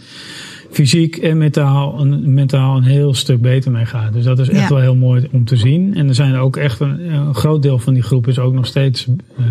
fysiek 0.74 1.16
en 1.16 1.38
mentaal 1.38 2.00
een, 2.00 2.34
mentaal 2.34 2.76
een 2.76 2.82
heel 2.82 3.14
stuk 3.14 3.40
beter 3.40 3.70
mee 3.70 3.84
gaat. 3.86 4.12
Dus 4.12 4.24
dat 4.24 4.38
is 4.38 4.48
echt 4.48 4.60
Ja. 4.60 4.68
wel 4.68 4.80
heel 4.80 4.94
mooi 4.96 5.28
om 5.32 5.44
te 5.44 5.56
zien. 5.56 5.94
En 5.94 6.08
er 6.08 6.14
zijn 6.14 6.34
ook 6.34 6.56
echt 6.56 6.80
een, 6.80 7.12
een 7.14 7.34
groot 7.34 7.62
deel 7.62 7.78
van 7.78 7.94
die 7.94 8.02
groep 8.02 8.26
is 8.26 8.38
ook 8.38 8.54
nog 8.54 8.66
steeds 8.66 9.06
eh, 9.38 9.44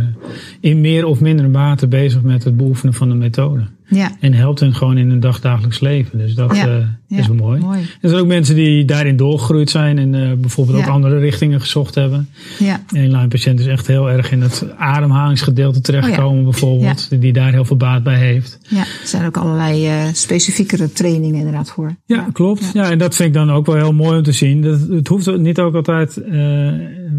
in 0.59 0.81
meer 0.81 1.05
of 1.05 1.19
mindere 1.21 1.47
mate 1.47 1.87
bezig 1.87 2.21
met 2.21 2.43
het 2.43 2.57
beoefenen 2.57 2.93
van 2.93 3.09
de 3.09 3.15
methode. 3.15 3.61
Ja, 3.93 4.11
En 4.19 4.33
helpt 4.33 4.59
hen 4.59 4.73
gewoon 4.75 4.97
in 4.97 5.09
hun 5.09 5.19
dagdagelijks 5.19 5.79
leven. 5.79 6.17
Dus 6.17 6.35
dat 6.35 6.55
Ja. 6.55 6.67
eh, 6.67 7.17
is 7.19 7.27
wel 7.27 7.35
mooi. 7.35 7.61
mooi. 7.61 7.79
Er 8.01 8.09
zijn 8.09 8.21
ook 8.21 8.27
mensen 8.27 8.55
die 8.55 8.85
daarin 8.85 9.15
doorgegroeid 9.17 9.69
zijn 9.69 9.97
en 9.97 10.15
eh, 10.15 10.33
bijvoorbeeld 10.37 10.77
ook 10.77 10.87
andere 10.87 11.19
richtingen 11.19 11.61
gezocht 11.61 11.95
hebben. 11.95 12.29
Ja, 12.59 12.81
Een 12.93 13.11
Lyme-patiënt 13.11 13.59
is 13.59 13.65
echt 13.65 13.87
heel 13.87 14.09
erg 14.09 14.31
in 14.31 14.41
het 14.41 14.65
ademhalingsgedeelte 14.77 15.81
terechtkomen 15.81 16.43
bijvoorbeeld. 16.43 17.21
Die 17.21 17.33
daar 17.33 17.51
heel 17.51 17.65
veel 17.65 17.77
baat 17.77 18.03
bij 18.03 18.17
heeft. 18.17 18.59
ja. 18.67 18.79
Er 18.79 18.87
zijn 19.07 19.25
ook 19.25 19.37
allerlei 19.37 19.87
eh, 19.87 20.03
specifiekere 20.13 20.91
trainingen 20.91 21.35
inderdaad 21.37 21.69
voor. 21.71 21.95
Ja, 22.05 22.27
klopt. 22.33 22.69
Ja. 22.73 22.91
en 22.91 22.97
dat 22.97 23.15
vind 23.15 23.27
ik 23.29 23.33
dan 23.35 23.51
ook 23.51 23.65
wel 23.65 23.75
heel 23.75 23.93
mooi 23.93 24.17
om 24.17 24.23
te 24.23 24.31
zien. 24.31 24.61
Dat, 24.61 24.79
het 24.89 25.07
hoeft 25.07 25.37
niet 25.37 25.59
ook 25.59 25.75
altijd, 25.75 26.21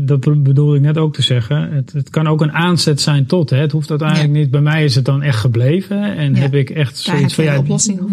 dat 0.07 0.43
bedoelde 0.43 0.77
ik 0.77 0.83
net 0.83 0.99
ook 0.99 1.15
te 1.15 1.23
zeggen. 1.23 1.73
Het, 1.73 1.93
het 1.93 2.11
kan 2.11 2.27
ook 2.27 2.41
een 2.41 2.53
aanzet 2.53 3.01
zijn 3.01 3.27
tot. 3.27 3.51
Hè. 3.51 3.57
Het 3.59 3.73
hoeft 3.73 3.91
uiteindelijk 3.91 4.33
niet. 4.33 4.51
Bij 4.51 4.61
mij 4.61 4.85
is 4.85 4.95
het 4.95 5.05
dan 5.05 5.23
echt 5.23 5.39
gebleven. 5.39 6.17
En 6.17 6.37
heb 6.37 6.55
ik 6.55 6.64
echt 6.71 7.07
Daar 7.07 7.17
zoiets 7.17 7.35
van 7.35 7.45
ja, 7.45 7.63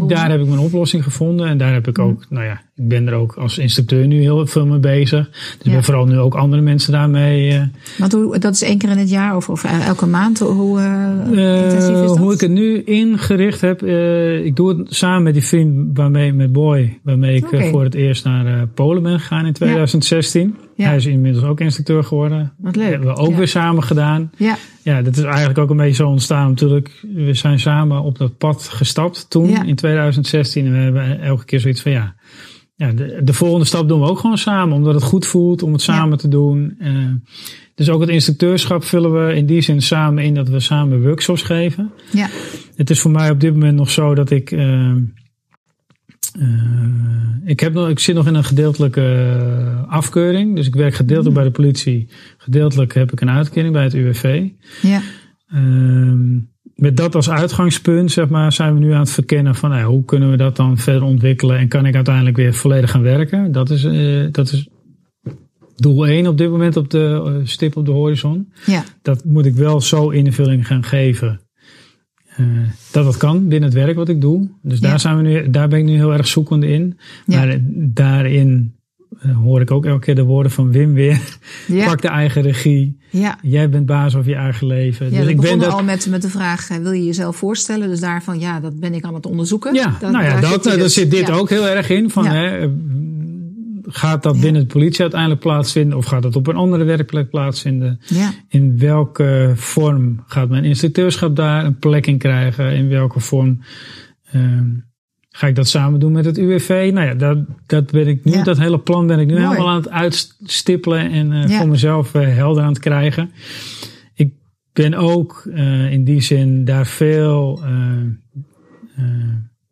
daar 0.08 0.30
heb 0.30 0.40
ik 0.40 0.48
mijn 0.48 0.60
oplossing 0.60 1.04
gevonden. 1.04 1.48
En 1.48 1.58
daar 1.58 1.74
heb 1.74 1.88
ik 1.88 2.00
ook, 2.00 2.26
nou 2.30 2.46
ja, 2.46 2.62
ik 2.82 2.88
ben 2.88 3.08
er 3.08 3.14
ook 3.14 3.34
als 3.34 3.58
instructeur 3.58 4.08
nu 4.08 4.22
heel 4.22 4.48
veel 4.48 4.66
mee 4.66 4.80
bezig. 4.80 5.30
Dus 5.32 5.56
ik 5.60 5.66
Ja. 5.66 5.72
ben 5.72 5.84
vooral 5.84 6.06
nu 6.06 6.18
ook 6.18 6.36
andere 6.36 6.62
mensen 6.62 6.92
daarmee. 6.92 7.52
eh, 7.52 7.62
Want 7.98 8.12
hoe, 8.14 8.38
dat 8.40 8.54
is 8.54 8.62
één 8.62 8.78
keer 8.78 8.90
in 8.90 8.98
het 8.98 9.10
jaar 9.10 9.36
of, 9.36 9.50
of 9.50 9.64
elke 9.64 10.06
maand? 10.06 10.40
Hoe 10.40 10.80
eh, 10.80 11.64
intensief 11.64 11.90
is 11.96 12.02
Eh, 12.02 12.08
dat? 12.08 12.18
hoe 12.18 12.34
ik 12.34 12.40
het 12.42 12.52
nu 12.52 12.82
ingericht 12.84 13.62
heb, 13.62 13.82
eh, 13.82 14.46
ik 14.46 14.56
doe 14.56 14.70
het 14.78 14.94
samen 14.96 15.24
met 15.24 15.34
die 15.34 15.44
vriend 15.44 15.98
waarmee, 15.98 16.34
met 16.34 16.52
Boy, 16.52 17.00
waarmee 17.04 17.36
ik 17.36 17.52
eh, 17.52 17.70
voor 17.70 17.84
het 17.84 17.94
eerst 17.94 18.24
naar 18.26 18.46
eh, 18.46 18.62
Polen 18.74 19.04
ben 19.04 19.20
gegaan 19.20 19.46
in 19.46 19.54
2016. 19.54 20.56
Ja. 20.76 20.88
Hij 20.88 20.96
is 20.96 21.06
inmiddels 21.06 21.44
ook 21.46 21.60
instructeur 21.60 22.04
geworden. 22.04 22.54
Wat 22.58 22.76
leuk. 22.76 22.90
hebben 22.90 23.08
we 23.08 23.16
ook 23.16 23.30
Ja. 23.32 23.36
weer 23.38 23.48
samen 23.48 23.84
gedaan. 23.84 24.32
Ja, 24.38 24.58
Ja, 24.84 25.02
dat 25.02 25.18
is 25.18 25.24
eigenlijk 25.24 25.58
ook 25.58 25.70
een 25.70 25.78
beetje 25.78 25.94
zo 25.94 26.08
ontstaan 26.08 26.48
natuurlijk. 26.50 27.06
We 27.16 27.34
zijn 27.34 27.60
samen 27.60 28.02
op 28.02 28.18
dat 28.18 28.38
pad 28.38 28.64
gestapt 28.72 29.26
toen 29.30 29.50
Ja. 29.50 29.64
in 29.64 29.76
2016 29.76 30.66
en 30.66 30.72
we 30.72 30.78
hebben 30.78 31.22
elke 31.22 31.46
keer 31.46 31.60
zoiets 31.60 31.82
van 31.82 31.92
ja. 31.92 32.14
Ja, 32.82 32.92
de, 32.92 33.22
de 33.24 33.34
volgende 33.34 33.66
stap 33.66 33.88
doen 33.88 34.00
we 34.00 34.08
ook 34.08 34.20
gewoon 34.20 34.38
samen, 34.38 34.76
omdat 34.76 34.94
het 34.94 35.04
goed 35.04 35.26
voelt 35.26 35.64
om 35.64 35.72
het 35.72 35.82
samen 35.82 36.18
te 36.18 36.28
doen. 36.28 36.76
Eh, 36.80 36.92
dus 37.76 37.90
ook 37.90 38.02
het 38.02 38.10
instructeurschap 38.10 38.84
vullen 38.84 39.28
we 39.28 39.34
in 39.36 39.46
die 39.46 39.62
zin 39.62 39.82
samen 39.82 40.24
in 40.24 40.34
dat 40.34 40.50
we 40.50 40.60
samen 40.60 41.02
workshops 41.02 41.42
geven. 41.42 41.92
ja, 42.12 42.28
Het 42.76 42.90
is 42.90 43.00
voor 43.00 43.12
mij 43.12 43.30
op 43.30 43.40
dit 43.40 43.54
moment 43.54 43.76
nog 43.76 43.90
zo 43.90 44.16
dat 44.16 44.30
ik. 44.30 44.52
eh, 44.52 44.90
eh, 44.90 44.96
ik, 47.46 47.60
heb 47.60 47.74
nog, 47.74 47.90
ik 47.90 48.00
zit 48.00 48.16
nog 48.16 48.28
in 48.28 48.36
een 48.36 48.44
gedeeltelijke 48.44 49.86
afkeuring. 49.88 50.56
Dus 50.56 50.68
ik 50.68 50.76
werk 50.76 50.94
gedeeltelijk 50.94 51.36
bij 51.36 51.44
de 51.44 51.52
politie. 51.52 52.08
Gedeeltelijk 52.38 52.94
heb 52.94 53.12
ik 53.12 53.22
een 53.22 53.30
uitkering 53.30 53.74
bij 53.74 53.84
het 53.84 53.94
UWV. 53.94 54.48
ja, 54.82 55.02
Ehm, 55.48 56.38
met 56.76 56.98
dat 56.98 57.16
als 57.16 57.30
uitgangspunt 57.30 58.12
zeg 58.12 58.30
maar, 58.30 58.54
zijn 58.54 58.74
we 58.74 58.80
nu 58.80 58.92
aan 58.92 59.00
het 59.00 59.10
verkennen 59.12 59.56
van 59.56 59.70
nou 59.70 59.84
hoe 59.84 60.06
kunnen 60.06 60.32
we 60.32 60.38
dat 60.38 60.56
dan 60.56 60.78
verder 60.78 61.04
ontwikkelen. 61.04 61.58
En 61.58 61.68
kan 61.68 61.86
ik 61.86 61.96
uiteindelijk 61.96 62.36
weer 62.38 62.54
volledig 62.54 62.92
gaan 62.92 63.02
werken. 63.02 63.52
Dat 63.52 63.70
is, 63.70 63.84
eh, 63.84 64.26
dat 64.32 64.52
is 64.52 64.70
doel 65.76 66.08
1 66.08 66.28
op 66.28 66.38
dit 66.38 66.50
moment 66.50 66.78
op 66.78 66.90
de 66.90 67.22
eh, 67.26 67.46
stip 67.48 67.76
op 67.78 67.86
de 67.86 67.92
horizon 67.92 68.52
ja, 68.66 68.84
dat 69.02 69.24
moet 69.26 69.46
ik 69.46 69.56
wel 69.56 69.82
zo 69.82 70.10
invulling 70.10 70.68
gaan 70.68 70.84
geven. 70.84 71.42
eh, 72.36 72.46
dat 72.92 73.04
dat 73.06 73.18
kan 73.18 73.48
binnen 73.48 73.70
het 73.70 73.78
werk 73.78 73.96
wat 73.96 74.10
ik 74.10 74.22
doe. 74.22 74.50
Dus 74.62 74.80
Ja. 74.80 74.90
daar, 74.90 75.00
zijn 75.00 75.18
we 75.18 75.24
nu, 75.24 75.50
daar 75.50 75.68
ben 75.68 75.80
ik 75.80 75.86
nu 75.86 75.96
heel 75.96 76.14
erg 76.14 76.28
zoekende 76.28 76.68
in. 76.68 76.98
Ja. 77.26 77.38
Maar 77.46 77.58
daarin 77.94 78.76
hoor 79.20 79.62
ik 79.62 79.72
ook 79.72 79.86
elke 79.86 80.06
keer 80.06 80.16
de 80.16 80.24
woorden 80.24 80.52
van 80.52 80.72
Wim 80.72 80.94
weer. 80.94 81.22
ja, 81.68 81.86
Pak 81.90 82.02
de 82.02 82.08
eigen 82.08 82.42
regie. 82.42 82.98
ja. 83.10 83.38
Jij 83.42 83.70
bent 83.70 83.86
baas 83.86 84.16
over 84.16 84.30
je 84.30 84.36
eigen 84.36 84.68
leven. 84.68 85.06
Ja, 85.06 85.12
dus 85.12 85.20
we 85.26 85.30
ik 85.30 85.36
ben 85.36 85.42
begonnen 85.44 85.68
dat. 85.68 85.78
al 85.78 85.84
met, 85.84 86.08
met 86.10 86.22
de 86.22 86.30
vraag, 86.30 86.70
eh, 86.70 86.78
wil 86.78 86.92
je 86.92 87.04
jezelf 87.06 87.36
voorstellen? 87.36 87.88
Dus 87.90 88.00
daarvan, 88.00 88.40
ja, 88.40 88.60
dat 88.60 88.80
ben 88.80 88.94
ik 88.94 89.04
aan 89.04 89.14
het 89.14 89.26
onderzoeken. 89.26 89.74
Ja, 89.74 89.96
Dat- 90.00 90.12
nou 90.12 90.24
ja, 90.24 90.32
daar 90.32 90.42
dat, 90.42 90.52
zit 90.52 90.64
daar 90.64 90.78
dus. 90.78 90.94
zit 90.94 91.12
dit 91.12 91.28
Ja. 91.28 91.34
ook 91.34 91.50
heel 91.50 91.68
erg 91.68 91.90
in. 91.90 92.10
Van, 92.10 92.26
hè, 92.26 92.58
eh, 92.58 92.68
gaat 93.94 94.24
dat 94.24 94.40
binnen 94.40 94.62
de 94.62 94.68
politie 94.68 95.02
uiteindelijk 95.02 95.42
plaatsvinden? 95.42 95.98
Of 95.98 96.06
gaat 96.06 96.22
dat 96.22 96.36
op 96.36 96.48
een 96.48 96.56
andere 96.56 96.84
werkplek 96.84 97.30
plaatsvinden? 97.30 98.00
Ja, 98.06 98.32
In 98.50 98.78
welke 98.80 99.52
vorm 99.56 100.24
gaat 100.28 100.50
mijn 100.50 100.64
instructeurschap 100.64 101.36
daar 101.36 101.66
een 101.66 101.78
plek 101.80 102.08
in 102.08 102.18
krijgen? 102.18 102.74
In 102.76 102.90
welke 102.90 103.20
vorm 103.20 103.60
ehm, 104.32 104.70
ga 105.32 105.48
ik 105.48 105.56
dat 105.56 105.68
samen 105.68 106.00
doen 106.00 106.12
met 106.12 106.26
het 106.26 106.38
UWV? 106.38 106.90
Nou 106.94 107.08
ja, 107.08 107.14
dat, 107.14 107.38
dat 107.66 107.92
ben 107.92 108.08
ik 108.08 108.24
nu, 108.24 108.32
Ja. 108.32 108.44
dat 108.44 108.58
hele 108.58 108.80
plan 108.80 109.08
ben 109.08 109.20
ik 109.20 109.28
nu 109.28 109.34
Mooi. 109.34 109.46
helemaal 109.48 109.70
aan 109.70 109.76
het 109.82 109.90
uitstippelen 109.90 111.12
en 111.12 111.32
eh, 111.32 111.48
Ja. 111.48 111.58
voor 111.58 111.68
mezelf 111.68 112.14
eh, 112.16 112.36
helder 112.36 112.64
aan 112.64 112.70
het 112.70 112.80
krijgen. 112.80 113.32
Ik 114.14 114.34
ben 114.74 114.94
ook 114.94 115.48
eh, 115.54 115.92
in 115.92 116.04
die 116.04 116.22
zin 116.22 116.66
daar 116.66 116.86
veel 116.88 117.64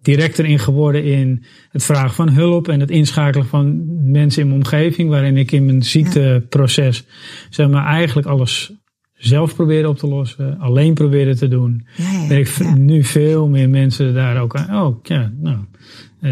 directer 0.02 0.46
in 0.46 0.60
geworden 0.60 1.04
in 1.04 1.44
het 1.70 1.84
vragen 1.84 2.16
van 2.16 2.30
hulp 2.30 2.68
en 2.68 2.80
het 2.80 2.90
inschakelen 2.90 3.46
van 3.48 3.86
mensen 4.12 4.42
in 4.42 4.48
mijn 4.48 4.60
omgeving, 4.60 5.10
waarin 5.10 5.38
ik 5.38 5.52
in 5.52 5.66
mijn 5.66 5.84
ziekteproces 5.84 7.06
zeg 7.50 7.70
maar 7.70 7.86
eigenlijk 7.86 8.28
alles 8.28 8.72
zelf 9.20 9.56
probeerde 9.56 9.90
op 9.90 9.98
te 9.98 10.08
lossen, 10.08 10.58
alleen 10.60 10.94
probeerde 10.94 11.36
te 11.36 11.48
doen. 11.48 11.86
ja, 11.96 12.12
ja, 12.30 12.36
ik 12.36 12.48
ja. 12.48 12.76
nu 12.76 13.04
veel 13.04 13.48
meer 13.48 13.70
mensen 13.70 14.14
daar 14.14 14.42
ook 14.42 14.56
aan. 14.56 14.82
Oh, 14.86 14.96
ja, 15.04 15.32
nou, 15.42 15.58
eh, 16.22 16.32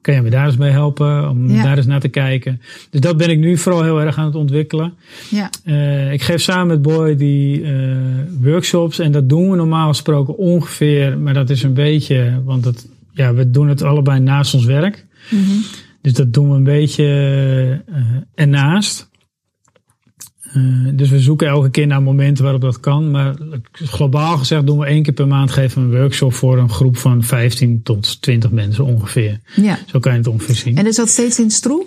kan 0.00 0.14
jij 0.14 0.22
me 0.22 0.30
daar 0.30 0.46
eens 0.46 0.56
bij 0.56 0.70
helpen 0.70 1.28
om 1.30 1.50
Ja. 1.50 1.62
daar 1.62 1.76
eens 1.76 1.86
naar 1.86 2.00
te 2.00 2.08
kijken? 2.08 2.60
Dus 2.90 3.00
dat 3.00 3.16
ben 3.16 3.30
ik 3.30 3.38
nu 3.38 3.56
vooral 3.56 3.82
heel 3.82 4.00
erg 4.00 4.18
aan 4.18 4.24
het 4.26 4.34
ontwikkelen. 4.34 4.92
ja, 5.30 5.50
Eh, 5.64 6.12
ik 6.12 6.22
geef 6.22 6.40
samen 6.42 6.66
met 6.66 6.82
Boy 6.82 7.16
die 7.16 7.62
eh, 7.62 7.96
workshops 8.40 8.98
en 8.98 9.12
dat 9.12 9.28
doen 9.28 9.50
we 9.50 9.56
normaal 9.56 9.88
gesproken 9.88 10.36
ongeveer, 10.36 11.18
maar 11.18 11.34
dat 11.34 11.50
is 11.50 11.62
een 11.62 11.74
beetje, 11.74 12.40
want 12.44 12.64
het, 12.64 12.88
ja, 13.12 13.34
we 13.34 13.50
doen 13.50 13.68
het 13.68 13.82
allebei 13.82 14.20
naast 14.20 14.54
ons 14.54 14.64
werk. 14.64 15.06
Mhm. 15.30 15.40
Dus 16.00 16.12
dat 16.12 16.32
doen 16.32 16.50
we 16.50 16.56
een 16.56 16.64
beetje 16.64 17.04
ernaast. 18.34 19.10
Eh, 20.56 20.62
dus 20.94 21.10
we 21.10 21.20
zoeken 21.20 21.46
elke 21.48 21.70
keer 21.70 21.86
naar 21.86 22.02
momenten 22.02 22.42
waarop 22.44 22.62
dat 22.62 22.80
kan. 22.80 23.10
Maar 23.10 23.34
globaal 23.72 24.36
gezegd 24.38 24.66
doen 24.66 24.78
we 24.78 24.86
één 24.86 25.02
keer 25.02 25.14
per 25.14 25.26
maand 25.26 25.50
geven 25.50 25.88
we 25.90 25.94
een 25.94 26.00
workshop 26.00 26.32
voor 26.34 26.58
een 26.58 26.70
groep 26.70 26.96
van 26.96 27.22
15 27.22 27.82
tot 27.82 28.22
20 28.22 28.50
mensen 28.50 28.84
ongeveer. 28.84 29.40
ja. 29.54 29.78
Zo 29.86 29.98
kan 29.98 30.12
je 30.12 30.18
het 30.18 30.26
ongeveer 30.26 30.54
zien. 30.54 30.76
En 30.76 30.86
is 30.86 30.96
dat 30.96 31.08
steeds 31.08 31.38
in 31.40 31.50
Stroe? 31.50 31.84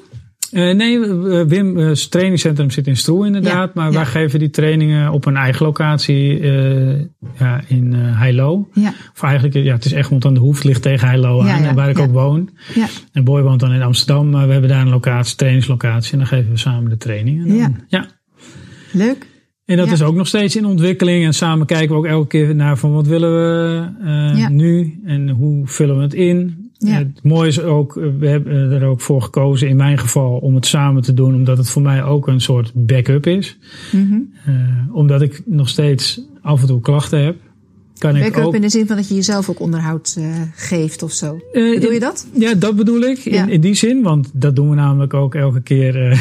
Eh, 0.52 0.76
nee, 0.76 1.00
eh, 1.06 1.42
Wim, 1.46 1.78
eh, 1.80 1.86
het 1.88 2.12
trainingscentrum 2.12 2.72
zit 2.72 2.88
in 2.88 2.98
Stroe 2.98 3.26
inderdaad. 3.26 3.68
Ja, 3.68 3.72
maar 3.74 3.92
ja. 3.92 3.96
wij 3.98 4.06
geven 4.06 4.40
die 4.40 4.50
trainingen 4.50 5.12
op 5.12 5.26
een 5.26 5.36
eigen 5.36 5.66
locatie 5.66 6.40
eh, 6.40 7.00
ja, 7.40 7.62
in 7.68 7.94
Heilo. 7.94 8.70
Ja, 8.74 8.94
Of 9.16 9.22
eigenlijk, 9.24 9.54
ja, 9.66 9.74
het 9.74 9.86
is 9.86 9.92
Egmond 9.92 10.26
aan 10.26 10.34
de 10.34 10.40
Hoef, 10.40 10.64
ligt 10.64 10.82
tegen 10.82 11.08
Heilo 11.08 11.42
aan, 11.42 11.76
waar 11.76 11.90
ik 11.90 12.00
ook 12.00 12.12
woon. 12.12 12.50
ja, 12.76 12.88
En 13.14 13.24
Boy 13.24 13.42
woont 13.42 13.60
dan 13.60 13.74
in 13.74 13.82
Amsterdam, 13.82 14.30
maar 14.30 14.46
we 14.46 14.52
hebben 14.52 14.70
daar 14.70 14.82
een 14.82 14.90
locatie, 14.90 15.36
trainingslocatie. 15.36 16.12
En 16.12 16.18
dan 16.18 16.28
geven 16.28 16.52
we 16.52 16.58
samen 16.58 16.90
de 16.90 16.98
trainingen. 16.98 17.48
En 17.48 17.58
dan- 17.58 17.76
Ja. 17.88 18.06
Leuk. 18.92 19.28
En 19.66 19.78
dat 19.78 19.86
Ja. 19.88 19.92
is 19.94 20.02
ook 20.02 20.16
nog 20.16 20.28
steeds 20.28 20.56
in 20.56 20.66
ontwikkeling. 20.66 21.26
En 21.26 21.34
samen 21.34 21.66
kijken 21.66 21.90
we 21.90 21.96
ook 21.96 22.06
elke 22.06 22.28
keer 22.28 22.56
naar 22.56 22.78
van 22.78 22.94
wat 22.94 23.08
willen 23.08 23.32
we 23.32 24.38
Ja. 24.38 24.50
nu 24.50 25.00
en 25.06 25.30
hoe 25.30 25.68
vullen 25.68 25.96
we 25.98 26.02
het 26.02 26.14
in. 26.14 26.70
Ja. 26.78 26.98
Het 26.98 27.24
mooie 27.24 27.48
is 27.48 27.62
ook, 27.62 27.98
eh, 27.98 28.04
we 28.20 28.28
hebben 28.28 28.72
er 28.72 28.86
ook 28.86 29.02
voor 29.02 29.22
gekozen 29.22 29.68
in 29.68 29.76
mijn 29.76 29.98
geval 29.98 30.38
om 30.38 30.56
het 30.56 30.66
samen 30.66 31.02
te 31.02 31.14
doen. 31.14 31.36
Omdat 31.36 31.58
het 31.58 31.70
voor 31.70 31.82
mij 31.82 32.04
ook 32.04 32.28
een 32.28 32.42
soort 32.42 32.72
backup 32.76 33.28
is. 33.28 33.58
Mhm. 33.92 34.20
Eh, 34.46 34.54
omdat 34.92 35.22
ik 35.22 35.42
nog 35.46 35.70
steeds 35.70 36.22
af 36.42 36.62
en 36.62 36.68
toe 36.68 36.82
klachten 36.82 37.24
heb. 37.24 37.36
kan 37.98 38.16
ik 38.16 38.22
Backup 38.24 38.44
ook... 38.44 38.56
in 38.56 38.62
de 38.62 38.70
zin 38.70 38.88
van 38.88 38.96
dat 38.96 39.08
je 39.08 39.16
jezelf 39.16 39.50
ook 39.50 39.60
onderhoud 39.60 40.16
uh, 40.20 40.26
geeft 40.56 41.04
of 41.04 41.12
zo. 41.12 41.40
Uh, 41.54 41.74
Bedoel 41.74 41.92
je 41.92 42.00
dat? 42.00 42.28
Ja, 42.34 42.54
dat 42.54 42.76
bedoel 42.76 43.02
ik. 43.02 43.18
Ja. 43.18 43.44
In, 43.44 43.50
in, 43.50 43.62
die 43.62 43.74
zin, 43.74 44.02
want 44.02 44.30
dat 44.34 44.56
doen 44.56 44.70
we 44.70 44.76
namelijk 44.76 45.14
ook 45.14 45.36
elke 45.36 45.62
keer. 45.62 45.94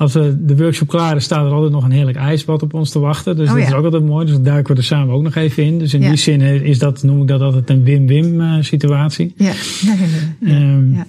Als 0.00 0.12
we 0.12 0.36
de 0.44 0.56
workshop 0.56 0.88
klaar 0.88 1.16
is, 1.16 1.24
staat 1.24 1.46
er 1.46 1.52
altijd 1.52 1.72
nog 1.72 1.84
een 1.84 1.90
heerlijk 1.90 2.16
ijsbad 2.16 2.62
op 2.62 2.74
ons 2.74 2.90
te 2.90 2.98
wachten. 2.98 3.36
Dus 3.36 3.48
Oh, 3.48 3.52
dat 3.54 3.62
ja. 3.62 3.68
is 3.68 3.74
ook 3.74 3.84
altijd 3.84 4.04
mooi. 4.04 4.26
Dus 4.26 4.34
daar 4.34 4.44
duiken 4.44 4.72
we 4.74 4.80
er 4.80 4.86
samen 4.86 5.14
ook 5.14 5.22
nog 5.22 5.34
even 5.34 5.64
in. 5.64 5.78
Dus 5.78 5.94
in 5.94 6.00
Ja. 6.00 6.08
die 6.08 6.16
zin 6.18 6.40
is 6.40 6.78
dat, 6.78 7.02
noem 7.02 7.20
ik 7.22 7.28
dat 7.28 7.40
altijd 7.40 7.70
een 7.70 7.84
win-win 7.84 8.34
uh, 8.34 8.54
situatie. 8.60 9.32
Ja. 9.36 9.44
Ja, 9.86 9.94
ja, 9.94 10.06
ja. 10.40 10.54
Ehm, 10.54 10.92
Ja. 10.94 11.06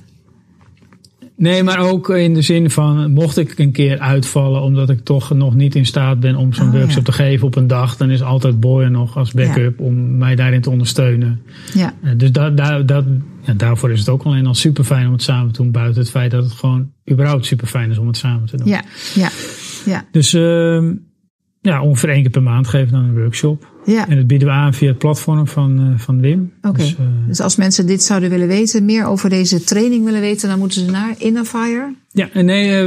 Nee, 1.42 1.64
maar 1.64 1.80
ook 1.80 2.10
in 2.10 2.34
de 2.34 2.42
zin 2.42 2.70
van, 2.70 3.12
mocht 3.12 3.38
ik 3.38 3.60
een 3.60 3.72
keer 3.72 4.00
uitvallen 4.00 4.62
omdat 4.62 4.90
ik 4.90 5.00
toch 5.04 5.34
nog 5.34 5.56
niet 5.56 5.76
in 5.76 5.86
staat 5.86 6.20
ben 6.20 6.36
om 6.36 6.54
zo'n 6.54 6.66
Oh, 6.68 6.72
workshop 6.74 7.06
ja. 7.06 7.12
te 7.12 7.12
geven 7.12 7.48
op 7.48 7.56
een 7.56 7.68
dag, 7.68 7.98
dan 7.98 8.10
is 8.10 8.22
altijd 8.22 8.60
Boy 8.60 8.84
er 8.84 8.92
nog 8.92 9.18
als 9.18 9.32
backup 9.32 9.80
om 9.80 10.18
mij 10.18 10.36
daarin 10.36 10.62
te 10.62 10.70
ondersteunen. 10.70 11.42
ja. 11.74 11.94
Eh, 12.04 12.12
Dus 12.18 12.32
da, 12.32 12.50
da, 12.50 12.80
dat, 12.80 13.06
ja, 13.42 13.54
daarvoor 13.54 13.92
is 13.92 14.00
het 14.00 14.10
ook 14.10 14.24
alleen 14.24 14.46
al 14.48 14.54
super 14.54 14.84
fijn 14.84 15.06
om 15.06 15.12
het 15.12 15.24
samen 15.24 15.52
te 15.52 15.62
doen, 15.62 15.72
buiten 15.72 16.02
het 16.02 16.12
feit 16.12 16.32
dat 16.32 16.44
het 16.44 16.54
gewoon 16.54 16.92
überhaupt 17.12 17.46
super 17.46 17.68
fijn 17.68 17.90
is 17.90 17.98
om 17.98 18.08
het 18.08 18.18
samen 18.18 18.46
te 18.48 18.58
doen. 18.58 18.68
ja. 18.68 18.84
ja. 19.16 19.30
ja. 19.86 20.06
Dus 20.12 20.34
ehm, 20.34 20.94
ja, 21.62 21.82
ongeveer 21.82 22.10
één 22.10 22.22
keer 22.22 22.32
per 22.32 22.44
maand 22.44 22.68
geven 22.68 22.92
dan 22.92 23.04
een 23.04 23.20
workshop. 23.20 23.71
Ja. 23.86 24.08
En 24.08 24.16
dat 24.16 24.28
bieden 24.28 24.48
we 24.48 24.54
aan 24.54 24.74
via 24.74 24.88
het 24.88 24.98
platform 24.98 25.48
van, 25.48 25.80
eh, 25.80 26.00
van 26.00 26.20
Wim. 26.22 26.54
Oké. 26.62 26.78
Dus, 26.78 26.96
eh, 26.96 27.06
Dus 27.28 27.40
als 27.40 27.56
mensen 27.56 27.86
dit 27.88 28.04
zouden 28.04 28.30
willen 28.30 28.48
weten, 28.48 28.86
meer 28.86 29.06
over 29.06 29.30
deze 29.30 29.64
training 29.64 30.06
willen 30.06 30.22
weten, 30.22 30.50
dan 30.50 30.60
moeten 30.60 30.86
ze 30.86 30.92
naar 30.92 31.16
Innerfire. 31.18 31.96
Ja, 32.12 32.30
en 32.34 32.46
nee, 32.46 32.70
eh, 32.72 32.86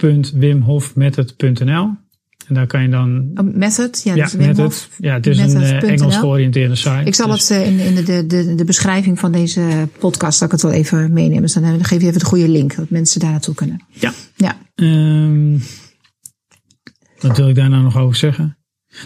www.wimhofmethod.nl. 0.00 1.90
En 2.46 2.54
daar 2.54 2.66
kan 2.66 2.82
je 2.82 2.88
dan. 2.88 3.30
Oh, 3.34 3.54
method, 3.54 4.00
ja, 4.04 4.14
Ja, 4.14 4.22
dat 4.22 4.32
is 4.32 4.46
Wim. 4.46 4.56
Hof. 4.56 4.88
Ja, 4.98 5.14
het 5.14 5.26
is 5.26 5.38
een. 5.38 5.62
Engels 5.62 6.16
georiënteerde 6.16 6.74
site. 6.74 7.02
Ik 7.04 7.14
zal 7.14 7.30
Dus- 7.30 7.48
het 7.48 7.66
in, 7.66 7.78
in 7.78 7.94
de, 7.94 8.26
de, 8.26 8.54
de, 8.54 8.64
beschrijving 8.64 9.18
van 9.18 9.32
deze 9.32 9.88
podcast, 9.98 10.38
zal 10.38 10.46
ik 10.46 10.52
het 10.52 10.62
wel 10.62 10.72
even 10.72 11.12
meenemen. 11.12 11.42
Dus 11.42 11.52
dan, 11.52 11.62
dan 11.62 11.84
geef 11.84 12.00
je 12.00 12.06
even 12.06 12.18
de 12.18 12.24
goede 12.24 12.48
link, 12.48 12.76
dat 12.76 12.90
mensen 12.90 13.20
daar 13.20 13.30
naartoe 13.30 13.54
kunnen. 13.54 13.84
Ja. 13.88 14.12
Ja, 14.36 14.56
Ehm, 14.74 15.58
wat 17.20 17.36
wil 17.36 17.48
ik 17.48 17.54
daar 17.54 17.68
nou 17.68 17.82
nog 17.82 17.96
over 17.96 18.16
zeggen? 18.16 18.56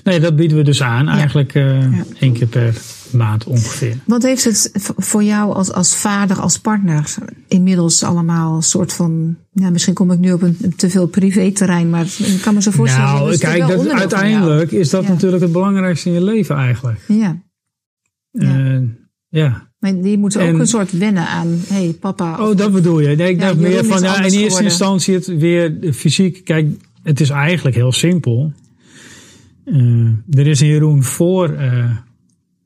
Nee, 0.05 0.21
dat 0.21 0.37
bieden 0.37 0.57
we 0.57 0.63
dus 0.63 0.83
aan. 0.83 1.09
Eigenlijk 1.09 1.55
eh, 1.55 1.81
Ja. 1.83 2.05
één 2.19 2.33
keer 2.33 2.47
per 2.47 2.75
maand 3.13 3.45
ongeveer. 3.45 3.97
Wat 4.07 4.23
heeft 4.23 4.45
het 4.45 4.71
voor 4.97 5.23
jou 5.25 5.55
als, 5.55 5.73
als 5.73 5.97
vader, 5.97 6.41
als 6.41 6.59
partner 6.59 7.15
inmiddels 7.49 8.03
allemaal 8.03 8.57
een 8.57 8.63
soort 8.63 8.93
van... 8.93 9.37
Ja, 9.53 9.71
misschien 9.71 9.95
kom 9.95 10.11
ik 10.11 10.19
nu 10.19 10.33
op 10.33 10.43
een, 10.43 10.57
een 10.63 10.77
te 10.77 10.91
veel 10.91 11.07
privé-terrein, 11.07 11.91
maar 11.91 12.05
ik 12.19 12.39
kan 12.43 12.55
me 12.55 12.63
zo 12.63 12.71
voorstellen... 12.71 13.05
nou, 13.15 13.39
kijk, 13.39 13.67
dat, 13.67 13.89
uiteindelijk 13.89 14.71
is 14.73 14.91
dat 14.91 15.03
Ja. 15.03 15.09
natuurlijk 15.09 15.43
het 15.43 15.53
belangrijkste 15.53 16.09
in 16.09 16.15
je 16.15 16.23
leven 16.25 16.57
eigenlijk. 16.57 17.01
Ja, 17.09 17.37
Ja. 18.31 18.59
Eh, 18.59 18.81
ja. 19.29 19.69
maar 19.79 20.01
die 20.03 20.19
moeten 20.19 20.41
ook 20.41 20.49
En- 20.49 20.61
een 20.61 20.67
soort 20.67 20.99
wennen 20.99 21.27
aan... 21.27 21.49
Hé, 21.69 21.75
hey, 21.85 21.93
papa... 22.01 22.49
Oh, 22.49 22.57
dat 22.57 22.73
bedoel 22.73 23.01
je. 23.01 23.17
Nee, 23.17 23.31
ik 23.31 23.41
dacht 23.41 23.55
Jeroen 23.55 23.71
meer 23.73 23.85
van, 23.85 24.03
ja, 24.03 24.17
in 24.17 24.23
eerste 24.23 24.39
geworden. 24.41 24.65
instantie 24.65 25.15
het 25.15 25.27
weer 25.27 25.79
fysiek. 25.93 26.45
Kijk, 26.45 26.69
het 27.03 27.21
is 27.21 27.31
eigenlijk 27.31 27.77
heel 27.77 27.93
simpel. 27.93 28.53
Eh, 29.65 30.39
er 30.41 30.47
is 30.47 30.61
een 30.61 30.67
Jeroen 30.67 31.03
voor 31.03 31.49
eh, 31.55 31.97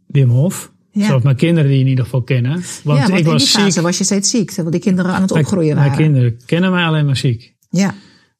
Wim 0.06 0.28
Hof. 0.28 0.72
Ja. 0.90 1.06
Zoals 1.06 1.22
mijn 1.22 1.36
kinderen 1.36 1.70
die 1.70 1.80
in 1.80 1.86
ieder 1.86 2.04
geval 2.04 2.22
kennen. 2.22 2.52
Want, 2.52 2.98
ja, 2.98 3.06
want 3.06 3.08
ik 3.10 3.18
in 3.26 3.32
was 3.32 3.42
die 3.42 3.50
fase 3.60 3.70
ziek. 3.70 3.82
was 3.82 3.98
je 3.98 4.04
steeds 4.04 4.30
ziek, 4.30 4.46
terwijl 4.48 4.70
die 4.70 4.80
kinderen 4.80 5.12
aan 5.12 5.22
het 5.22 5.32
Mijn- 5.32 5.44
opgroeien 5.44 5.74
mijn, 5.74 5.88
waren. 5.90 6.04
kinderen 6.04 6.36
kennen 6.46 6.70
mij 6.70 6.84
alleen 6.84 7.06
maar 7.06 7.16
ziek. 7.16 7.54
Ja, 7.70 7.94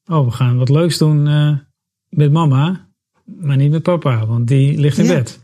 Oh, 0.07 0.25
we 0.25 0.31
gaan 0.31 0.57
wat 0.57 0.69
leuks 0.69 0.99
doen 0.99 1.27
eh, 1.29 1.57
met 2.09 2.33
mama. 2.33 2.89
Maar 3.41 3.57
niet 3.57 3.71
met 3.71 3.83
papa, 3.83 4.27
want 4.27 4.49
die 4.49 4.79
ligt 4.79 4.99
in 4.99 5.05
Ja. 5.05 5.15
bed. 5.15 5.41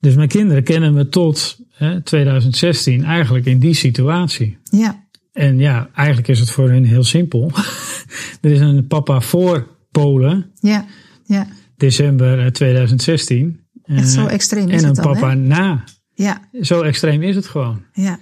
Dus 0.00 0.14
mijn 0.14 0.28
kinderen 0.28 0.62
kennen 0.62 0.94
me 0.94 1.08
tot 1.08 1.58
hè, 1.70 2.02
2016 2.02 3.04
eigenlijk 3.04 3.46
in 3.46 3.58
die 3.58 3.74
situatie. 3.74 4.58
ja, 4.62 5.06
En 5.32 5.58
ja, 5.58 5.90
eigenlijk 5.94 6.28
is 6.28 6.40
het 6.40 6.50
voor 6.50 6.70
hen 6.70 6.84
heel 6.84 7.04
simpel. 7.04 7.50
er 8.40 8.50
is 8.50 8.60
een 8.60 8.86
papa 8.86 9.20
voor 9.20 9.66
Polen, 9.90 10.50
ja, 10.60 10.86
ja. 11.24 11.46
December 11.78 12.38
eh, 12.44 12.46
2016. 12.46 13.60
Echt 13.84 13.98
Eh, 14.00 14.04
zo 14.22 14.26
extreem 14.26 14.68
is 14.68 14.82
En 14.82 14.88
een 14.88 14.94
dan, 14.94 15.04
papa 15.12 15.28
hè? 15.28 15.34
na. 15.34 15.84
Ja, 16.14 16.48
Zo 16.60 16.82
extreem 16.82 17.22
is 17.22 17.36
het 17.36 17.46
gewoon. 17.46 17.82
ja, 17.92 18.18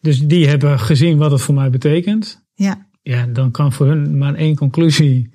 Dus 0.00 0.20
die 0.26 0.48
hebben 0.48 0.80
gezien 0.80 1.18
wat 1.18 1.30
het 1.30 1.40
voor 1.40 1.54
mij 1.54 1.70
betekent. 1.70 2.42
ja. 2.54 2.84
Ja, 3.02 3.26
dan 3.26 3.50
kan 3.50 3.72
voor 3.72 3.86
hun 3.86 4.18
maar 4.18 4.34
één 4.34 4.56
conclusie 4.56 5.30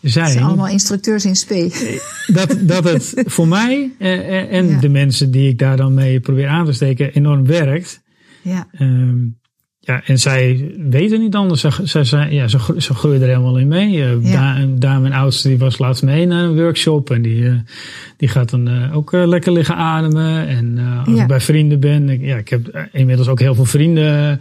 zijn. 0.00 0.30
zijn 0.30 0.44
allemaal 0.44 0.68
instructeurs 0.68 1.24
in 1.24 1.36
spe. 1.36 1.70
dat, 2.26 2.56
dat 2.60 2.84
het 2.84 3.14
voor 3.34 3.48
mij 3.48 3.90
eh, 3.98 4.12
eh, 4.18 4.52
en 4.52 4.66
Ja. 4.68 4.80
de 4.80 4.88
mensen 4.88 5.30
die 5.30 5.48
ik 5.48 5.58
daar 5.58 5.76
dan 5.76 5.94
mee 5.94 6.20
probeer 6.20 6.48
aan 6.48 6.64
te 6.64 6.72
steken 6.72 7.12
enorm 7.12 7.46
werkt. 7.46 8.02
Ja, 8.42 8.68
Ehm, 8.72 9.16
ja, 9.86 10.02
en 10.04 10.18
zij 10.18 10.70
weten 10.90 11.20
niet 11.20 11.34
anders. 11.34 11.60
Ze, 11.60 11.70
ze, 11.84 12.04
ze, 12.04 12.26
ja, 12.30 12.48
ze, 12.48 12.58
ze 12.76 12.94
groeien 12.94 13.20
er 13.22 13.28
helemaal 13.28 13.58
in 13.58 13.68
mee. 13.68 14.02
Eh 14.02 14.22
Ja. 14.22 14.54
daar, 14.54 14.66
daar 14.78 15.00
mijn 15.00 15.12
oudste 15.12 15.48
die 15.48 15.58
was 15.58 15.78
laatst 15.78 16.02
mee 16.02 16.26
naar 16.26 16.44
een 16.44 16.54
workshop. 16.56 17.10
En 17.10 17.22
die, 17.22 17.46
eh, 17.48 17.54
die 18.16 18.28
gaat 18.28 18.50
dan 18.50 18.68
eh, 18.68 18.96
ook 18.96 19.12
lekker 19.12 19.52
liggen 19.52 19.76
ademen. 19.76 20.46
En 20.48 20.78
als 21.06 21.16
Ja. 21.16 21.22
ik 21.22 21.28
bij 21.28 21.40
vrienden 21.40 21.80
ben. 21.80 22.08
Ik, 22.08 22.20
ja, 22.22 22.36
ik 22.36 22.48
heb 22.48 22.88
inmiddels 22.92 23.28
ook 23.28 23.40
heel 23.40 23.54
veel 23.54 23.64
vrienden 23.64 24.40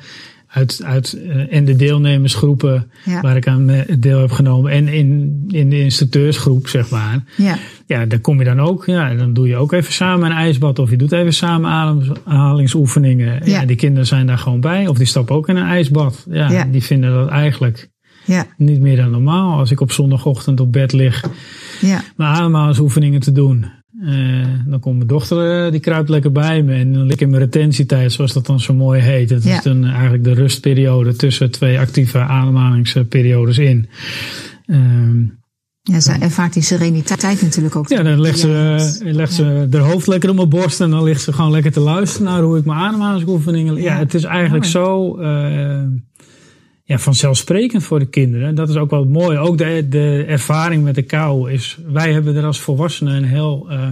uit, 0.56 0.82
uit 0.84 1.14
eh, 1.14 1.54
en 1.56 1.66
de 1.66 1.76
deelnemersgroepen 1.76 2.92
Ja. 3.06 3.22
waar 3.22 3.36
ik 3.36 3.48
aan 3.48 3.70
eh, 3.70 3.96
deel 4.00 4.20
heb 4.20 4.32
genomen. 4.32 4.72
En 4.72 4.88
in, 4.88 5.44
in 5.48 5.70
de 5.70 5.80
instructeursgroep, 5.82 6.68
zeg 6.68 6.90
maar. 6.90 7.24
ja, 7.38 7.58
Ja, 7.86 8.06
daar 8.06 8.20
kom 8.20 8.40
je 8.40 8.46
dan 8.46 8.60
ook. 8.60 8.86
Ja, 8.86 9.10
en 9.10 9.18
dan 9.18 9.34
doe 9.34 9.48
je 9.48 9.56
ook 9.56 9.72
even 9.72 9.94
samen 9.94 10.32
een 10.32 10.38
ijsbad. 10.38 10.80
Of 10.80 10.90
je 10.90 10.98
doet 10.98 11.12
even 11.12 11.34
samen 11.34 11.70
ademhalingsoefeningen. 11.70 13.34
Ja. 13.44 13.60
Ja. 13.60 13.66
die 13.66 13.76
kinderen 13.76 14.08
zijn 14.08 14.28
daar 14.28 14.38
gewoon 14.38 14.60
bij. 14.62 14.88
Of 14.88 14.98
die 14.98 15.06
stappen 15.08 15.36
ook 15.36 15.48
in 15.50 15.56
een 15.56 15.68
ijsbad. 15.68 16.26
Ja, 16.30 16.50
Ja. 16.52 16.66
die 16.72 16.84
vinden 16.84 17.14
dat 17.14 17.30
eigenlijk 17.30 17.90
ja, 18.26 18.46
niet 18.58 18.80
meer 18.82 18.96
dan 18.96 19.12
normaal. 19.12 19.60
Als 19.60 19.72
ik 19.72 19.82
op 19.82 19.92
zondagochtend 19.92 20.60
op 20.60 20.72
bed 20.72 20.94
lig 20.94 21.24
ja, 21.82 22.02
mijn 22.16 22.30
ademhalingsoefeningen 22.30 23.20
te 23.20 23.32
doen. 23.32 23.66
Eh, 24.02 24.48
dan 24.66 24.80
komt 24.80 24.96
mijn 24.96 25.08
dochter, 25.08 25.66
eh, 25.66 25.72
die 25.72 25.80
kruipt 25.80 26.10
lekker 26.10 26.32
bij 26.32 26.64
me. 26.64 26.74
En 26.74 26.94
dan 26.94 27.04
lig 27.04 27.14
ik 27.14 27.22
in 27.22 27.30
mijn 27.30 27.42
retentietijd, 27.42 28.12
zoals 28.12 28.34
dat 28.34 28.46
dan 28.46 28.60
zo 28.60 28.74
mooi 28.74 29.02
heet. 29.02 29.30
Dat 29.30 29.44
Ja. 29.44 29.58
is 29.58 29.64
dan 29.64 29.84
eigenlijk 29.86 30.24
de 30.24 30.34
rustperiode 30.34 31.16
tussen 31.16 31.52
twee 31.52 31.80
actieve 31.80 32.20
ademhalingsperiodes 32.20 33.58
in. 33.58 33.88
Ehm, 34.66 35.22
ja. 35.82 36.00
Ze 36.00 36.12
ervaart 36.12 36.54
die 36.54 36.64
sereniteit 36.64 37.42
natuurlijk 37.42 37.76
ook. 37.76 37.90
Ja, 37.90 38.04
dan 38.04 38.22
legt 38.22 38.40
ze, 38.40 39.00
legt 39.04 39.34
ze 39.34 39.68
haar 39.72 39.82
hoofd 39.82 40.08
lekker 40.08 40.30
op 40.30 40.36
mijn 40.36 40.50
borst 40.50 40.82
en 40.82 40.90
dan 40.90 41.04
ligt 41.04 41.22
ze 41.22 41.34
gewoon 41.34 41.52
lekker 41.52 41.72
te 41.72 41.80
luisteren 41.80 42.28
naar 42.28 42.42
hoe 42.42 42.58
ik 42.58 42.66
mijn 42.66 42.80
ademhalingsoefeningen. 42.80 43.76
Ja, 43.76 43.82
Ja, 43.82 43.98
het 43.98 44.14
is 44.14 44.24
eigenlijk 44.24 44.66
zo 44.66 45.18
eh, 45.18 45.82
ja, 46.88 46.98
vanzelfsprekend 47.00 47.84
voor 47.84 48.00
de 48.00 48.06
kinderen. 48.06 48.56
Dat 48.56 48.70
is 48.70 48.76
ook 48.76 48.90
wel 48.90 49.06
mooi. 49.06 49.38
Ook 49.38 49.58
de, 49.58 49.86
de 49.90 50.24
ervaring 50.28 50.84
met 50.84 50.96
de 50.96 51.02
kou 51.02 51.52
is. 51.52 51.78
Wij 51.88 52.14
hebben 52.14 52.36
er 52.36 52.46
als 52.46 52.60
volwassenen 52.60 53.16
een 53.16 53.24
heel. 53.24 53.66
eh, 53.70 53.88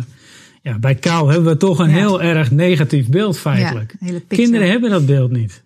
ja, 0.61 0.79
bij 0.79 0.95
kou 0.95 1.31
hebben 1.31 1.51
we 1.51 1.57
toch 1.57 1.79
een 1.79 1.89
Ja. 1.89 1.95
heel 1.95 2.21
erg 2.21 2.51
negatief 2.51 3.09
beeld 3.09 3.39
feitelijk. 3.39 3.95
Ja. 3.99 4.19
Kinderen 4.27 4.69
hebben 4.69 4.89
dat 4.89 5.05
beeld 5.05 5.31
niet. 5.31 5.63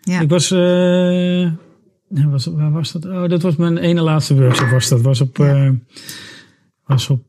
Ja, 0.00 0.20
Ik 0.20 0.28
was, 0.28 0.50
eh, 0.50 1.50
was. 2.08 2.46
Waar 2.46 2.70
was 2.72 2.92
dat? 2.92 3.04
Oh, 3.06 3.28
dat 3.28 3.42
was 3.42 3.56
mijn 3.56 3.78
ene 3.78 4.00
laatste 4.00 4.34
workshop. 4.34 4.68
Was 4.70 4.88
dat 4.88 5.00
was 5.00 5.20
op, 5.20 5.38
eh, 5.38 5.70
was 6.84 7.10
op 7.10 7.22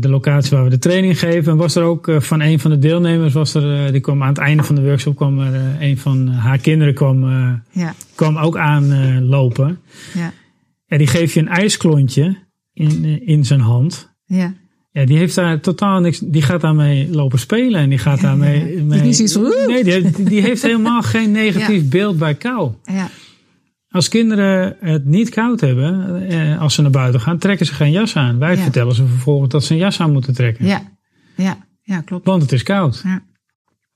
de 0.00 0.08
locatie 0.08 0.50
waar 0.56 0.64
we 0.64 0.70
de 0.70 0.78
training 0.78 1.18
geven. 1.18 1.52
En 1.52 1.58
was 1.58 1.74
er 1.76 1.82
ook 1.82 2.08
eh, 2.08 2.20
van 2.20 2.40
een 2.40 2.58
van 2.60 2.70
de 2.70 2.78
deelnemers. 2.78 3.32
Was 3.32 3.54
er, 3.54 3.84
eh, 3.86 3.92
die 3.92 4.00
kwam 4.00 4.22
aan 4.22 4.28
het 4.28 4.38
einde 4.38 4.62
van 4.62 4.74
de 4.74 4.82
workshop. 4.82 5.16
kwam 5.16 5.38
er 5.40 5.54
eh, 5.54 5.88
een 5.88 5.98
van 5.98 6.28
haar 6.28 6.58
kinderen 6.58 6.94
kwam, 6.94 7.24
eh, 7.28 7.52
ja, 7.70 7.94
kwam 8.14 8.36
ook 8.36 8.56
aanlopen. 8.56 9.24
lopen. 9.28 9.78
ja, 10.14 10.32
en 10.86 10.98
die 10.98 11.06
geeft 11.06 11.32
je 11.34 11.40
een 11.40 11.48
ijsklontje 11.48 12.36
in, 12.72 13.04
eh, 13.04 13.28
in 13.28 13.44
zijn 13.44 13.60
hand. 13.60 14.14
ja. 14.26 14.54
Ja, 14.92 15.04
die 15.04 15.16
heeft 15.16 15.34
daar 15.34 15.60
totaal 15.60 16.00
niks. 16.00 16.18
Die 16.18 16.42
gaat 16.42 16.60
daarmee 16.60 17.08
lopen 17.10 17.38
spelen 17.38 17.80
en 17.80 17.88
die 17.88 17.98
gaat 17.98 18.20
daarmee. 18.20 18.76
ja. 18.76 18.82
Nee, 19.66 19.84
die, 19.84 19.92
heeft- 19.92 20.26
die 20.26 20.40
heeft 20.42 20.62
helemaal 20.70 21.02
geen 21.02 21.30
negatief 21.30 21.88
beeld 21.88 22.18
bij 22.18 22.34
kou. 22.34 22.72
ja. 22.84 23.08
Als 23.90 24.08
kinderen 24.08 24.76
het 24.80 25.04
niet 25.04 25.28
koud 25.28 25.60
hebben, 25.60 26.16
eh, 26.28 26.60
als 26.60 26.74
ze 26.74 26.82
naar 26.82 26.90
buiten 26.90 27.20
gaan, 27.20 27.38
trekken 27.38 27.66
ze 27.66 27.74
geen 27.74 27.90
jas 27.90 28.16
aan. 28.16 28.38
Wij 28.38 28.56
Ja. 28.56 28.62
vertellen 28.62 28.94
ze 28.94 29.06
vervolgens 29.06 29.50
dat 29.50 29.64
ze 29.64 29.72
een 29.72 29.78
jas 29.78 30.00
aan 30.00 30.12
moeten 30.12 30.34
trekken. 30.34 30.66
Ja, 30.66 30.82
ja, 31.36 31.56
ja, 31.82 32.00
klopt. 32.00 32.26
Want 32.26 32.42
het 32.42 32.52
is 32.52 32.62
koud. 32.62 33.00
Ja. 33.04 33.22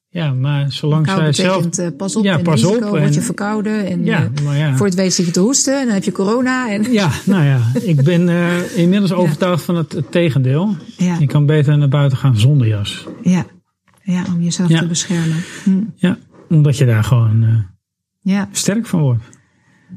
Ja, 0.09 0.33
maar 0.33 0.73
zolang 0.73 1.09
zij 1.11 1.33
zelf. 1.33 1.67
eh, 1.79 1.89
pas 1.97 2.17
op 2.17 2.25
Ja, 2.25 2.37
en 2.39 2.43
pas 2.43 2.63
risico, 2.63 2.85
op 2.85 2.91
word 2.91 3.15
je 3.15 3.21
en- 3.21 3.27
verkouden. 3.27 3.87
En 3.87 4.05
Ja, 4.05 4.31
eh, 4.47 4.77
voor 4.77 4.87
het 4.87 4.95
weet 4.95 5.13
zit 5.15 5.27
je 5.27 5.33
te 5.33 5.41
hoesten 5.41 5.79
en 5.81 5.85
dan 5.85 5.95
heb 5.95 6.05
je 6.05 6.13
corona. 6.13 6.71
En, 6.71 6.93
Ja, 6.93 7.11
nou 7.27 7.45
ja, 7.45 7.61
ik 7.83 8.03
ben 8.05 8.29
inmiddels 8.77 9.13
overtuigd 9.13 9.63
van 9.65 9.77
het, 9.77 9.93
het 9.93 10.11
tegendeel. 10.13 10.77
Je 11.19 11.27
kan 11.27 11.47
beter 11.47 11.79
naar 11.79 11.89
buiten 11.89 12.19
gaan 12.19 12.39
zonder 12.39 12.67
jas. 12.67 13.07
ja, 13.23 13.47
ja, 14.03 14.25
om 14.35 14.43
jezelf 14.43 14.69
te 14.71 14.87
beschermen. 14.87 15.37
Hm. 15.65 15.81
Ja, 15.95 16.19
omdat 16.49 16.77
je 16.79 16.85
daar 16.87 17.05
gewoon 17.05 17.67
Ja, 18.23 18.49
sterk 18.53 18.87
van 18.87 19.01
wordt. 19.01 19.23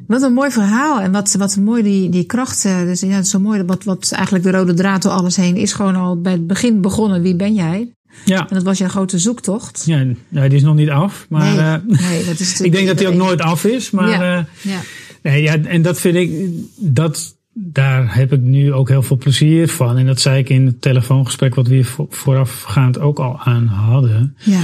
Wat 0.07 0.21
een 0.21 0.33
mooi 0.33 0.51
verhaal 0.51 1.01
en 1.01 1.11
wat, 1.11 1.33
wat 1.37 1.57
mooi 1.57 1.83
die, 1.83 2.09
die 2.09 2.23
krachten. 2.23 2.85
Dus 2.85 2.99
ja, 3.01 3.07
het 3.07 3.25
is 3.25 3.31
zo 3.31 3.39
mooi. 3.39 3.63
Wat, 3.63 3.83
wat 3.83 4.11
eigenlijk 4.11 4.43
de 4.45 4.51
rode 4.51 4.73
draad 4.73 5.01
door 5.01 5.11
alles 5.11 5.35
heen 5.35 5.55
is 5.55 5.73
gewoon 5.73 5.95
al 5.95 6.21
bij 6.21 6.31
het 6.31 6.47
begin 6.47 6.81
begonnen. 6.81 7.21
Wie 7.21 7.35
ben 7.35 7.53
jij? 7.53 7.91
Ja. 8.25 8.39
En 8.49 8.55
dat 8.55 8.63
was 8.63 8.77
jouw 8.77 8.87
grote 8.87 9.19
zoektocht. 9.19 9.83
Ja, 9.85 10.03
nou, 10.29 10.47
die 10.47 10.57
is 10.57 10.63
nog 10.63 10.75
niet 10.75 10.89
af. 10.89 11.25
Maar 11.29 11.55
Nee, 11.55 11.99
eh, 11.99 12.09
nee, 12.09 12.25
dat 12.25 12.39
is 12.39 12.61
ik 12.61 12.71
denk 12.71 12.87
dat 12.87 12.97
die 12.97 13.07
ook 13.07 13.13
nooit 13.13 13.41
af 13.41 13.65
is. 13.65 13.91
Maar 13.91 14.09
Ja. 14.09 14.37
eh, 14.37 14.71
Ja. 14.71 14.79
nee, 15.23 15.41
ja, 15.41 15.57
en 15.63 15.81
dat 15.81 15.99
vind 15.99 16.15
ik, 16.15 16.31
dat, 16.79 17.37
daar 17.53 18.15
heb 18.15 18.33
ik 18.33 18.41
nu 18.41 18.73
ook 18.73 18.89
heel 18.89 19.03
veel 19.03 19.17
plezier 19.17 19.67
van. 19.69 19.97
En 19.97 20.05
dat 20.05 20.21
zei 20.21 20.39
ik 20.39 20.49
in 20.49 20.65
het 20.65 20.81
telefoongesprek 20.81 21.55
wat 21.55 21.67
we 21.67 21.73
hier 21.73 21.85
vo- 21.85 22.07
voorafgaand 22.09 22.99
ook 22.99 23.19
al 23.19 23.39
aan 23.39 23.65
hadden. 23.65 24.35
Ja. 24.39 24.61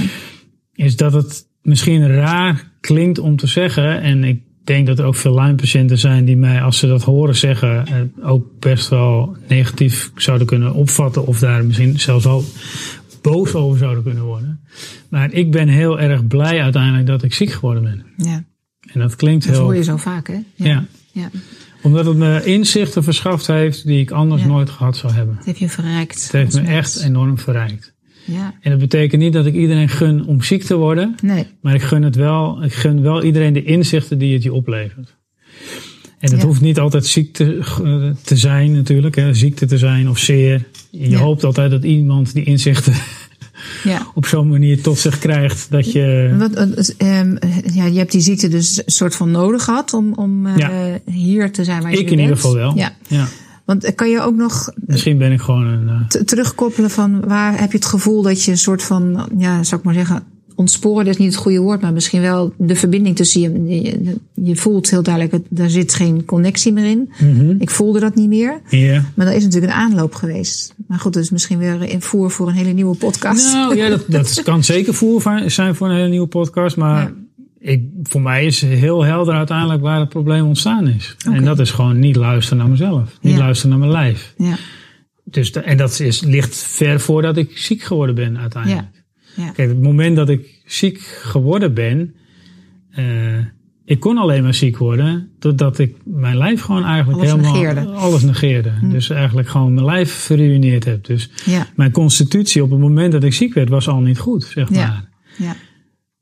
Is 0.74 0.96
dat 0.96 1.12
het 1.12 1.46
misschien 1.62 2.06
raar 2.08 2.70
klinkt 2.80 3.18
om 3.18 3.36
te 3.36 3.46
zeggen. 3.46 4.00
En 4.00 4.24
ik 4.24 4.42
denk 4.64 4.86
dat 4.86 4.98
er 4.98 5.04
ook 5.04 5.16
veel 5.16 5.34
Lyme-patiënten 5.40 5.98
zijn 5.98 6.24
die 6.24 6.36
mij, 6.36 6.62
als 6.62 6.78
ze 6.78 6.86
dat 6.86 7.02
horen 7.02 7.36
zeggen, 7.36 7.86
eh, 7.86 8.28
ook 8.28 8.46
best 8.58 8.88
wel 8.88 9.36
negatief 9.48 10.10
zouden 10.16 10.46
kunnen 10.46 10.74
opvatten. 10.74 11.26
Of 11.26 11.38
daar 11.38 11.64
misschien 11.64 12.00
zelfs 12.00 12.26
al 12.26 12.44
boos 13.22 13.54
over 13.54 13.78
zouden 13.78 14.02
kunnen 14.02 14.22
worden. 14.24 14.60
Maar 15.08 15.32
ik 15.32 15.50
ben 15.50 15.68
heel 15.68 16.00
erg 16.00 16.26
blij 16.26 16.62
uiteindelijk 16.62 17.06
dat 17.06 17.22
ik 17.22 17.34
ziek 17.34 17.50
geworden 17.50 17.82
ben. 17.82 18.04
ja. 18.16 18.44
En 18.92 19.00
dat 19.00 19.16
klinkt 19.16 19.44
Dat 19.46 19.54
heel. 19.54 19.64
hoor 19.64 19.74
je 19.76 19.82
zo 19.84 19.96
vaak, 19.96 20.26
hè? 20.28 20.38
ja. 20.54 20.84
ja. 21.12 21.30
omdat 21.82 22.06
het 22.06 22.16
me 22.16 22.44
inzichten 22.44 23.02
verschaft 23.04 23.46
heeft 23.46 23.86
die 23.86 24.00
ik 24.00 24.10
anders 24.10 24.42
Ja. 24.42 24.48
nooit 24.48 24.70
gehad 24.70 24.96
zou 24.96 25.12
hebben. 25.12 25.36
Het 25.36 25.44
heeft 25.44 25.58
je 25.58 25.68
verrijkt. 25.68 26.22
Het 26.22 26.32
heeft 26.32 26.54
me 26.54 26.68
echt 26.68 27.00
enorm 27.02 27.38
verrijkt. 27.38 27.93
Ja. 28.24 28.54
En 28.60 28.70
dat 28.70 28.80
betekent 28.80 29.22
niet 29.22 29.32
dat 29.32 29.46
ik 29.46 29.54
iedereen 29.54 29.88
gun 29.88 30.26
om 30.26 30.42
ziek 30.42 30.62
te 30.62 30.76
worden. 30.76 31.14
Nee. 31.22 31.46
Maar 31.60 31.74
ik 31.74 31.82
gun 31.82 32.02
het 32.02 32.16
wel, 32.16 32.62
ik 32.64 32.72
gun 32.72 33.02
wel 33.02 33.22
iedereen 33.22 33.52
de 33.52 33.64
inzichten 33.64 34.18
die 34.18 34.32
het 34.34 34.42
je 34.42 34.52
oplevert. 34.52 35.14
En 36.18 36.30
het 36.30 36.40
Ja. 36.40 36.46
hoeft 36.46 36.60
niet 36.60 36.78
altijd 36.78 37.06
ziek 37.06 37.32
te, 37.32 37.58
eh, 37.84 38.10
te 38.24 38.36
zijn 38.36 38.72
natuurlijk, 38.72 39.14
hè, 39.16 39.34
ziekte 39.34 39.66
te 39.66 39.78
zijn 39.78 40.08
of 40.08 40.18
zeer. 40.18 40.64
Je 40.90 41.10
Ja. 41.10 41.18
hoopt 41.18 41.44
altijd 41.44 41.70
dat 41.70 41.84
iemand 41.84 42.34
die 42.34 42.44
inzichten 42.44 42.92
Ja. 43.84 44.06
op 44.14 44.26
zo'n 44.26 44.48
manier 44.48 44.82
tot 44.82 44.98
zich 44.98 45.18
krijgt 45.18 45.70
dat 45.70 45.92
je... 45.92 46.34
Wat, 46.38 46.54
eh, 46.54 47.18
ehm, 47.18 47.36
ja, 47.74 47.84
je 47.86 47.98
hebt 47.98 48.12
die 48.12 48.20
ziekte 48.20 48.48
dus 48.48 48.76
een 48.76 48.92
soort 48.92 49.14
van 49.16 49.30
nodig 49.30 49.64
gehad 49.64 49.92
om, 49.92 50.12
om 50.14 50.46
eh, 50.46 50.94
hier 51.04 51.52
te 51.52 51.64
zijn 51.64 51.82
waar 51.82 51.90
je 51.90 51.96
Ik 51.98 52.04
nu 52.04 52.10
in 52.12 52.18
ieder 52.18 52.26
bent. 52.26 52.40
geval 52.40 52.56
wel. 52.56 52.76
Ja. 52.76 52.92
Ja. 53.08 53.26
Want 53.64 53.84
eh, 53.84 53.94
kan 53.94 54.10
je 54.10 54.20
ook 54.20 54.34
nog 54.36 54.70
Misschien 54.86 55.18
ben 55.18 55.32
ik 55.32 55.40
gewoon 55.40 55.66
een... 55.66 55.88
eh, 55.88 56.20
terugkoppelen 56.22 56.90
van 56.90 57.20
waar 57.20 57.60
heb 57.60 57.70
je 57.70 57.76
het 57.78 57.86
gevoel 57.86 58.22
dat 58.22 58.42
je 58.44 58.50
een 58.50 58.58
soort 58.58 58.82
van, 58.82 59.28
ja, 59.38 59.62
zou 59.62 59.80
ik 59.80 59.86
maar 59.86 59.94
zeggen, 59.94 60.22
ontsporen 60.56 61.06
is 61.06 61.16
niet 61.16 61.32
het 61.32 61.42
goede 61.42 61.58
woord, 61.58 61.80
maar 61.80 61.92
misschien 61.92 62.20
wel 62.20 62.52
de 62.58 62.74
verbinding 62.76 63.16
tussen 63.16 63.40
je, 63.40 63.80
je, 63.82 64.16
je 64.34 64.56
voelt 64.56 64.90
heel 64.90 65.02
duidelijk, 65.02 65.32
het- 65.34 65.46
daar 65.48 65.70
zit 65.70 65.94
geen 65.94 66.24
connectie 66.24 66.72
meer 66.72 66.84
in. 66.84 67.10
mhm. 67.20 67.54
Ik 67.58 67.70
voelde 67.70 68.00
dat 68.00 68.14
niet 68.14 68.28
meer. 68.28 68.60
Ja. 68.68 69.04
Maar 69.14 69.26
dat 69.26 69.34
is 69.34 69.42
natuurlijk 69.44 69.72
een 69.72 69.78
aanloop 69.78 70.14
geweest. 70.14 70.74
Maar 70.88 70.98
goed, 70.98 71.12
dat 71.12 71.22
is 71.22 71.30
misschien 71.30 71.58
weer 71.58 71.82
in 71.82 72.02
voer 72.02 72.30
voor 72.30 72.48
een 72.48 72.54
hele 72.54 72.72
nieuwe 72.72 72.96
podcast. 72.96 73.52
Nou 73.52 73.76
ja, 73.76 73.88
dat, 73.88 74.04
dat 74.08 74.42
kan 74.42 74.64
zeker 74.64 74.94
voer 74.94 75.22
zijn 75.46 75.74
voor 75.74 75.88
een 75.88 75.94
hele 75.96 76.08
nieuwe 76.08 76.26
podcast. 76.26 76.76
Maar 76.76 77.02
Ja. 77.02 77.12
Ik, 77.66 77.82
voor 78.02 78.22
mij 78.22 78.46
is 78.46 78.60
heel 78.60 79.02
helder 79.04 79.34
uiteindelijk 79.34 79.82
waar 79.82 80.00
het 80.00 80.08
probleem 80.08 80.44
ontstaan 80.46 80.88
is. 80.88 81.16
En 81.32 81.44
dat 81.44 81.58
is 81.58 81.70
gewoon 81.70 81.98
niet 81.98 82.16
luisteren 82.16 82.58
naar 82.58 82.68
mezelf. 82.68 83.18
Niet 83.20 83.32
Ja. 83.32 83.38
luisteren 83.38 83.70
naar 83.70 83.88
mijn 83.88 84.00
lijf. 84.02 84.34
Ja, 84.38 84.56
Dus 85.24 85.52
de- 85.52 85.60
en 85.60 85.76
dat 85.76 86.00
is, 86.00 86.20
ligt 86.22 86.56
ver 86.56 87.00
voordat 87.00 87.36
ik 87.36 87.58
ziek 87.58 87.82
geworden 87.82 88.14
ben 88.14 88.38
uiteindelijk. 88.38 89.04
ja, 89.36 89.50
Kijk, 89.50 89.68
het 89.68 89.82
moment 89.82 90.16
dat 90.16 90.28
ik 90.28 90.60
ziek 90.64 90.98
geworden 91.22 91.74
ben... 91.74 92.14
eh, 92.90 93.04
ik 93.84 94.00
kon 94.00 94.18
alleen 94.18 94.42
maar 94.42 94.54
ziek 94.54 94.76
worden 94.78 95.30
doordat 95.38 95.78
ik 95.78 95.96
mijn 96.04 96.36
lijf 96.36 96.60
gewoon 96.60 96.84
eigenlijk 96.84 97.18
Alles 97.18 97.30
helemaal 97.30 97.52
negeerde. 97.52 97.80
Hm. 97.80 97.86
alles 97.96 98.22
negeerde. 98.22 98.72
Dus 98.82 99.10
eigenlijk 99.10 99.48
gewoon 99.48 99.74
mijn 99.74 99.86
lijf 99.86 100.12
verruineerd 100.12 100.84
heb. 100.84 101.04
Dus 101.04 101.30
mijn 101.76 101.90
constitutie 101.90 102.62
op 102.62 102.70
het 102.70 102.80
moment 102.80 103.12
dat 103.12 103.24
ik 103.24 103.32
ziek 103.34 103.54
werd 103.54 103.68
was 103.68 103.88
al 103.88 104.00
niet 104.00 104.18
goed, 104.18 104.44
zeg 104.44 104.68
Ja. 104.70 104.86
maar. 104.86 105.08
ja, 105.38 105.56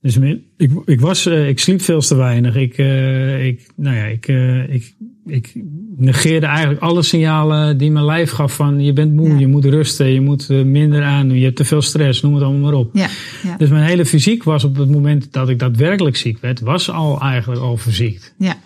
Dus 0.02 0.16
ik, 0.16 0.70
ik, 0.84 1.00
was, 1.00 1.26
eh, 1.26 1.48
ik 1.48 1.58
sliep 1.58 1.80
veel 1.82 2.00
te 2.00 2.14
weinig. 2.14 2.56
Ik, 2.56 2.78
eh, 2.78 3.46
ik, 3.46 3.70
nou 3.76 3.96
ja, 3.96 4.04
ik, 4.04 4.28
eh, 4.28 4.74
ik, 4.74 4.94
ik 5.26 5.52
negeerde 5.96 6.46
eigenlijk 6.46 6.80
alle 6.80 7.02
signalen 7.02 7.78
die 7.78 7.90
mijn 7.90 8.04
lijf 8.04 8.30
gaf 8.30 8.54
van 8.54 8.80
je 8.80 8.92
bent 8.92 9.12
moe, 9.14 9.28
Ja. 9.28 9.38
je 9.38 9.46
moet 9.46 9.64
rusten, 9.64 10.06
je 10.06 10.20
moet 10.20 10.48
minder 10.48 11.02
aandoen, 11.02 11.38
je 11.38 11.44
hebt 11.44 11.56
te 11.56 11.64
veel 11.64 11.82
stress, 11.82 12.22
noem 12.22 12.34
het 12.34 12.42
allemaal 12.42 12.62
maar 12.70 12.80
op. 12.80 12.90
ja, 12.96 13.08
ja, 13.42 13.56
Dus 13.56 13.68
mijn 13.68 13.84
hele 13.84 14.06
fysiek 14.06 14.42
was 14.42 14.64
op 14.64 14.76
het 14.76 14.90
moment 14.90 15.32
dat 15.32 15.48
ik 15.48 15.58
daadwerkelijk 15.58 16.16
ziek 16.16 16.38
werd, 16.40 16.60
was 16.60 16.90
al 16.90 17.20
eigenlijk 17.20 17.60
al 17.60 17.76
verziekt. 17.76 18.34
ja, 18.38 18.56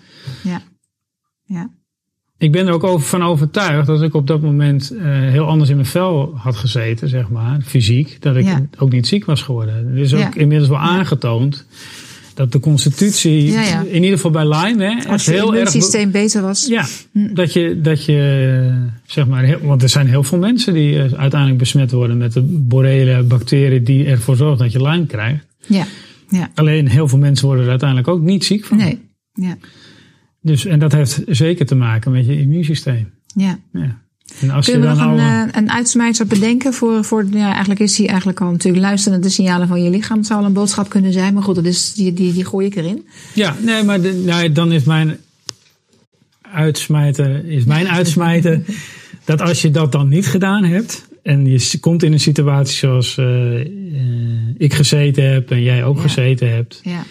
ja, 0.44 0.62
ja, 1.44 1.70
Ik 2.46 2.52
ben 2.52 2.66
er 2.66 2.72
ook 2.72 2.84
over, 2.84 3.06
van 3.06 3.22
overtuigd 3.22 3.86
dat 3.86 4.02
ik 4.02 4.14
op 4.14 4.26
dat 4.26 4.40
moment 4.40 4.90
eh, 4.90 5.04
heel 5.04 5.46
anders 5.46 5.70
in 5.70 5.76
mijn 5.76 5.88
vel 5.88 6.32
had 6.36 6.56
gezeten, 6.56 7.08
zeg 7.08 7.28
maar, 7.28 7.60
fysiek. 7.64 8.16
Dat 8.20 8.36
ik 8.36 8.44
Ja. 8.44 8.66
ook 8.78 8.92
niet 8.92 9.06
ziek 9.06 9.24
was 9.24 9.42
geworden. 9.42 9.74
Er 9.92 9.98
is 9.98 10.14
ook 10.14 10.20
Ja. 10.20 10.34
inmiddels 10.34 10.68
wel 10.68 10.78
aangetoond 10.78 11.66
dat 12.34 12.52
de 12.52 12.60
constitutie, 12.60 13.50
Ja, 13.50 13.80
in 13.80 13.94
ieder 14.02 14.10
geval 14.16 14.30
bij 14.30 14.48
Lyme, 14.48 14.84
hè, 14.84 15.08
Als 15.08 15.24
je 15.24 15.30
heel 15.30 15.40
erg. 15.40 15.48
immuunsysteem 15.54 16.10
beter 16.10 16.42
was. 16.42 16.66
Ja, 16.66 16.86
dat 17.12 17.52
je, 17.52 17.80
dat 17.80 18.04
je 18.04 18.84
zeg 19.06 19.26
maar, 19.26 19.42
heel- 19.44 19.60
want 19.62 19.82
er 19.82 19.88
zijn 19.88 20.06
heel 20.08 20.22
veel 20.22 20.38
mensen 20.38 20.74
die 20.74 20.94
eh, 21.02 21.12
uiteindelijk 21.12 21.58
besmet 21.58 21.90
worden 21.90 22.16
met 22.16 22.32
de 22.32 22.42
borrele 22.42 23.22
bacterie 23.22 23.82
die 23.82 24.06
ervoor 24.06 24.36
zorgt 24.36 24.58
dat 24.58 24.72
je 24.72 24.82
Lyme 24.82 25.06
krijgt. 25.06 25.46
Ja, 25.66 25.84
ja, 26.28 26.50
Alleen 26.54 26.88
heel 26.88 27.08
veel 27.08 27.18
mensen 27.18 27.46
worden 27.46 27.64
er 27.64 27.70
uiteindelijk 27.70 28.08
ook 28.08 28.20
niet 28.20 28.44
ziek 28.44 28.64
van. 28.64 28.76
nee, 28.76 28.98
ja, 29.34 29.56
Dus, 30.46 30.64
en 30.64 30.78
dat 30.78 30.92
heeft 30.92 31.22
zeker 31.26 31.66
te 31.66 31.74
maken 31.74 32.12
met 32.12 32.26
je 32.26 32.38
immuunsysteem. 32.40 33.10
ja. 33.34 33.58
Ja. 33.72 34.04
En 34.40 34.50
als 34.50 34.66
Kunnen 34.66 34.82
we 34.82 34.94
je 34.96 35.00
nog 35.00 35.16
dan 35.16 35.18
een, 35.18 35.48
eh, 35.48 35.54
een 35.60 35.70
uitsmijter 35.70 36.26
bedenken 36.26 36.72
voor, 36.74 37.04
voor 37.04 37.26
ja, 37.30 37.50
eigenlijk 37.50 37.80
is 37.80 37.96
die 37.96 38.08
eigenlijk 38.08 38.40
al 38.40 38.50
natuurlijk 38.50 38.82
luisteren 38.84 39.18
naar 39.18 39.28
de 39.28 39.34
signalen 39.34 39.68
van 39.68 39.82
je 39.82 39.90
lichaam. 39.90 40.16
Het 40.18 40.26
zou 40.26 40.40
al 40.40 40.46
een 40.46 40.52
boodschap 40.52 40.88
kunnen 40.88 41.12
zijn, 41.12 41.34
maar 41.34 41.42
goed, 41.42 41.54
dat 41.54 41.64
is, 41.64 41.92
die, 41.94 42.12
die, 42.12 42.32
die 42.32 42.44
gooi 42.44 42.66
ik 42.66 42.74
erin. 42.76 43.06
Ja, 43.34 43.56
nee, 43.60 43.82
maar 43.82 44.00
de, 44.00 44.12
nou, 44.26 44.52
dan 44.52 44.72
is 44.72 44.84
mijn 44.84 45.16
uitsmijter, 46.42 47.44
is 47.48 47.64
mijn 47.64 47.88
uitsmijter 47.88 48.60
dat 49.24 49.40
als 49.40 49.62
je 49.62 49.70
dat 49.70 49.92
dan 49.92 50.08
niet 50.08 50.26
gedaan 50.26 50.64
hebt 50.64 51.08
en 51.22 51.46
je 51.46 51.78
komt 51.80 52.02
in 52.02 52.12
een 52.12 52.20
situatie 52.20 52.76
zoals 52.76 53.18
eh, 53.18 53.60
eh, 53.60 53.66
ik 54.56 54.74
gezeten 54.74 55.32
heb 55.32 55.50
en 55.50 55.62
jij 55.62 55.84
ook 55.84 55.96
Ja. 55.96 56.02
gezeten 56.02 56.50
hebt, 56.50 56.80
Ja, 56.82 57.04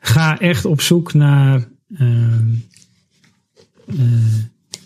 ga 0.00 0.38
echt 0.40 0.64
op 0.64 0.80
zoek 0.80 1.14
naar 1.14 1.68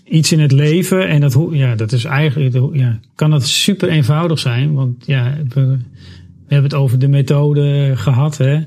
iets 0.04 0.32
in 0.32 0.40
het 0.40 0.52
leven. 0.52 1.08
En 1.08 1.20
dat, 1.20 1.46
ja, 1.50 1.74
dat 1.74 1.92
is 1.92 2.04
eigenlijk, 2.04 2.76
ja, 2.76 3.00
kan 3.14 3.30
dat 3.30 3.46
super 3.46 3.88
eenvoudig 3.88 4.38
zijn. 4.38 4.74
Want 4.74 5.06
ja, 5.06 5.36
we, 5.48 5.60
we 6.46 6.54
hebben 6.54 6.70
het 6.70 6.74
over 6.74 6.98
de 6.98 7.08
methode 7.08 7.92
gehad. 7.94 8.36
Hè? 8.36 8.60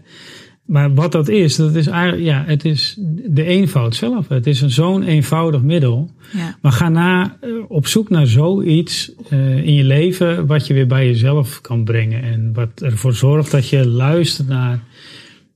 Maar 0.66 0.94
wat 0.94 1.12
dat 1.12 1.28
is, 1.28 1.56
dat 1.56 1.76
is 1.76 1.88
eigenlijk, 1.88 2.24
ja, 2.24 2.44
het 2.46 2.66
is 2.66 2.96
de 3.28 3.44
eenvoud 3.44 3.96
zelf. 3.96 4.28
Het 4.28 4.48
is 4.48 4.62
een 4.62 4.72
zo'n 4.72 5.04
eenvoudig 5.04 5.62
middel. 5.62 6.12
ja, 6.34 6.58
Maar 6.62 6.72
ga 6.72 6.90
na, 6.90 7.38
eh, 7.42 7.50
op 7.68 7.88
zoek 7.88 8.10
naar 8.10 8.28
zoiets 8.28 9.12
eh, 9.30 9.58
in 9.58 9.74
je 9.74 9.84
leven 9.84 10.46
wat 10.46 10.68
je 10.68 10.74
weer 10.74 10.88
bij 10.88 11.06
jezelf 11.06 11.62
kan 11.62 11.84
brengen. 11.84 12.24
En 12.24 12.54
wat 12.54 12.82
ervoor 12.82 13.14
zorgt 13.14 13.52
dat 13.52 13.70
je 13.70 13.88
luistert 13.88 14.48
naar, 14.48 14.84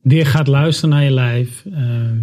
weer 0.01 0.26
gaat 0.26 0.47
luisteren 0.47 0.89
naar 0.89 1.03
je 1.03 1.11
lijf. 1.11 1.65
Ehm, 1.72 2.18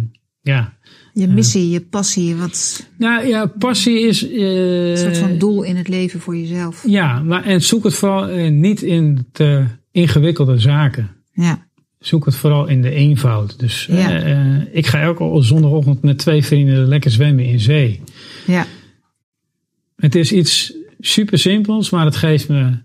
ja. 0.47 0.73
je 1.13 1.27
missie, 1.27 1.69
je 1.69 1.81
passie, 1.81 2.35
wat 2.35 2.87
Nou 2.97 3.27
ja, 3.27 3.45
passie 3.45 3.99
is. 3.99 4.29
eh, 4.29 4.89
een 4.89 4.97
soort 4.97 5.17
van 5.17 5.37
doel 5.37 5.63
in 5.63 5.75
het 5.75 5.87
leven 5.87 6.19
voor 6.19 6.37
jezelf. 6.37 6.83
ja, 6.87 7.19
maar 7.23 7.43
en 7.43 7.61
zoek 7.61 7.83
het 7.83 7.93
vooral 7.93 8.27
eh, 8.27 8.51
niet 8.51 8.81
in 8.81 9.27
te 9.31 9.65
ingewikkelde 9.91 10.57
zaken. 10.59 11.09
Ja, 11.33 11.65
Zoek 11.99 12.25
het 12.25 12.35
vooral 12.35 12.67
in 12.67 12.81
de 12.81 12.89
eenvoud. 12.91 13.59
Dus 13.59 13.87
eh, 13.87 13.97
Ja. 13.97 14.21
eh, 14.21 14.61
ik 14.75 14.85
ga 14.87 14.99
elke 15.01 15.37
zondagochtend 15.43 16.01
met 16.01 16.17
twee 16.17 16.45
vrienden 16.45 16.87
lekker 16.87 17.11
zwemmen 17.11 17.45
in 17.45 17.59
zee. 17.59 18.01
ja, 18.47 18.65
Het 19.95 20.15
is 20.15 20.31
iets 20.31 20.73
super 20.99 21.39
simpels, 21.39 21.89
maar 21.89 22.05
het 22.05 22.15
geeft 22.15 22.49
me 22.49 22.77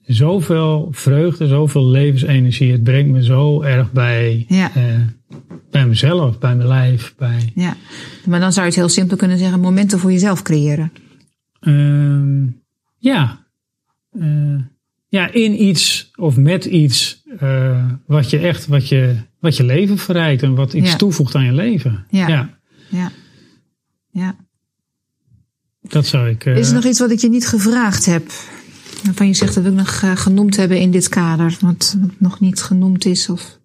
zoveel 0.00 0.88
vreugde, 0.90 1.46
zoveel 1.46 1.86
levensenergie. 1.86 2.72
Het 2.72 2.82
brengt 2.82 3.10
me 3.12 3.24
zo 3.24 3.62
erg 3.62 3.92
bij, 3.92 4.44
Ja. 4.48 4.70
Bij 5.70 5.86
mezelf, 5.86 6.38
bij 6.38 6.56
mijn 6.56 6.68
lijf. 6.68 7.14
Bij, 7.16 7.52
ja. 7.54 7.76
Maar 8.26 8.40
dan 8.40 8.52
zou 8.52 8.64
je 8.66 8.70
het 8.72 8.80
heel 8.80 8.88
simpel 8.88 9.16
kunnen 9.16 9.38
zeggen, 9.38 9.60
momenten 9.60 9.98
voor 9.98 10.12
jezelf 10.12 10.42
creëren. 10.42 10.92
Ehm, 11.60 12.46
ja. 12.98 13.46
Eh, 14.12 14.60
ja, 15.08 15.32
in 15.32 15.62
iets 15.62 16.10
of 16.16 16.36
met 16.36 16.64
iets 16.64 17.22
eh, 17.38 17.84
wat 18.06 18.30
je 18.30 18.38
echt, 18.38 18.66
wat 18.66 18.88
je, 18.88 19.16
wat 19.40 19.56
je 19.56 19.64
leven 19.64 19.98
verrijkt 19.98 20.42
en 20.42 20.54
wat 20.54 20.72
iets 20.72 20.90
Ja. 20.90 20.96
toevoegt 20.96 21.34
aan 21.34 21.44
je 21.44 21.52
leven. 21.52 22.04
Ja. 22.10 22.28
ja 22.28 22.58
Ja, 22.88 23.10
ja. 24.10 24.36
dat 25.80 26.06
zou 26.06 26.28
ik. 26.28 26.44
eh, 26.44 26.56
Is 26.56 26.68
er 26.68 26.74
nog 26.74 26.84
iets 26.84 26.98
wat 26.98 27.10
ik 27.10 27.18
je 27.18 27.28
niet 27.28 27.46
gevraagd 27.46 28.06
heb? 28.06 28.26
Waarvan 29.04 29.26
je 29.26 29.34
zegt 29.34 29.54
dat 29.54 29.62
wil 29.62 29.72
ik 29.72 29.78
nog 29.78 30.22
genoemd 30.22 30.56
hebben 30.56 30.80
in 30.80 30.90
dit 30.90 31.08
kader, 31.08 31.56
wat, 31.60 31.96
wat 32.00 32.10
nog 32.18 32.40
niet 32.40 32.62
genoemd 32.62 33.04
is? 33.04 33.28
Of... 33.28 33.59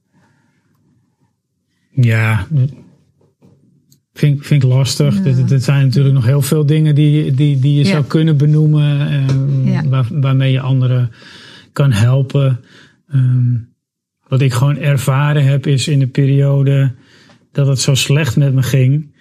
Ja. 1.96 2.48
vind, 4.14 4.46
vind 4.46 4.64
ik 4.64 4.70
lastig. 4.70 5.26
Er, 5.26 5.52
er 5.54 5.60
zijn 5.60 5.86
natuurlijk 5.86 6.16
nog 6.16 6.26
heel 6.26 6.42
veel 6.42 6.66
dingen 6.66 6.96
die, 6.96 7.34
die, 7.34 7.60
die 7.60 7.74
je 7.74 7.84
Ja. 7.84 7.90
zou 7.90 8.04
kunnen 8.06 8.38
benoemen. 8.38 9.08
eh, 9.10 9.74
Ja. 9.74 9.88
waar, 9.88 10.08
waarmee 10.12 10.52
je 10.52 10.60
anderen 10.60 11.12
kan 11.74 11.92
helpen. 11.92 12.60
Ehm, 13.08 13.56
wat 14.28 14.42
ik 14.42 14.54
gewoon 14.54 14.78
ervaren 14.78 15.46
heb 15.46 15.68
is 15.68 15.88
in 15.88 16.00
de 16.00 16.08
periode 16.08 16.94
dat 17.52 17.68
het 17.68 17.80
zo 17.80 17.94
slecht 17.96 18.36
met 18.38 18.54
me 18.54 18.64
ging. 18.64 19.14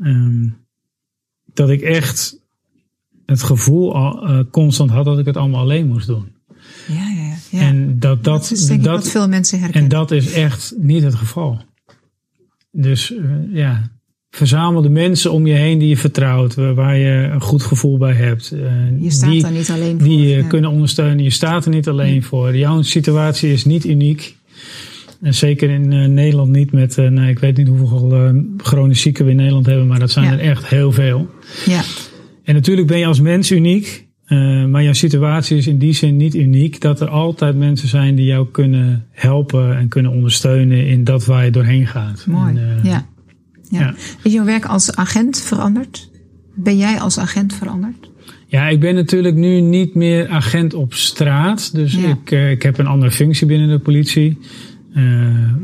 ehm, 0.00 0.48
dat 1.54 1.70
ik 1.70 1.80
echt 1.80 2.38
het 3.26 3.42
gevoel 3.42 3.94
al, 3.94 4.26
eh, 4.28 4.38
constant 4.50 4.90
had 4.90 5.04
dat 5.04 5.18
ik 5.18 5.26
het 5.26 5.36
allemaal 5.36 5.60
alleen 5.60 5.86
moest 5.86 6.06
doen. 6.06 6.32
Ja, 6.88 6.94
ja, 6.94 7.22
ja. 7.22 7.34
ja. 7.50 7.60
En 7.60 7.98
dat, 7.98 8.24
dat, 8.24 8.24
dat 8.24 8.50
is 8.50 8.66
dat, 8.82 9.08
veel 9.10 9.28
mensen 9.28 9.58
herkennen. 9.60 9.90
en 9.90 9.96
dat 9.96 10.10
is 10.10 10.32
echt 10.32 10.74
niet 10.78 11.02
het 11.02 11.14
geval. 11.14 11.60
Dus 12.76 13.12
eh, 13.16 13.24
ja, 13.52 13.90
verzamel 14.30 14.82
de 14.82 14.88
mensen 14.88 15.32
om 15.32 15.46
je 15.46 15.54
heen 15.54 15.78
die 15.78 15.88
je 15.88 15.96
vertrouwt, 15.96 16.54
waar, 16.54 16.96
je 16.96 17.28
een 17.32 17.40
goed 17.40 17.62
gevoel 17.62 17.98
bij 17.98 18.12
hebt. 18.12 18.50
eh, 18.52 19.02
je 19.02 19.10
staat 19.10 19.30
die, 19.30 19.42
daar 19.42 19.52
niet 19.52 19.70
alleen 19.70 19.98
voor. 19.98 20.08
die 20.08 20.18
je 20.28 20.36
ja. 20.36 20.46
kunnen 20.46 20.70
ondersteunen. 20.70 21.24
Je 21.24 21.30
staat 21.30 21.64
er 21.64 21.70
niet 21.70 21.88
alleen 21.88 22.22
voor. 22.22 22.56
Jouw 22.56 22.82
situatie 22.82 23.52
is 23.52 23.64
niet 23.64 23.84
uniek. 23.84 24.36
En 25.22 25.34
zeker 25.34 25.70
in 25.70 25.92
eh, 25.92 26.08
Nederland 26.08 26.50
niet 26.50 26.72
met, 26.72 26.98
eh, 26.98 27.08
nou, 27.08 27.28
ik 27.28 27.38
weet 27.38 27.56
niet 27.56 27.68
hoeveel 27.68 28.12
eh, 28.14 28.30
chronisch 28.56 29.00
zieken 29.00 29.24
we 29.24 29.30
in 29.30 29.36
Nederland 29.36 29.66
hebben, 29.66 29.86
maar 29.86 29.98
dat 29.98 30.10
zijn 30.10 30.24
Ja. 30.24 30.32
er 30.32 30.40
echt 30.40 30.66
heel 30.66 30.92
veel. 30.92 31.30
Ja, 31.66 31.82
En 32.44 32.54
natuurlijk 32.54 32.86
ben 32.86 32.98
je 32.98 33.06
als 33.06 33.20
mens 33.20 33.50
uniek, 33.50 34.03
eh, 34.24 34.64
maar 34.64 34.82
jouw 34.82 34.92
situatie 34.92 35.56
is 35.56 35.66
in 35.66 35.78
die 35.78 35.92
zin 35.92 36.16
niet 36.16 36.34
uniek. 36.34 36.80
Dat 36.80 37.00
er 37.00 37.08
altijd 37.08 37.56
mensen 37.56 37.88
zijn 37.88 38.14
die 38.14 38.26
jou 38.26 38.46
kunnen 38.50 39.06
helpen 39.10 39.76
en 39.76 39.88
kunnen 39.88 40.12
ondersteunen 40.12 40.86
in 40.86 41.04
dat 41.04 41.24
waar 41.24 41.44
je 41.44 41.50
doorheen 41.50 41.86
gaat. 41.86 42.26
mooi. 42.26 42.56
En, 42.56 42.78
eh, 42.78 42.84
ja. 42.84 43.06
Ja. 43.70 43.80
ja. 43.80 43.94
Is 44.22 44.32
jouw 44.32 44.44
werk 44.44 44.64
als 44.64 44.96
agent 44.96 45.40
veranderd? 45.40 46.10
Ben 46.54 46.76
jij 46.76 47.00
als 47.00 47.18
agent 47.18 47.54
veranderd? 47.54 48.10
Ja, 48.46 48.68
ik 48.68 48.80
ben 48.80 48.94
natuurlijk 48.94 49.34
nu 49.34 49.60
niet 49.60 49.94
meer 49.94 50.28
agent 50.28 50.74
op 50.74 50.94
straat. 50.94 51.74
Dus 51.74 51.94
Ja. 51.94 52.08
ik, 52.08 52.30
eh, 52.30 52.50
ik 52.50 52.62
heb 52.62 52.78
een 52.78 52.86
andere 52.86 53.10
functie 53.10 53.46
binnen 53.46 53.68
de 53.68 53.78
politie. 53.78 54.38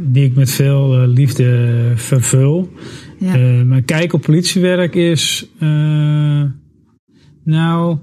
die 0.07 0.25
ik 0.25 0.35
met 0.35 0.51
veel 0.51 1.07
liefde 1.07 1.77
vervul. 1.95 2.73
Ja. 3.19 3.37
Mijn 3.65 3.85
kijk 3.85 4.13
op 4.13 4.23
politiewerk 4.23 4.95
is. 4.95 5.47
nou. 7.45 7.99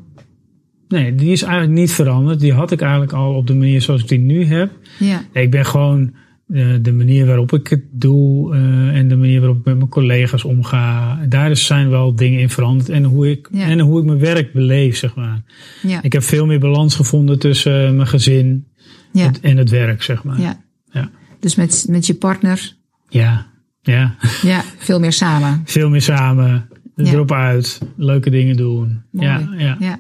Nee, 0.88 1.16
die 1.16 1.32
is 1.32 1.42
eigenlijk 1.42 1.74
niet 1.74 1.92
veranderd. 1.92 2.40
Die 2.40 2.54
had 2.54 2.72
ik 2.72 2.82
eigenlijk 2.82 3.14
al 3.14 3.34
op 3.36 3.48
de 3.48 3.56
manier 3.56 3.82
zoals 3.82 4.02
ik 4.02 4.08
die 4.08 4.20
nu 4.20 4.46
heb. 4.46 4.72
ja. 5.00 5.22
Ik 5.34 5.52
ben 5.52 5.66
gewoon 5.66 6.14
eh, 6.48 6.68
de 6.82 6.92
manier 6.94 7.26
waarop 7.26 7.54
ik 7.54 7.68
het 7.68 7.84
doe 7.92 8.56
eh, 8.56 8.62
en 8.98 9.08
de 9.08 9.16
manier 9.16 9.40
waarop 9.40 9.58
ik 9.60 9.66
met 9.66 9.78
mijn 9.78 9.90
collega's 9.90 10.44
omga. 10.44 11.20
Daar 11.30 11.56
zijn 11.58 11.90
wel 11.90 12.16
dingen 12.16 12.40
in 12.40 12.50
veranderd. 12.50 12.90
En 12.90 13.04
hoe 13.04 13.30
ik, 13.32 13.50
Ja. 13.52 13.66
en 13.68 13.80
hoe 13.80 14.00
ik 14.00 14.06
mijn 14.06 14.20
werk 14.20 14.54
beleef, 14.54 14.98
zeg 14.98 15.16
maar. 15.16 15.44
Ja. 15.82 16.02
Ik 16.04 16.14
heb 16.14 16.24
veel 16.24 16.46
meer 16.46 16.60
balans 16.60 16.96
gevonden 16.96 17.40
tussen 17.40 17.88
eh, 17.88 17.94
mijn 17.94 18.08
gezin 18.08 18.68
Ja. 19.14 19.26
en- 19.26 19.36
en 19.42 19.58
het 19.58 19.70
werk, 19.70 20.04
zeg 20.04 20.24
maar. 20.24 20.40
ja. 20.42 20.64
Ja. 20.92 21.10
Dus 21.40 21.56
met, 21.56 21.86
met 21.90 22.06
je 22.08 22.14
partner, 22.16 22.74
Ja, 23.10 23.48
ja. 23.82 24.16
ja, 24.42 24.64
veel 24.78 25.00
meer 25.00 25.14
samen. 25.14 25.62
veel 25.66 25.90
meer 25.90 26.02
samen, 26.02 26.70
erop 26.96 27.32
uit, 27.32 27.82
leuke 27.98 28.30
dingen 28.30 28.56
doen. 28.58 29.02
Mooi. 29.12 29.28
Ja. 29.58 29.76
ja. 29.80 30.00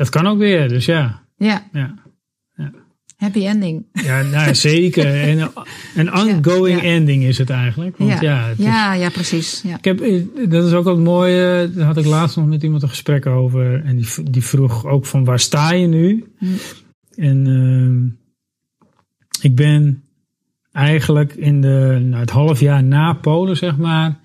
Dat 0.00 0.08
kan 0.08 0.26
ook 0.26 0.38
weer, 0.38 0.68
dus 0.68 0.84
ja. 0.84 1.22
ja, 1.36 1.68
ja. 1.72 1.94
happy 3.16 3.46
ending. 3.46 3.86
Ja, 3.92 4.22
nou, 4.22 4.54
zeker. 4.70 5.20
En 5.22 5.50
een 5.94 6.14
ongoing 6.14 6.80
ja. 6.80 6.86
ending 6.86 7.22
is 7.22 7.38
het 7.38 7.50
eigenlijk. 7.50 7.96
Want 7.96 8.10
ja, 8.10 8.20
ja. 8.20 8.48
het 8.48 8.58
is- 8.58 8.64
ja, 8.64 8.94
ja, 8.94 9.08
precies. 9.08 9.62
Ja. 9.62 9.76
Ik 9.76 9.84
heb, 9.84 10.00
eh, 10.00 10.22
dat 10.48 10.66
is 10.66 10.72
ook 10.72 10.84
wat 10.84 10.98
mooie. 10.98 11.70
Daar 11.74 11.86
had 11.86 11.96
ik 11.96 12.04
laatst 12.04 12.36
nog 12.36 12.46
met 12.46 12.62
iemand 12.62 12.82
een 12.82 12.88
gesprek 12.88 13.26
over. 13.26 13.84
En 13.84 13.96
die, 13.96 14.30
die 14.30 14.44
vroeg 14.44 14.86
ook 14.86 15.06
van 15.06 15.24
waar 15.24 15.40
sta 15.40 15.72
je 15.72 15.86
nu? 15.86 16.32
Hm. 16.38 16.46
En 17.14 17.46
ehm, 17.46 18.06
ik 19.40 19.56
ben 19.56 20.02
eigenlijk 20.72 21.34
in 21.34 21.60
de, 21.60 21.98
nou, 22.02 22.20
het 22.20 22.30
half 22.30 22.60
jaar 22.60 22.84
na 22.84 23.12
Polen, 23.12 23.56
zeg 23.56 23.76
maar, 23.76 24.18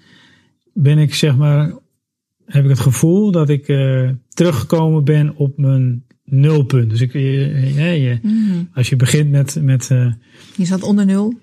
ben 0.74 0.98
ik 0.98 1.14
zeg 1.14 1.36
maar, 1.36 1.74
heb 2.46 2.64
ik 2.64 2.70
het 2.70 2.80
gevoel 2.80 3.32
dat 3.32 3.50
ik 3.50 3.68
eh, 3.68 4.10
teruggekomen 4.30 5.04
ben 5.04 5.36
op 5.36 5.58
mijn 5.58 6.04
nulpunt. 6.26 6.90
Dus 6.90 7.02
ik, 7.02 7.14
eh, 7.14 7.92
eh, 7.92 8.04
je, 8.04 8.20
Mhm. 8.22 8.64
als 8.74 8.90
je 8.90 8.96
begint 8.96 9.32
met, 9.32 9.60
met 9.62 9.88
Je 10.56 10.66
zat 10.66 10.84
onder 10.84 11.06
nul. 11.06 11.34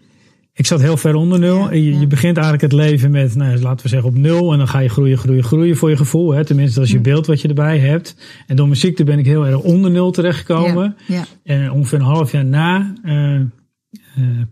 ik 0.54 0.66
zat 0.66 0.80
heel 0.80 0.96
ver 0.96 1.14
onder 1.14 1.38
nul. 1.38 1.72
Ja, 1.72 1.98
je, 2.00 2.06
begint 2.06 2.36
eigenlijk 2.36 2.72
het 2.72 2.72
leven 2.82 3.10
met, 3.10 3.34
nou, 3.34 3.58
laten 3.60 3.82
we 3.82 3.88
zeggen, 3.88 4.08
op 4.08 4.16
nul. 4.16 4.52
En 4.52 4.58
dan 4.58 4.68
ga 4.68 4.78
je 4.78 4.88
groeien, 4.88 5.18
groeien, 5.18 5.44
groeien 5.44 5.76
voor 5.76 5.90
je 5.90 5.96
gevoel. 5.96 6.30
Hè? 6.32 6.44
Tenminste, 6.44 6.74
dat 6.74 6.84
is 6.84 6.90
je 6.90 6.96
Hm. 6.96 7.02
beeld 7.02 7.26
wat 7.26 7.40
je 7.40 7.48
erbij 7.48 7.78
hebt. 7.78 8.16
En 8.46 8.56
door 8.56 8.66
mijn 8.66 8.78
ziekte 8.78 9.04
ben 9.04 9.18
ik 9.18 9.26
heel 9.26 9.46
erg 9.46 9.58
onder 9.58 9.90
nul 9.90 10.10
terechtgekomen. 10.10 10.96
En 11.44 11.70
ongeveer 11.70 11.98
een 11.98 12.04
half 12.04 12.32
jaar 12.32 12.44
na 12.44 12.94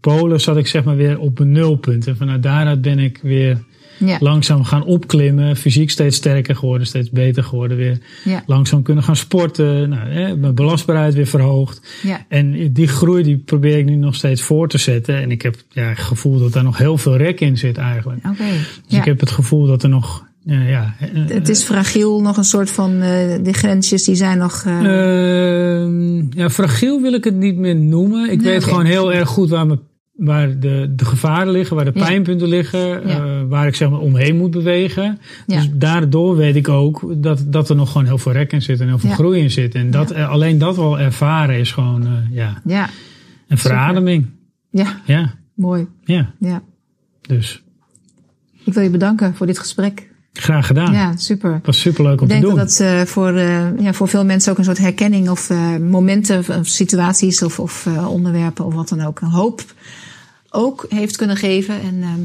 Polen 0.00 0.40
zat 0.40 0.56
ik 0.56 0.66
zeg 0.66 0.84
maar 0.84 0.96
weer 0.96 1.18
op 1.18 1.38
een 1.38 1.52
nulpunt. 1.52 2.06
En 2.06 2.16
vanuit 2.16 2.42
daaruit 2.42 2.80
ben 2.82 2.98
ik 2.98 3.18
weer 3.22 3.58
ja. 4.04 4.16
langzaam 4.20 4.64
gaan 4.64 4.84
opklimmen. 4.84 5.56
Fysiek 5.56 5.90
steeds 5.90 6.16
sterker 6.16 6.56
geworden, 6.56 6.86
steeds 6.86 7.10
beter 7.10 7.44
geworden. 7.44 7.76
Weer 7.76 7.98
ja. 8.24 8.42
langzaam 8.46 8.82
kunnen 8.82 9.04
gaan 9.04 9.16
sporten. 9.16 9.88
Nou, 9.88 10.08
hè, 10.08 10.36
mijn 10.36 10.54
belastbaarheid 10.54 11.14
weer 11.14 11.26
verhoogd. 11.26 11.80
ja. 12.02 12.24
En 12.28 12.72
die 12.72 12.88
groei 12.88 13.22
die 13.22 13.36
probeer 13.36 13.78
ik 13.78 13.84
nu 13.84 13.94
nog 13.94 14.14
steeds 14.14 14.42
voor 14.42 14.68
te 14.68 14.78
zetten. 14.78 15.16
En 15.22 15.30
ik 15.30 15.42
heb 15.42 15.56
ja, 15.68 15.82
het 15.88 15.98
gevoel 15.98 16.38
dat 16.38 16.52
daar 16.52 16.62
nog 16.64 16.78
heel 16.78 16.98
veel 16.98 17.16
rek 17.16 17.40
in 17.40 17.58
zit 17.58 17.76
eigenlijk. 17.76 18.18
Oké. 18.26 18.44
Dus 18.88 18.98
ik 18.98 19.04
heb 19.04 19.20
het 19.20 19.30
gevoel 19.30 19.66
dat 19.66 19.82
er 19.82 19.88
nog... 19.88 20.28
Ja, 20.44 20.60
ja, 20.62 20.94
eh, 21.00 21.08
Het 21.26 21.48
is 21.48 21.62
fragiel, 21.62 22.20
nog 22.20 22.36
een 22.36 22.44
soort 22.44 22.70
van, 22.70 22.90
eh 23.00 23.34
de 23.42 23.52
grensjes 23.52 24.04
die 24.04 24.14
zijn 24.14 24.38
nog... 24.38 24.62
eh, 24.66 24.78
Ehm, 25.82 26.38
ja, 26.38 26.50
fragiel 26.50 27.00
wil 27.00 27.12
ik 27.12 27.24
het 27.24 27.34
niet 27.34 27.56
meer 27.56 27.76
noemen. 27.76 28.30
Ik 28.30 28.40
Nee, 28.42 28.52
weet 28.52 28.64
gewoon 28.64 28.84
heel 28.84 29.12
erg 29.12 29.28
goed 29.28 29.48
waar, 29.48 29.66
me, 29.66 29.78
waar 30.20 30.58
de, 30.58 30.92
de 30.96 31.04
gevaren 31.04 31.52
liggen, 31.52 31.76
waar 31.76 31.84
de 31.84 31.90
Ja. 31.94 32.04
pijnpunten 32.04 32.48
liggen, 32.48 32.78
Ja. 32.88 32.98
eh, 32.98 33.40
waar 33.48 33.66
ik 33.66 33.74
zeg 33.74 33.90
maar 33.90 33.98
omheen 34.00 34.36
moet 34.36 34.50
bewegen. 34.50 35.18
Ja. 35.46 35.56
Dus 35.56 35.68
daardoor 35.72 36.36
weet 36.36 36.56
ik 36.56 36.68
ook 36.68 37.14
dat, 37.16 37.44
dat 37.46 37.68
er 37.68 37.76
nog 37.76 37.92
gewoon 37.92 38.06
heel 38.06 38.18
veel 38.18 38.32
rek 38.32 38.52
in 38.52 38.62
zit 38.62 38.80
en 38.80 38.86
heel 38.88 38.98
veel 38.98 39.10
groei 39.10 39.40
in 39.40 39.50
zit. 39.50 39.74
En 39.74 39.90
dat, 39.90 40.10
eh, 40.10 40.28
alleen 40.30 40.58
dat 40.58 40.76
wel 40.76 40.98
ervaren 40.98 41.58
is 41.58 41.72
gewoon 41.72 42.02
eh, 42.06 42.12
ja, 42.30 42.60
ja, 42.64 42.88
een 43.48 43.58
verademing. 43.58 44.26
ja, 44.70 45.00
Ja, 45.06 45.34
mooi. 45.54 45.86
ja, 46.04 46.30
Ja. 46.38 46.62
dus 47.20 47.62
Ik 48.64 48.72
wil 48.74 48.82
je 48.82 48.90
bedanken 48.90 49.34
voor 49.34 49.46
dit 49.46 49.58
gesprek. 49.58 50.08
graag 50.32 50.66
gedaan. 50.66 50.92
Ja, 50.92 51.16
super. 51.16 51.52
Het 51.54 51.66
was 51.66 51.80
superleuk 51.80 52.20
om 52.20 52.22
Ik 52.22 52.28
denk 52.28 52.42
te 52.42 52.48
doen. 52.48 52.56
dat 52.58 52.76
dat 52.78 52.80
eh, 52.86 53.02
voor, 53.02 53.32
ja, 53.82 53.92
voor 53.92 54.08
veel 54.08 54.24
mensen 54.24 54.52
ook 54.52 54.58
een 54.58 54.64
soort 54.64 54.78
herkenning 54.78 55.28
of 55.30 55.50
momenten 55.80 56.38
of 56.38 56.66
situaties 56.66 57.42
of, 57.42 57.58
of 57.60 57.86
onderwerpen 58.08 58.64
of 58.64 58.74
wat 58.74 58.88
dan 58.88 59.00
ook 59.00 59.20
een 59.20 59.28
hoop 59.30 59.62
ook 60.50 60.86
heeft 60.88 61.16
kunnen 61.16 61.36
geven. 61.36 61.80
En 61.80 62.02
ehm, 62.02 62.20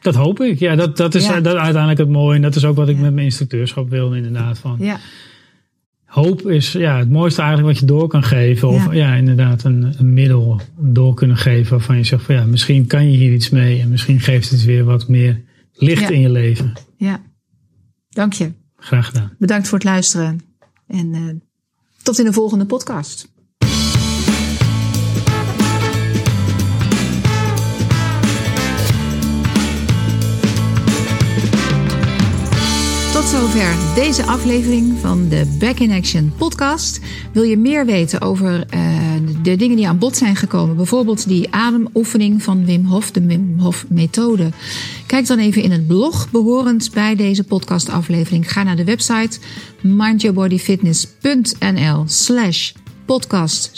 Dat 0.00 0.14
hoop 0.14 0.40
ik. 0.40 0.58
Ja, 0.58 0.74
dat, 0.76 0.96
dat 0.96 1.14
is 1.14 1.26
Ja. 1.26 1.40
dat 1.40 1.56
uiteindelijk 1.56 1.98
het 1.98 2.08
mooie. 2.08 2.36
En 2.36 2.42
dat 2.42 2.56
is 2.56 2.64
ook 2.64 2.76
wat 2.76 2.88
ik 2.88 2.96
Ja. 2.96 3.02
met 3.02 3.12
mijn 3.14 3.26
instructeurschap 3.26 3.90
wilde 3.90 4.16
inderdaad. 4.16 4.58
Van. 4.58 4.76
ja, 4.80 4.98
Hoop 6.04 6.48
is 6.50 6.72
ja, 6.72 6.98
het 6.98 7.10
mooiste 7.10 7.40
eigenlijk 7.42 7.70
wat 7.72 7.80
je 7.80 7.86
door 7.86 8.08
kan 8.08 8.22
geven. 8.22 8.68
Of 8.68 8.92
Ja. 8.94 9.14
inderdaad 9.14 9.64
een, 9.64 9.94
een 9.98 10.12
middel 10.14 10.60
door 10.78 11.14
kunnen 11.14 11.36
geven. 11.36 11.70
Waarvan 11.70 11.96
je 11.96 12.04
zegt 12.04 12.24
van 12.24 12.34
ja, 12.34 12.44
misschien 12.44 12.86
kan 12.86 13.10
je 13.10 13.16
hier 13.16 13.32
iets 13.32 13.50
mee. 13.50 13.80
En 13.80 13.88
misschien 13.88 14.20
geeft 14.20 14.50
het 14.50 14.64
weer 14.64 14.84
wat 14.84 15.08
meer 15.08 15.42
licht 15.72 16.10
in 16.10 16.20
je 16.20 16.30
leven. 16.30 16.72
ja. 16.96 17.22
Dank 18.08 18.32
je. 18.32 18.52
Graag 18.76 19.06
gedaan. 19.06 19.32
Bedankt 19.38 19.68
voor 19.68 19.78
het 19.78 19.86
luisteren. 19.86 20.40
En 20.86 21.14
eh, 21.14 21.20
tot 22.02 22.18
in 22.18 22.24
de 22.24 22.32
volgende 22.32 22.64
podcast. 22.66 23.32
Tot 33.16 33.24
zover 33.24 33.94
deze 33.94 34.22
aflevering 34.22 34.98
van 35.00 35.28
de 35.28 35.56
Back 35.58 35.78
in 35.78 35.90
Action 35.90 36.32
podcast. 36.38 37.00
Wil 37.32 37.42
je 37.42 37.56
meer 37.56 37.86
weten 37.86 38.20
over 38.20 38.66
eh, 38.66 38.80
de 39.42 39.56
dingen 39.56 39.76
die 39.76 39.88
aan 39.88 39.98
bod 39.98 40.16
zijn 40.16 40.36
gekomen? 40.36 40.76
Bijvoorbeeld 40.76 41.28
die 41.28 41.52
ademoefening 41.52 42.42
van 42.42 42.64
Wim 42.64 42.84
Hof, 42.84 43.10
de 43.10 43.26
Wim 43.26 43.58
Hof 43.58 43.84
methode. 43.88 44.50
Kijk 45.06 45.26
dan 45.26 45.38
even 45.38 45.62
in 45.62 45.70
het 45.70 45.86
blog 45.86 46.30
behorend 46.30 46.90
bij 46.92 47.14
deze 47.14 47.44
podcastaflevering. 47.44 48.52
Ga 48.52 48.62
naar 48.62 48.76
de 48.76 48.84
website 48.84 49.38
mindyourbodyfitness.nl 49.80 52.04
slash 52.06 52.72
podcast 53.04 53.70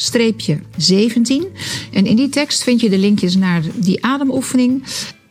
17. 0.76 1.46
En 1.92 2.06
in 2.06 2.16
die 2.16 2.28
tekst 2.28 2.62
vind 2.62 2.80
je 2.80 2.90
de 2.90 2.98
linkjes 2.98 3.36
naar 3.36 3.62
die 3.74 4.04
ademoefening. 4.04 4.82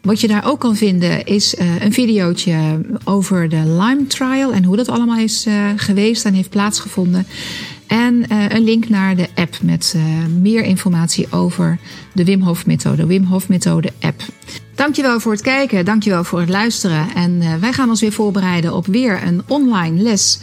Wat 0.07 0.21
je 0.21 0.27
daar 0.27 0.45
ook 0.45 0.59
kan 0.59 0.75
vinden 0.75 1.25
is 1.25 1.55
eh, 1.55 1.81
een 1.81 1.93
videootje 1.93 2.81
over 3.03 3.49
de 3.49 3.55
Lyme 3.55 4.07
Trial 4.07 4.53
en 4.53 4.63
hoe 4.63 4.75
dat 4.75 4.89
allemaal 4.89 5.17
is 5.17 5.45
eh, 5.45 5.65
geweest 5.75 6.25
en 6.25 6.33
heeft 6.33 6.49
plaatsgevonden. 6.49 7.27
En 7.87 8.29
eh, 8.29 8.49
een 8.49 8.63
link 8.63 8.89
naar 8.89 9.15
de 9.15 9.27
app 9.35 9.57
met 9.61 9.95
meer 10.39 10.63
informatie 10.63 11.31
over 11.31 11.79
de 12.13 12.25
Wim 12.25 12.41
Hof 12.41 12.65
methode, 12.65 13.05
Wim 13.05 13.23
Hof 13.23 13.49
methode 13.49 13.91
app. 13.99 14.21
Dankjewel 14.75 15.19
voor 15.19 15.31
het 15.31 15.41
kijken, 15.41 15.85
dankjewel 15.85 16.23
voor 16.23 16.39
het 16.39 16.49
luisteren. 16.49 17.15
En 17.15 17.59
wij 17.59 17.73
gaan 17.73 17.89
ons 17.89 18.01
weer 18.01 18.11
voorbereiden 18.11 18.73
op 18.73 18.85
weer 18.85 19.23
een 19.23 19.41
online 19.47 20.01
les. 20.01 20.39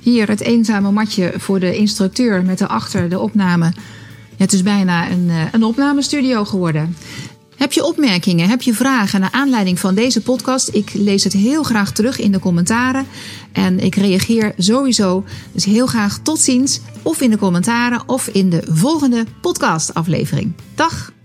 Hier 0.00 0.28
het 0.28 0.40
eenzame 0.40 0.90
matje 0.90 1.32
voor 1.36 1.60
de 1.60 1.76
instructeur 1.76 2.44
met 2.44 2.58
daarachter 2.58 3.08
de 3.08 3.18
opname. 3.18 3.72
Het 4.36 4.52
is 4.52 4.62
bijna 4.62 5.10
een, 5.10 5.30
een 5.52 5.64
opnamestudio 5.64 6.44
geworden. 6.44 6.94
Heb 7.58 7.72
je 7.72 7.84
opmerkingen, 7.84 8.48
heb 8.48 8.62
je 8.62 8.74
vragen 8.74 9.20
naar 9.20 9.32
aanleiding 9.32 9.78
van 9.78 9.94
deze 9.94 10.22
podcast? 10.22 10.74
Ik 10.74 10.92
lees 10.94 11.24
het 11.24 11.32
heel 11.32 11.62
graag 11.62 11.92
terug 11.92 12.18
in 12.18 12.32
de 12.32 12.38
commentaren. 12.38 13.06
En 13.52 13.80
ik 13.80 13.94
reageer 13.94 14.52
sowieso. 14.56 15.24
Dus 15.52 15.64
heel 15.64 15.86
graag 15.86 16.18
tot 16.18 16.38
ziens. 16.38 16.80
Of 17.02 17.20
in 17.20 17.30
de 17.30 17.38
commentaren 17.38 18.02
of 18.06 18.28
in 18.28 18.50
de 18.50 18.62
volgende 18.68 19.24
podcastaflevering. 19.40 20.52
Dag! 20.74 21.17